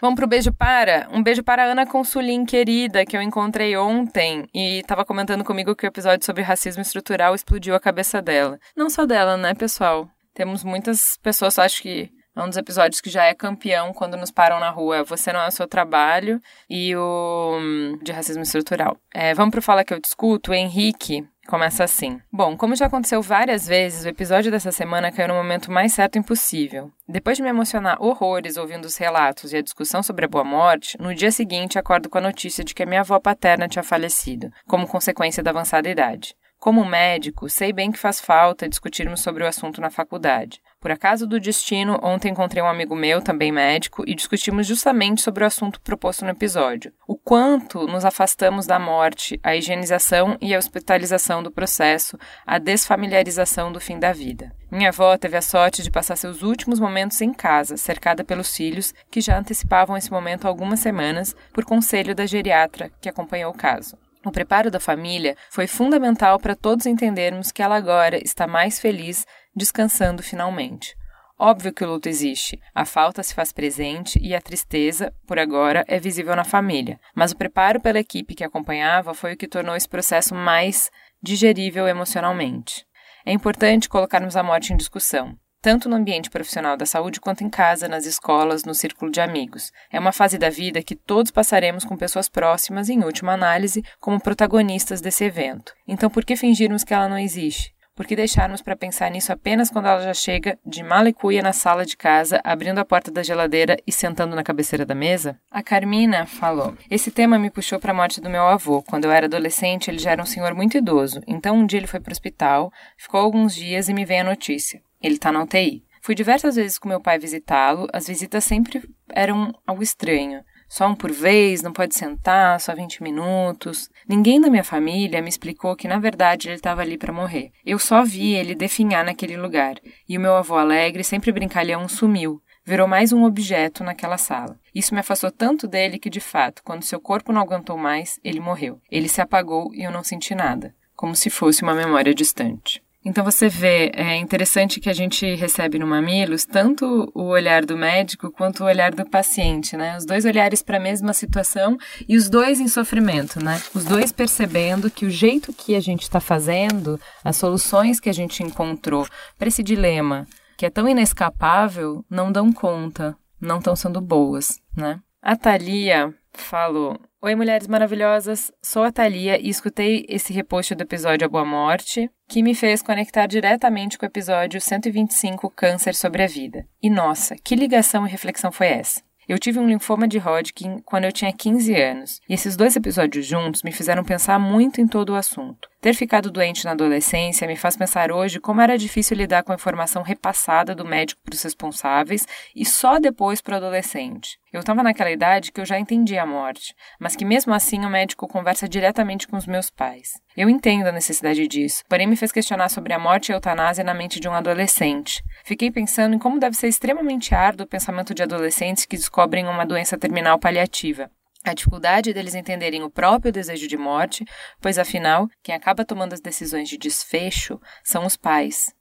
Vamos 0.00 0.16
pro 0.16 0.26
beijo 0.26 0.52
para? 0.52 1.08
Um 1.12 1.22
beijo 1.22 1.44
para 1.44 1.64
a 1.64 1.66
Ana 1.66 1.86
Consulim, 1.86 2.44
querida, 2.44 3.06
que 3.06 3.16
eu 3.16 3.22
encontrei 3.22 3.76
ontem 3.76 4.48
e 4.52 4.82
tava 4.88 5.04
comentando 5.04 5.44
comigo 5.44 5.76
que 5.76 5.86
o 5.86 5.88
episódio 5.88 6.26
sobre 6.26 6.42
racismo 6.42 6.82
estrutural 6.82 7.32
explodiu 7.32 7.76
a 7.76 7.80
cabeça 7.80 8.20
dela. 8.20 8.58
Não 8.76 8.90
só 8.90 9.06
dela, 9.06 9.36
né, 9.36 9.54
pessoal? 9.54 10.08
Temos 10.34 10.64
muitas 10.64 11.16
pessoas, 11.22 11.60
acho 11.60 11.80
que 11.80 12.10
é 12.36 12.42
um 12.42 12.48
dos 12.48 12.58
episódios 12.58 13.00
que 13.00 13.10
já 13.10 13.24
é 13.24 13.34
campeão 13.34 13.92
quando 13.92 14.16
nos 14.16 14.30
param 14.30 14.60
na 14.60 14.70
rua. 14.70 15.02
Você 15.04 15.32
não 15.32 15.40
é 15.40 15.48
o 15.48 15.52
seu 15.52 15.66
trabalho 15.66 16.40
e 16.68 16.94
o 16.94 17.58
hum, 17.58 17.98
de 18.02 18.12
racismo 18.12 18.42
estrutural. 18.42 18.96
É, 19.14 19.32
vamos 19.34 19.52
pro 19.52 19.62
Fala 19.62 19.84
que 19.84 19.94
eu 19.94 20.00
discuto. 20.00 20.50
O 20.50 20.54
Henrique 20.54 21.26
Começa 21.46 21.84
assim. 21.84 22.20
Bom, 22.32 22.56
como 22.56 22.74
já 22.74 22.86
aconteceu 22.86 23.22
várias 23.22 23.68
vezes, 23.68 24.04
o 24.04 24.08
episódio 24.08 24.50
dessa 24.50 24.72
semana 24.72 25.12
caiu 25.12 25.28
no 25.28 25.34
momento 25.34 25.70
mais 25.70 25.92
certo 25.92 26.18
impossível. 26.18 26.90
Depois 27.08 27.36
de 27.36 27.42
me 27.42 27.48
emocionar 27.48 28.02
horrores 28.02 28.56
ouvindo 28.56 28.84
os 28.84 28.96
relatos 28.96 29.52
e 29.52 29.56
a 29.56 29.62
discussão 29.62 30.02
sobre 30.02 30.24
a 30.24 30.28
boa 30.28 30.42
morte, 30.42 30.98
no 31.00 31.14
dia 31.14 31.30
seguinte 31.30 31.78
acordo 31.78 32.10
com 32.10 32.18
a 32.18 32.22
notícia 32.22 32.64
de 32.64 32.74
que 32.74 32.82
a 32.82 32.86
minha 32.86 33.00
avó 33.00 33.20
paterna 33.20 33.68
tinha 33.68 33.84
falecido, 33.84 34.52
como 34.66 34.88
consequência 34.88 35.40
da 35.40 35.50
avançada 35.50 35.88
idade. 35.88 36.34
Como 36.58 36.84
médico, 36.84 37.48
sei 37.48 37.72
bem 37.72 37.92
que 37.92 37.98
faz 37.98 38.18
falta 38.18 38.68
discutirmos 38.68 39.20
sobre 39.20 39.44
o 39.44 39.46
assunto 39.46 39.80
na 39.80 39.90
faculdade. 39.90 40.60
Por 40.86 40.92
acaso 40.92 41.26
do 41.26 41.40
destino, 41.40 41.98
ontem 42.00 42.30
encontrei 42.30 42.62
um 42.62 42.68
amigo 42.68 42.94
meu, 42.94 43.20
também 43.20 43.50
médico, 43.50 44.04
e 44.06 44.14
discutimos 44.14 44.68
justamente 44.68 45.20
sobre 45.20 45.42
o 45.42 45.46
assunto 45.48 45.80
proposto 45.80 46.24
no 46.24 46.30
episódio. 46.30 46.92
O 47.08 47.16
quanto 47.16 47.88
nos 47.88 48.04
afastamos 48.04 48.68
da 48.68 48.78
morte, 48.78 49.36
a 49.42 49.56
higienização 49.56 50.38
e 50.40 50.54
a 50.54 50.58
hospitalização 50.58 51.42
do 51.42 51.50
processo, 51.50 52.16
a 52.46 52.58
desfamiliarização 52.58 53.72
do 53.72 53.80
fim 53.80 53.98
da 53.98 54.12
vida. 54.12 54.52
Minha 54.70 54.90
avó 54.90 55.18
teve 55.18 55.36
a 55.36 55.42
sorte 55.42 55.82
de 55.82 55.90
passar 55.90 56.14
seus 56.14 56.44
últimos 56.44 56.78
momentos 56.78 57.20
em 57.20 57.34
casa, 57.34 57.76
cercada 57.76 58.22
pelos 58.22 58.54
filhos, 58.54 58.94
que 59.10 59.20
já 59.20 59.36
antecipavam 59.36 59.96
esse 59.96 60.12
momento 60.12 60.44
há 60.44 60.48
algumas 60.48 60.78
semanas, 60.78 61.34
por 61.52 61.64
conselho 61.64 62.14
da 62.14 62.26
geriatra 62.26 62.92
que 63.00 63.08
acompanhou 63.08 63.50
o 63.50 63.58
caso. 63.58 63.98
O 64.26 64.32
preparo 64.32 64.72
da 64.72 64.80
família 64.80 65.36
foi 65.48 65.68
fundamental 65.68 66.40
para 66.40 66.56
todos 66.56 66.84
entendermos 66.84 67.52
que 67.52 67.62
ela 67.62 67.76
agora 67.76 68.18
está 68.18 68.44
mais 68.44 68.80
feliz, 68.80 69.24
descansando 69.54 70.20
finalmente. 70.20 70.96
Óbvio 71.38 71.72
que 71.72 71.84
o 71.84 71.86
luto 71.86 72.08
existe, 72.08 72.60
a 72.74 72.84
falta 72.84 73.22
se 73.22 73.32
faz 73.32 73.52
presente 73.52 74.18
e 74.20 74.34
a 74.34 74.40
tristeza, 74.40 75.14
por 75.28 75.38
agora, 75.38 75.84
é 75.86 76.00
visível 76.00 76.34
na 76.34 76.42
família. 76.42 76.98
Mas 77.14 77.30
o 77.30 77.36
preparo 77.36 77.80
pela 77.80 78.00
equipe 78.00 78.34
que 78.34 78.42
acompanhava 78.42 79.14
foi 79.14 79.34
o 79.34 79.36
que 79.36 79.46
tornou 79.46 79.76
esse 79.76 79.88
processo 79.88 80.34
mais 80.34 80.90
digerível 81.22 81.86
emocionalmente. 81.86 82.84
É 83.24 83.30
importante 83.30 83.88
colocarmos 83.88 84.36
a 84.36 84.42
morte 84.42 84.72
em 84.72 84.76
discussão 84.76 85.38
tanto 85.66 85.88
no 85.88 85.96
ambiente 85.96 86.30
profissional 86.30 86.76
da 86.76 86.86
saúde 86.86 87.20
quanto 87.20 87.42
em 87.42 87.50
casa, 87.50 87.88
nas 87.88 88.06
escolas, 88.06 88.64
no 88.64 88.72
círculo 88.72 89.10
de 89.10 89.20
amigos. 89.20 89.72
É 89.90 89.98
uma 89.98 90.12
fase 90.12 90.38
da 90.38 90.48
vida 90.48 90.80
que 90.80 90.94
todos 90.94 91.32
passaremos 91.32 91.84
com 91.84 91.96
pessoas 91.96 92.28
próximas, 92.28 92.88
em 92.88 93.02
última 93.02 93.32
análise, 93.32 93.82
como 93.98 94.20
protagonistas 94.20 95.00
desse 95.00 95.24
evento. 95.24 95.74
Então, 95.84 96.08
por 96.08 96.24
que 96.24 96.36
fingirmos 96.36 96.84
que 96.84 96.94
ela 96.94 97.08
não 97.08 97.18
existe? 97.18 97.74
Por 97.96 98.06
que 98.06 98.14
deixarmos 98.14 98.62
para 98.62 98.76
pensar 98.76 99.10
nisso 99.10 99.32
apenas 99.32 99.68
quando 99.68 99.86
ela 99.86 100.00
já 100.02 100.14
chega 100.14 100.56
de 100.64 100.84
malecuia 100.84 101.42
na 101.42 101.52
sala 101.52 101.84
de 101.84 101.96
casa, 101.96 102.40
abrindo 102.44 102.78
a 102.78 102.84
porta 102.84 103.10
da 103.10 103.24
geladeira 103.24 103.76
e 103.84 103.90
sentando 103.90 104.36
na 104.36 104.44
cabeceira 104.44 104.86
da 104.86 104.94
mesa? 104.94 105.36
A 105.50 105.64
Carmina 105.64 106.26
falou: 106.26 106.76
Esse 106.88 107.10
tema 107.10 107.40
me 107.40 107.50
puxou 107.50 107.80
para 107.80 107.90
a 107.90 107.96
morte 107.96 108.20
do 108.20 108.30
meu 108.30 108.46
avô. 108.46 108.84
Quando 108.84 109.06
eu 109.06 109.10
era 109.10 109.26
adolescente, 109.26 109.90
ele 109.90 109.98
já 109.98 110.12
era 110.12 110.22
um 110.22 110.26
senhor 110.26 110.54
muito 110.54 110.78
idoso. 110.78 111.20
Então, 111.26 111.56
um 111.56 111.66
dia 111.66 111.80
ele 111.80 111.88
foi 111.88 111.98
para 111.98 112.10
o 112.10 112.12
hospital, 112.12 112.70
ficou 112.96 113.18
alguns 113.18 113.52
dias 113.52 113.88
e 113.88 113.94
me 113.94 114.04
veio 114.04 114.20
a 114.20 114.24
notícia. 114.24 114.85
Ele 115.02 115.18
tá 115.18 115.30
na 115.32 115.42
UTI. 115.42 115.84
Fui 116.00 116.14
diversas 116.14 116.56
vezes 116.56 116.78
com 116.78 116.88
meu 116.88 117.00
pai 117.00 117.18
visitá-lo, 117.18 117.88
as 117.92 118.06
visitas 118.06 118.44
sempre 118.44 118.82
eram 119.12 119.52
algo 119.66 119.82
estranho. 119.82 120.42
Só 120.68 120.88
um 120.88 120.94
por 120.94 121.12
vez, 121.12 121.62
não 121.62 121.72
pode 121.72 121.94
sentar, 121.94 122.60
só 122.60 122.74
20 122.74 123.02
minutos. 123.02 123.88
Ninguém 124.08 124.40
da 124.40 124.50
minha 124.50 124.64
família 124.64 125.22
me 125.22 125.28
explicou 125.28 125.76
que 125.76 125.88
na 125.88 125.98
verdade 125.98 126.48
ele 126.48 126.56
estava 126.56 126.82
ali 126.82 126.98
para 126.98 127.12
morrer. 127.12 127.52
Eu 127.64 127.78
só 127.78 128.04
vi 128.04 128.34
ele 128.34 128.54
definhar 128.54 129.04
naquele 129.04 129.36
lugar. 129.36 129.76
E 130.08 130.18
o 130.18 130.20
meu 130.20 130.34
avô 130.34 130.56
alegre, 130.56 131.04
sempre 131.04 131.30
brincalhão, 131.32 131.88
sumiu. 131.88 132.42
Virou 132.64 132.88
mais 132.88 133.12
um 133.12 133.22
objeto 133.22 133.84
naquela 133.84 134.18
sala. 134.18 134.58
Isso 134.74 134.92
me 134.92 135.00
afastou 135.00 135.30
tanto 135.30 135.68
dele 135.68 136.00
que, 136.00 136.10
de 136.10 136.18
fato, 136.18 136.62
quando 136.64 136.82
seu 136.82 136.98
corpo 136.98 137.32
não 137.32 137.40
aguentou 137.40 137.78
mais, 137.78 138.18
ele 138.24 138.40
morreu. 138.40 138.80
Ele 138.90 139.08
se 139.08 139.20
apagou 139.20 139.72
e 139.72 139.84
eu 139.84 139.92
não 139.92 140.02
senti 140.02 140.34
nada, 140.34 140.74
como 140.96 141.14
se 141.14 141.30
fosse 141.30 141.62
uma 141.62 141.74
memória 141.74 142.12
distante. 142.12 142.82
Então 143.08 143.22
você 143.22 143.48
vê, 143.48 143.92
é 143.94 144.16
interessante 144.16 144.80
que 144.80 144.90
a 144.90 144.92
gente 144.92 145.32
recebe 145.36 145.78
no 145.78 145.86
Mamilos 145.86 146.44
tanto 146.44 147.08
o 147.14 147.26
olhar 147.26 147.64
do 147.64 147.76
médico 147.76 148.32
quanto 148.32 148.64
o 148.64 148.66
olhar 148.66 148.92
do 148.92 149.08
paciente, 149.08 149.76
né? 149.76 149.96
Os 149.96 150.04
dois 150.04 150.24
olhares 150.24 150.60
para 150.60 150.78
a 150.78 150.80
mesma 150.80 151.12
situação 151.12 151.78
e 152.08 152.16
os 152.16 152.28
dois 152.28 152.58
em 152.58 152.66
sofrimento, 152.66 153.38
né? 153.40 153.62
Os 153.72 153.84
dois 153.84 154.10
percebendo 154.10 154.90
que 154.90 155.06
o 155.06 155.10
jeito 155.10 155.52
que 155.52 155.76
a 155.76 155.80
gente 155.80 156.02
está 156.02 156.18
fazendo, 156.18 156.98
as 157.22 157.36
soluções 157.36 158.00
que 158.00 158.10
a 158.10 158.12
gente 158.12 158.42
encontrou 158.42 159.06
para 159.38 159.46
esse 159.46 159.62
dilema 159.62 160.26
que 160.58 160.66
é 160.66 160.70
tão 160.70 160.88
inescapável, 160.88 162.04
não 162.10 162.32
dão 162.32 162.52
conta, 162.52 163.16
não 163.40 163.58
estão 163.58 163.76
sendo 163.76 164.00
boas, 164.00 164.58
né? 164.76 164.98
A 165.22 165.36
Thalia 165.36 166.12
falou: 166.32 166.98
Oi, 167.26 167.34
mulheres 167.34 167.66
maravilhosas, 167.66 168.52
sou 168.62 168.84
a 168.84 168.92
Thalia 168.92 169.36
e 169.36 169.48
escutei 169.48 170.06
esse 170.08 170.32
repost 170.32 170.72
do 170.76 170.82
episódio 170.82 171.26
A 171.26 171.28
Boa 171.28 171.44
Morte, 171.44 172.08
que 172.28 172.40
me 172.40 172.54
fez 172.54 172.82
conectar 172.82 173.26
diretamente 173.26 173.98
com 173.98 174.06
o 174.06 174.08
episódio 174.08 174.60
125 174.60 175.50
Câncer 175.50 175.96
sobre 175.96 176.22
a 176.22 176.28
Vida. 176.28 176.68
E 176.80 176.88
nossa, 176.88 177.34
que 177.34 177.56
ligação 177.56 178.06
e 178.06 178.08
reflexão 178.08 178.52
foi 178.52 178.68
essa? 178.68 179.02
Eu 179.28 179.40
tive 179.40 179.58
um 179.58 179.66
linfoma 179.66 180.06
de 180.06 180.18
Hodgkin 180.18 180.78
quando 180.84 181.02
eu 181.02 181.10
tinha 181.10 181.32
15 181.32 181.74
anos, 181.74 182.20
e 182.28 182.34
esses 182.34 182.56
dois 182.56 182.76
episódios 182.76 183.26
juntos 183.26 183.64
me 183.64 183.72
fizeram 183.72 184.04
pensar 184.04 184.38
muito 184.38 184.80
em 184.80 184.86
todo 184.86 185.10
o 185.10 185.16
assunto. 185.16 185.68
Ter 185.80 185.94
ficado 185.94 186.30
doente 186.30 186.64
na 186.64 186.72
adolescência 186.72 187.46
me 187.46 187.54
faz 187.54 187.76
pensar 187.76 188.10
hoje 188.10 188.40
como 188.40 188.60
era 188.60 188.78
difícil 188.78 189.16
lidar 189.16 189.42
com 189.44 189.52
a 189.52 189.54
informação 189.54 190.02
repassada 190.02 190.74
do 190.74 190.84
médico 190.84 191.20
para 191.22 191.34
os 191.34 191.42
responsáveis 191.42 192.26
e 192.54 192.64
só 192.64 192.98
depois 192.98 193.40
para 193.40 193.54
o 193.54 193.56
adolescente. 193.58 194.38
Eu 194.52 194.60
estava 194.60 194.82
naquela 194.82 195.10
idade 195.10 195.52
que 195.52 195.60
eu 195.60 195.66
já 195.66 195.78
entendia 195.78 196.22
a 196.22 196.26
morte, 196.26 196.74
mas 196.98 197.14
que 197.14 197.26
mesmo 197.26 197.52
assim 197.52 197.84
o 197.84 197.90
médico 197.90 198.26
conversa 198.26 198.66
diretamente 198.66 199.28
com 199.28 199.36
os 199.36 199.46
meus 199.46 199.70
pais. 199.70 200.14
Eu 200.36 200.48
entendo 200.48 200.86
a 200.86 200.92
necessidade 200.92 201.46
disso, 201.46 201.84
porém 201.88 202.06
me 202.06 202.16
fez 202.16 202.32
questionar 202.32 202.70
sobre 202.70 202.92
a 202.92 202.98
morte 202.98 203.28
e 203.28 203.32
a 203.32 203.36
eutanásia 203.36 203.84
na 203.84 203.94
mente 203.94 204.18
de 204.18 204.28
um 204.28 204.32
adolescente. 204.32 205.22
Fiquei 205.44 205.70
pensando 205.70 206.16
em 206.16 206.18
como 206.18 206.40
deve 206.40 206.56
ser 206.56 206.68
extremamente 206.68 207.34
árduo 207.34 207.64
o 207.64 207.68
pensamento 207.68 208.14
de 208.14 208.22
adolescentes 208.22 208.86
que 208.86 208.96
descobrem 208.96 209.46
uma 209.46 209.66
doença 209.66 209.98
terminal 209.98 210.38
paliativa 210.38 211.10
a 211.50 211.54
dificuldade 211.54 212.12
deles 212.12 212.34
entenderem 212.34 212.82
o 212.82 212.90
próprio 212.90 213.32
desejo 213.32 213.66
de 213.66 213.76
morte, 213.76 214.24
pois 214.60 214.78
afinal, 214.78 215.28
quem 215.42 215.54
acaba 215.54 215.84
tomando 215.84 216.12
as 216.12 216.20
decisões 216.20 216.68
de 216.68 216.76
desfecho 216.76 217.60
são 217.84 218.04
os 218.04 218.16
pais. 218.16 218.74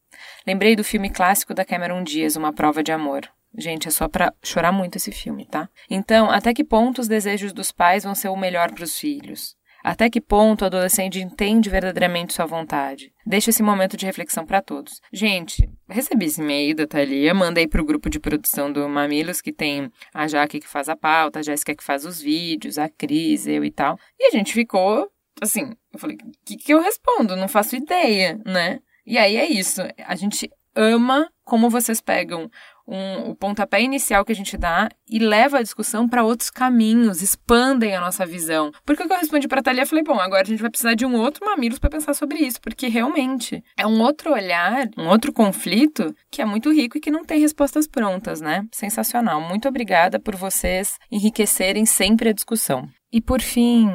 Lembrei 0.45 0.75
do 0.75 0.83
filme 0.83 1.09
clássico 1.09 1.53
da 1.53 1.65
Cameron 1.65 2.03
Diaz, 2.03 2.35
Uma 2.35 2.53
Prova 2.53 2.81
de 2.81 2.91
Amor. 2.91 3.29
Gente, 3.57 3.87
é 3.87 3.91
só 3.91 4.07
pra 4.07 4.33
chorar 4.43 4.71
muito 4.71 4.97
esse 4.97 5.11
filme, 5.11 5.45
tá? 5.45 5.69
Então, 5.89 6.29
até 6.29 6.53
que 6.53 6.63
ponto 6.63 6.99
os 6.99 7.07
desejos 7.07 7.53
dos 7.53 7.71
pais 7.71 8.03
vão 8.03 8.13
ser 8.13 8.29
o 8.29 8.35
melhor 8.35 8.71
para 8.71 8.83
os 8.83 8.97
filhos? 8.99 9.55
Até 9.85 10.09
que 10.09 10.19
ponto 10.19 10.63
o 10.63 10.65
adolescente 10.65 11.21
entende 11.21 11.69
verdadeiramente 11.69 12.33
sua 12.33 12.47
vontade? 12.47 13.13
Deixa 13.23 13.51
esse 13.51 13.61
momento 13.61 13.95
de 13.95 14.03
reflexão 14.03 14.43
para 14.43 14.59
todos. 14.59 14.99
Gente, 15.13 15.69
recebi 15.87 16.25
esse 16.25 16.41
e-mail 16.41 16.75
da 16.75 16.87
Thalia, 16.87 17.35
mandei 17.35 17.67
pro 17.67 17.85
grupo 17.85 18.09
de 18.09 18.19
produção 18.19 18.73
do 18.73 18.89
Mamilos, 18.89 19.41
que 19.41 19.53
tem 19.53 19.91
a 20.11 20.27
Jaque 20.27 20.59
que 20.59 20.67
faz 20.67 20.89
a 20.89 20.95
pauta, 20.95 21.37
a 21.37 21.43
Jéssica 21.43 21.75
que 21.75 21.83
faz 21.83 22.03
os 22.03 22.19
vídeos, 22.19 22.79
a 22.79 22.89
Cris, 22.89 23.45
eu 23.45 23.63
e 23.63 23.69
tal. 23.69 23.99
E 24.19 24.25
a 24.25 24.31
gente 24.31 24.53
ficou, 24.53 25.07
assim, 25.39 25.75
eu 25.93 25.99
falei, 25.99 26.17
o 26.17 26.31
que, 26.43 26.57
que 26.57 26.73
eu 26.73 26.81
respondo? 26.81 27.35
Não 27.35 27.47
faço 27.47 27.75
ideia, 27.75 28.41
né? 28.43 28.79
E 29.05 29.19
aí 29.19 29.35
é 29.35 29.45
isso. 29.45 29.83
A 30.07 30.15
gente 30.15 30.49
ama 30.75 31.29
como 31.43 31.69
vocês 31.69 32.01
pegam 32.01 32.49
um, 32.87 33.31
o 33.31 33.35
pontapé 33.35 33.81
inicial 33.81 34.23
que 34.23 34.31
a 34.31 34.35
gente 34.35 34.57
dá 34.57 34.89
e 35.09 35.19
leva 35.19 35.59
a 35.59 35.61
discussão 35.61 36.07
para 36.07 36.23
outros 36.23 36.49
caminhos, 36.49 37.21
expandem 37.21 37.95
a 37.95 38.01
nossa 38.01 38.25
visão. 38.25 38.71
Porque 38.85 39.03
o 39.03 39.07
que 39.07 39.13
eu 39.13 39.17
respondi 39.17 39.47
para 39.47 39.59
a 39.59 39.63
Thalia, 39.63 39.83
eu 39.83 39.87
falei, 39.87 40.03
bom, 40.03 40.19
agora 40.19 40.43
a 40.43 40.45
gente 40.45 40.61
vai 40.61 40.69
precisar 40.69 40.93
de 40.93 41.05
um 41.05 41.15
outro 41.15 41.45
Mamilos 41.45 41.79
para 41.79 41.89
pensar 41.89 42.13
sobre 42.13 42.39
isso, 42.39 42.59
porque 42.61 42.87
realmente 42.87 43.63
é 43.77 43.85
um 43.85 44.01
outro 44.01 44.33
olhar, 44.33 44.87
um 44.97 45.07
outro 45.07 45.31
conflito 45.31 46.15
que 46.29 46.41
é 46.41 46.45
muito 46.45 46.71
rico 46.71 46.97
e 46.97 47.01
que 47.01 47.11
não 47.11 47.23
tem 47.23 47.39
respostas 47.39 47.87
prontas, 47.87 48.41
né? 48.41 48.65
Sensacional. 48.71 49.41
Muito 49.41 49.67
obrigada 49.67 50.19
por 50.19 50.35
vocês 50.35 50.97
enriquecerem 51.11 51.85
sempre 51.85 52.29
a 52.29 52.33
discussão. 52.33 52.87
E 53.11 53.21
por 53.21 53.41
fim, 53.41 53.89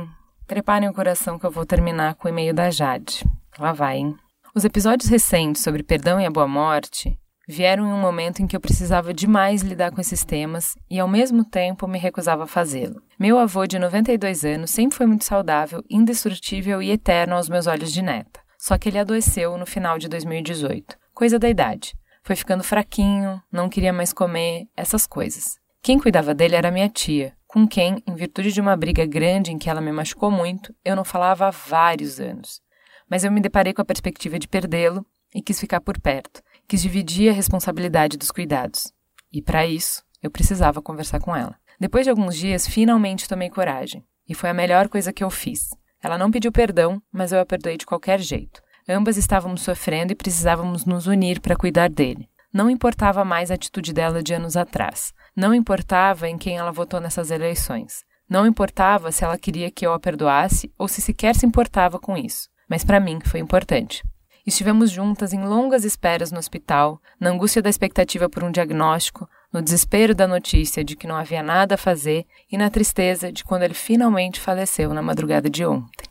preparem 0.47 0.89
o 0.89 0.95
coração 0.95 1.39
que 1.39 1.47
eu 1.47 1.51
vou 1.51 1.67
terminar 1.67 2.15
com 2.15 2.27
o 2.27 2.31
e-mail 2.31 2.55
da 2.55 2.71
Jade. 2.71 3.25
Lá 3.59 3.73
vai, 3.73 3.99
hein? 3.99 4.17
Os 4.55 4.65
episódios 4.65 5.09
recentes 5.09 5.63
sobre 5.63 5.83
perdão 5.83 6.21
e 6.21 6.27
a 6.27 6.31
boa 6.31 6.49
morte 6.49 7.17
vieram 7.49 7.87
em 7.87 7.93
um 7.93 8.01
momento 8.01 8.41
em 8.41 8.47
que 8.47 8.55
eu 8.55 8.61
precisava 8.61 9.13
demais 9.13 9.63
lidar 9.63 9.91
com 9.91 10.01
esses 10.01 10.25
temas 10.25 10.75
e, 10.89 10.99
ao 10.99 11.09
mesmo 11.09 11.45
tempo, 11.45 11.89
me 11.89 11.99
recusava 11.99 12.45
a 12.45 12.47
fazê-lo. 12.47 13.03
Meu 13.19 13.39
avô, 13.39 13.67
de 13.67 13.79
92 13.79 14.45
anos, 14.45 14.71
sempre 14.71 14.97
foi 14.97 15.07
muito 15.07 15.25
saudável, 15.25 15.83
indestrutível 15.91 16.83
e 16.83 16.91
eterno 16.91 17.35
aos 17.35 17.49
meus 17.49 17.67
olhos 17.67 17.93
de 17.93 18.03
neta. 18.03 18.41
Só 18.59 18.79
que 18.79 18.89
ele 18.89 18.99
adoeceu 18.99 19.57
no 19.57 19.67
final 19.67 19.99
de 19.99 20.09
2018. 20.09 20.97
Coisa 21.13 21.39
da 21.39 21.49
idade. 21.49 21.95
Foi 22.23 22.37
ficando 22.37 22.63
fraquinho, 22.63 23.43
não 23.51 23.69
queria 23.69 23.93
mais 23.93 24.13
comer, 24.13 24.67
essas 24.77 25.07
coisas. 25.07 25.59
Quem 25.83 25.99
cuidava 25.99 26.35
dele 26.35 26.55
era 26.55 26.71
minha 26.71 26.89
tia, 26.89 27.33
com 27.47 27.67
quem, 27.67 28.03
em 28.07 28.15
virtude 28.15 28.53
de 28.53 28.61
uma 28.61 28.77
briga 28.77 29.05
grande 29.07 29.51
em 29.51 29.59
que 29.59 29.69
ela 29.69 29.81
me 29.81 29.91
machucou 29.91 30.31
muito, 30.31 30.75
eu 30.85 30.95
não 30.95 31.05
falava 31.05 31.49
há 31.49 31.51
vários 31.51 32.21
anos. 32.21 32.61
Mas 33.09 33.25
eu 33.25 33.33
me 33.33 33.41
deparei 33.41 33.73
com 33.73 33.83
a 33.83 33.85
perspectiva 33.85 34.39
de 34.39 34.47
perdê-lo 34.47 35.05
e 35.35 35.43
quis 35.43 35.59
ficar 35.59 35.81
por 35.81 35.99
perto 35.99 36.43
quis 36.71 36.83
dividir 36.83 37.31
a 37.31 37.33
responsabilidade 37.33 38.17
dos 38.17 38.31
cuidados. 38.31 38.93
E 39.33 39.43
para 39.43 39.67
isso, 39.67 40.05
eu 40.23 40.31
precisava 40.31 40.81
conversar 40.81 41.19
com 41.19 41.35
ela. 41.35 41.57
Depois 41.81 42.05
de 42.05 42.11
alguns 42.11 42.37
dias, 42.37 42.65
finalmente 42.65 43.29
tomei 43.29 43.51
coragem. 43.51 44.05
E 44.29 44.37
foi 44.37 44.51
a 44.51 44.55
melhor 44.55 44.89
coisa 44.89 45.13
que 45.13 45.25
eu 45.25 45.31
fiz. 45.31 45.71
Ela 46.01 46.17
não 46.17 46.31
pediu 46.31 46.53
perdão, 46.53 47.03
mas 47.13 47.33
eu 47.33 47.41
a 47.41 47.45
perdoei 47.45 47.77
de 47.77 47.85
qualquer 47.85 48.21
jeito. 48.21 48.63
Ambas 48.89 49.17
estávamos 49.17 49.63
sofrendo 49.63 50.13
e 50.13 50.15
precisávamos 50.15 50.85
nos 50.85 51.09
unir 51.09 51.41
para 51.41 51.57
cuidar 51.57 51.91
dele. 51.91 52.29
Não 52.53 52.71
importava 52.71 53.25
mais 53.25 53.51
a 53.51 53.55
atitude 53.55 53.93
dela 53.93 54.23
de 54.23 54.33
anos 54.33 54.57
atrás. 54.57 55.13
Não 55.35 55.53
importava 55.53 56.29
em 56.29 56.39
quem 56.39 56.57
ela 56.57 56.71
votou 56.71 57.01
nessas 57.01 57.33
eleições. 57.33 58.05
Não 58.29 58.47
importava 58.47 59.11
se 59.11 59.25
ela 59.25 59.37
queria 59.37 59.73
que 59.73 59.85
eu 59.85 59.93
a 59.93 59.99
perdoasse 59.99 60.73
ou 60.79 60.87
se 60.87 61.01
sequer 61.01 61.35
se 61.35 61.45
importava 61.45 61.99
com 61.99 62.17
isso. 62.17 62.49
Mas 62.69 62.85
para 62.85 63.01
mim 63.01 63.19
foi 63.25 63.41
importante. 63.41 64.05
Estivemos 64.47 64.91
juntas 64.91 65.33
em 65.33 65.45
longas 65.45 65.85
esperas 65.85 66.33
no 66.33 66.39
hospital, 66.39 67.01
na 67.19 67.31
angústia 67.31 67.61
da 67.61 67.69
expectativa 67.69 68.29
por 68.29 68.43
um 68.43 68.51
diagnóstico, 68.51 69.29
no 69.53 69.61
desespero 69.61 70.15
da 70.15 70.27
notícia 70.27 70.85
de 70.85 70.97
que 70.97 71.07
não 71.07 71.17
havia 71.17 71.43
nada 71.43 71.75
a 71.75 71.79
fazer 71.79 72.25
e 72.51 72.57
na 72.57 72.71
tristeza 72.71 73.31
de 73.33 73.45
quando 73.45 73.63
ele 73.63 73.75
finalmente 73.75 74.41
faleceu 74.41 74.95
na 74.95 75.03
madrugada 75.03 75.51
de 75.51 75.65
ontem. 75.65 76.09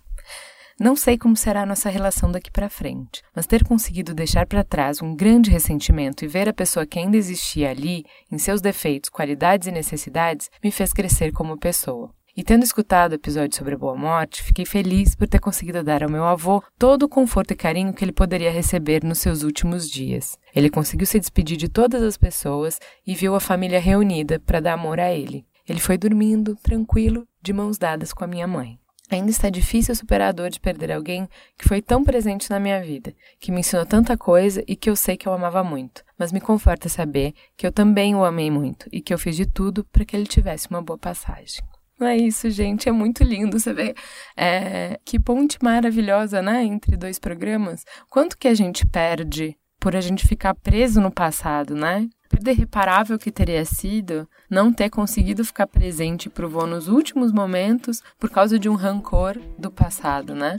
Não 0.79 0.95
sei 0.95 1.17
como 1.17 1.35
será 1.35 1.63
a 1.63 1.65
nossa 1.65 1.89
relação 1.89 2.31
daqui 2.31 2.49
para 2.49 2.69
frente, 2.69 3.21
mas 3.35 3.45
ter 3.45 3.65
conseguido 3.65 4.13
deixar 4.13 4.45
para 4.45 4.63
trás 4.63 5.01
um 5.01 5.13
grande 5.13 5.51
ressentimento 5.51 6.23
e 6.23 6.27
ver 6.27 6.47
a 6.47 6.53
pessoa 6.53 6.85
que 6.85 6.97
ainda 6.97 7.17
existia 7.17 7.69
ali, 7.69 8.05
em 8.31 8.37
seus 8.37 8.61
defeitos, 8.61 9.09
qualidades 9.09 9.67
e 9.67 9.71
necessidades, 9.71 10.49
me 10.63 10.71
fez 10.71 10.93
crescer 10.93 11.33
como 11.33 11.57
pessoa. 11.57 12.09
E 12.39 12.43
tendo 12.43 12.63
escutado 12.63 13.11
o 13.11 13.15
episódio 13.15 13.57
sobre 13.57 13.75
a 13.75 13.77
Boa 13.77 13.97
Morte, 13.97 14.41
fiquei 14.41 14.65
feliz 14.65 15.13
por 15.13 15.27
ter 15.27 15.39
conseguido 15.39 15.83
dar 15.83 16.03
ao 16.03 16.09
meu 16.09 16.23
avô 16.23 16.63
todo 16.77 17.03
o 17.03 17.09
conforto 17.09 17.51
e 17.51 17.55
carinho 17.55 17.93
que 17.93 18.01
ele 18.01 18.13
poderia 18.13 18.49
receber 18.49 19.03
nos 19.03 19.19
seus 19.19 19.43
últimos 19.43 19.91
dias. 19.91 20.39
Ele 20.55 20.69
conseguiu 20.69 21.05
se 21.05 21.19
despedir 21.19 21.57
de 21.57 21.67
todas 21.67 22.01
as 22.01 22.15
pessoas 22.15 22.79
e 23.05 23.13
viu 23.13 23.35
a 23.35 23.41
família 23.41 23.77
reunida 23.77 24.39
para 24.39 24.61
dar 24.61 24.75
amor 24.75 25.01
a 25.01 25.11
ele. 25.11 25.45
Ele 25.67 25.81
foi 25.81 25.97
dormindo, 25.97 26.55
tranquilo, 26.63 27.27
de 27.41 27.51
mãos 27.51 27.77
dadas 27.77 28.13
com 28.13 28.23
a 28.23 28.27
minha 28.27 28.47
mãe. 28.47 28.79
Ainda 29.11 29.31
está 29.31 29.49
difícil 29.49 29.93
superar 29.93 30.29
a 30.29 30.31
dor 30.31 30.49
de 30.49 30.61
perder 30.61 30.93
alguém 30.93 31.27
que 31.57 31.67
foi 31.67 31.81
tão 31.81 32.05
presente 32.05 32.49
na 32.49 32.57
minha 32.57 32.81
vida, 32.81 33.13
que 33.37 33.51
me 33.51 33.59
ensinou 33.59 33.85
tanta 33.85 34.17
coisa 34.17 34.63
e 34.65 34.77
que 34.77 34.89
eu 34.89 34.95
sei 34.95 35.17
que 35.17 35.27
eu 35.27 35.33
amava 35.33 35.61
muito. 35.61 36.05
Mas 36.17 36.31
me 36.31 36.39
conforta 36.39 36.87
saber 36.87 37.33
que 37.57 37.67
eu 37.67 37.71
também 37.73 38.15
o 38.15 38.23
amei 38.23 38.49
muito 38.49 38.87
e 38.93 39.01
que 39.01 39.13
eu 39.13 39.19
fiz 39.19 39.35
de 39.35 39.45
tudo 39.45 39.83
para 39.83 40.05
que 40.05 40.15
ele 40.15 40.25
tivesse 40.25 40.69
uma 40.69 40.81
boa 40.81 40.97
passagem. 40.97 41.61
Não 41.99 42.07
é 42.07 42.15
isso, 42.15 42.49
gente. 42.49 42.87
É 42.87 42.91
muito 42.91 43.23
lindo 43.23 43.59
você 43.59 43.73
ver 43.73 43.95
é, 44.37 44.99
que 45.03 45.19
ponte 45.19 45.57
maravilhosa, 45.61 46.41
né? 46.41 46.63
Entre 46.63 46.95
dois 46.95 47.19
programas. 47.19 47.83
Quanto 48.09 48.37
que 48.37 48.47
a 48.47 48.53
gente 48.53 48.87
perde 48.87 49.57
por 49.79 49.95
a 49.95 50.01
gente 50.01 50.27
ficar 50.27 50.53
preso 50.55 51.01
no 51.01 51.11
passado, 51.11 51.75
né? 51.75 52.07
Perda 52.29 52.51
irreparável 52.51 53.17
que 53.17 53.31
teria 53.31 53.65
sido 53.65 54.27
não 54.49 54.71
ter 54.71 54.89
conseguido 54.89 55.43
ficar 55.43 55.67
presente 55.67 56.29
pro 56.29 56.49
vô 56.49 56.65
nos 56.65 56.87
últimos 56.87 57.31
momentos 57.31 58.01
por 58.17 58.29
causa 58.29 58.59
de 58.59 58.69
um 58.69 58.75
rancor 58.75 59.37
do 59.57 59.71
passado, 59.71 60.35
né? 60.35 60.57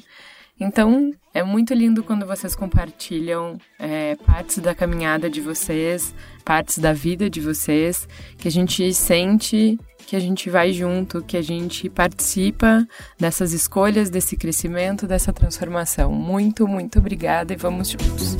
Então, 0.59 1.15
é 1.33 1.43
muito 1.43 1.73
lindo 1.73 2.05
quando 2.05 2.27
vocês 2.27 2.55
compartilham 2.55 3.57
é, 3.79 4.15
partes 4.17 4.59
da 4.59 4.75
caminhada 4.75 5.31
de 5.31 5.41
vocês, 5.41 6.15
partes 6.45 6.79
da 6.79 6.93
vida 6.93 7.31
de 7.31 7.41
vocês, 7.41 8.07
que 8.37 8.47
a 8.47 8.51
gente 8.51 8.93
sente 8.93 9.79
que 10.07 10.17
a 10.17 10.21
gente 10.21 10.51
vai 10.51 10.73
junto, 10.73 11.23
que 11.23 11.37
a 11.37 11.43
gente 11.43 11.89
participa 11.89 12.87
dessas 13.19 13.53
escolhas, 13.53 14.11
desse 14.11 14.37
crescimento, 14.37 15.07
dessa 15.07 15.33
transformação. 15.33 16.13
Muito, 16.13 16.67
muito 16.67 16.99
obrigada 16.99 17.53
e 17.53 17.57
vamos 17.57 17.91
juntos. 17.91 18.37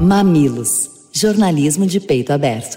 Mamilos. 0.00 0.90
Jornalismo 1.12 1.86
de 1.86 1.98
peito 1.98 2.32
aberto. 2.32 2.76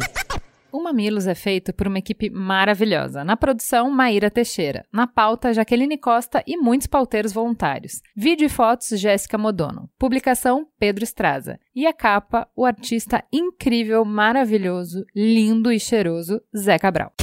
O 0.72 0.84
Mamilos 0.84 1.28
é 1.28 1.36
feito 1.36 1.74
por 1.74 1.88
uma 1.88 2.00
equipe 2.00 2.30
maravilhosa. 2.30 3.24
Na 3.24 3.38
produção, 3.38 3.90
Maíra 3.90 4.30
Teixeira. 4.30 4.86
Na 4.92 5.08
pauta, 5.08 5.54
Jaqueline 5.54 5.98
Costa 5.98 6.44
e 6.46 6.58
muitos 6.58 6.88
pauteiros 6.88 7.32
voluntários. 7.32 8.02
Vídeo 8.16 8.46
e 8.46 8.50
fotos, 8.50 8.90
Jéssica 9.00 9.38
Modono. 9.38 9.90
Publicação, 9.98 10.68
Pedro 10.78 11.04
Estraza. 11.04 11.58
E 11.74 11.88
a 11.88 11.94
capa, 11.94 12.48
o 12.56 12.66
artista 12.66 13.24
incrível, 13.32 14.04
maravilhoso, 14.04 15.06
lindo 15.16 15.72
e 15.72 15.80
cheiroso, 15.80 16.42
Zé 16.56 16.78
Cabral. 16.78 17.14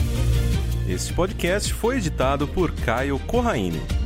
Este 0.89 1.13
podcast 1.13 1.73
foi 1.73 1.99
editado 1.99 2.49
por 2.49 2.75
Caio 2.85 3.19
Corraine. 3.27 4.04